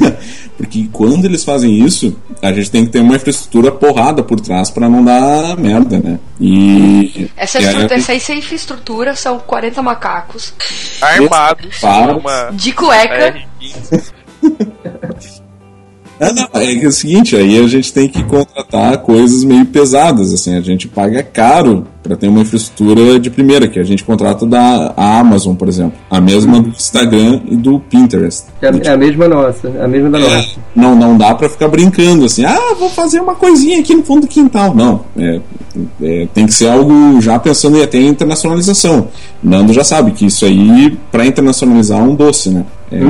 Porque 0.57 0.89
quando 0.93 1.25
eles 1.27 1.45
fazem 1.45 1.85
isso, 1.85 2.17
a 2.41 2.53
gente 2.53 2.71
tem 2.71 2.87
que 2.87 2.93
ter 2.93 3.01
uma 3.01 3.17
infraestrutura 3.17 3.71
porrada 3.71 4.23
por 4.23 4.41
trás 4.41 4.71
para 4.71 4.89
não 4.89 5.05
dar 5.05 5.57
merda, 5.57 5.99
né? 5.99 6.19
E. 6.41 7.31
Essa, 7.37 7.59
e 7.61 7.67
aí- 7.67 7.73
estrutura, 7.73 7.95
essa, 8.01 8.15
essa 8.15 8.33
infraestrutura 8.35 9.15
são 9.15 9.39
40 9.39 9.83
macacos 9.83 10.55
Armados 11.01 11.79
Para. 11.79 12.17
uma 12.17 12.51
de 12.53 12.73
cueca. 12.73 13.35
R15. 16.21 16.23
É, 16.29 16.33
não, 16.33 16.49
é 16.63 16.75
que 16.75 16.85
é 16.85 16.89
o 16.89 16.93
seguinte, 16.93 17.37
aí 17.37 17.59
a 17.63 17.67
gente 17.69 17.93
tem 17.93 18.09
que 18.09 18.23
contratar 18.25 18.99
coisas 18.99 19.45
meio 19.45 19.67
pesadas, 19.67 20.33
assim, 20.33 20.57
a 20.57 20.61
gente 20.61 20.89
paga 20.89 21.23
caro 21.23 21.87
para 22.03 22.17
ter 22.17 22.29
uma 22.29 22.41
infraestrutura 22.41 23.19
de 23.19 23.29
primeira, 23.29 23.67
que 23.67 23.79
a 23.81 23.83
gente 23.85 24.05
contrata 24.05 24.47
da 24.47 24.95
Amazon, 24.97 25.55
por 25.57 25.69
exemplo, 25.69 25.95
a 26.09 26.21
mesma 26.21 26.61
do 26.61 26.69
Instagram 26.69 27.41
e 27.49 27.57
do 27.57 27.81
Pinterest. 27.81 28.45
É, 28.63 28.69
a- 28.69 28.81
é 28.85 28.89
a 28.91 28.97
mesma 28.97 29.27
nossa, 29.29 29.69
é 29.69 29.85
a 29.85 29.89
mesma 29.89 30.11
da 30.11 30.19
nossa. 30.21 30.51
Não, 30.75 30.95
não 30.95 31.19
dá 31.19 31.35
para 31.35 31.49
ficar 31.49 31.69
brincando 31.69 32.25
assim, 32.25 32.45
ah, 32.45 32.75
vou 32.79 32.89
fazer 32.89 33.21
uma 33.21 33.35
coisinha 33.35 33.81
aqui 33.81 33.95
no 33.95 34.05
fundo 34.05 34.23
do 34.23 34.27
quintal. 34.29 34.73
Não, 34.75 35.01
é, 35.19 35.41
é, 36.01 36.29
tem 36.33 36.47
que 36.47 36.55
ser 36.55 36.69
algo 36.69 37.21
já 37.21 37.39
pensando 37.41 37.77
em 37.77 37.83
até 37.83 37.99
em 37.99 38.07
internacionalização. 38.09 39.09
Nando 39.43 39.73
já 39.73 39.83
sabe 39.85 40.13
que 40.13 40.27
isso 40.27 40.45
aí, 40.45 40.97
para 41.11 41.27
internacionalizar, 41.27 41.99
é 41.99 42.03
um 42.03 42.15
doce, 42.15 42.51
né? 42.51 42.65
É, 42.93 43.01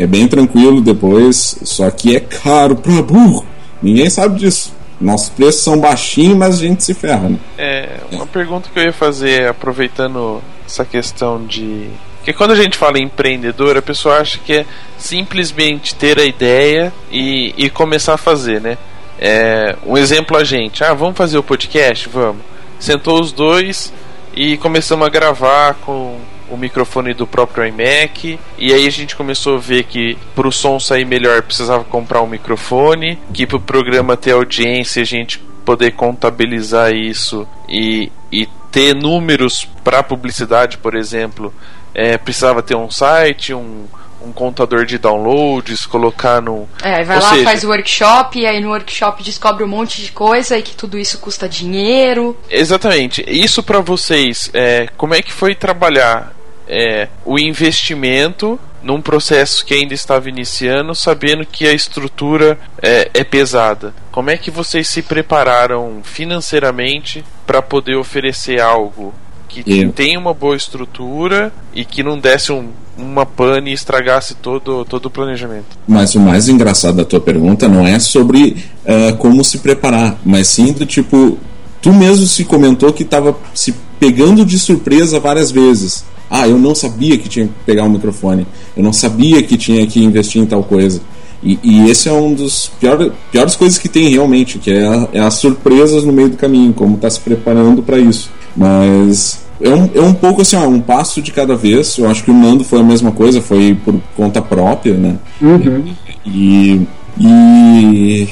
é 0.00 0.06
bem 0.06 0.26
tranquilo 0.26 0.80
depois, 0.80 1.58
só 1.62 1.90
que 1.90 2.16
é 2.16 2.20
caro 2.20 2.74
pra 2.74 3.02
burro. 3.02 3.44
Ninguém 3.82 4.08
sabe 4.08 4.38
disso. 4.40 4.72
Nossos 4.98 5.28
preços 5.28 5.62
são 5.62 5.78
baixinhos, 5.78 6.38
mas 6.38 6.54
a 6.54 6.58
gente 6.58 6.82
se 6.82 6.94
ferra, 6.94 7.28
né? 7.28 7.38
É, 7.58 8.00
uma 8.10 8.26
pergunta 8.26 8.70
que 8.72 8.78
eu 8.78 8.84
ia 8.84 8.94
fazer, 8.94 9.46
aproveitando 9.46 10.40
essa 10.66 10.86
questão 10.86 11.44
de. 11.44 11.90
Porque 12.16 12.32
quando 12.32 12.52
a 12.52 12.56
gente 12.56 12.78
fala 12.78 12.98
em 12.98 13.04
empreendedor, 13.04 13.76
a 13.76 13.82
pessoa 13.82 14.16
acha 14.16 14.38
que 14.38 14.54
é 14.54 14.66
simplesmente 14.96 15.94
ter 15.94 16.18
a 16.18 16.24
ideia 16.24 16.90
e, 17.10 17.54
e 17.58 17.68
começar 17.68 18.14
a 18.14 18.18
fazer, 18.18 18.58
né? 18.58 18.78
É, 19.18 19.76
um 19.86 19.98
exemplo 19.98 20.34
a 20.34 20.44
gente, 20.44 20.82
ah, 20.82 20.94
vamos 20.94 21.16
fazer 21.16 21.36
o 21.36 21.42
podcast? 21.42 22.08
Vamos. 22.08 22.40
Sentou 22.78 23.20
os 23.20 23.32
dois 23.32 23.92
e 24.34 24.56
começamos 24.56 25.06
a 25.06 25.10
gravar 25.10 25.74
com 25.74 26.16
o 26.50 26.56
microfone 26.56 27.14
do 27.14 27.26
próprio 27.26 27.66
iMac. 27.66 28.38
E 28.58 28.72
aí 28.72 28.86
a 28.86 28.90
gente 28.90 29.16
começou 29.16 29.56
a 29.56 29.60
ver 29.60 29.84
que 29.84 30.18
para 30.34 30.48
o 30.48 30.52
som 30.52 30.78
sair 30.78 31.04
melhor 31.04 31.42
precisava 31.42 31.84
comprar 31.84 32.22
um 32.22 32.26
microfone, 32.26 33.18
que 33.32 33.46
para 33.46 33.56
o 33.56 33.60
programa 33.60 34.16
ter 34.16 34.32
audiência 34.32 35.02
a 35.02 35.06
gente 35.06 35.38
poder 35.64 35.92
contabilizar 35.92 36.92
isso 36.92 37.46
e, 37.68 38.10
e 38.32 38.48
ter 38.70 38.94
números 38.94 39.68
para 39.84 40.02
publicidade, 40.02 40.78
por 40.78 40.94
exemplo, 40.94 41.52
é, 41.94 42.16
precisava 42.18 42.62
ter 42.62 42.76
um 42.76 42.90
site, 42.90 43.52
um, 43.52 43.86
um 44.22 44.32
contador 44.32 44.84
de 44.84 44.98
downloads, 44.98 45.86
colocar 45.86 46.40
no. 46.40 46.68
É, 46.82 47.02
vai 47.04 47.16
Ou 47.16 47.22
lá, 47.22 47.30
seja, 47.30 47.44
faz 47.44 47.64
o 47.64 47.68
workshop, 47.68 48.38
e 48.38 48.46
aí 48.46 48.60
no 48.60 48.70
workshop 48.70 49.22
descobre 49.22 49.64
um 49.64 49.68
monte 49.68 50.02
de 50.02 50.12
coisa 50.12 50.58
e 50.58 50.62
que 50.62 50.74
tudo 50.74 50.98
isso 50.98 51.18
custa 51.18 51.48
dinheiro. 51.48 52.36
Exatamente. 52.48 53.24
Isso 53.26 53.62
para 53.62 53.80
vocês, 53.80 54.50
é, 54.52 54.88
como 54.96 55.14
é 55.14 55.22
que 55.22 55.32
foi 55.32 55.54
trabalhar 55.54 56.32
é, 56.70 57.08
o 57.26 57.36
investimento 57.36 58.58
num 58.80 59.02
processo 59.02 59.66
que 59.66 59.74
ainda 59.74 59.92
estava 59.92 60.28
iniciando, 60.28 60.94
sabendo 60.94 61.44
que 61.44 61.66
a 61.66 61.72
estrutura 61.72 62.56
é, 62.80 63.10
é 63.12 63.24
pesada? 63.24 63.92
Como 64.12 64.30
é 64.30 64.36
que 64.36 64.50
vocês 64.50 64.88
se 64.88 65.02
prepararam 65.02 66.00
financeiramente 66.04 67.24
para 67.44 67.60
poder 67.60 67.96
oferecer 67.96 68.60
algo 68.60 69.12
que 69.48 69.64
Eu. 69.66 69.90
tem 69.90 70.16
uma 70.16 70.32
boa 70.32 70.56
estrutura 70.56 71.52
e 71.74 71.84
que 71.84 72.04
não 72.04 72.16
desse 72.16 72.52
um, 72.52 72.68
uma 72.96 73.26
pane 73.26 73.72
e 73.72 73.74
estragasse 73.74 74.36
todo, 74.36 74.84
todo 74.84 75.06
o 75.06 75.10
planejamento? 75.10 75.76
Mas 75.88 76.14
o 76.14 76.20
mais 76.20 76.48
engraçado 76.48 76.98
da 76.98 77.04
tua 77.04 77.20
pergunta 77.20 77.68
não 77.68 77.84
é 77.84 77.98
sobre 77.98 78.64
eh, 78.84 79.12
como 79.18 79.42
se 79.42 79.58
preparar, 79.58 80.16
mas 80.24 80.46
sim 80.46 80.72
do 80.72 80.86
tipo, 80.86 81.36
tu 81.82 81.92
mesmo 81.92 82.26
se 82.26 82.44
comentou 82.44 82.92
que 82.92 83.02
estava 83.02 83.36
se 83.52 83.74
pegando 83.98 84.46
de 84.46 84.56
surpresa 84.56 85.18
várias 85.18 85.50
vezes. 85.50 86.04
Ah, 86.30 86.46
eu 86.46 86.56
não 86.58 86.74
sabia 86.74 87.18
que 87.18 87.28
tinha 87.28 87.46
que 87.46 87.52
pegar 87.66 87.82
um 87.84 87.88
microfone, 87.90 88.46
eu 88.76 88.82
não 88.84 88.92
sabia 88.92 89.42
que 89.42 89.56
tinha 89.56 89.84
que 89.86 90.02
investir 90.02 90.40
em 90.40 90.46
tal 90.46 90.62
coisa. 90.62 91.00
E, 91.42 91.58
e 91.62 91.90
esse 91.90 92.08
é 92.08 92.12
um 92.12 92.34
dos 92.34 92.70
pior, 92.78 93.10
piores 93.32 93.56
coisas 93.56 93.78
que 93.78 93.88
tem 93.88 94.08
realmente, 94.08 94.58
que 94.58 94.70
é, 94.70 94.86
a- 94.86 95.08
é 95.14 95.20
as 95.20 95.34
surpresas 95.34 96.04
no 96.04 96.12
meio 96.12 96.28
do 96.28 96.36
caminho, 96.36 96.72
como 96.72 96.98
tá 96.98 97.08
se 97.10 97.18
preparando 97.18 97.82
para 97.82 97.98
isso. 97.98 98.30
Mas 98.54 99.40
é 99.60 99.70
um, 99.70 99.88
é 99.94 100.00
um 100.02 100.12
pouco 100.12 100.42
assim, 100.42 100.56
ó, 100.56 100.66
um 100.68 100.80
passo 100.80 101.22
de 101.22 101.32
cada 101.32 101.56
vez. 101.56 101.96
Eu 101.96 102.08
acho 102.10 102.22
que 102.22 102.30
o 102.30 102.34
Nando 102.34 102.62
foi 102.62 102.80
a 102.80 102.84
mesma 102.84 103.10
coisa, 103.10 103.40
foi 103.40 103.74
por 103.84 103.98
conta 104.16 104.42
própria, 104.42 104.94
né? 104.94 105.16
Uhum. 105.40 105.84
E, 106.26 106.82
e 107.18 108.28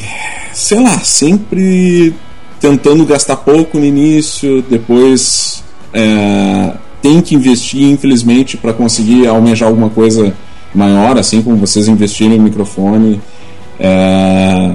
sei 0.53 0.81
lá, 0.83 0.99
sempre 1.01 2.15
tentando 2.61 3.05
gastar 3.07 3.37
pouco 3.37 3.79
no 3.79 3.85
início, 3.87 4.63
depois 4.69 5.63
é, 5.95 6.73
tem 7.03 7.21
que 7.21 7.35
investir, 7.35 7.83
infelizmente, 7.91 8.57
para 8.57 8.73
conseguir 8.73 9.27
almejar 9.27 9.69
alguma 9.69 9.89
coisa 9.91 10.35
maior, 10.75 11.17
assim 11.19 11.41
como 11.43 11.57
vocês 11.57 11.89
investiram 11.89 12.35
em 12.35 12.39
microfone. 12.41 13.21
É, 13.81 14.73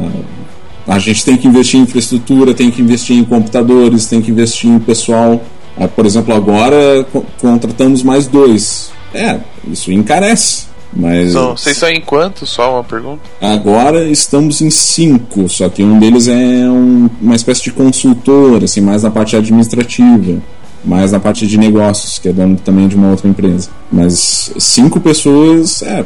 a 0.87 0.99
gente 0.99 1.23
tem 1.25 1.37
que 1.37 1.47
investir 1.47 1.79
em 1.79 1.83
infraestrutura, 1.83 2.53
tem 2.53 2.71
que 2.71 2.81
investir 2.81 3.17
em 3.17 3.23
computadores, 3.23 4.05
tem 4.05 4.21
que 4.21 4.31
investir 4.31 4.69
em 4.69 4.79
pessoal. 4.79 5.41
Ah, 5.77 5.87
Por 5.87 6.05
exemplo, 6.05 6.33
agora 6.33 7.05
co- 7.11 7.25
contratamos 7.39 8.03
mais 8.03 8.27
dois. 8.27 8.91
É, 9.13 9.39
isso 9.67 9.91
encarece. 9.91 10.71
Mas 10.95 11.31
Então, 11.31 11.57
vocês 11.57 11.75
são 11.75 11.89
em 11.89 11.99
quanto? 12.01 12.45
Só 12.45 12.73
uma 12.75 12.83
pergunta. 12.83 13.21
Agora 13.41 14.07
estamos 14.07 14.61
em 14.61 14.69
cinco, 14.69 15.49
só 15.49 15.67
que 15.67 15.81
um 15.83 15.97
deles 15.97 16.27
é 16.27 16.35
um- 16.69 17.09
uma 17.19 17.35
espécie 17.35 17.63
de 17.63 17.71
consultor, 17.71 18.63
assim, 18.63 18.79
mais 18.79 19.01
na 19.01 19.09
parte 19.09 19.35
administrativa, 19.35 20.39
mais 20.83 21.11
na 21.11 21.19
parte 21.19 21.47
de 21.47 21.57
negócios, 21.57 22.19
que 22.19 22.29
é 22.29 22.33
dono 22.33 22.57
também 22.57 22.87
de 22.87 22.95
uma 22.95 23.09
outra 23.09 23.27
empresa. 23.27 23.69
Mas 23.91 24.51
cinco 24.57 24.99
pessoas, 24.99 25.81
é, 25.81 26.05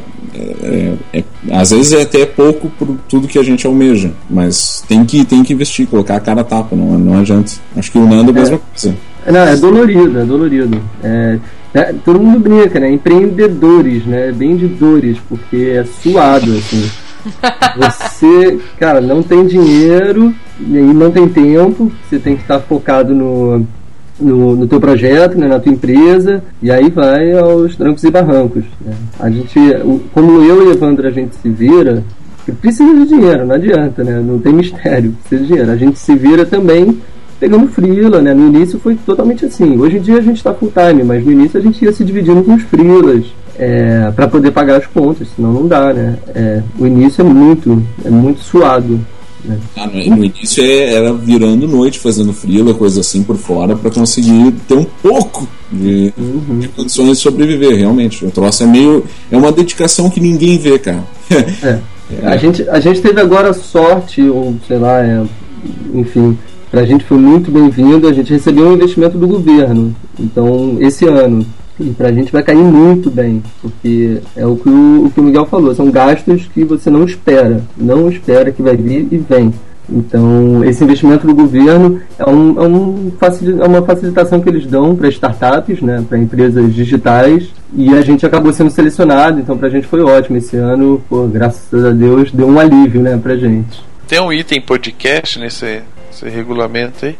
é- 0.64 0.94
é- 1.14 1.24
às 1.52 1.72
vezes 1.72 1.94
é 1.94 2.02
até 2.02 2.26
pouco 2.26 2.70
por 2.70 2.95
tudo 3.10 3.28
que 3.28 3.40
a 3.40 3.44
gente 3.44 3.66
almeja, 3.66 4.12
mas 4.30 4.84
tem 4.88 5.04
que, 5.06 5.26
tem 5.26 5.44
que 5.44 5.54
investir, 5.54 5.88
colocar 5.88 6.16
a 6.16 6.20
cara 6.20 6.41
a 6.41 6.44
tapa, 6.44 6.76
não, 6.76 6.98
não 6.98 7.20
adianta. 7.20 7.52
Acho 7.76 7.91
que 7.91 7.98
o 7.98 8.08
Nando 8.08 8.32
é 8.32 8.34
a 8.36 8.40
mesma 8.40 8.60
coisa. 8.60 8.95
Não, 9.26 9.41
é 9.41 9.56
dolorido, 9.58 10.20
é 10.20 10.24
dolorido. 10.26 10.82
É, 11.04 11.40
é, 11.74 11.94
todo 12.06 12.20
mundo 12.20 12.40
brinca, 12.40 12.80
né? 12.80 12.91
Empreendedores, 12.91 14.06
né? 14.06 14.32
Bem 14.32 14.56
de 14.56 14.68
dores, 14.68 15.18
porque 15.28 15.58
é 15.76 15.84
suado, 15.84 16.52
assim. 16.56 16.90
Você, 17.78 18.60
cara, 18.80 19.02
não 19.02 19.22
tem 19.22 19.45
dinheiro 19.45 20.34
e 20.60 20.64
não 20.64 21.12
tem 21.12 21.28
tempo, 21.28 21.91
você 22.08 22.18
tem 22.18 22.36
que 22.36 22.41
estar 22.41 22.60
focado 22.62 23.14
no, 23.14 23.68
no, 24.19 24.56
no 24.56 24.68
teu 24.68 24.80
projeto, 24.80 25.38
né, 25.38 25.48
na 25.48 25.60
tua 25.60 25.72
empresa, 25.72 26.44
e 26.61 26.72
aí 26.72 26.89
vai 26.89 27.31
aos 27.38 27.76
trancos 27.76 28.03
e 28.03 28.11
barrancos. 28.11 28.64
né? 28.84 28.94
A 29.19 29.30
gente, 29.30 29.60
como 30.14 30.44
eu 30.44 30.68
e 30.68 30.72
Evandro 30.72 31.07
a 31.07 31.11
gente 31.11 31.35
se 31.35 31.49
vira, 31.49 32.03
precisa 32.61 32.94
de 32.94 33.06
dinheiro, 33.06 33.45
não 33.45 33.56
adianta, 33.56 34.03
né? 34.03 34.22
Não 34.26 34.39
tem 34.39 34.53
mistério, 34.53 35.14
precisa 35.22 35.41
de 35.41 35.48
dinheiro. 35.48 35.72
A 35.72 35.76
gente 35.76 35.99
se 35.99 36.15
vira 36.15 36.45
também 36.45 36.98
pegando 37.39 37.68
freela, 37.68 38.22
né? 38.22 38.34
No 38.34 38.48
início 38.48 38.80
foi 38.80 38.95
totalmente 38.95 39.45
assim. 39.45 39.77
Hoje 39.77 39.98
em 39.98 40.02
dia 40.02 40.18
a 40.18 40.22
gente 40.22 40.38
está 40.38 40.53
full 40.53 40.72
time, 40.72 41.03
mas 41.03 41.23
no 41.23 41.31
início 41.31 41.60
a 41.60 41.64
gente 41.64 41.84
ia 41.84 41.91
se 41.91 42.03
dividindo 42.03 42.44
com 42.44 42.56
os 42.56 42.64
freelas 42.64 43.26
é, 43.60 44.11
para 44.15 44.27
poder 44.27 44.52
pagar 44.52 44.77
as 44.77 44.85
contas, 44.85 45.27
senão 45.35 45.52
não 45.52 45.68
dá, 45.68 45.94
né? 45.94 46.18
É, 46.34 46.61
o 46.80 46.85
início 46.85 47.22
é 47.22 47.23
muito, 47.23 47.81
é 48.03 48.10
muito 48.10 48.39
suado. 48.39 48.99
Né? 49.48 49.60
Ah, 49.76 49.88
no, 49.88 50.26
início 50.26 50.64
é- 50.64 50.94
era 50.94 51.14
virando 51.14 51.68
noite, 51.68 51.99
fazendo 51.99 52.34
frila, 52.34 52.74
coisa 52.74 52.99
assim 52.99 53.24
por 53.24 53.38
fora, 53.38 53.76
para 53.76 53.90
conseguir 53.90 54.52
ter 54.68 54.76
um 54.76 54.84
pouco 54.84 55.48
de, 55.72 56.14
de 56.60 56.68
condições 56.69 57.18
de 57.18 57.24
sobreviver, 57.24 57.76
realmente. 57.78 58.26
O 58.26 58.32
troço 58.32 58.64
é 58.64 58.65
meio. 58.65 59.06
É 59.32 59.38
uma 59.38 59.52
dedicação 59.52 60.10
que 60.10 60.19
ninguém 60.19 60.57
vê, 60.57 60.78
cara. 60.78 61.03
É. 61.64 61.80
A, 62.24 62.38
gente, 62.38 62.68
a 62.69 62.80
gente 62.80 63.02
teve 63.02 63.19
agora 63.19 63.53
sorte, 63.53 64.22
ou 64.22 64.56
sei 64.65 64.78
lá, 64.78 65.03
é, 65.03 65.24
enfim, 65.94 66.38
pra 66.72 66.86
gente 66.86 67.03
foi 67.03 67.18
muito 67.18 67.52
bem-vindo. 67.52 68.07
A 68.07 68.14
gente 68.14 68.32
recebeu 68.32 68.68
um 68.68 68.74
investimento 68.74 69.18
do 69.18 69.28
governo, 69.28 69.95
então, 70.19 70.78
esse 70.80 71.06
ano. 71.06 71.45
E 71.80 71.91
pra 71.91 72.12
gente 72.12 72.32
vai 72.32 72.41
cair 72.41 72.58
muito 72.58 73.12
bem, 73.12 73.44
porque 73.62 74.20
é 74.36 74.45
o 74.45 74.56
que 74.56 74.68
o, 74.68 75.06
o 75.06 75.12
que 75.12 75.20
o 75.20 75.24
Miguel 75.24 75.45
falou, 75.45 75.76
são 75.76 75.91
gastos 75.91 76.48
que 76.54 76.64
você 76.64 76.90
não 76.90 77.04
espera, 77.04 77.62
não 77.78 78.10
espera 78.10 78.52
que 78.52 78.62
vai 78.62 78.76
vir 78.76 79.08
e 79.12 79.18
vem. 79.18 79.54
Então, 79.90 80.64
esse 80.66 80.84
investimento 80.84 81.26
do 81.26 81.34
governo 81.34 82.02
é, 82.20 82.30
um, 82.30 82.62
é, 82.62 82.68
um 82.68 83.12
é 83.62 83.66
uma 83.66 83.82
facilitação 83.82 84.41
que 84.41 84.49
eles 84.49 84.66
dão 84.66 84.95
para 84.95 85.08
startups, 85.08 85.82
né, 85.82 86.04
para 86.08 86.18
empresas 86.18 86.74
digitais, 86.74 87.48
e 87.74 87.94
a 87.95 88.02
gente 88.02 88.26
acabou 88.26 88.52
sendo 88.52 88.70
selecionado, 88.70 89.40
então 89.40 89.58
pra 89.58 89.70
gente 89.70 89.88
foi 89.88 90.02
ótimo. 90.02 90.38
Esse 90.38 90.58
ano, 90.58 91.02
pô, 91.08 91.26
graças 91.28 91.86
a 91.86 91.91
Deus, 91.91 92.32
deu 92.32 92.48
um 92.48 92.60
alívio 92.60 93.02
né, 93.02 93.18
pra 93.22 93.38
gente. 93.38 93.82
Tem 94.08 94.20
um 94.20 94.32
item 94.32 94.62
podcast 94.62 95.40
nesse, 95.40 95.82
nesse 96.07 96.27
regulamento 96.29 97.05
aí? 97.05 97.17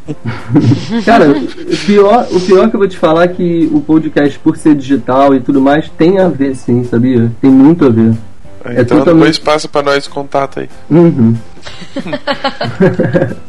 Cara, 1.06 1.30
o 1.30 1.78
pior, 1.86 2.28
o 2.32 2.40
pior 2.40 2.70
que 2.70 2.76
eu 2.76 2.80
vou 2.80 2.88
te 2.88 2.98
falar 2.98 3.24
é 3.26 3.28
que 3.28 3.70
o 3.72 3.82
podcast, 3.82 4.38
por 4.40 4.58
ser 4.58 4.76
digital 4.76 5.34
e 5.36 5.40
tudo 5.40 5.62
mais, 5.62 5.90
tem 5.90 6.20
a 6.20 6.28
ver 6.28 6.56
sim, 6.56 6.84
sabia? 6.84 7.32
Tem 7.42 7.50
muito 7.50 7.86
a 7.86 7.90
ver. 7.90 8.14
É 8.66 8.82
então 8.82 9.00
totalmente- 9.00 9.06
depois 9.06 9.40
passa 9.40 9.68
pra 9.68 9.82
nós 9.84 10.06
o 10.06 10.10
contato 10.10 10.60
aí. 10.60 10.70
Uhum. 10.90 11.36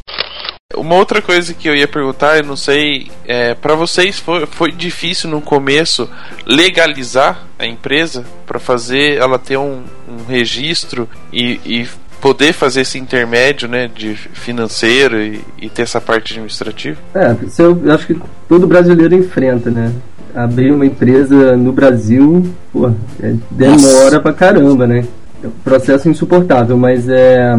Uma 0.77 0.94
outra 0.94 1.20
coisa 1.20 1.55
que 1.55 1.69
eu 1.69 1.74
ia 1.74 1.89
perguntar, 1.89 2.36
eu 2.36 2.44
não 2.44 2.55
sei, 2.55 3.10
é, 3.27 3.55
para 3.55 3.74
vocês 3.74 4.19
foi, 4.19 4.47
foi 4.47 4.70
difícil 4.70 5.28
no 5.28 5.40
começo 5.40 6.09
legalizar 6.47 7.43
a 7.59 7.66
empresa 7.66 8.24
para 8.47 8.60
fazer 8.60 9.19
ela 9.19 9.39
ter 9.39 9.56
um, 9.56 9.82
um 10.09 10.24
registro 10.28 11.09
e, 11.32 11.59
e 11.65 11.89
poder 12.20 12.53
fazer 12.53 12.82
esse 12.82 12.99
intermédio, 12.99 13.69
né, 13.69 13.89
de 13.93 14.15
financeiro 14.15 15.20
e, 15.20 15.40
e 15.61 15.69
ter 15.69 15.82
essa 15.82 16.01
parte 16.01 16.32
administrativa? 16.32 16.99
É, 17.15 17.35
isso 17.45 17.62
eu 17.62 17.93
acho 17.93 18.07
que 18.07 18.20
todo 18.49 18.66
brasileiro 18.66 19.15
enfrenta, 19.15 19.70
né? 19.70 19.93
Abrir 20.35 20.73
uma 20.73 20.86
empresa 20.86 21.57
no 21.57 21.73
Brasil, 21.73 22.47
pô, 22.73 22.90
é, 23.23 23.35
demora 23.51 24.20
pra 24.20 24.32
caramba, 24.32 24.86
né? 24.86 25.05
É 25.43 25.47
um 25.47 25.53
processo 25.65 26.09
insuportável, 26.09 26.77
mas 26.77 27.09
é. 27.09 27.59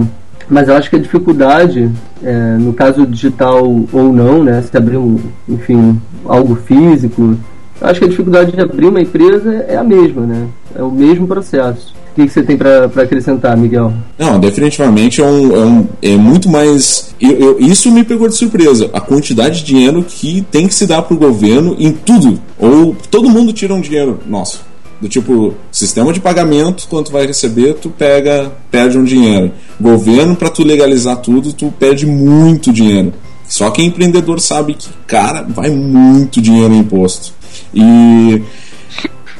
Mas 0.49 0.68
eu 0.68 0.76
acho 0.76 0.90
que 0.90 0.95
a 0.95 0.99
dificuldade, 0.99 1.91
é, 2.23 2.57
no 2.57 2.73
caso 2.73 3.06
digital 3.06 3.65
ou 3.65 4.14
não, 4.14 4.44
né? 4.44 4.61
Se 4.61 4.76
abrir 4.76 4.98
um, 4.98 5.19
enfim, 5.48 6.02
algo 6.26 6.56
físico, 6.56 7.38
Acho 7.81 7.99
que 7.99 8.06
a 8.06 8.10
dificuldade 8.10 8.51
de 8.51 8.61
abrir 8.61 8.88
uma 8.88 9.01
empresa 9.01 9.53
é 9.68 9.77
a 9.77 9.84
mesma, 9.84 10.26
né? 10.26 10.47
É 10.76 10.84
o 10.84 10.91
mesmo 10.91 11.26
processo. 11.27 11.93
O 12.11 12.15
que, 12.15 12.27
que 12.27 12.34
você 12.34 12.43
tem 12.43 12.57
para 12.57 12.85
acrescentar, 12.85 13.56
Miguel? 13.56 13.93
Não, 14.18 14.39
definitivamente 14.39 15.22
é, 15.22 15.26
um, 15.26 15.56
é, 15.56 15.65
um- 15.65 15.88
é 16.01 16.18
muito 16.18 16.49
mais. 16.49 17.15
eu- 17.22 17.31
eu- 17.31 17.60
isso 17.60 17.89
me 17.91 18.03
pegou 18.03 18.27
de 18.27 18.35
surpresa. 18.35 18.89
A 18.91 18.99
quantidade 18.99 19.60
de 19.60 19.65
dinheiro 19.65 20.03
que 20.06 20.41
tem 20.51 20.68
que 20.68 20.73
se 20.73 20.85
dar 20.85 21.01
pro 21.03 21.15
governo 21.15 21.76
em 21.80 21.91
tudo. 21.93 22.39
Ou 22.60 22.95
todo 23.10 23.30
mundo 23.30 23.53
tira 23.53 23.73
um 23.73 23.80
dinheiro 23.80 24.19
nosso. 24.27 24.68
Do 24.99 25.07
tipo, 25.07 25.53
sistema 25.72 26.11
de 26.11 26.19
pagamento, 26.19 26.85
quando 26.89 27.06
tu 27.06 27.11
vai 27.14 27.26
receber, 27.26 27.76
tu 27.76 27.89
pega, 27.89 28.51
perde 28.69 28.97
um 28.97 29.03
dinheiro. 29.06 29.51
Governo, 29.80 30.35
para 30.35 30.49
tu 30.49 30.61
legalizar 30.65 31.15
tudo, 31.18 31.53
tu 31.53 31.72
perde 31.80 32.06
muito 32.06 32.73
dinheiro. 32.73 33.14
Só 33.47 33.72
quem 33.72 33.85
é 33.85 33.88
empreendedor 33.88 34.41
sabe 34.41 34.73
que, 34.73 34.89
cara, 35.07 35.43
vai 35.47 35.69
muito 35.69 36.41
dinheiro 36.41 36.73
em 36.73 36.80
imposto. 36.80 37.34
E. 37.73 38.41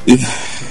e- 0.08 0.20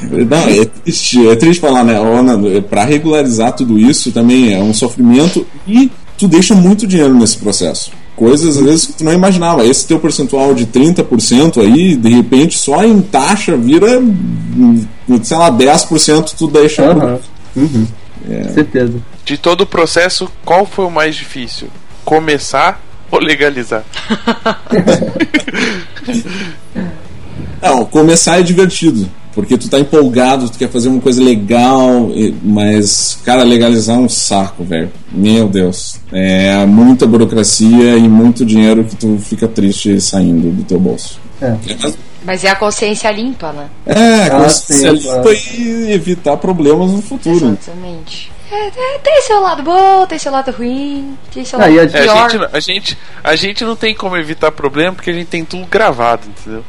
não, 0.01 0.39
é 0.39 0.65
triste, 0.65 1.29
é 1.29 1.35
triste 1.37 1.61
falar, 1.61 1.83
né? 1.85 1.95
Nando, 2.23 2.63
Pra 2.63 2.85
regularizar 2.85 3.53
tudo 3.53 3.79
isso 3.79 4.13
também 4.13 4.55
é 4.55 4.59
um 4.61 4.73
sofrimento 4.73 5.45
e 5.67 5.91
tu 6.17 6.29
deixa 6.29 6.55
muito 6.55 6.87
dinheiro 6.87 7.15
nesse 7.15 7.37
processo. 7.39 7.91
Coisas 8.15 8.57
às 8.57 8.63
vezes 8.65 8.87
que 8.87 8.93
tu 8.95 9.05
não 9.05 9.13
imaginava. 9.13 9.65
Esse 9.65 9.87
teu 9.87 9.99
percentual 10.01 10.55
de 10.55 10.67
30% 10.67 11.61
aí, 11.63 11.95
de 11.97 12.09
repente, 12.11 12.59
só 12.59 12.85
em 12.85 13.01
taxa 13.01 13.57
vira, 13.57 14.01
sei 15.23 15.37
lá, 15.37 15.51
10% 15.51 16.35
tu 16.37 16.47
deixa. 16.49 16.85
Aham. 16.91 17.19
Uhum. 17.57 17.87
Certeza. 18.55 18.95
De 19.25 19.37
todo 19.39 19.61
o 19.63 19.67
processo, 19.67 20.29
qual 20.45 20.67
foi 20.67 20.85
o 20.87 20.91
mais 20.91 21.15
difícil? 21.15 21.69
Começar 22.05 22.81
ou 23.11 23.21
legalizar? 23.21 23.85
Não, 27.63 27.85
começar 27.85 28.39
é 28.39 28.43
divertido. 28.43 29.09
Porque 29.35 29.57
tu 29.57 29.69
tá 29.69 29.79
empolgado, 29.79 30.49
tu 30.51 30.59
quer 30.59 30.69
fazer 30.69 30.89
uma 30.89 31.01
coisa 31.01 31.23
legal, 31.23 32.09
mas, 32.43 33.19
cara, 33.25 33.45
legalizar 33.45 33.97
é 33.97 34.01
um 34.01 34.09
saco, 34.09 34.65
velho. 34.65 34.91
Meu 35.13 35.49
Deus. 35.49 36.01
É 36.13 36.67
muita 36.67 37.07
burocracia 37.07 37.97
e 37.97 38.09
muito 38.09 38.45
dinheiro 38.45 38.83
que 38.85 38.97
tu 38.97 39.17
fica 39.19 39.47
triste 39.47 40.01
saindo 40.01 40.51
do 40.51 40.65
teu 40.65 40.81
bolso. 40.81 41.21
É. 41.41 41.55
mas- 41.81 41.99
Mas 42.25 42.45
é 42.45 42.51
a 42.51 42.57
consciência 42.57 43.11
limpa, 43.13 43.53
né? 43.53 43.69
É, 43.87 44.25
Ah, 44.27 44.43
consciência 44.43 44.97
sim, 44.97 45.03
claro. 45.05 45.29
limpa 45.31 45.41
e 45.57 45.93
evitar 45.93 46.37
problemas 46.37 46.91
no 46.91 47.01
futuro. 47.01 47.37
Exatamente. 47.63 48.33
É, 48.51 48.67
é, 48.67 48.99
tem 48.99 49.23
seu 49.23 49.41
lado 49.41 49.63
bom, 49.63 50.05
tem 50.07 50.19
seu 50.19 50.33
lado 50.33 50.51
ruim, 50.51 51.17
tem 51.33 51.45
seu 51.45 51.61
Ah, 51.61 51.67
lado 51.67 51.79
a- 51.79 51.83
É, 51.85 51.87
pior. 51.87 52.17
a, 52.27 52.29
gente, 52.29 52.49
a, 52.57 52.61
gente, 52.61 52.99
a 53.23 53.37
gente 53.37 53.65
não 53.65 53.77
tem 53.77 53.95
como 53.95 54.17
evitar 54.17 54.51
problema 54.51 54.95
porque 54.95 55.11
a 55.11 55.13
gente 55.13 55.27
tem 55.29 55.45
tudo 55.45 55.65
gravado, 55.67 56.23
entendeu? 56.27 56.65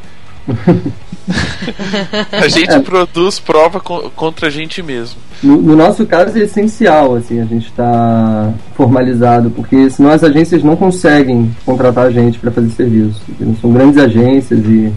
A 2.32 2.48
gente 2.48 2.72
É. 2.72 2.80
produz 2.80 3.40
prova 3.40 3.80
co- 3.80 4.10
contra 4.16 4.48
a 4.48 4.50
gente 4.50 4.82
mesmo. 4.82 5.18
No, 5.42 5.58
no 5.62 5.76
nosso 5.76 6.06
caso 6.06 6.38
é 6.38 6.42
essencial 6.42 7.16
assim 7.16 7.40
a 7.40 7.46
gente 7.46 7.68
estar 7.68 8.54
formalizado, 8.76 9.50
porque 9.52 9.90
senão 9.90 10.10
as 10.10 10.24
agências 10.24 10.64
não 10.64 10.76
conseguem 10.76 11.56
contratar 11.66 12.08
a 12.08 12.12
gente 12.12 12.40
para 12.40 12.52
fazer 12.52 12.70
serviço. 12.72 13.22
São 13.62 13.72
grandes 13.72 13.98
agências 13.98 14.60
e, 14.66 14.92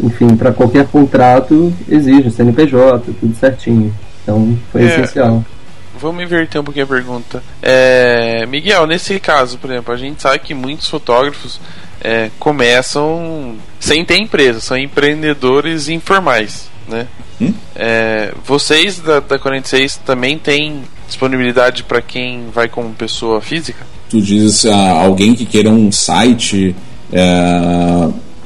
enfim, 0.00 0.34
para 0.36 0.52
qualquer 0.52 0.86
contrato 0.86 1.72
exige 1.88 2.30
CNPJ, 2.30 3.12
tudo 3.20 3.34
certinho. 3.36 3.94
Então 4.22 4.56
foi 4.72 4.82
É. 4.82 4.86
essencial. 4.86 5.44
Vamos 6.00 6.24
inverter 6.24 6.60
um 6.60 6.64
pouquinho 6.64 6.84
a 6.86 6.88
pergunta. 6.88 7.42
É, 7.62 8.44
Miguel, 8.46 8.84
nesse 8.86 9.18
caso, 9.20 9.58
por 9.58 9.70
exemplo, 9.70 9.94
a 9.94 9.96
gente 9.96 10.20
sabe 10.20 10.40
que 10.40 10.52
muitos 10.52 10.88
fotógrafos 10.88 11.60
é, 12.04 12.30
começam 12.38 13.56
sem 13.80 14.04
ter 14.04 14.20
empresa, 14.20 14.60
são 14.60 14.76
empreendedores 14.76 15.88
informais, 15.88 16.68
né? 16.86 17.06
Hum? 17.40 17.52
É, 17.74 18.32
vocês 18.46 19.00
da, 19.00 19.20
da 19.20 19.38
46 19.38 19.96
também 20.04 20.38
têm 20.38 20.82
disponibilidade 21.08 21.82
para 21.82 22.00
quem 22.02 22.50
vai 22.52 22.68
como 22.68 22.90
pessoa 22.90 23.40
física? 23.40 23.86
Tu 24.10 24.20
diz 24.20 24.66
a 24.66 24.90
alguém 24.90 25.34
que 25.34 25.44
queira 25.44 25.70
um 25.70 25.90
site 25.90 26.76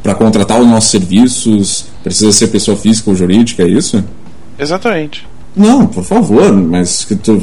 para 0.03 0.15
contratar 0.15 0.59
os 0.59 0.67
nossos 0.67 0.91
serviços, 0.91 1.87
precisa 2.03 2.33
ser 2.33 2.49
pessoa 2.49 2.77
física 2.77 3.11
ou 3.11 3.17
jurídica, 3.17 3.63
é 3.63 3.69
isso? 3.69 4.03
Exatamente. 4.59 5.28
Não, 5.59 5.87
por 5.87 6.05
favor, 6.05 6.53
mas 6.53 7.05
que 7.05 7.17
tu, 7.17 7.43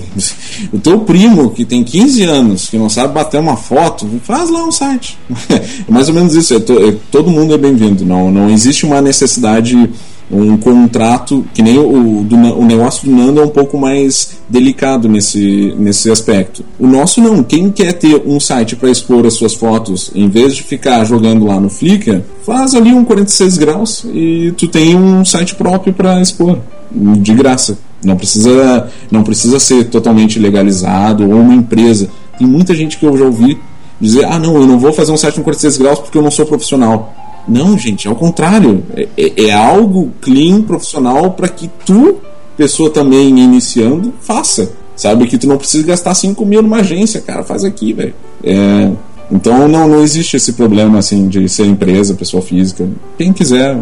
o 0.71 0.79
teu 0.79 0.99
primo 1.01 1.49
que 1.51 1.65
tem 1.65 1.83
15 1.83 2.23
anos, 2.23 2.69
que 2.69 2.77
não 2.77 2.87
sabe 2.89 3.13
bater 3.13 3.39
uma 3.39 3.57
foto, 3.57 4.07
faz 4.23 4.49
lá 4.49 4.63
um 4.65 4.71
site. 4.71 5.17
É 5.87 5.91
mais 5.91 6.07
ou 6.07 6.15
menos 6.15 6.33
isso, 6.33 6.53
é 6.53 6.59
to- 6.59 6.79
é- 6.79 6.95
todo 7.11 7.29
mundo 7.29 7.53
é 7.53 7.57
bem-vindo. 7.57 8.05
Não, 8.05 8.31
não 8.31 8.49
existe 8.49 8.85
uma 8.85 9.01
necessidade, 9.01 9.89
um 10.31 10.57
contrato, 10.57 11.45
que 11.53 11.61
nem 11.61 11.77
o, 11.77 12.23
do 12.23 12.35
o 12.35 12.65
negócio 12.65 13.07
do 13.07 13.15
Nando 13.15 13.39
é 13.41 13.43
um 13.43 13.49
pouco 13.49 13.77
mais 13.77 14.37
delicado 14.49 15.07
nesse, 15.09 15.73
nesse 15.77 16.09
aspecto. 16.09 16.63
O 16.79 16.87
nosso 16.87 17.21
não, 17.21 17.43
quem 17.43 17.69
quer 17.69 17.93
ter 17.93 18.23
um 18.25 18.39
site 18.39 18.75
para 18.75 18.89
expor 18.89 19.25
as 19.25 19.33
suas 19.33 19.53
fotos, 19.53 20.09
em 20.15 20.27
vez 20.29 20.55
de 20.55 20.63
ficar 20.63 21.03
jogando 21.05 21.45
lá 21.45 21.59
no 21.59 21.69
Flickr, 21.69 22.21
faz 22.45 22.73
ali 22.73 22.91
um 22.93 23.03
46 23.05 23.57
graus 23.57 24.05
e 24.13 24.53
tu 24.57 24.67
tem 24.67 24.95
um 24.95 25.23
site 25.25 25.53
próprio 25.55 25.93
para 25.93 26.19
expor, 26.21 26.57
de 26.91 27.33
graça. 27.33 27.77
Não 28.06 28.15
precisa, 28.15 28.90
não 29.11 29.23
precisa 29.23 29.60
ser 29.60 29.86
totalmente 29.86 30.40
legalizado 30.40 31.23
ou 31.30 31.36
uma 31.36 31.53
empresa. 31.53 32.07
Tem 32.38 32.48
muita 32.48 32.73
gente 32.76 32.98
que 32.98 33.06
eu 33.06 33.18
já 33.18 33.26
ouvi 33.26 33.57
dizer: 33.99 34.26
ah, 34.26 34.40
não, 34.40 34.56
eu 34.56 34.68
não 34.68 34.80
vou 34.80 34.94
fazer 34.94 35.11
um 35.11 35.18
site 35.18 35.36
com 35.36 35.44
46 35.44 35.77
graus 35.77 35.99
porque 35.99 36.18
eu 36.18 36.22
não 36.22 36.32
sou 36.32 36.45
profissional. 36.45 37.14
Não, 37.48 37.77
gente, 37.77 38.07
ao 38.07 38.15
contrário. 38.15 38.84
É, 38.95 39.07
é- 39.18 39.45
é 39.48 39.52
algo 39.53 40.11
clean, 40.22 40.61
profissional, 40.61 41.32
para 41.32 41.48
que 41.48 41.69
tu, 41.86 42.18
pessoa 42.57 42.90
também 42.90 43.27
iniciando, 43.40 44.14
faça. 44.22 44.72
Sabe 44.95 45.27
que 45.27 45.38
tu 45.38 45.45
não 45.48 45.57
precisa 45.57 45.86
gastar 45.86 46.15
5 46.15 46.45
mil 46.45 46.61
numa 46.61 46.77
agência, 46.77 47.19
cara, 47.19 47.44
faz 47.44 47.65
aqui, 47.65 47.91
velho. 47.91 48.14
É, 48.44 48.90
então 49.32 49.68
não, 49.68 49.88
não 49.88 50.02
existe 50.02 50.38
esse 50.38 50.53
problema 50.53 50.99
assim 50.99 51.27
de 51.27 51.48
ser 51.49 51.65
empresa, 51.65 52.14
pessoa 52.14 52.41
física. 52.41 52.88
Quem 53.18 53.34
quiser. 53.34 53.77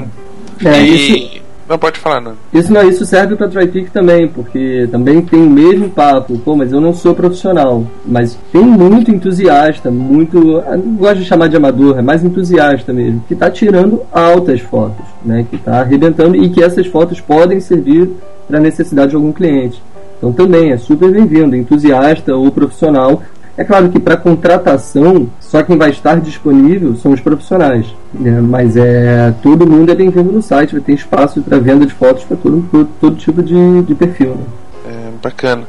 É, 0.64 0.84
e... 0.84 1.43
Não 1.68 1.78
pode 1.78 2.00
falar, 2.00 2.20
não. 2.20 2.34
Isso, 2.54 2.72
não, 2.72 2.88
isso 2.88 3.06
serve 3.06 3.36
para 3.36 3.48
TriPic 3.48 3.90
também, 3.90 4.28
porque 4.28 4.88
também 4.92 5.22
tem 5.22 5.42
o 5.42 5.50
mesmo 5.50 5.90
papo. 5.90 6.38
Pô, 6.40 6.56
mas 6.56 6.72
eu 6.72 6.82
não 6.82 6.94
sou 6.94 7.16
profissional. 7.16 7.86
Mas 8.06 8.38
tem 8.52 8.62
muito 8.62 9.12
entusiasta, 9.12 9.90
muito. 9.90 10.38
eu 10.38 10.78
Não 10.78 10.96
gosto 10.96 11.20
de 11.20 11.26
chamar 11.26 11.48
de 11.48 11.56
amador, 11.56 11.98
é 11.98 12.02
mais 12.02 12.24
entusiasta 12.24 12.92
mesmo, 12.92 13.24
que 13.28 13.36
tá 13.36 13.50
tirando 13.50 14.02
altas 14.12 14.60
fotos, 14.60 15.06
né? 15.24 15.46
Que 15.50 15.58
tá 15.58 15.80
arrebentando 15.80 16.36
e 16.36 16.50
que 16.50 16.62
essas 16.62 16.88
fotos 16.88 17.22
podem 17.22 17.60
servir 17.60 18.10
para 18.48 18.60
necessidade 18.60 19.12
de 19.12 19.16
algum 19.16 19.32
cliente. 19.32 19.82
Então 20.18 20.34
também 20.34 20.72
é 20.72 20.78
super 20.78 21.12
bem-vindo, 21.12 21.56
entusiasta 21.56 22.36
ou 22.36 22.52
profissional. 22.52 23.22
É 23.56 23.64
claro 23.64 23.90
que 23.90 24.00
para 24.00 24.18
contratação, 24.18 25.30
só 25.54 25.62
quem 25.62 25.78
vai 25.78 25.92
estar 25.92 26.20
disponível 26.20 26.96
são 26.96 27.12
os 27.12 27.22
profissionais. 27.22 27.86
né? 28.12 28.42
Mas 28.42 28.76
é 28.76 29.32
todo 29.44 29.68
mundo 29.68 29.92
é 29.92 29.96
bem-vindo 29.96 30.32
no 30.32 30.42
site, 30.42 30.72
vai 30.72 30.82
ter 30.82 30.94
espaço 30.94 31.44
para 31.44 31.60
venda 31.60 31.86
de 31.86 31.94
fotos 31.94 32.24
para 32.24 32.36
todo, 32.36 32.68
todo, 32.72 32.90
todo 33.00 33.16
tipo 33.18 33.44
de, 33.44 33.84
de 33.84 33.94
perfil. 33.94 34.34
Né? 34.34 34.46
É, 34.88 35.12
bacana. 35.22 35.68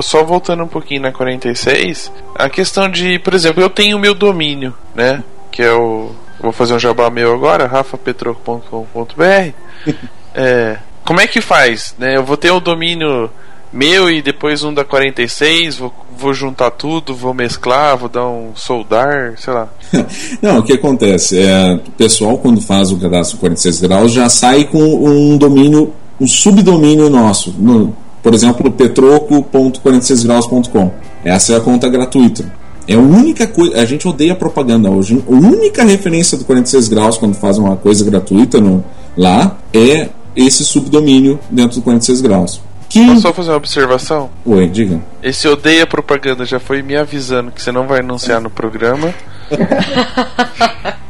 Só 0.00 0.24
voltando 0.24 0.64
um 0.64 0.66
pouquinho 0.66 1.02
na 1.02 1.12
46, 1.12 2.10
a 2.34 2.48
questão 2.48 2.88
de, 2.88 3.18
por 3.18 3.34
exemplo, 3.34 3.62
eu 3.62 3.68
tenho 3.68 3.98
o 3.98 4.00
meu 4.00 4.14
domínio, 4.14 4.72
né? 4.94 5.22
Que 5.52 5.62
é 5.62 5.72
o. 5.74 6.12
Vou 6.40 6.50
fazer 6.50 6.72
um 6.72 6.78
jabá 6.78 7.10
meu 7.10 7.34
agora, 7.34 7.66
rafapetroco.com.br. 7.66 9.52
É, 10.32 10.76
como 11.04 11.20
é 11.20 11.26
que 11.26 11.40
faz? 11.40 11.92
Né? 11.98 12.16
Eu 12.16 12.22
vou 12.22 12.36
ter 12.36 12.52
um 12.52 12.60
domínio 12.60 13.28
meu 13.72 14.10
e 14.10 14.20
depois 14.20 14.64
um 14.64 14.74
da 14.74 14.84
46, 14.84 15.76
vou, 15.76 15.94
vou 16.16 16.34
juntar 16.34 16.72
tudo, 16.72 17.14
vou 17.14 17.32
mesclar, 17.32 17.96
vou 17.96 18.08
dar 18.08 18.28
um 18.28 18.50
soldar, 18.54 19.34
sei 19.38 19.52
lá. 19.52 19.68
Não, 20.42 20.58
o 20.58 20.62
que 20.62 20.72
acontece? 20.72 21.38
É, 21.38 21.74
o 21.74 21.92
pessoal, 21.92 22.36
quando 22.38 22.60
faz 22.60 22.90
o 22.90 22.96
cadastro 22.96 23.38
46 23.38 23.80
graus, 23.80 24.10
já 24.12 24.28
sai 24.28 24.64
com 24.64 24.82
um 24.82 25.38
domínio, 25.38 25.92
um 26.20 26.26
subdomínio 26.26 27.08
nosso. 27.08 27.54
No, 27.58 27.94
por 28.22 28.34
exemplo, 28.34 28.70
petroco.46graus.com. 28.70 30.90
Essa 31.24 31.54
é 31.54 31.56
a 31.56 31.60
conta 31.60 31.88
gratuita. 31.88 32.52
É 32.88 32.94
a 32.94 32.98
única 32.98 33.46
coisa. 33.46 33.80
A 33.80 33.84
gente 33.84 34.08
odeia 34.08 34.34
propaganda 34.34 34.90
hoje. 34.90 35.22
A 35.26 35.30
única 35.30 35.84
referência 35.84 36.36
do 36.36 36.44
46 36.44 36.88
graus 36.88 37.16
quando 37.16 37.34
faz 37.34 37.56
uma 37.56 37.76
coisa 37.76 38.04
gratuita 38.04 38.60
no, 38.60 38.84
lá 39.16 39.56
é 39.72 40.08
esse 40.34 40.64
subdomínio 40.64 41.38
dentro 41.50 41.76
do 41.76 41.82
46 41.82 42.20
graus. 42.20 42.60
Posso 42.92 43.20
só 43.20 43.32
fazer 43.32 43.50
uma 43.50 43.56
observação? 43.56 44.30
Oi, 44.44 44.66
diga. 44.68 45.00
Esse 45.22 45.46
odeia 45.46 45.86
propaganda 45.86 46.44
já 46.44 46.58
foi 46.58 46.82
me 46.82 46.96
avisando 46.96 47.50
que 47.52 47.62
você 47.62 47.70
não 47.70 47.86
vai 47.86 48.00
anunciar 48.00 48.40
no 48.40 48.50
programa. 48.50 49.14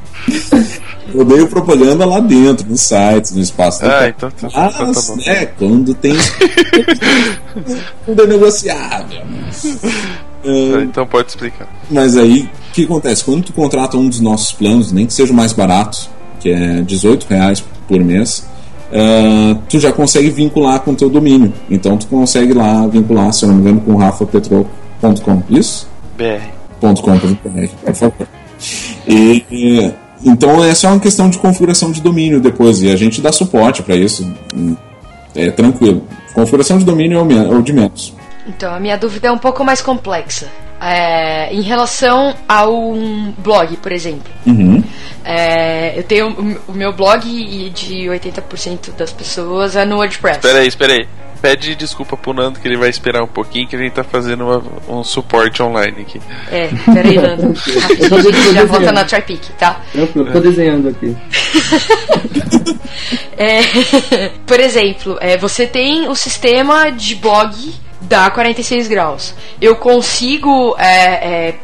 Odeio 1.13 1.49
propaganda 1.49 2.05
lá 2.07 2.21
dentro, 2.21 2.69
nos 2.69 2.83
sites, 2.83 3.33
no 3.33 3.41
espaço. 3.41 3.85
Ah, 3.85 4.09
então 4.09 4.31
tá, 4.31 4.47
então 4.47 4.51
tá 4.51 4.85
Mas, 4.85 5.07
bom. 5.09 5.17
né, 5.17 5.47
quando 5.47 5.93
tem. 5.95 6.15
tudo 8.07 8.23
é 8.23 8.27
negociável. 8.29 9.21
Ah, 10.45 10.83
Então 10.83 11.05
pode 11.07 11.29
explicar. 11.31 11.67
Mas 11.91 12.17
aí, 12.17 12.43
o 12.69 12.73
que 12.73 12.85
acontece? 12.85 13.25
Quando 13.25 13.43
tu 13.45 13.53
contrata 13.53 13.97
um 13.97 14.09
dos 14.09 14.21
nossos 14.21 14.53
planos, 14.53 14.93
nem 14.93 15.05
que 15.07 15.13
seja 15.13 15.33
o 15.33 15.37
mais 15.37 15.53
barato, 15.53 16.09
que 16.39 16.49
é 16.51 16.81
18 16.83 17.27
reais 17.29 17.61
por 17.89 17.99
mês, 18.01 18.47
ah, 18.93 19.57
tu 19.69 19.79
já 19.79 19.93
consegue 19.93 20.31
vincular 20.31 20.81
com 20.81 20.93
o 20.93 20.97
teu 20.97 21.09
domínio. 21.09 21.53
Então 21.71 21.97
tu 21.97 22.07
consegue 22.07 22.53
lá 22.53 22.87
vincular, 22.87 23.33
se 23.33 23.45
eu 23.45 23.49
não 23.49 23.57
me 23.57 23.63
engano, 23.63 23.81
com 23.81 23.97
rafapetrol.com. 23.97 25.43
Isso? 25.51 25.89
BR. 26.17 26.43
.com.br, 26.81 27.69
por 27.85 27.95
favor. 27.95 28.29
E, 29.07 29.45
e- 29.51 29.93
então 30.25 30.63
é 30.65 30.75
só 30.75 30.89
uma 30.89 31.01
questão 31.01 31.31
de 31.31 31.39
configuração 31.39 31.91
de 31.93 32.01
domínio 32.01 32.41
depois, 32.41 32.83
e 32.83 32.91
a 32.91 32.97
gente 32.97 33.21
dá 33.21 33.33
suporte 33.33 33.83
para 33.83 33.97
isso. 33.97 34.31
É 35.35 35.51
tranquilo. 35.51 36.03
Configuração 36.35 36.79
de 36.79 36.85
domínio 36.85 37.19
é 37.19 37.35
é 37.35 37.49
o 37.57 37.63
de 37.63 37.73
menos. 37.73 38.15
Então, 38.47 38.75
a 38.75 38.81
minha 38.81 38.97
dúvida 38.97 39.29
é 39.29 39.33
um 39.33 39.39
pouco 39.39 39.65
mais 39.65 39.81
complexa. 39.81 40.47
É, 40.81 41.53
em 41.55 41.61
relação 41.61 42.35
a 42.49 42.67
um 42.69 43.33
blog, 43.39 43.77
por 43.77 43.93
exemplo. 43.93 44.33
Uhum. 44.47 44.83
É, 45.25 45.99
eu 45.99 46.03
tenho 46.03 46.29
o- 46.31 46.73
o 46.73 46.75
meu 46.75 46.93
blog 46.93 47.27
e 47.29 47.69
de 47.71 48.09
80% 48.09 48.93
das 48.93 49.13
pessoas 49.13 49.77
é 49.77 49.85
no 49.85 49.97
WordPress. 49.97 50.39
Espera 50.39 50.59
aí, 50.61 50.69
espera 50.69 50.93
aí. 50.95 51.09
Pede 51.43 51.75
desculpa 51.75 52.19
pro 52.19 52.35
Nando 52.35 52.61
que 52.61 52.69
ele 52.69 52.77
vai 52.77 52.91
esperar 52.91 53.23
um 53.23 53.27
pouquinho 53.27 53.67
que 53.67 53.75
a 53.75 53.79
gente 53.79 53.93
tá 53.93 54.05
fazendo 54.05 54.45
uma- 54.45 54.63
um 54.99 55.03
suporte 55.03 55.63
online 55.63 56.03
aqui. 56.03 56.21
É, 56.51 56.69
peraí, 56.93 57.17
Nando. 57.17 57.55
Rapidinho, 57.81 58.17
a 58.19 58.23
gente 58.43 58.53
já 58.53 58.65
volta 58.67 58.93
na 58.93 59.05
TriPic, 59.05 59.51
tá? 59.53 59.81
Tranquilo, 59.91 60.31
tô 60.33 60.41
desenhando 60.41 60.89
aqui. 60.89 61.17
É, 63.37 63.61
por 64.47 64.61
exemplo, 64.61 65.17
é, 65.21 65.37
você 65.39 65.67
tem 65.67 66.09
o 66.09 66.15
sistema 66.15 66.91
de 66.91 67.15
blog 67.15 67.55
da 68.03 68.31
46 68.31 68.87
graus. 68.87 69.35
Eu 69.61 69.77
consigo 69.77 70.77
é, 70.79 71.49
é, 71.49 71.55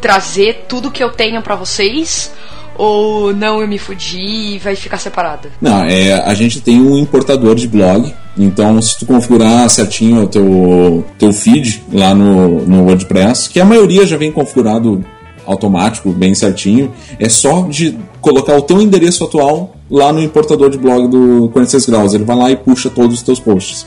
trazer 0.00 0.66
tudo 0.68 0.90
que 0.92 1.02
eu 1.02 1.10
tenho 1.10 1.42
pra 1.42 1.56
vocês? 1.56 2.32
Ou 2.76 3.32
não 3.32 3.60
eu 3.60 3.68
me 3.68 3.78
fudi 3.78 4.54
e 4.54 4.58
vai 4.58 4.74
ficar 4.74 4.98
separado? 4.98 5.48
Não, 5.60 5.84
é, 5.84 6.12
a 6.12 6.34
gente 6.34 6.60
tem 6.60 6.80
um 6.80 6.96
importador 6.96 7.54
de 7.54 7.68
blog, 7.68 8.12
então 8.36 8.80
se 8.82 8.98
tu 8.98 9.06
configurar 9.06 9.68
certinho 9.70 10.24
o 10.24 10.26
teu, 10.26 11.04
teu 11.18 11.32
feed 11.32 11.82
lá 11.92 12.14
no, 12.14 12.66
no 12.66 12.84
WordPress, 12.84 13.48
que 13.48 13.60
a 13.60 13.64
maioria 13.64 14.06
já 14.06 14.16
vem 14.16 14.32
configurado 14.32 15.04
automático, 15.46 16.10
bem 16.10 16.34
certinho, 16.34 16.92
é 17.18 17.28
só 17.28 17.62
de 17.68 17.96
colocar 18.20 18.56
o 18.56 18.62
teu 18.62 18.80
endereço 18.80 19.24
atual 19.24 19.74
lá 19.90 20.12
no 20.12 20.20
importador 20.22 20.70
de 20.70 20.78
blog 20.78 21.08
do 21.08 21.50
46 21.52 21.86
graus. 21.86 22.14
Ele 22.14 22.24
vai 22.24 22.36
lá 22.36 22.50
e 22.50 22.56
puxa 22.56 22.90
todos 22.90 23.16
os 23.16 23.22
teus 23.22 23.38
posts. 23.38 23.86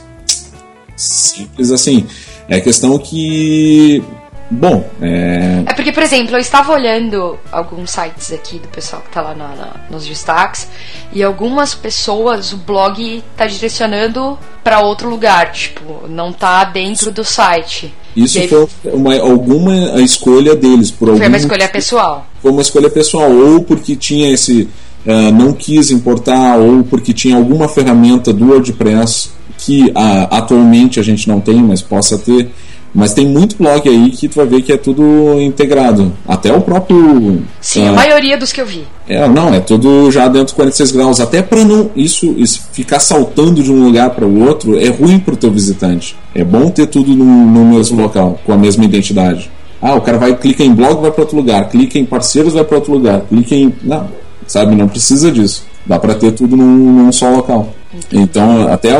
Simples 0.96 1.70
assim. 1.70 2.06
É 2.48 2.60
questão 2.60 2.98
que. 2.98 4.02
Bom, 4.50 4.88
é. 5.02 5.62
É 5.66 5.74
porque, 5.74 5.92
por 5.92 6.02
exemplo, 6.02 6.34
eu 6.34 6.38
estava 6.40 6.72
olhando 6.72 7.38
alguns 7.52 7.90
sites 7.90 8.32
aqui 8.32 8.58
do 8.58 8.68
pessoal 8.68 9.02
que 9.02 9.10
tá 9.10 9.20
lá 9.20 9.34
na- 9.34 9.54
na- 9.54 9.74
nos 9.90 10.06
destaques 10.06 10.66
e 11.12 11.22
algumas 11.22 11.74
pessoas 11.74 12.52
o 12.54 12.56
blog 12.56 13.22
tá 13.36 13.46
direcionando 13.46 14.38
pra 14.64 14.80
outro 14.80 15.08
lugar, 15.10 15.52
tipo, 15.52 16.08
não 16.08 16.32
tá 16.32 16.64
dentro 16.64 17.10
do 17.12 17.22
site. 17.24 17.92
Isso 18.16 18.40
foi 18.48 18.68
uma, 18.92 19.18
alguma 19.20 20.00
escolha 20.00 20.56
deles. 20.56 20.90
Por 20.90 21.08
foi 21.08 21.12
algum 21.16 21.26
uma 21.26 21.36
escolha 21.36 21.68
pessoal. 21.68 22.26
foi 22.42 22.50
uma 22.50 22.62
escolha 22.62 22.88
pessoal, 22.90 23.30
ou 23.30 23.62
porque 23.62 23.94
tinha 23.96 24.32
esse. 24.32 24.66
ah, 25.06 25.30
não 25.30 25.52
quis 25.52 25.90
importar, 25.90 26.56
ou 26.56 26.82
porque 26.84 27.12
tinha 27.12 27.36
alguma 27.36 27.68
ferramenta 27.68 28.32
do 28.32 28.48
WordPress 28.50 29.30
que 29.58 29.92
ah, 29.94 30.28
atualmente 30.38 30.98
a 30.98 31.02
gente 31.02 31.28
não 31.28 31.38
tem, 31.40 31.56
mas 31.62 31.82
possa 31.82 32.16
ter. 32.18 32.50
Mas 32.94 33.12
tem 33.12 33.26
muito 33.26 33.56
blog 33.56 33.88
aí 33.88 34.10
que 34.10 34.28
tu 34.28 34.36
vai 34.36 34.46
ver 34.46 34.62
que 34.62 34.72
é 34.72 34.76
tudo 34.76 35.02
integrado. 35.40 36.12
Até 36.26 36.52
o 36.52 36.60
próprio. 36.60 37.42
Sim, 37.60 37.86
ah, 37.86 37.90
a 37.90 37.92
maioria 37.92 38.38
dos 38.38 38.52
que 38.52 38.60
eu 38.60 38.66
vi. 38.66 38.84
é, 39.08 39.28
não, 39.28 39.52
é 39.52 39.60
tudo 39.60 40.10
já 40.10 40.26
dentro 40.26 40.48
de 40.48 40.54
46 40.54 40.92
graus. 40.92 41.20
Até 41.20 41.42
para 41.42 41.64
não 41.64 41.90
isso, 41.94 42.34
isso 42.36 42.68
ficar 42.72 42.98
saltando 42.98 43.62
de 43.62 43.70
um 43.70 43.84
lugar 43.84 44.10
para 44.10 44.26
o 44.26 44.46
outro 44.46 44.78
é 44.78 44.88
ruim 44.88 45.18
para 45.18 45.34
o 45.34 45.36
teu 45.36 45.50
visitante. 45.50 46.16
É 46.34 46.42
bom 46.42 46.70
ter 46.70 46.86
tudo 46.86 47.14
no, 47.14 47.24
no 47.24 47.76
mesmo 47.76 48.00
local, 48.00 48.38
com 48.44 48.52
a 48.52 48.56
mesma 48.56 48.84
identidade. 48.84 49.50
Ah, 49.80 49.94
o 49.94 50.00
cara 50.00 50.18
vai 50.18 50.34
clica 50.34 50.64
em 50.64 50.74
blog 50.74 51.00
vai 51.00 51.10
para 51.10 51.22
outro 51.22 51.36
lugar, 51.36 51.68
clica 51.68 51.98
em 51.98 52.04
parceiros 52.04 52.54
vai 52.54 52.64
para 52.64 52.76
outro 52.76 52.92
lugar, 52.92 53.20
clica 53.28 53.54
em 53.54 53.72
não, 53.82 54.08
sabe, 54.46 54.74
não 54.74 54.88
precisa 54.88 55.30
disso. 55.30 55.64
Dá 55.86 55.98
para 55.98 56.14
ter 56.14 56.32
tudo 56.32 56.56
num, 56.56 57.04
num 57.04 57.12
só 57.12 57.30
local. 57.30 57.72
Então, 58.12 58.70
até 58.72 58.90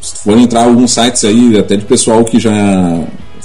se 0.00 0.22
for 0.22 0.38
entrar 0.38 0.64
alguns 0.64 0.92
sites 0.92 1.24
aí, 1.24 1.58
até 1.58 1.76
de 1.76 1.84
pessoal 1.84 2.24
que 2.24 2.38
já 2.38 2.52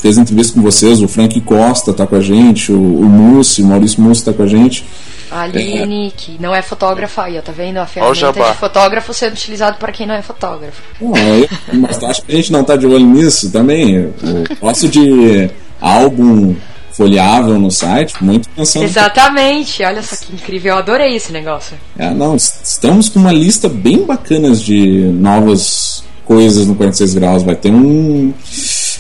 fez 0.03 0.17
entrevista 0.17 0.53
com 0.53 0.61
vocês, 0.61 1.01
o 1.01 1.07
Frank 1.07 1.39
Costa 1.41 1.93
tá 1.93 2.05
com 2.05 2.15
a 2.17 2.21
gente, 2.21 2.71
o, 2.73 2.75
o 2.75 3.05
Mussi, 3.05 3.61
o 3.63 3.65
Maurício 3.67 4.01
Mussi 4.01 4.25
tá 4.25 4.33
com 4.33 4.43
a 4.43 4.47
gente. 4.47 4.85
A 5.31 5.43
Aline, 5.43 6.13
que 6.15 6.35
não 6.39 6.53
é 6.53 6.61
fotógrafa 6.61 7.23
aí, 7.23 7.37
ó, 7.39 7.41
tá 7.41 7.51
vendo? 7.51 7.77
A 7.77 7.85
ferramenta 7.87 8.11
de 8.51 8.57
fotógrafo 8.59 9.13
sendo 9.13 9.31
utilizado 9.33 9.77
para 9.77 9.91
quem 9.93 10.05
não 10.05 10.13
é 10.13 10.21
fotógrafo. 10.21 10.81
Não, 11.01 11.15
eu- 11.17 11.47
mas 11.79 11.97
tu 11.97 12.05
acha 12.05 12.21
que 12.21 12.31
a 12.31 12.35
gente 12.35 12.51
não 12.51 12.63
tá 12.65 12.75
de 12.75 12.85
olho 12.85 13.05
nisso 13.05 13.49
também? 13.49 13.95
Eu 13.95 14.13
gosto 14.61 14.87
de 14.89 15.49
álbum 15.81 16.53
folheável 16.91 17.57
no 17.57 17.71
site, 17.71 18.13
muito 18.21 18.47
pensando. 18.49 18.83
Exatamente, 18.83 19.81
olha 19.83 20.03
só 20.03 20.15
que 20.17 20.33
incrível, 20.33 20.73
eu 20.73 20.79
adorei 20.79 21.15
esse 21.15 21.31
negócio. 21.31 21.75
É, 21.97 22.11
não, 22.13 22.35
es- 22.35 22.59
estamos 22.63 23.09
com 23.09 23.19
uma 23.19 23.31
lista 23.31 23.67
bem 23.69 24.05
bacanas 24.05 24.61
de 24.61 24.85
novas 25.13 26.03
coisas 26.25 26.67
no 26.67 26.75
46 26.75 27.15
graus. 27.15 27.41
Vai 27.41 27.55
ter 27.55 27.71
um. 27.71 28.33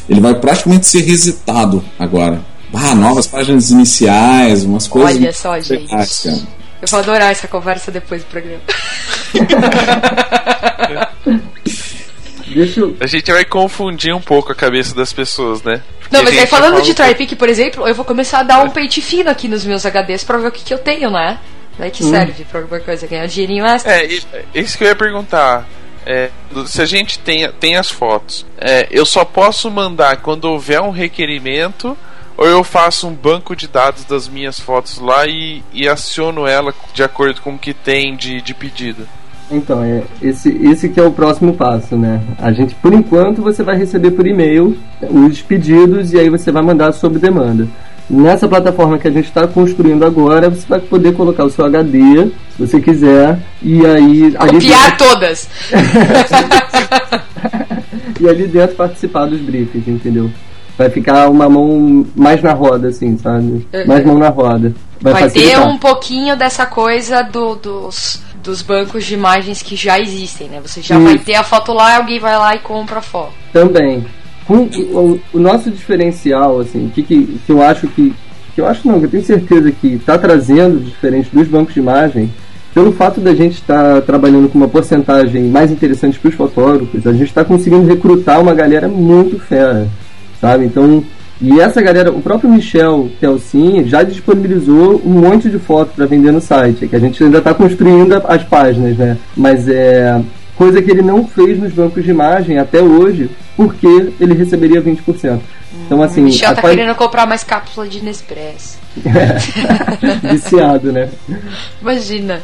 Ele 0.09 0.19
vai 0.19 0.35
praticamente 0.35 0.87
ser 0.87 1.01
resetado 1.01 1.83
agora. 1.97 2.41
Ah, 2.73 2.95
novas 2.95 3.27
páginas 3.27 3.69
iniciais, 3.69 4.63
umas 4.63 4.87
coisas. 4.87 5.15
Olha 5.15 5.33
só, 5.33 5.59
gente. 5.59 5.87
cara. 5.87 6.07
Eu 6.81 6.87
vou 6.87 6.99
adorar 6.99 7.31
essa 7.31 7.47
conversa 7.47 7.91
depois 7.91 8.23
do 8.23 8.27
programa. 8.27 8.61
A 12.99 13.07
gente 13.07 13.31
vai 13.31 13.45
confundir 13.45 14.13
um 14.13 14.21
pouco 14.21 14.51
a 14.51 14.55
cabeça 14.55 14.93
das 14.93 15.11
pessoas, 15.11 15.63
né? 15.63 15.81
Porque 15.99 16.15
Não, 16.15 16.23
mas 16.23 16.37
aí 16.37 16.45
falando 16.45 16.73
fala 16.73 16.83
de 16.83 16.93
TriPic, 16.93 17.35
por 17.35 17.49
exemplo, 17.49 17.87
eu 17.87 17.95
vou 17.95 18.05
começar 18.05 18.39
a 18.39 18.43
dar 18.43 18.63
um 18.63 18.69
pente 18.69 19.01
fino 19.01 19.29
aqui 19.29 19.47
nos 19.47 19.65
meus 19.65 19.85
HDs 19.85 20.23
pra 20.23 20.37
ver 20.37 20.47
o 20.47 20.51
que, 20.51 20.63
que 20.63 20.73
eu 20.73 20.77
tenho, 20.77 21.09
né? 21.09 21.39
Daí 21.79 21.89
que 21.89 22.03
serve 22.03 22.45
pra 22.45 22.61
alguma 22.61 22.79
coisa, 22.79 23.07
ganhar 23.07 23.23
um 23.23 23.27
dinheirinho 23.27 23.65
extra. 23.65 23.91
É 23.91 24.05
isso 24.53 24.77
que 24.77 24.83
eu 24.83 24.89
ia 24.89 24.95
perguntar. 24.95 25.67
É, 26.05 26.29
se 26.65 26.81
a 26.81 26.85
gente 26.85 27.19
tem, 27.19 27.49
tem 27.51 27.77
as 27.77 27.89
fotos, 27.89 28.45
é, 28.57 28.87
eu 28.91 29.05
só 29.05 29.23
posso 29.23 29.69
mandar 29.71 30.17
quando 30.17 30.45
houver 30.45 30.81
um 30.81 30.91
requerimento 30.91 31.97
ou 32.37 32.47
eu 32.47 32.63
faço 32.63 33.07
um 33.07 33.13
banco 33.13 33.55
de 33.55 33.67
dados 33.67 34.05
das 34.05 34.27
minhas 34.27 34.59
fotos 34.59 34.97
lá 34.97 35.25
e, 35.27 35.63
e 35.71 35.87
aciono 35.87 36.47
ela 36.47 36.73
de 36.93 37.03
acordo 37.03 37.41
com 37.41 37.53
o 37.53 37.59
que 37.59 37.73
tem 37.73 38.15
de, 38.15 38.41
de 38.41 38.53
pedido? 38.53 39.07
Então, 39.51 39.83
é, 39.83 40.03
esse, 40.21 40.49
esse 40.65 40.89
que 40.89 40.99
é 40.99 41.03
o 41.03 41.11
próximo 41.11 41.53
passo, 41.53 41.95
né? 41.95 42.21
A 42.39 42.51
gente, 42.51 42.73
por 42.75 42.93
enquanto, 42.93 43.41
você 43.41 43.61
vai 43.61 43.77
receber 43.77 44.11
por 44.11 44.25
e-mail 44.25 44.77
os 45.01 45.41
pedidos 45.41 46.11
e 46.13 46.19
aí 46.19 46.29
você 46.29 46.51
vai 46.51 46.63
mandar 46.63 46.91
sob 46.93 47.19
demanda. 47.19 47.67
Nessa 48.13 48.47
plataforma 48.47 48.99
que 48.99 49.07
a 49.07 49.11
gente 49.11 49.25
está 49.25 49.47
construindo 49.47 50.05
agora, 50.05 50.47
você 50.47 50.67
vai 50.67 50.79
poder 50.79 51.15
colocar 51.15 51.45
o 51.45 51.49
seu 51.49 51.65
HD, 51.65 52.27
se 52.51 52.59
você 52.59 52.79
quiser, 52.79 53.39
e 53.59 53.83
aí 53.83 54.31
Copiar 54.33 54.95
todas! 54.97 55.49
e 58.21 58.29
ali 58.29 58.45
dentro 58.47 58.75
participar 58.75 59.25
dos 59.25 59.41
briefings, 59.41 59.87
entendeu? 59.87 60.29
Vai 60.77 60.91
ficar 60.91 61.27
uma 61.27 61.49
mão 61.49 62.05
mais 62.15 62.39
na 62.43 62.53
roda, 62.53 62.89
assim, 62.89 63.17
sabe? 63.17 63.67
Uhum. 63.73 63.87
Mais 63.87 64.05
mão 64.05 64.19
na 64.19 64.29
roda. 64.29 64.71
Vai, 65.01 65.13
Vai 65.13 65.29
ter 65.31 65.57
um 65.59 65.79
pouquinho 65.79 66.37
dessa 66.37 66.67
coisa 66.67 67.23
do- 67.23 67.55
dos, 67.55 68.21
dos 68.43 68.61
bancos 68.61 69.05
de 69.05 69.15
imagens 69.15 69.63
que 69.63 69.75
já 69.75 69.99
existem, 69.99 70.49
né? 70.49 70.59
Você 70.63 70.83
já 70.83 70.95
Isso. 70.95 71.03
vai 71.03 71.17
ter 71.17 71.33
a 71.35 71.43
foto 71.43 71.73
lá, 71.73 71.97
alguém 71.97 72.19
vai 72.19 72.37
lá 72.37 72.53
e 72.55 72.59
compra 72.59 72.99
a 72.99 73.01
foto. 73.01 73.33
Também. 73.51 74.05
O, 74.49 75.19
o 75.33 75.39
nosso 75.39 75.71
diferencial, 75.71 76.59
assim, 76.59 76.91
que, 76.93 77.03
que, 77.03 77.39
que 77.45 77.51
eu 77.51 77.61
acho 77.61 77.87
que. 77.87 78.13
Que 78.53 78.61
eu 78.61 78.67
acho 78.67 78.87
não, 78.87 79.01
eu 79.01 79.09
tenho 79.09 79.23
certeza 79.23 79.71
que 79.71 79.87
está 79.87 80.15
trazendo 80.15 80.79
diferente 80.79 81.27
dos 81.33 81.47
bancos 81.47 81.73
de 81.73 81.79
imagem, 81.79 82.29
pelo 82.71 82.91
fato 82.91 83.19
da 83.19 83.33
gente 83.33 83.53
estar 83.53 84.01
trabalhando 84.01 84.47
com 84.47 84.59
uma 84.59 84.67
porcentagem 84.67 85.43
mais 85.45 85.71
interessante 85.71 86.19
para 86.19 86.29
os 86.29 86.35
fotógrafos, 86.35 87.07
a 87.07 87.11
gente 87.11 87.23
está 87.23 87.43
conseguindo 87.43 87.87
recrutar 87.87 88.39
uma 88.39 88.53
galera 88.53 88.87
muito 88.87 89.39
fera, 89.39 89.87
sabe? 90.39 90.65
Então, 90.65 91.03
e 91.41 91.59
essa 91.59 91.81
galera, 91.81 92.11
o 92.11 92.21
próprio 92.21 92.49
Michel 92.49 93.09
Telcin 93.19 93.83
já 93.85 94.01
disponibilizou 94.01 95.01
um 95.05 95.09
monte 95.09 95.49
de 95.49 95.59
foto 95.59 95.91
para 95.95 96.05
vender 96.05 96.31
no 96.31 96.39
site, 96.39 96.87
que 96.87 96.95
a 96.95 96.99
gente 96.99 97.23
ainda 97.23 97.39
está 97.39 97.53
construindo 97.53 98.13
as 98.25 98.43
páginas, 98.43 98.97
né? 98.97 99.17
Mas 99.35 99.67
é 99.67 100.21
coisa 100.55 100.81
que 100.81 100.91
ele 100.91 101.01
não 101.01 101.27
fez 101.27 101.59
nos 101.59 101.73
bancos 101.73 102.03
de 102.03 102.11
imagem 102.11 102.57
até 102.57 102.81
hoje, 102.81 103.29
porque 103.55 104.13
ele 104.19 104.33
receberia 104.33 104.81
20%. 104.81 105.39
Então, 105.85 106.01
assim, 106.01 106.21
o 106.21 106.25
Michel 106.25 106.55
tá 106.55 106.61
querendo 106.61 106.95
comprar 106.95 107.25
mais 107.25 107.43
cápsula 107.43 107.87
de 107.87 108.03
Nespresso. 108.03 108.77
viciado, 110.23 110.91
né? 110.91 111.09
Imagina. 111.81 112.39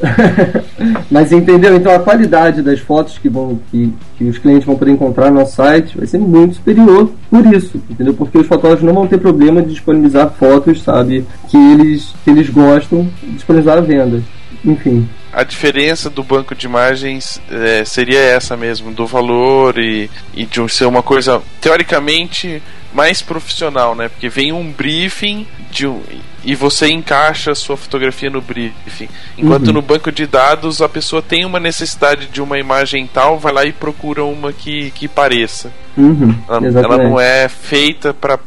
Mas 1.10 1.32
entendeu? 1.32 1.76
Então 1.76 1.92
a 1.92 1.98
qualidade 1.98 2.62
das 2.62 2.78
fotos 2.78 3.18
que, 3.18 3.28
vão, 3.28 3.58
que, 3.70 3.92
que 4.16 4.24
os 4.24 4.38
clientes 4.38 4.64
vão 4.64 4.76
poder 4.76 4.92
encontrar 4.92 5.30
no 5.30 5.40
nosso 5.40 5.56
site 5.56 5.98
vai 5.98 6.06
ser 6.06 6.18
muito 6.18 6.54
superior 6.54 7.10
por 7.28 7.44
isso, 7.52 7.82
entendeu? 7.90 8.14
Porque 8.14 8.38
os 8.38 8.46
fotógrafos 8.46 8.84
não 8.84 8.94
vão 8.94 9.08
ter 9.08 9.18
problema 9.18 9.60
de 9.60 9.70
disponibilizar 9.70 10.30
fotos, 10.30 10.82
sabe? 10.82 11.24
Que 11.48 11.56
eles, 11.56 12.14
que 12.24 12.30
eles 12.30 12.48
gostam 12.48 13.08
de 13.22 13.32
disponibilizar 13.32 13.78
à 13.78 13.80
venda. 13.80 14.22
Enfim. 14.64 15.08
A 15.32 15.42
diferença 15.42 16.08
do 16.08 16.22
banco 16.22 16.54
de 16.54 16.66
imagens 16.66 17.40
é, 17.50 17.84
seria 17.84 18.20
essa 18.20 18.56
mesmo, 18.56 18.92
do 18.92 19.06
valor 19.06 19.78
e, 19.78 20.10
e 20.34 20.44
de 20.44 20.68
ser 20.68 20.86
uma 20.86 21.02
coisa 21.02 21.42
teoricamente 21.60 22.62
mais 22.92 23.20
profissional, 23.22 23.94
né? 23.94 24.08
Porque 24.08 24.28
vem 24.28 24.52
um 24.52 24.70
briefing 24.72 25.46
de 25.70 25.86
um, 25.86 26.00
e 26.44 26.54
você 26.54 26.88
encaixa 26.88 27.50
a 27.50 27.54
sua 27.54 27.76
fotografia 27.76 28.30
no 28.30 28.40
briefing. 28.40 29.08
Enquanto 29.36 29.66
Uhum. 29.68 29.74
no 29.74 29.82
banco 29.82 30.10
de 30.10 30.26
dados 30.26 30.80
a 30.80 30.88
pessoa 30.88 31.20
tem 31.20 31.44
uma 31.44 31.60
necessidade 31.60 32.26
de 32.26 32.40
uma 32.40 32.58
imagem 32.58 33.06
tal, 33.12 33.38
vai 33.38 33.52
lá 33.52 33.64
e 33.64 33.72
procura 33.72 34.24
uma 34.24 34.52
que, 34.52 34.90
que 34.92 35.06
pareça. 35.06 35.70
Uhum, 35.96 36.32
Ela, 36.48 36.66
ela 36.80 36.96
não 36.98 37.20
é 37.20 37.48
feita 37.48 38.14
para 38.14 38.38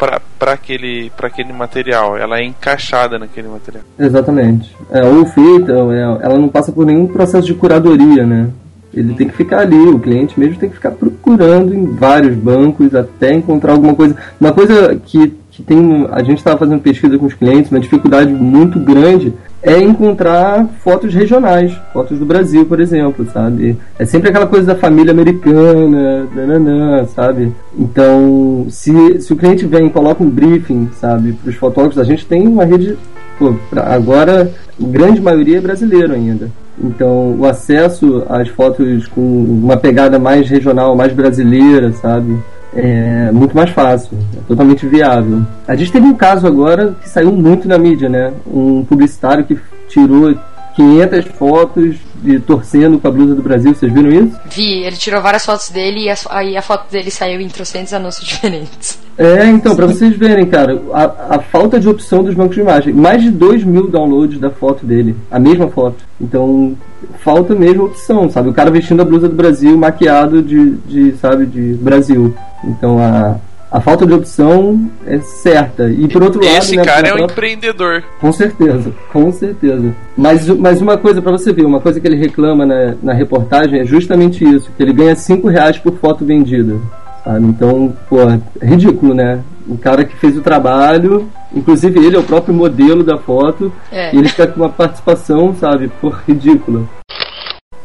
aquele, 0.54 1.12
pra 1.18 1.28
aquele 1.28 1.52
material, 1.52 2.18
ela 2.18 2.40
é 2.40 2.46
encaixada 2.46 3.20
naquele 3.20 3.50
material. 3.50 3.84
Exatamente. 4.00 4.74
É, 4.90 5.04
ou 5.04 5.26
feita, 5.26 5.74
ou 5.74 5.92
é- 5.94 6.02
ela 6.02 6.40
não 6.40 6.48
passa 6.48 6.72
por 6.72 6.86
nenhum 6.86 7.08
processo 7.08 7.46
de 7.46 7.54
curadoria, 7.54 8.26
né? 8.26 8.50
Ele 8.94 9.14
tem 9.14 9.28
que 9.28 9.36
ficar 9.36 9.60
ali, 9.60 9.78
o 9.78 10.00
cliente 10.00 10.40
mesmo 10.40 10.58
tem 10.58 10.70
que 10.70 10.76
ficar 10.76 10.92
procurando 10.92 11.74
em 11.74 11.86
vários 11.86 12.36
bancos 12.36 12.94
até 12.94 13.34
encontrar 13.34 13.74
alguma 13.74 13.96
coisa. 13.96 14.16
Uma 14.40 14.52
coisa 14.52 14.96
que, 15.06 15.34
que 15.50 15.64
tem. 15.64 16.08
A 16.12 16.22
gente 16.22 16.40
estava 16.40 16.58
fazendo 16.58 16.82
pesquisa 16.82 17.18
com 17.18 17.26
os 17.26 17.34
clientes, 17.34 17.72
uma 17.72 17.80
dificuldade 17.80 18.32
muito 18.34 18.80
grande 18.80 19.34
é 19.64 19.80
encontrar 19.80 20.68
fotos 20.84 21.14
regionais, 21.14 21.72
fotos 21.94 22.18
do 22.18 22.26
Brasil, 22.26 22.66
por 22.66 22.80
exemplo, 22.80 23.26
sabe? 23.32 23.78
É 24.00 24.06
sempre 24.06 24.30
aquela 24.30 24.48
coisa 24.48 24.66
da 24.74 24.76
família 24.76 25.12
americana, 25.12 26.26
nananã, 26.36 27.06
sabe? 27.06 27.52
Então, 27.78 28.66
se, 28.70 29.22
se 29.22 29.32
o 29.32 29.36
cliente 29.36 29.66
vem 29.68 29.86
e 29.86 29.90
coloca 29.92 30.24
um 30.24 30.30
briefing, 30.30 30.90
sabe, 31.00 31.34
para 31.34 31.50
os 31.50 31.56
fotógrafos, 31.56 32.00
a 32.00 32.04
gente 32.04 32.26
tem 32.26 32.48
uma 32.48 32.66
rede 32.66 32.98
pô, 33.38 33.54
pra- 33.70 33.94
agora 33.94 34.52
a 34.82 34.88
grande 34.88 35.22
maioria 35.22 35.58
é 35.58 35.62
brasileiro 35.62 36.14
ainda. 36.14 36.50
Então 36.80 37.36
o 37.38 37.46
acesso 37.46 38.24
às 38.30 38.48
fotos 38.48 39.08
com 39.08 39.22
uma 39.22 39.78
pegada 39.78 40.18
mais 40.18 40.50
regional, 40.50 40.96
mais 40.96 41.14
brasileira, 41.14 41.92
sabe? 41.94 42.38
É 42.74 43.30
muito 43.34 43.56
mais 43.56 43.70
fácil, 43.72 44.18
é 44.38 44.40
totalmente 44.48 44.88
viável. 44.88 45.42
A 45.68 45.76
gente 45.76 45.92
teve 45.92 46.06
um 46.06 46.16
caso 46.16 46.48
agora 46.48 46.96
que 47.02 47.10
saiu 47.10 47.32
muito 47.32 47.68
na 47.68 47.78
mídia, 47.78 48.08
né? 48.08 48.32
Um 48.48 48.86
publicitário 48.86 49.44
que 49.44 49.60
tirou 49.90 50.34
500 50.76 51.26
fotos 51.38 51.96
de 52.24 52.40
torcendo 52.40 53.00
com 53.00 53.08
a 53.08 53.12
blusa 53.12 53.34
do 53.36 53.42
Brasil, 53.42 53.74
vocês 53.74 53.92
viram 53.92 54.10
isso? 54.10 54.38
Vi, 54.56 54.84
ele 54.84 54.96
tirou 54.96 55.22
várias 55.22 55.44
fotos 55.46 55.70
dele 55.70 56.02
e 56.06 56.10
as- 56.10 56.28
aí 56.30 56.56
a 56.56 56.62
foto 56.62 56.92
dele 56.92 57.10
saiu 57.10 57.42
em 57.42 57.48
trocentos 57.48 57.94
anúncios 57.94 58.26
diferentes. 58.30 59.00
É, 59.18 59.46
então, 59.48 59.76
pra 59.76 59.86
vocês 59.88 60.16
verem, 60.16 60.46
cara, 60.46 60.82
a, 60.94 61.36
a 61.36 61.40
falta 61.40 61.80
de 61.80 61.88
opção 61.90 62.24
dos 62.24 62.34
bancos 62.34 62.56
de 62.56 62.62
imagem. 62.62 62.94
Mais 62.94 63.22
de 63.22 63.30
2 63.30 63.64
mil 63.64 63.88
downloads 63.88 64.40
da 64.40 64.50
foto 64.50 64.86
dele, 64.86 65.16
a 65.30 65.40
mesma 65.40 65.68
foto. 65.68 65.98
Então, 66.20 66.76
falta 67.24 67.54
mesmo 67.54 67.86
opção, 67.86 68.30
sabe? 68.30 68.50
O 68.50 68.54
cara 68.54 68.72
vestindo 68.72 69.02
a 69.02 69.06
blusa 69.06 69.28
do 69.28 69.36
Brasil, 69.36 69.78
maquiado 69.78 70.42
de, 70.42 70.72
de 70.88 71.12
sabe, 71.18 71.46
de 71.46 71.74
Brasil. 71.74 72.34
Então, 72.64 73.00
a, 73.00 73.36
a 73.72 73.80
falta 73.80 74.06
de 74.06 74.14
opção 74.14 74.90
é 75.06 75.20
certa. 75.20 75.90
E 75.90 76.08
por 76.08 76.22
outro 76.24 76.44
lado, 76.44 76.58
Esse 76.58 76.76
né, 76.76 76.84
cara 76.84 77.08
é 77.08 77.14
um 77.14 77.18
própria- 77.18 77.34
empreendedor. 77.54 78.04
com 78.20 78.32
certeza, 78.32 78.92
com 79.12 79.32
certeza. 79.32 79.96
Mas, 80.18 80.48
mas 80.50 80.82
uma 80.82 80.98
coisa 80.98 81.22
pra 81.22 81.32
você 81.32 81.54
ver, 81.54 81.66
uma 81.66 81.80
coisa 81.80 82.00
que 82.00 82.08
ele 82.08 82.18
reclama 82.18 82.66
na, 82.66 82.96
na 83.02 83.14
reportagem 83.14 83.80
é 83.80 83.86
justamente 83.86 84.44
isso, 84.44 84.70
que 84.76 84.84
ele 84.84 84.92
ganha 84.94 85.16
5 85.16 85.48
reais 85.48 85.78
por 85.78 85.94
foto 85.94 86.26
vendida. 86.26 86.76
Sabe? 87.24 87.46
Então, 87.46 87.94
pô, 88.10 88.18
é 88.22 88.40
ridículo, 88.66 89.14
né? 89.14 89.40
O 89.68 89.78
cara 89.78 90.04
que 90.04 90.16
fez 90.18 90.36
o 90.36 90.42
trabalho, 90.42 91.30
inclusive 91.56 92.00
ele 92.04 92.16
é 92.16 92.20
o 92.20 92.24
próprio 92.24 92.54
modelo 92.54 93.04
da 93.04 93.16
foto, 93.18 93.72
É. 93.92 94.14
e 94.14 94.18
ele 94.18 94.28
fica 94.28 94.48
com 94.48 94.60
uma 94.62 94.70
participação, 94.70 95.54
sabe, 95.54 95.88
por 96.02 96.20
ridícula. 96.28 96.82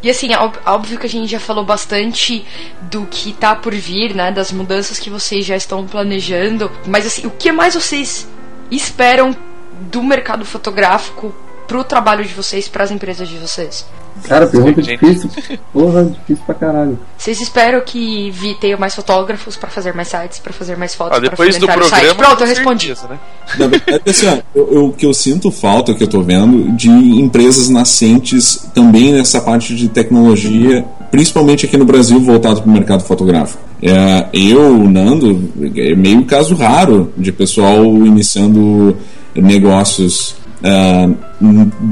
E 0.02 0.10
assim, 0.10 0.32
é 0.32 0.38
ób- 0.38 0.58
óbvio 0.66 0.98
que 0.98 1.06
a 1.06 1.08
gente 1.08 1.30
já 1.30 1.40
falou 1.40 1.64
bastante 1.64 2.44
do 2.82 3.06
que 3.06 3.32
tá 3.32 3.56
por 3.56 3.74
vir, 3.74 4.14
né? 4.14 4.30
Das 4.30 4.52
mudanças 4.52 4.98
que 4.98 5.10
vocês 5.10 5.44
já 5.44 5.56
estão 5.56 5.86
planejando. 5.86 6.70
Mas 6.86 7.06
assim, 7.06 7.26
o 7.26 7.30
que 7.30 7.50
mais 7.50 7.74
vocês 7.74 8.28
esperam 8.70 9.34
do 9.80 10.02
mercado 10.02 10.44
fotográfico 10.44 11.34
pro 11.66 11.82
trabalho 11.82 12.24
de 12.24 12.32
vocês, 12.34 12.68
pras 12.68 12.90
empresas 12.90 13.28
de 13.28 13.36
vocês? 13.38 13.86
Cara, 14.24 14.46
pergunta 14.46 14.82
Gente. 14.82 14.98
difícil. 15.04 15.30
Porra, 15.72 16.04
difícil 16.04 16.44
pra 16.46 16.54
caralho. 16.54 16.98
Vocês 17.16 17.40
esperam 17.40 17.80
que 17.84 18.30
vi 18.30 18.54
tenha 18.54 18.76
mais 18.76 18.94
fotógrafos 18.94 19.56
pra 19.56 19.68
fazer 19.70 19.94
mais 19.94 20.08
sites, 20.08 20.38
pra 20.38 20.52
fazer 20.52 20.76
mais 20.76 20.94
fotos, 20.94 21.16
Ah, 21.16 21.20
pra 21.20 21.30
depois 21.30 21.56
do 21.56 21.66
programa. 21.66 21.88
site? 21.88 22.14
Pronto, 22.14 22.40
eu 22.42 22.46
respondi. 22.46 22.86
certeza, 22.86 23.08
né? 23.08 23.18
Verdade, 23.56 24.02
assim, 24.06 24.26
ó, 24.26 24.38
eu, 24.54 24.72
eu- 24.72 24.84
o 24.86 24.92
que 24.92 25.06
eu 25.06 25.14
sinto 25.14 25.50
falta, 25.50 25.92
o 25.92 25.94
que 25.96 26.02
eu 26.02 26.08
tô 26.08 26.22
vendo, 26.22 26.72
de 26.76 26.88
empresas 26.88 27.68
nascentes 27.68 28.66
também 28.74 29.12
nessa 29.12 29.40
parte 29.40 29.74
de 29.74 29.88
tecnologia, 29.88 30.84
principalmente 31.10 31.66
aqui 31.66 31.76
no 31.76 31.84
Brasil, 31.84 32.18
voltado 32.20 32.62
para 32.62 32.68
o 32.70 32.72
mercado 32.72 33.02
fotográfico. 33.04 33.62
É, 33.82 34.26
eu, 34.32 34.76
Nando, 34.88 35.52
é 35.76 35.94
meio 35.94 36.24
caso 36.24 36.54
raro 36.54 37.12
de 37.16 37.30
pessoal 37.30 37.84
iniciando 37.84 38.96
negócios 39.34 40.34
ah, 40.64 41.08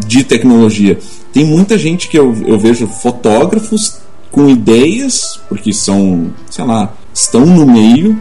de 0.06 0.24
tecnologia. 0.24 0.98
Tem 1.34 1.44
muita 1.44 1.76
gente 1.76 2.08
que 2.08 2.16
eu, 2.16 2.32
eu 2.46 2.56
vejo 2.56 2.86
fotógrafos 2.86 3.96
com 4.30 4.48
ideias, 4.48 5.40
porque 5.48 5.72
são, 5.72 6.30
sei 6.48 6.64
lá, 6.64 6.94
estão 7.12 7.44
no 7.44 7.66
meio, 7.66 8.16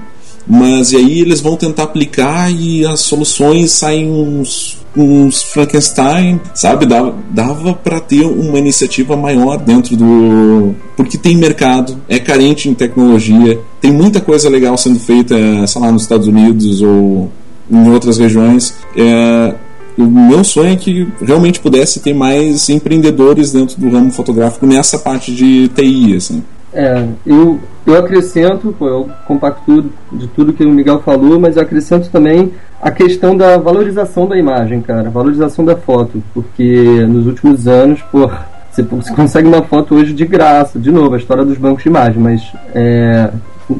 mas 0.48 0.92
e 0.92 0.98
aí 0.98 1.20
eles 1.20 1.40
vão 1.40 1.56
tentar 1.56 1.84
aplicar 1.84 2.52
e 2.52 2.84
as 2.84 3.02
soluções 3.02 3.72
saem 3.72 4.10
uns, 4.10 4.80
uns 4.98 5.44
Frankenstein, 5.44 6.42
sabe? 6.56 6.88
Dava, 6.88 7.14
dava 7.30 7.74
para 7.76 8.00
ter 8.00 8.26
uma 8.26 8.58
iniciativa 8.58 9.16
maior 9.16 9.58
dentro 9.58 9.96
do. 9.96 10.74
Porque 10.98 11.16
tem 11.16 11.38
mercado, 11.38 11.96
é 12.10 12.18
carente 12.18 12.68
em 12.68 12.74
tecnologia, 12.74 13.60
tem 13.80 13.92
muita 13.92 14.20
coisa 14.20 14.50
legal 14.50 14.76
sendo 14.76 15.00
feita, 15.00 15.36
sei 15.68 15.82
lá, 15.82 15.92
nos 15.92 16.02
Estados 16.02 16.28
Unidos 16.28 16.82
ou 16.82 17.32
em 17.70 17.90
outras 17.90 18.18
regiões. 18.18 18.74
É, 18.98 19.54
o 19.98 20.06
meu 20.06 20.44
sonho 20.44 20.74
é 20.74 20.76
que 20.76 21.08
realmente 21.22 21.60
pudesse 21.60 22.00
ter 22.00 22.14
mais 22.14 22.70
empreendedores 22.70 23.52
dentro 23.52 23.80
do 23.80 23.90
ramo 23.90 24.12
fotográfico 24.12 24.66
nessa 24.66 25.00
parte 25.00 25.34
de 25.34 25.68
TI, 25.70 26.16
assim. 26.16 26.44
É, 26.74 27.06
eu, 27.26 27.60
eu 27.86 27.98
acrescento, 27.98 28.76
eu 28.82 29.10
compacto 29.28 29.86
de 30.12 30.28
tudo 30.28 30.54
que 30.54 30.66
o 30.66 30.72
Miguel 30.72 31.02
falou, 31.02 31.40
mas 31.40 31.56
eu 31.56 31.62
acrescento 31.62 32.10
também 32.10 32.52
a 32.82 32.90
questão 32.90 33.38
da 33.38 33.58
valorização 33.58 34.28
da 34.28 34.38
imagem, 34.38 34.82
cara, 34.82 35.10
valorização 35.10 35.64
da 35.64 35.76
foto, 35.76 36.22
porque 36.34 37.06
nos 37.08 37.28
últimos 37.28 37.68
anos, 37.68 38.02
pô, 38.12 38.30
você, 38.72 38.82
você 38.82 39.14
consegue 39.14 39.48
uma 39.48 39.62
foto 39.62 39.94
hoje 39.94 40.14
de 40.14 40.26
graça, 40.26 40.80
de 40.80 40.92
novo, 40.92 41.14
a 41.14 41.18
história 41.18 41.46
dos 41.46 41.58
bancos 41.58 41.84
de 41.84 41.90
imagem, 41.90 42.20
mas 42.20 42.42
é, 42.74 43.30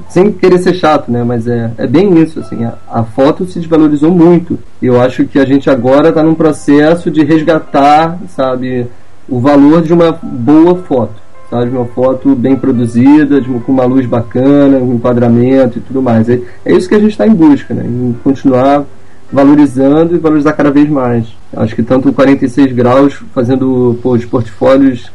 sem 0.10 0.32
querer 0.32 0.60
ser 0.60 0.74
chato, 0.74 1.12
né, 1.12 1.24
mas 1.24 1.48
é, 1.48 1.72
é 1.78 1.88
bem 1.88 2.22
isso, 2.22 2.40
assim, 2.40 2.64
a, 2.64 2.74
a 2.90 3.04
foto 3.04 3.46
se 3.46 3.60
desvalorizou 3.60 4.12
muito. 4.12 4.58
Eu 4.82 5.02
acho 5.02 5.26
que 5.26 5.40
a 5.40 5.46
gente 5.46 5.70
agora 5.70 6.10
está 6.10 6.24
num 6.24 6.36
processo 6.36 7.12
de 7.12 7.24
resgatar, 7.24 8.20
sabe, 8.30 8.88
o 9.28 9.40
valor 9.40 9.82
de 9.82 9.94
uma 9.94 10.12
boa 10.22 10.76
foto 10.76 11.24
sabe? 11.54 11.70
Uma 11.70 11.86
foto 11.86 12.34
bem 12.36 12.56
produzida, 12.56 13.40
de 13.40 13.48
com 13.48 13.72
uma 13.72 13.86
luz 13.86 14.08
bacana, 14.08 14.80
um 14.80 14.96
enquadramento 14.96 15.78
e 15.78 15.82
tudo 15.82 16.02
mais. 16.02 16.28
É, 16.28 16.42
é 16.66 16.74
isso 16.74 16.90
que 16.90 16.96
a 16.96 17.00
gente 17.00 17.12
está 17.12 17.28
em 17.28 17.36
busca, 17.36 17.76
né? 17.76 17.84
Em 17.86 18.16
continuar 18.24 18.86
valorizando 19.32 20.16
e 20.16 20.20
valorizar 20.20 20.54
cada 20.54 20.72
vez 20.72 20.90
mais. 20.90 21.28
Acho 21.56 21.76
que 21.76 21.84
tanto 21.84 22.10
o 22.10 22.14
46 22.14 22.72
graus 22.74 23.22
fazendo 23.34 23.98
pô, 24.02 24.14
os 24.14 24.26
portfólios 24.26 25.12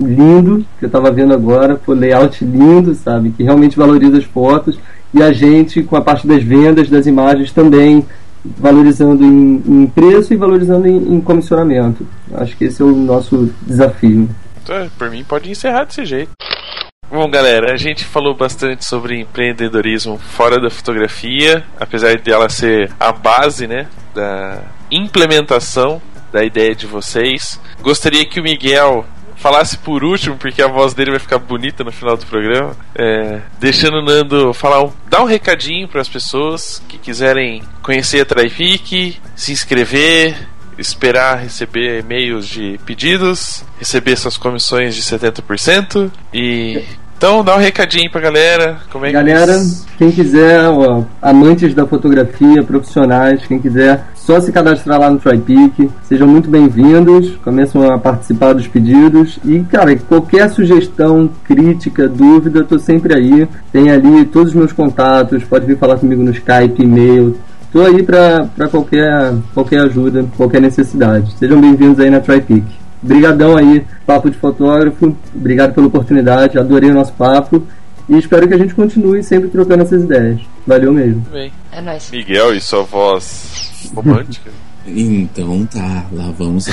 lindo, 0.00 0.64
que 0.78 0.84
eu 0.84 0.88
estava 0.88 1.10
vendo 1.10 1.32
agora, 1.32 1.76
pô, 1.76 1.92
layout 1.92 2.44
lindo, 2.44 2.94
sabe? 2.94 3.30
Que 3.30 3.42
realmente 3.42 3.76
valoriza 3.76 4.18
as 4.18 4.24
fotos. 4.24 4.78
E 5.12 5.22
a 5.22 5.32
gente, 5.32 5.82
com 5.82 5.96
a 5.96 6.00
parte 6.00 6.26
das 6.26 6.42
vendas 6.42 6.88
das 6.88 7.06
imagens 7.06 7.52
também, 7.52 8.04
valorizando 8.44 9.24
em, 9.24 9.62
em 9.66 9.86
preço 9.86 10.32
e 10.32 10.36
valorizando 10.36 10.86
em, 10.86 11.14
em 11.14 11.20
comissionamento. 11.20 12.06
Acho 12.34 12.56
que 12.56 12.64
esse 12.64 12.80
é 12.80 12.84
o 12.84 12.94
nosso 12.94 13.52
desafio. 13.62 14.28
Então, 14.62 14.88
por 14.98 15.10
mim, 15.10 15.24
pode 15.24 15.50
encerrar 15.50 15.84
desse 15.84 16.04
jeito. 16.04 16.30
Bom, 17.10 17.28
galera, 17.30 17.72
a 17.72 17.76
gente 17.78 18.04
falou 18.04 18.34
bastante 18.34 18.84
sobre 18.84 19.18
empreendedorismo 19.18 20.18
fora 20.18 20.60
da 20.60 20.68
fotografia, 20.68 21.64
apesar 21.80 22.18
de 22.18 22.30
ela 22.30 22.50
ser 22.50 22.92
a 23.00 23.12
base, 23.12 23.66
né, 23.66 23.86
da 24.14 24.60
implementação 24.90 26.02
da 26.30 26.44
ideia 26.44 26.74
de 26.74 26.86
vocês. 26.86 27.58
Gostaria 27.80 28.26
que 28.26 28.38
o 28.38 28.42
Miguel 28.42 29.06
falasse 29.38 29.78
por 29.78 30.04
último, 30.04 30.36
porque 30.36 30.60
a 30.60 30.68
voz 30.68 30.94
dele 30.94 31.12
vai 31.12 31.20
ficar 31.20 31.38
bonita 31.38 31.82
no 31.82 31.92
final 31.92 32.16
do 32.16 32.26
programa. 32.26 32.76
É, 32.94 33.40
deixando 33.58 33.98
o 33.98 34.02
Nando 34.02 34.52
falar, 34.52 34.84
um, 34.84 34.92
dar 35.08 35.22
um 35.22 35.26
recadinho 35.26 35.88
para 35.88 36.00
as 36.00 36.08
pessoas 36.08 36.82
que 36.88 36.98
quiserem 36.98 37.62
conhecer 37.82 38.20
a 38.20 38.24
Traific, 38.24 39.16
se 39.34 39.52
inscrever, 39.52 40.36
esperar 40.78 41.38
receber 41.38 42.00
e-mails 42.00 42.46
de 42.46 42.78
pedidos, 42.84 43.64
receber 43.78 44.16
suas 44.16 44.36
comissões 44.36 44.94
de 44.94 45.02
70% 45.02 46.10
e 46.32 46.84
Então 47.18 47.42
dá 47.42 47.56
um 47.56 47.58
recadinho 47.58 48.08
pra 48.08 48.20
galera. 48.20 48.76
Como 48.92 49.04
é 49.04 49.08
que 49.08 49.14
Galera, 49.14 49.54
eles- 49.54 49.84
quem 49.98 50.08
quiser, 50.12 50.60
ó, 50.68 51.02
amantes 51.20 51.74
da 51.74 51.84
fotografia, 51.84 52.62
profissionais, 52.62 53.44
quem 53.44 53.58
quiser, 53.58 54.04
só 54.14 54.38
se 54.40 54.52
cadastrar 54.52 55.00
lá 55.00 55.10
no 55.10 55.18
TryPic. 55.18 55.90
Sejam 56.04 56.28
muito 56.28 56.48
bem-vindos, 56.48 57.34
começam 57.42 57.90
a 57.90 57.98
participar 57.98 58.52
dos 58.52 58.68
pedidos. 58.68 59.36
E, 59.44 59.58
cara, 59.64 59.96
qualquer 59.96 60.48
sugestão, 60.50 61.28
crítica, 61.44 62.06
dúvida, 62.08 62.62
tô 62.62 62.78
sempre 62.78 63.12
aí. 63.12 63.48
Tem 63.72 63.90
ali 63.90 64.24
todos 64.26 64.50
os 64.50 64.54
meus 64.54 64.72
contatos, 64.72 65.42
pode 65.42 65.66
vir 65.66 65.76
falar 65.76 65.96
comigo 65.96 66.22
no 66.22 66.30
Skype, 66.30 66.80
e-mail. 66.84 67.36
Tô 67.72 67.80
aí 67.82 68.00
pra, 68.02 68.46
pra 68.56 68.68
qualquer, 68.68 69.34
qualquer 69.52 69.80
ajuda, 69.80 70.24
qualquer 70.36 70.60
necessidade. 70.62 71.32
Sejam 71.36 71.60
bem-vindos 71.60 71.98
aí 71.98 72.08
na 72.10 72.20
TryPic. 72.20 72.64
Obrigadão 73.02 73.56
aí, 73.56 73.84
Papo 74.06 74.30
de 74.30 74.36
Fotógrafo. 74.36 75.16
Obrigado 75.34 75.74
pela 75.74 75.86
oportunidade, 75.86 76.58
adorei 76.58 76.90
o 76.90 76.94
nosso 76.94 77.12
papo. 77.12 77.62
E 78.08 78.16
espero 78.16 78.48
que 78.48 78.54
a 78.54 78.58
gente 78.58 78.74
continue 78.74 79.22
sempre 79.22 79.48
trocando 79.48 79.82
essas 79.82 80.02
ideias. 80.02 80.40
Valeu 80.66 80.92
mesmo. 80.92 81.22
Tudo 81.22 81.32
bem. 81.34 81.52
É 81.70 81.80
nóis. 81.80 82.10
Miguel 82.10 82.54
e 82.54 82.60
sua 82.60 82.82
voz 82.82 83.70
romântica. 83.94 84.50
Então 84.86 85.66
tá, 85.66 86.06
lá 86.12 86.32
vamos. 86.36 86.66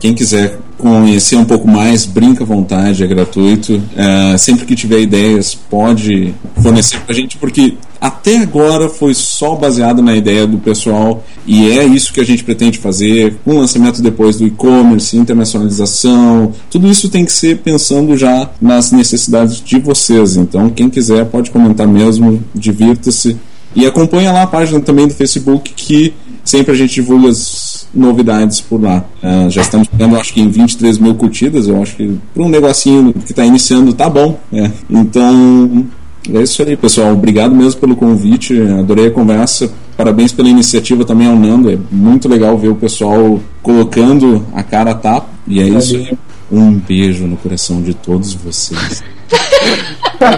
Quem 0.00 0.14
quiser 0.14 0.58
conhecer 0.78 1.36
um 1.36 1.44
pouco 1.44 1.68
mais, 1.68 2.06
brinca 2.06 2.44
à 2.44 2.46
vontade, 2.46 3.04
é 3.04 3.06
gratuito. 3.06 3.82
É, 3.94 4.38
sempre 4.38 4.64
que 4.64 4.74
tiver 4.74 5.00
ideias, 5.00 5.54
pode 5.54 6.34
fornecer 6.62 6.98
pra 7.00 7.14
gente, 7.14 7.36
porque 7.36 7.76
até 8.04 8.36
agora 8.36 8.86
foi 8.86 9.14
só 9.14 9.56
baseado 9.56 10.02
na 10.02 10.14
ideia 10.14 10.46
do 10.46 10.58
pessoal 10.58 11.24
e 11.46 11.70
é 11.70 11.86
isso 11.86 12.12
que 12.12 12.20
a 12.20 12.24
gente 12.24 12.44
pretende 12.44 12.78
fazer 12.78 13.38
com 13.42 13.52
o 13.52 13.58
lançamento 13.58 14.02
depois 14.02 14.36
do 14.36 14.46
e-commerce, 14.46 15.16
internacionalização. 15.16 16.52
Tudo 16.70 16.86
isso 16.86 17.08
tem 17.08 17.24
que 17.24 17.32
ser 17.32 17.60
pensando 17.60 18.14
já 18.14 18.50
nas 18.60 18.92
necessidades 18.92 19.58
de 19.58 19.78
vocês. 19.78 20.36
Então, 20.36 20.68
quem 20.68 20.90
quiser 20.90 21.24
pode 21.24 21.50
comentar 21.50 21.88
mesmo, 21.88 22.44
divirta-se. 22.54 23.38
E 23.74 23.86
acompanha 23.86 24.32
lá 24.32 24.42
a 24.42 24.46
página 24.46 24.80
também 24.80 25.08
do 25.08 25.14
Facebook 25.14 25.72
que 25.74 26.12
sempre 26.44 26.74
a 26.74 26.76
gente 26.76 26.96
divulga 26.96 27.30
as 27.30 27.88
novidades 27.94 28.60
por 28.60 28.82
lá. 28.82 29.02
Ah, 29.22 29.48
já 29.48 29.62
estamos 29.62 29.88
chegando, 29.90 30.16
acho 30.18 30.34
que 30.34 30.42
em 30.42 30.50
23 30.50 30.98
mil 30.98 31.14
curtidas. 31.14 31.68
Eu 31.68 31.80
acho 31.80 31.96
que 31.96 32.18
para 32.34 32.42
um 32.42 32.50
negocinho 32.50 33.14
que 33.14 33.32
está 33.32 33.46
iniciando 33.46 33.94
tá 33.94 34.10
bom. 34.10 34.38
né? 34.52 34.70
Então 34.90 35.86
é 36.32 36.42
isso 36.42 36.62
aí, 36.62 36.76
pessoal. 36.76 37.12
Obrigado 37.12 37.54
mesmo 37.54 37.80
pelo 37.80 37.96
convite. 37.96 38.58
Adorei 38.78 39.08
a 39.08 39.10
conversa. 39.10 39.72
Parabéns 39.96 40.32
pela 40.32 40.48
iniciativa 40.48 41.04
também 41.04 41.28
ao 41.28 41.36
Nando. 41.36 41.70
É 41.70 41.78
muito 41.90 42.28
legal 42.28 42.56
ver 42.58 42.68
o 42.68 42.74
pessoal 42.74 43.40
colocando 43.62 44.44
a 44.54 44.62
cara 44.62 44.92
a 44.92 44.94
tapa. 44.94 45.28
E 45.46 45.60
é 45.60 45.64
isso 45.68 45.96
aí. 45.96 46.18
Um 46.50 46.72
beijo 46.78 47.26
no 47.26 47.36
coração 47.36 47.82
de 47.82 47.94
todos 47.94 48.34
vocês. 48.34 49.02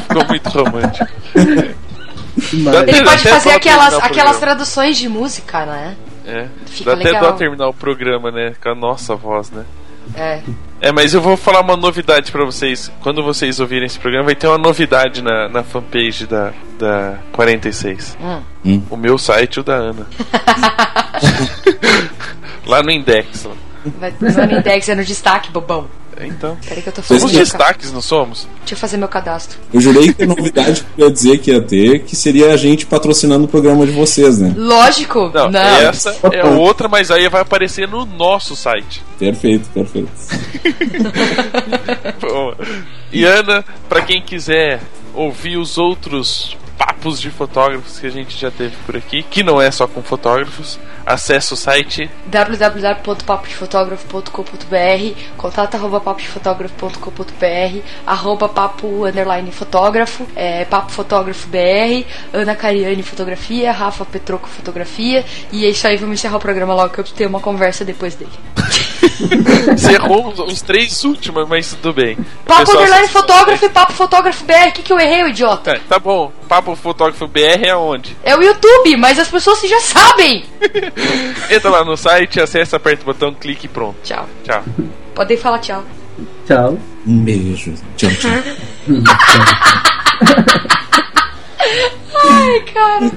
Ficou 0.02 0.26
muito 0.28 0.48
romântico. 0.50 1.06
Mas- 1.34 2.88
Ele 2.88 3.04
pode 3.04 3.20
Até 3.20 3.30
fazer 3.30 3.50
aquelas, 3.50 3.94
aquelas 3.94 4.38
traduções 4.38 4.96
de 4.96 5.08
música, 5.08 5.64
né? 5.64 5.96
É. 6.26 6.46
Fica 6.66 6.90
Dá 6.90 6.96
até 7.00 7.04
legal. 7.04 7.22
dó 7.22 7.32
terminar 7.32 7.68
o 7.68 7.72
programa, 7.74 8.30
né? 8.30 8.52
Com 8.62 8.68
a 8.70 8.74
nossa 8.74 9.14
voz, 9.14 9.50
né? 9.50 9.64
É. 10.14 10.40
É, 10.80 10.92
mas 10.92 11.14
eu 11.14 11.20
vou 11.20 11.36
falar 11.36 11.60
uma 11.60 11.76
novidade 11.76 12.30
pra 12.30 12.44
vocês. 12.44 12.92
Quando 13.00 13.22
vocês 13.22 13.60
ouvirem 13.60 13.86
esse 13.86 13.98
programa, 13.98 14.26
vai 14.26 14.34
ter 14.34 14.46
uma 14.46 14.58
novidade 14.58 15.22
na, 15.22 15.48
na 15.48 15.62
fanpage 15.62 16.26
da, 16.26 16.52
da 16.78 17.18
46. 17.32 18.16
Hum. 18.20 18.40
Hum. 18.64 18.82
O 18.90 18.96
meu 18.96 19.16
site 19.16 19.56
e 19.56 19.60
o 19.60 19.62
da 19.62 19.74
Ana. 19.74 20.06
Lá 22.66 22.82
no 22.82 22.90
Index. 22.90 23.44
lá. 23.44 23.65
Vai 23.98 24.14
index, 24.58 24.88
é 24.88 24.94
no 24.94 25.04
destaque, 25.04 25.50
bobão. 25.50 25.86
Então. 26.18 26.56
Peraí 26.66 26.82
que 26.82 26.88
eu 26.88 26.92
tô 26.92 27.02
Somos 27.02 27.30
destaques, 27.30 27.92
não 27.92 28.00
somos? 28.00 28.48
Deixa 28.60 28.74
eu 28.74 28.78
fazer 28.78 28.96
meu 28.96 29.08
cadastro. 29.08 29.58
Eu 29.72 29.80
jurei 29.80 30.14
que 30.14 30.22
a 30.22 30.26
novidade 30.26 30.82
que 30.94 31.02
eu 31.02 31.08
ia 31.08 31.12
dizer 31.12 31.38
que 31.38 31.50
ia 31.50 31.60
ter, 31.60 32.04
que 32.04 32.16
seria 32.16 32.52
a 32.52 32.56
gente 32.56 32.86
patrocinando 32.86 33.44
o 33.44 33.48
programa 33.48 33.84
de 33.84 33.92
vocês, 33.92 34.38
né? 34.38 34.54
Lógico! 34.56 35.30
Não, 35.34 35.50
Não. 35.50 35.60
essa 35.60 36.16
é 36.32 36.44
outra, 36.44 36.88
mas 36.88 37.10
aí 37.10 37.28
vai 37.28 37.42
aparecer 37.42 37.86
no 37.86 38.06
nosso 38.06 38.56
site. 38.56 39.02
Perfeito, 39.18 39.68
perfeito. 39.74 40.10
Bom, 42.20 42.54
E 43.12 43.24
Ana, 43.24 43.64
pra 43.88 44.00
quem 44.00 44.22
quiser 44.22 44.80
ouvir 45.14 45.58
os 45.58 45.76
outros 45.76 46.56
papos 46.76 47.20
de 47.20 47.30
fotógrafos 47.30 47.98
que 47.98 48.06
a 48.06 48.10
gente 48.10 48.36
já 48.36 48.50
teve 48.50 48.76
por 48.84 48.96
aqui, 48.96 49.22
que 49.22 49.42
não 49.42 49.58
é 49.60 49.70
só 49.70 49.86
com 49.86 50.02
fotógrafos, 50.02 50.78
acesse 51.04 51.52
o 51.52 51.56
site. 51.56 52.10
www.papodefotógrafo.com.br 52.26 55.20
contato 55.36 55.74
arroba 55.76 56.16
arroba 58.06 58.48
papo 58.48 59.04
underline 59.06 59.52
fotógrafo 59.52 60.26
é, 60.34 60.64
papo 60.64 60.90
fotógrafo 60.90 61.46
BR 61.48 62.04
Ana 62.32 62.56
Cariani 62.56 63.02
fotografia 63.02 63.72
Rafa 63.72 64.04
Petroco 64.04 64.48
fotografia 64.48 65.24
e 65.52 65.64
é 65.64 65.68
isso 65.68 65.86
aí, 65.86 65.96
vamos 65.96 66.14
encerrar 66.14 66.36
o 66.36 66.40
programa 66.40 66.74
logo 66.74 66.92
que 66.92 66.98
eu 67.00 67.04
tenho 67.04 67.30
uma 67.30 67.40
conversa 67.40 67.84
depois 67.84 68.16
dele 68.16 68.32
Você 69.76 69.92
errou 69.92 70.28
os, 70.28 70.38
os 70.38 70.62
três 70.62 71.04
últimos, 71.04 71.48
mas 71.48 71.74
tudo 71.74 71.92
bem. 71.94 72.16
Papo 72.44 72.72
underline 72.72 73.08
fotógrafo 73.08 73.64
e 73.64 73.68
papo 73.68 73.92
fotógrafo 73.92 74.44
BR, 74.44 74.68
o 74.68 74.72
que, 74.72 74.82
que 74.82 74.92
eu 74.92 74.98
errei, 74.98 75.22
idiota? 75.28 75.74
Tá, 75.74 75.80
tá 75.88 75.98
bom. 75.98 76.32
Papo 76.48 76.76
Fotógrafo 76.76 77.26
BR 77.26 77.64
é 77.64 77.74
onde? 77.74 78.16
É 78.22 78.36
o 78.36 78.42
YouTube, 78.42 78.96
mas 78.96 79.18
as 79.18 79.28
pessoas 79.28 79.60
já 79.60 79.80
sabem! 79.80 80.44
Entra 81.50 81.70
lá 81.70 81.84
no 81.84 81.96
site, 81.96 82.40
acessa, 82.40 82.76
aperta 82.76 83.02
o 83.02 83.06
botão, 83.06 83.34
clique 83.34 83.66
e 83.66 83.68
pronto. 83.68 83.96
Tchau. 84.02 84.28
Tchau. 84.44 84.62
Podem 85.14 85.36
falar 85.36 85.58
tchau. 85.58 85.84
Tchau. 86.46 86.78
Um 87.06 87.24
beijo. 87.24 87.74
Tchau, 87.96 88.10
tchau. 88.10 88.30
Ai, 92.14 92.60
cara. 92.72 93.12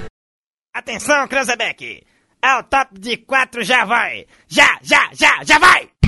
Atenção, 0.73 1.27
Cranzebeck! 1.27 2.03
Ao 2.41 2.63
top 2.63 2.97
de 2.99 3.17
quatro 3.17 3.63
já 3.63 3.85
vai! 3.85 4.25
Já, 4.47 4.79
já, 4.81 5.09
já, 5.13 5.43
já 5.43 5.59
vai! 5.59 5.98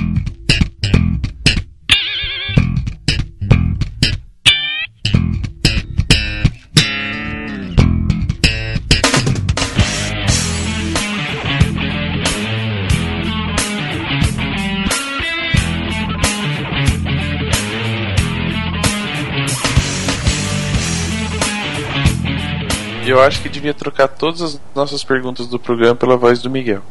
E 23.04 23.10
eu 23.10 23.20
acho 23.20 23.42
que 23.42 23.48
devia 23.48 23.74
trocar 23.74 24.08
todas 24.08 24.40
as 24.42 24.60
nossas 24.74 25.02
perguntas 25.02 25.46
do 25.46 25.58
programa 25.58 25.94
pela 25.94 26.16
voz 26.16 26.40
do 26.40 26.48
Miguel. 26.48 26.82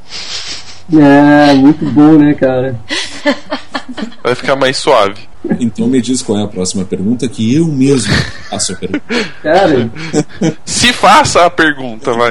É, 0.93 1.53
muito 1.53 1.85
bom, 1.85 2.17
né, 2.17 2.33
cara? 2.33 2.77
Vai 4.23 4.35
ficar 4.35 4.55
mais 4.55 4.77
suave. 4.77 5.31
Então 5.59 5.87
me 5.87 6.01
diz 6.01 6.21
qual 6.21 6.39
é 6.39 6.43
a 6.43 6.47
próxima 6.47 6.85
pergunta 6.85 7.27
que 7.27 7.55
eu 7.55 7.65
mesmo 7.65 8.13
faço 8.49 8.73
a 8.73 8.75
pergunta. 8.75 9.03
Cara, 9.41 9.89
Se 10.65 10.93
faça 10.93 11.45
a 11.45 11.49
pergunta, 11.49 12.13
vai. 12.13 12.29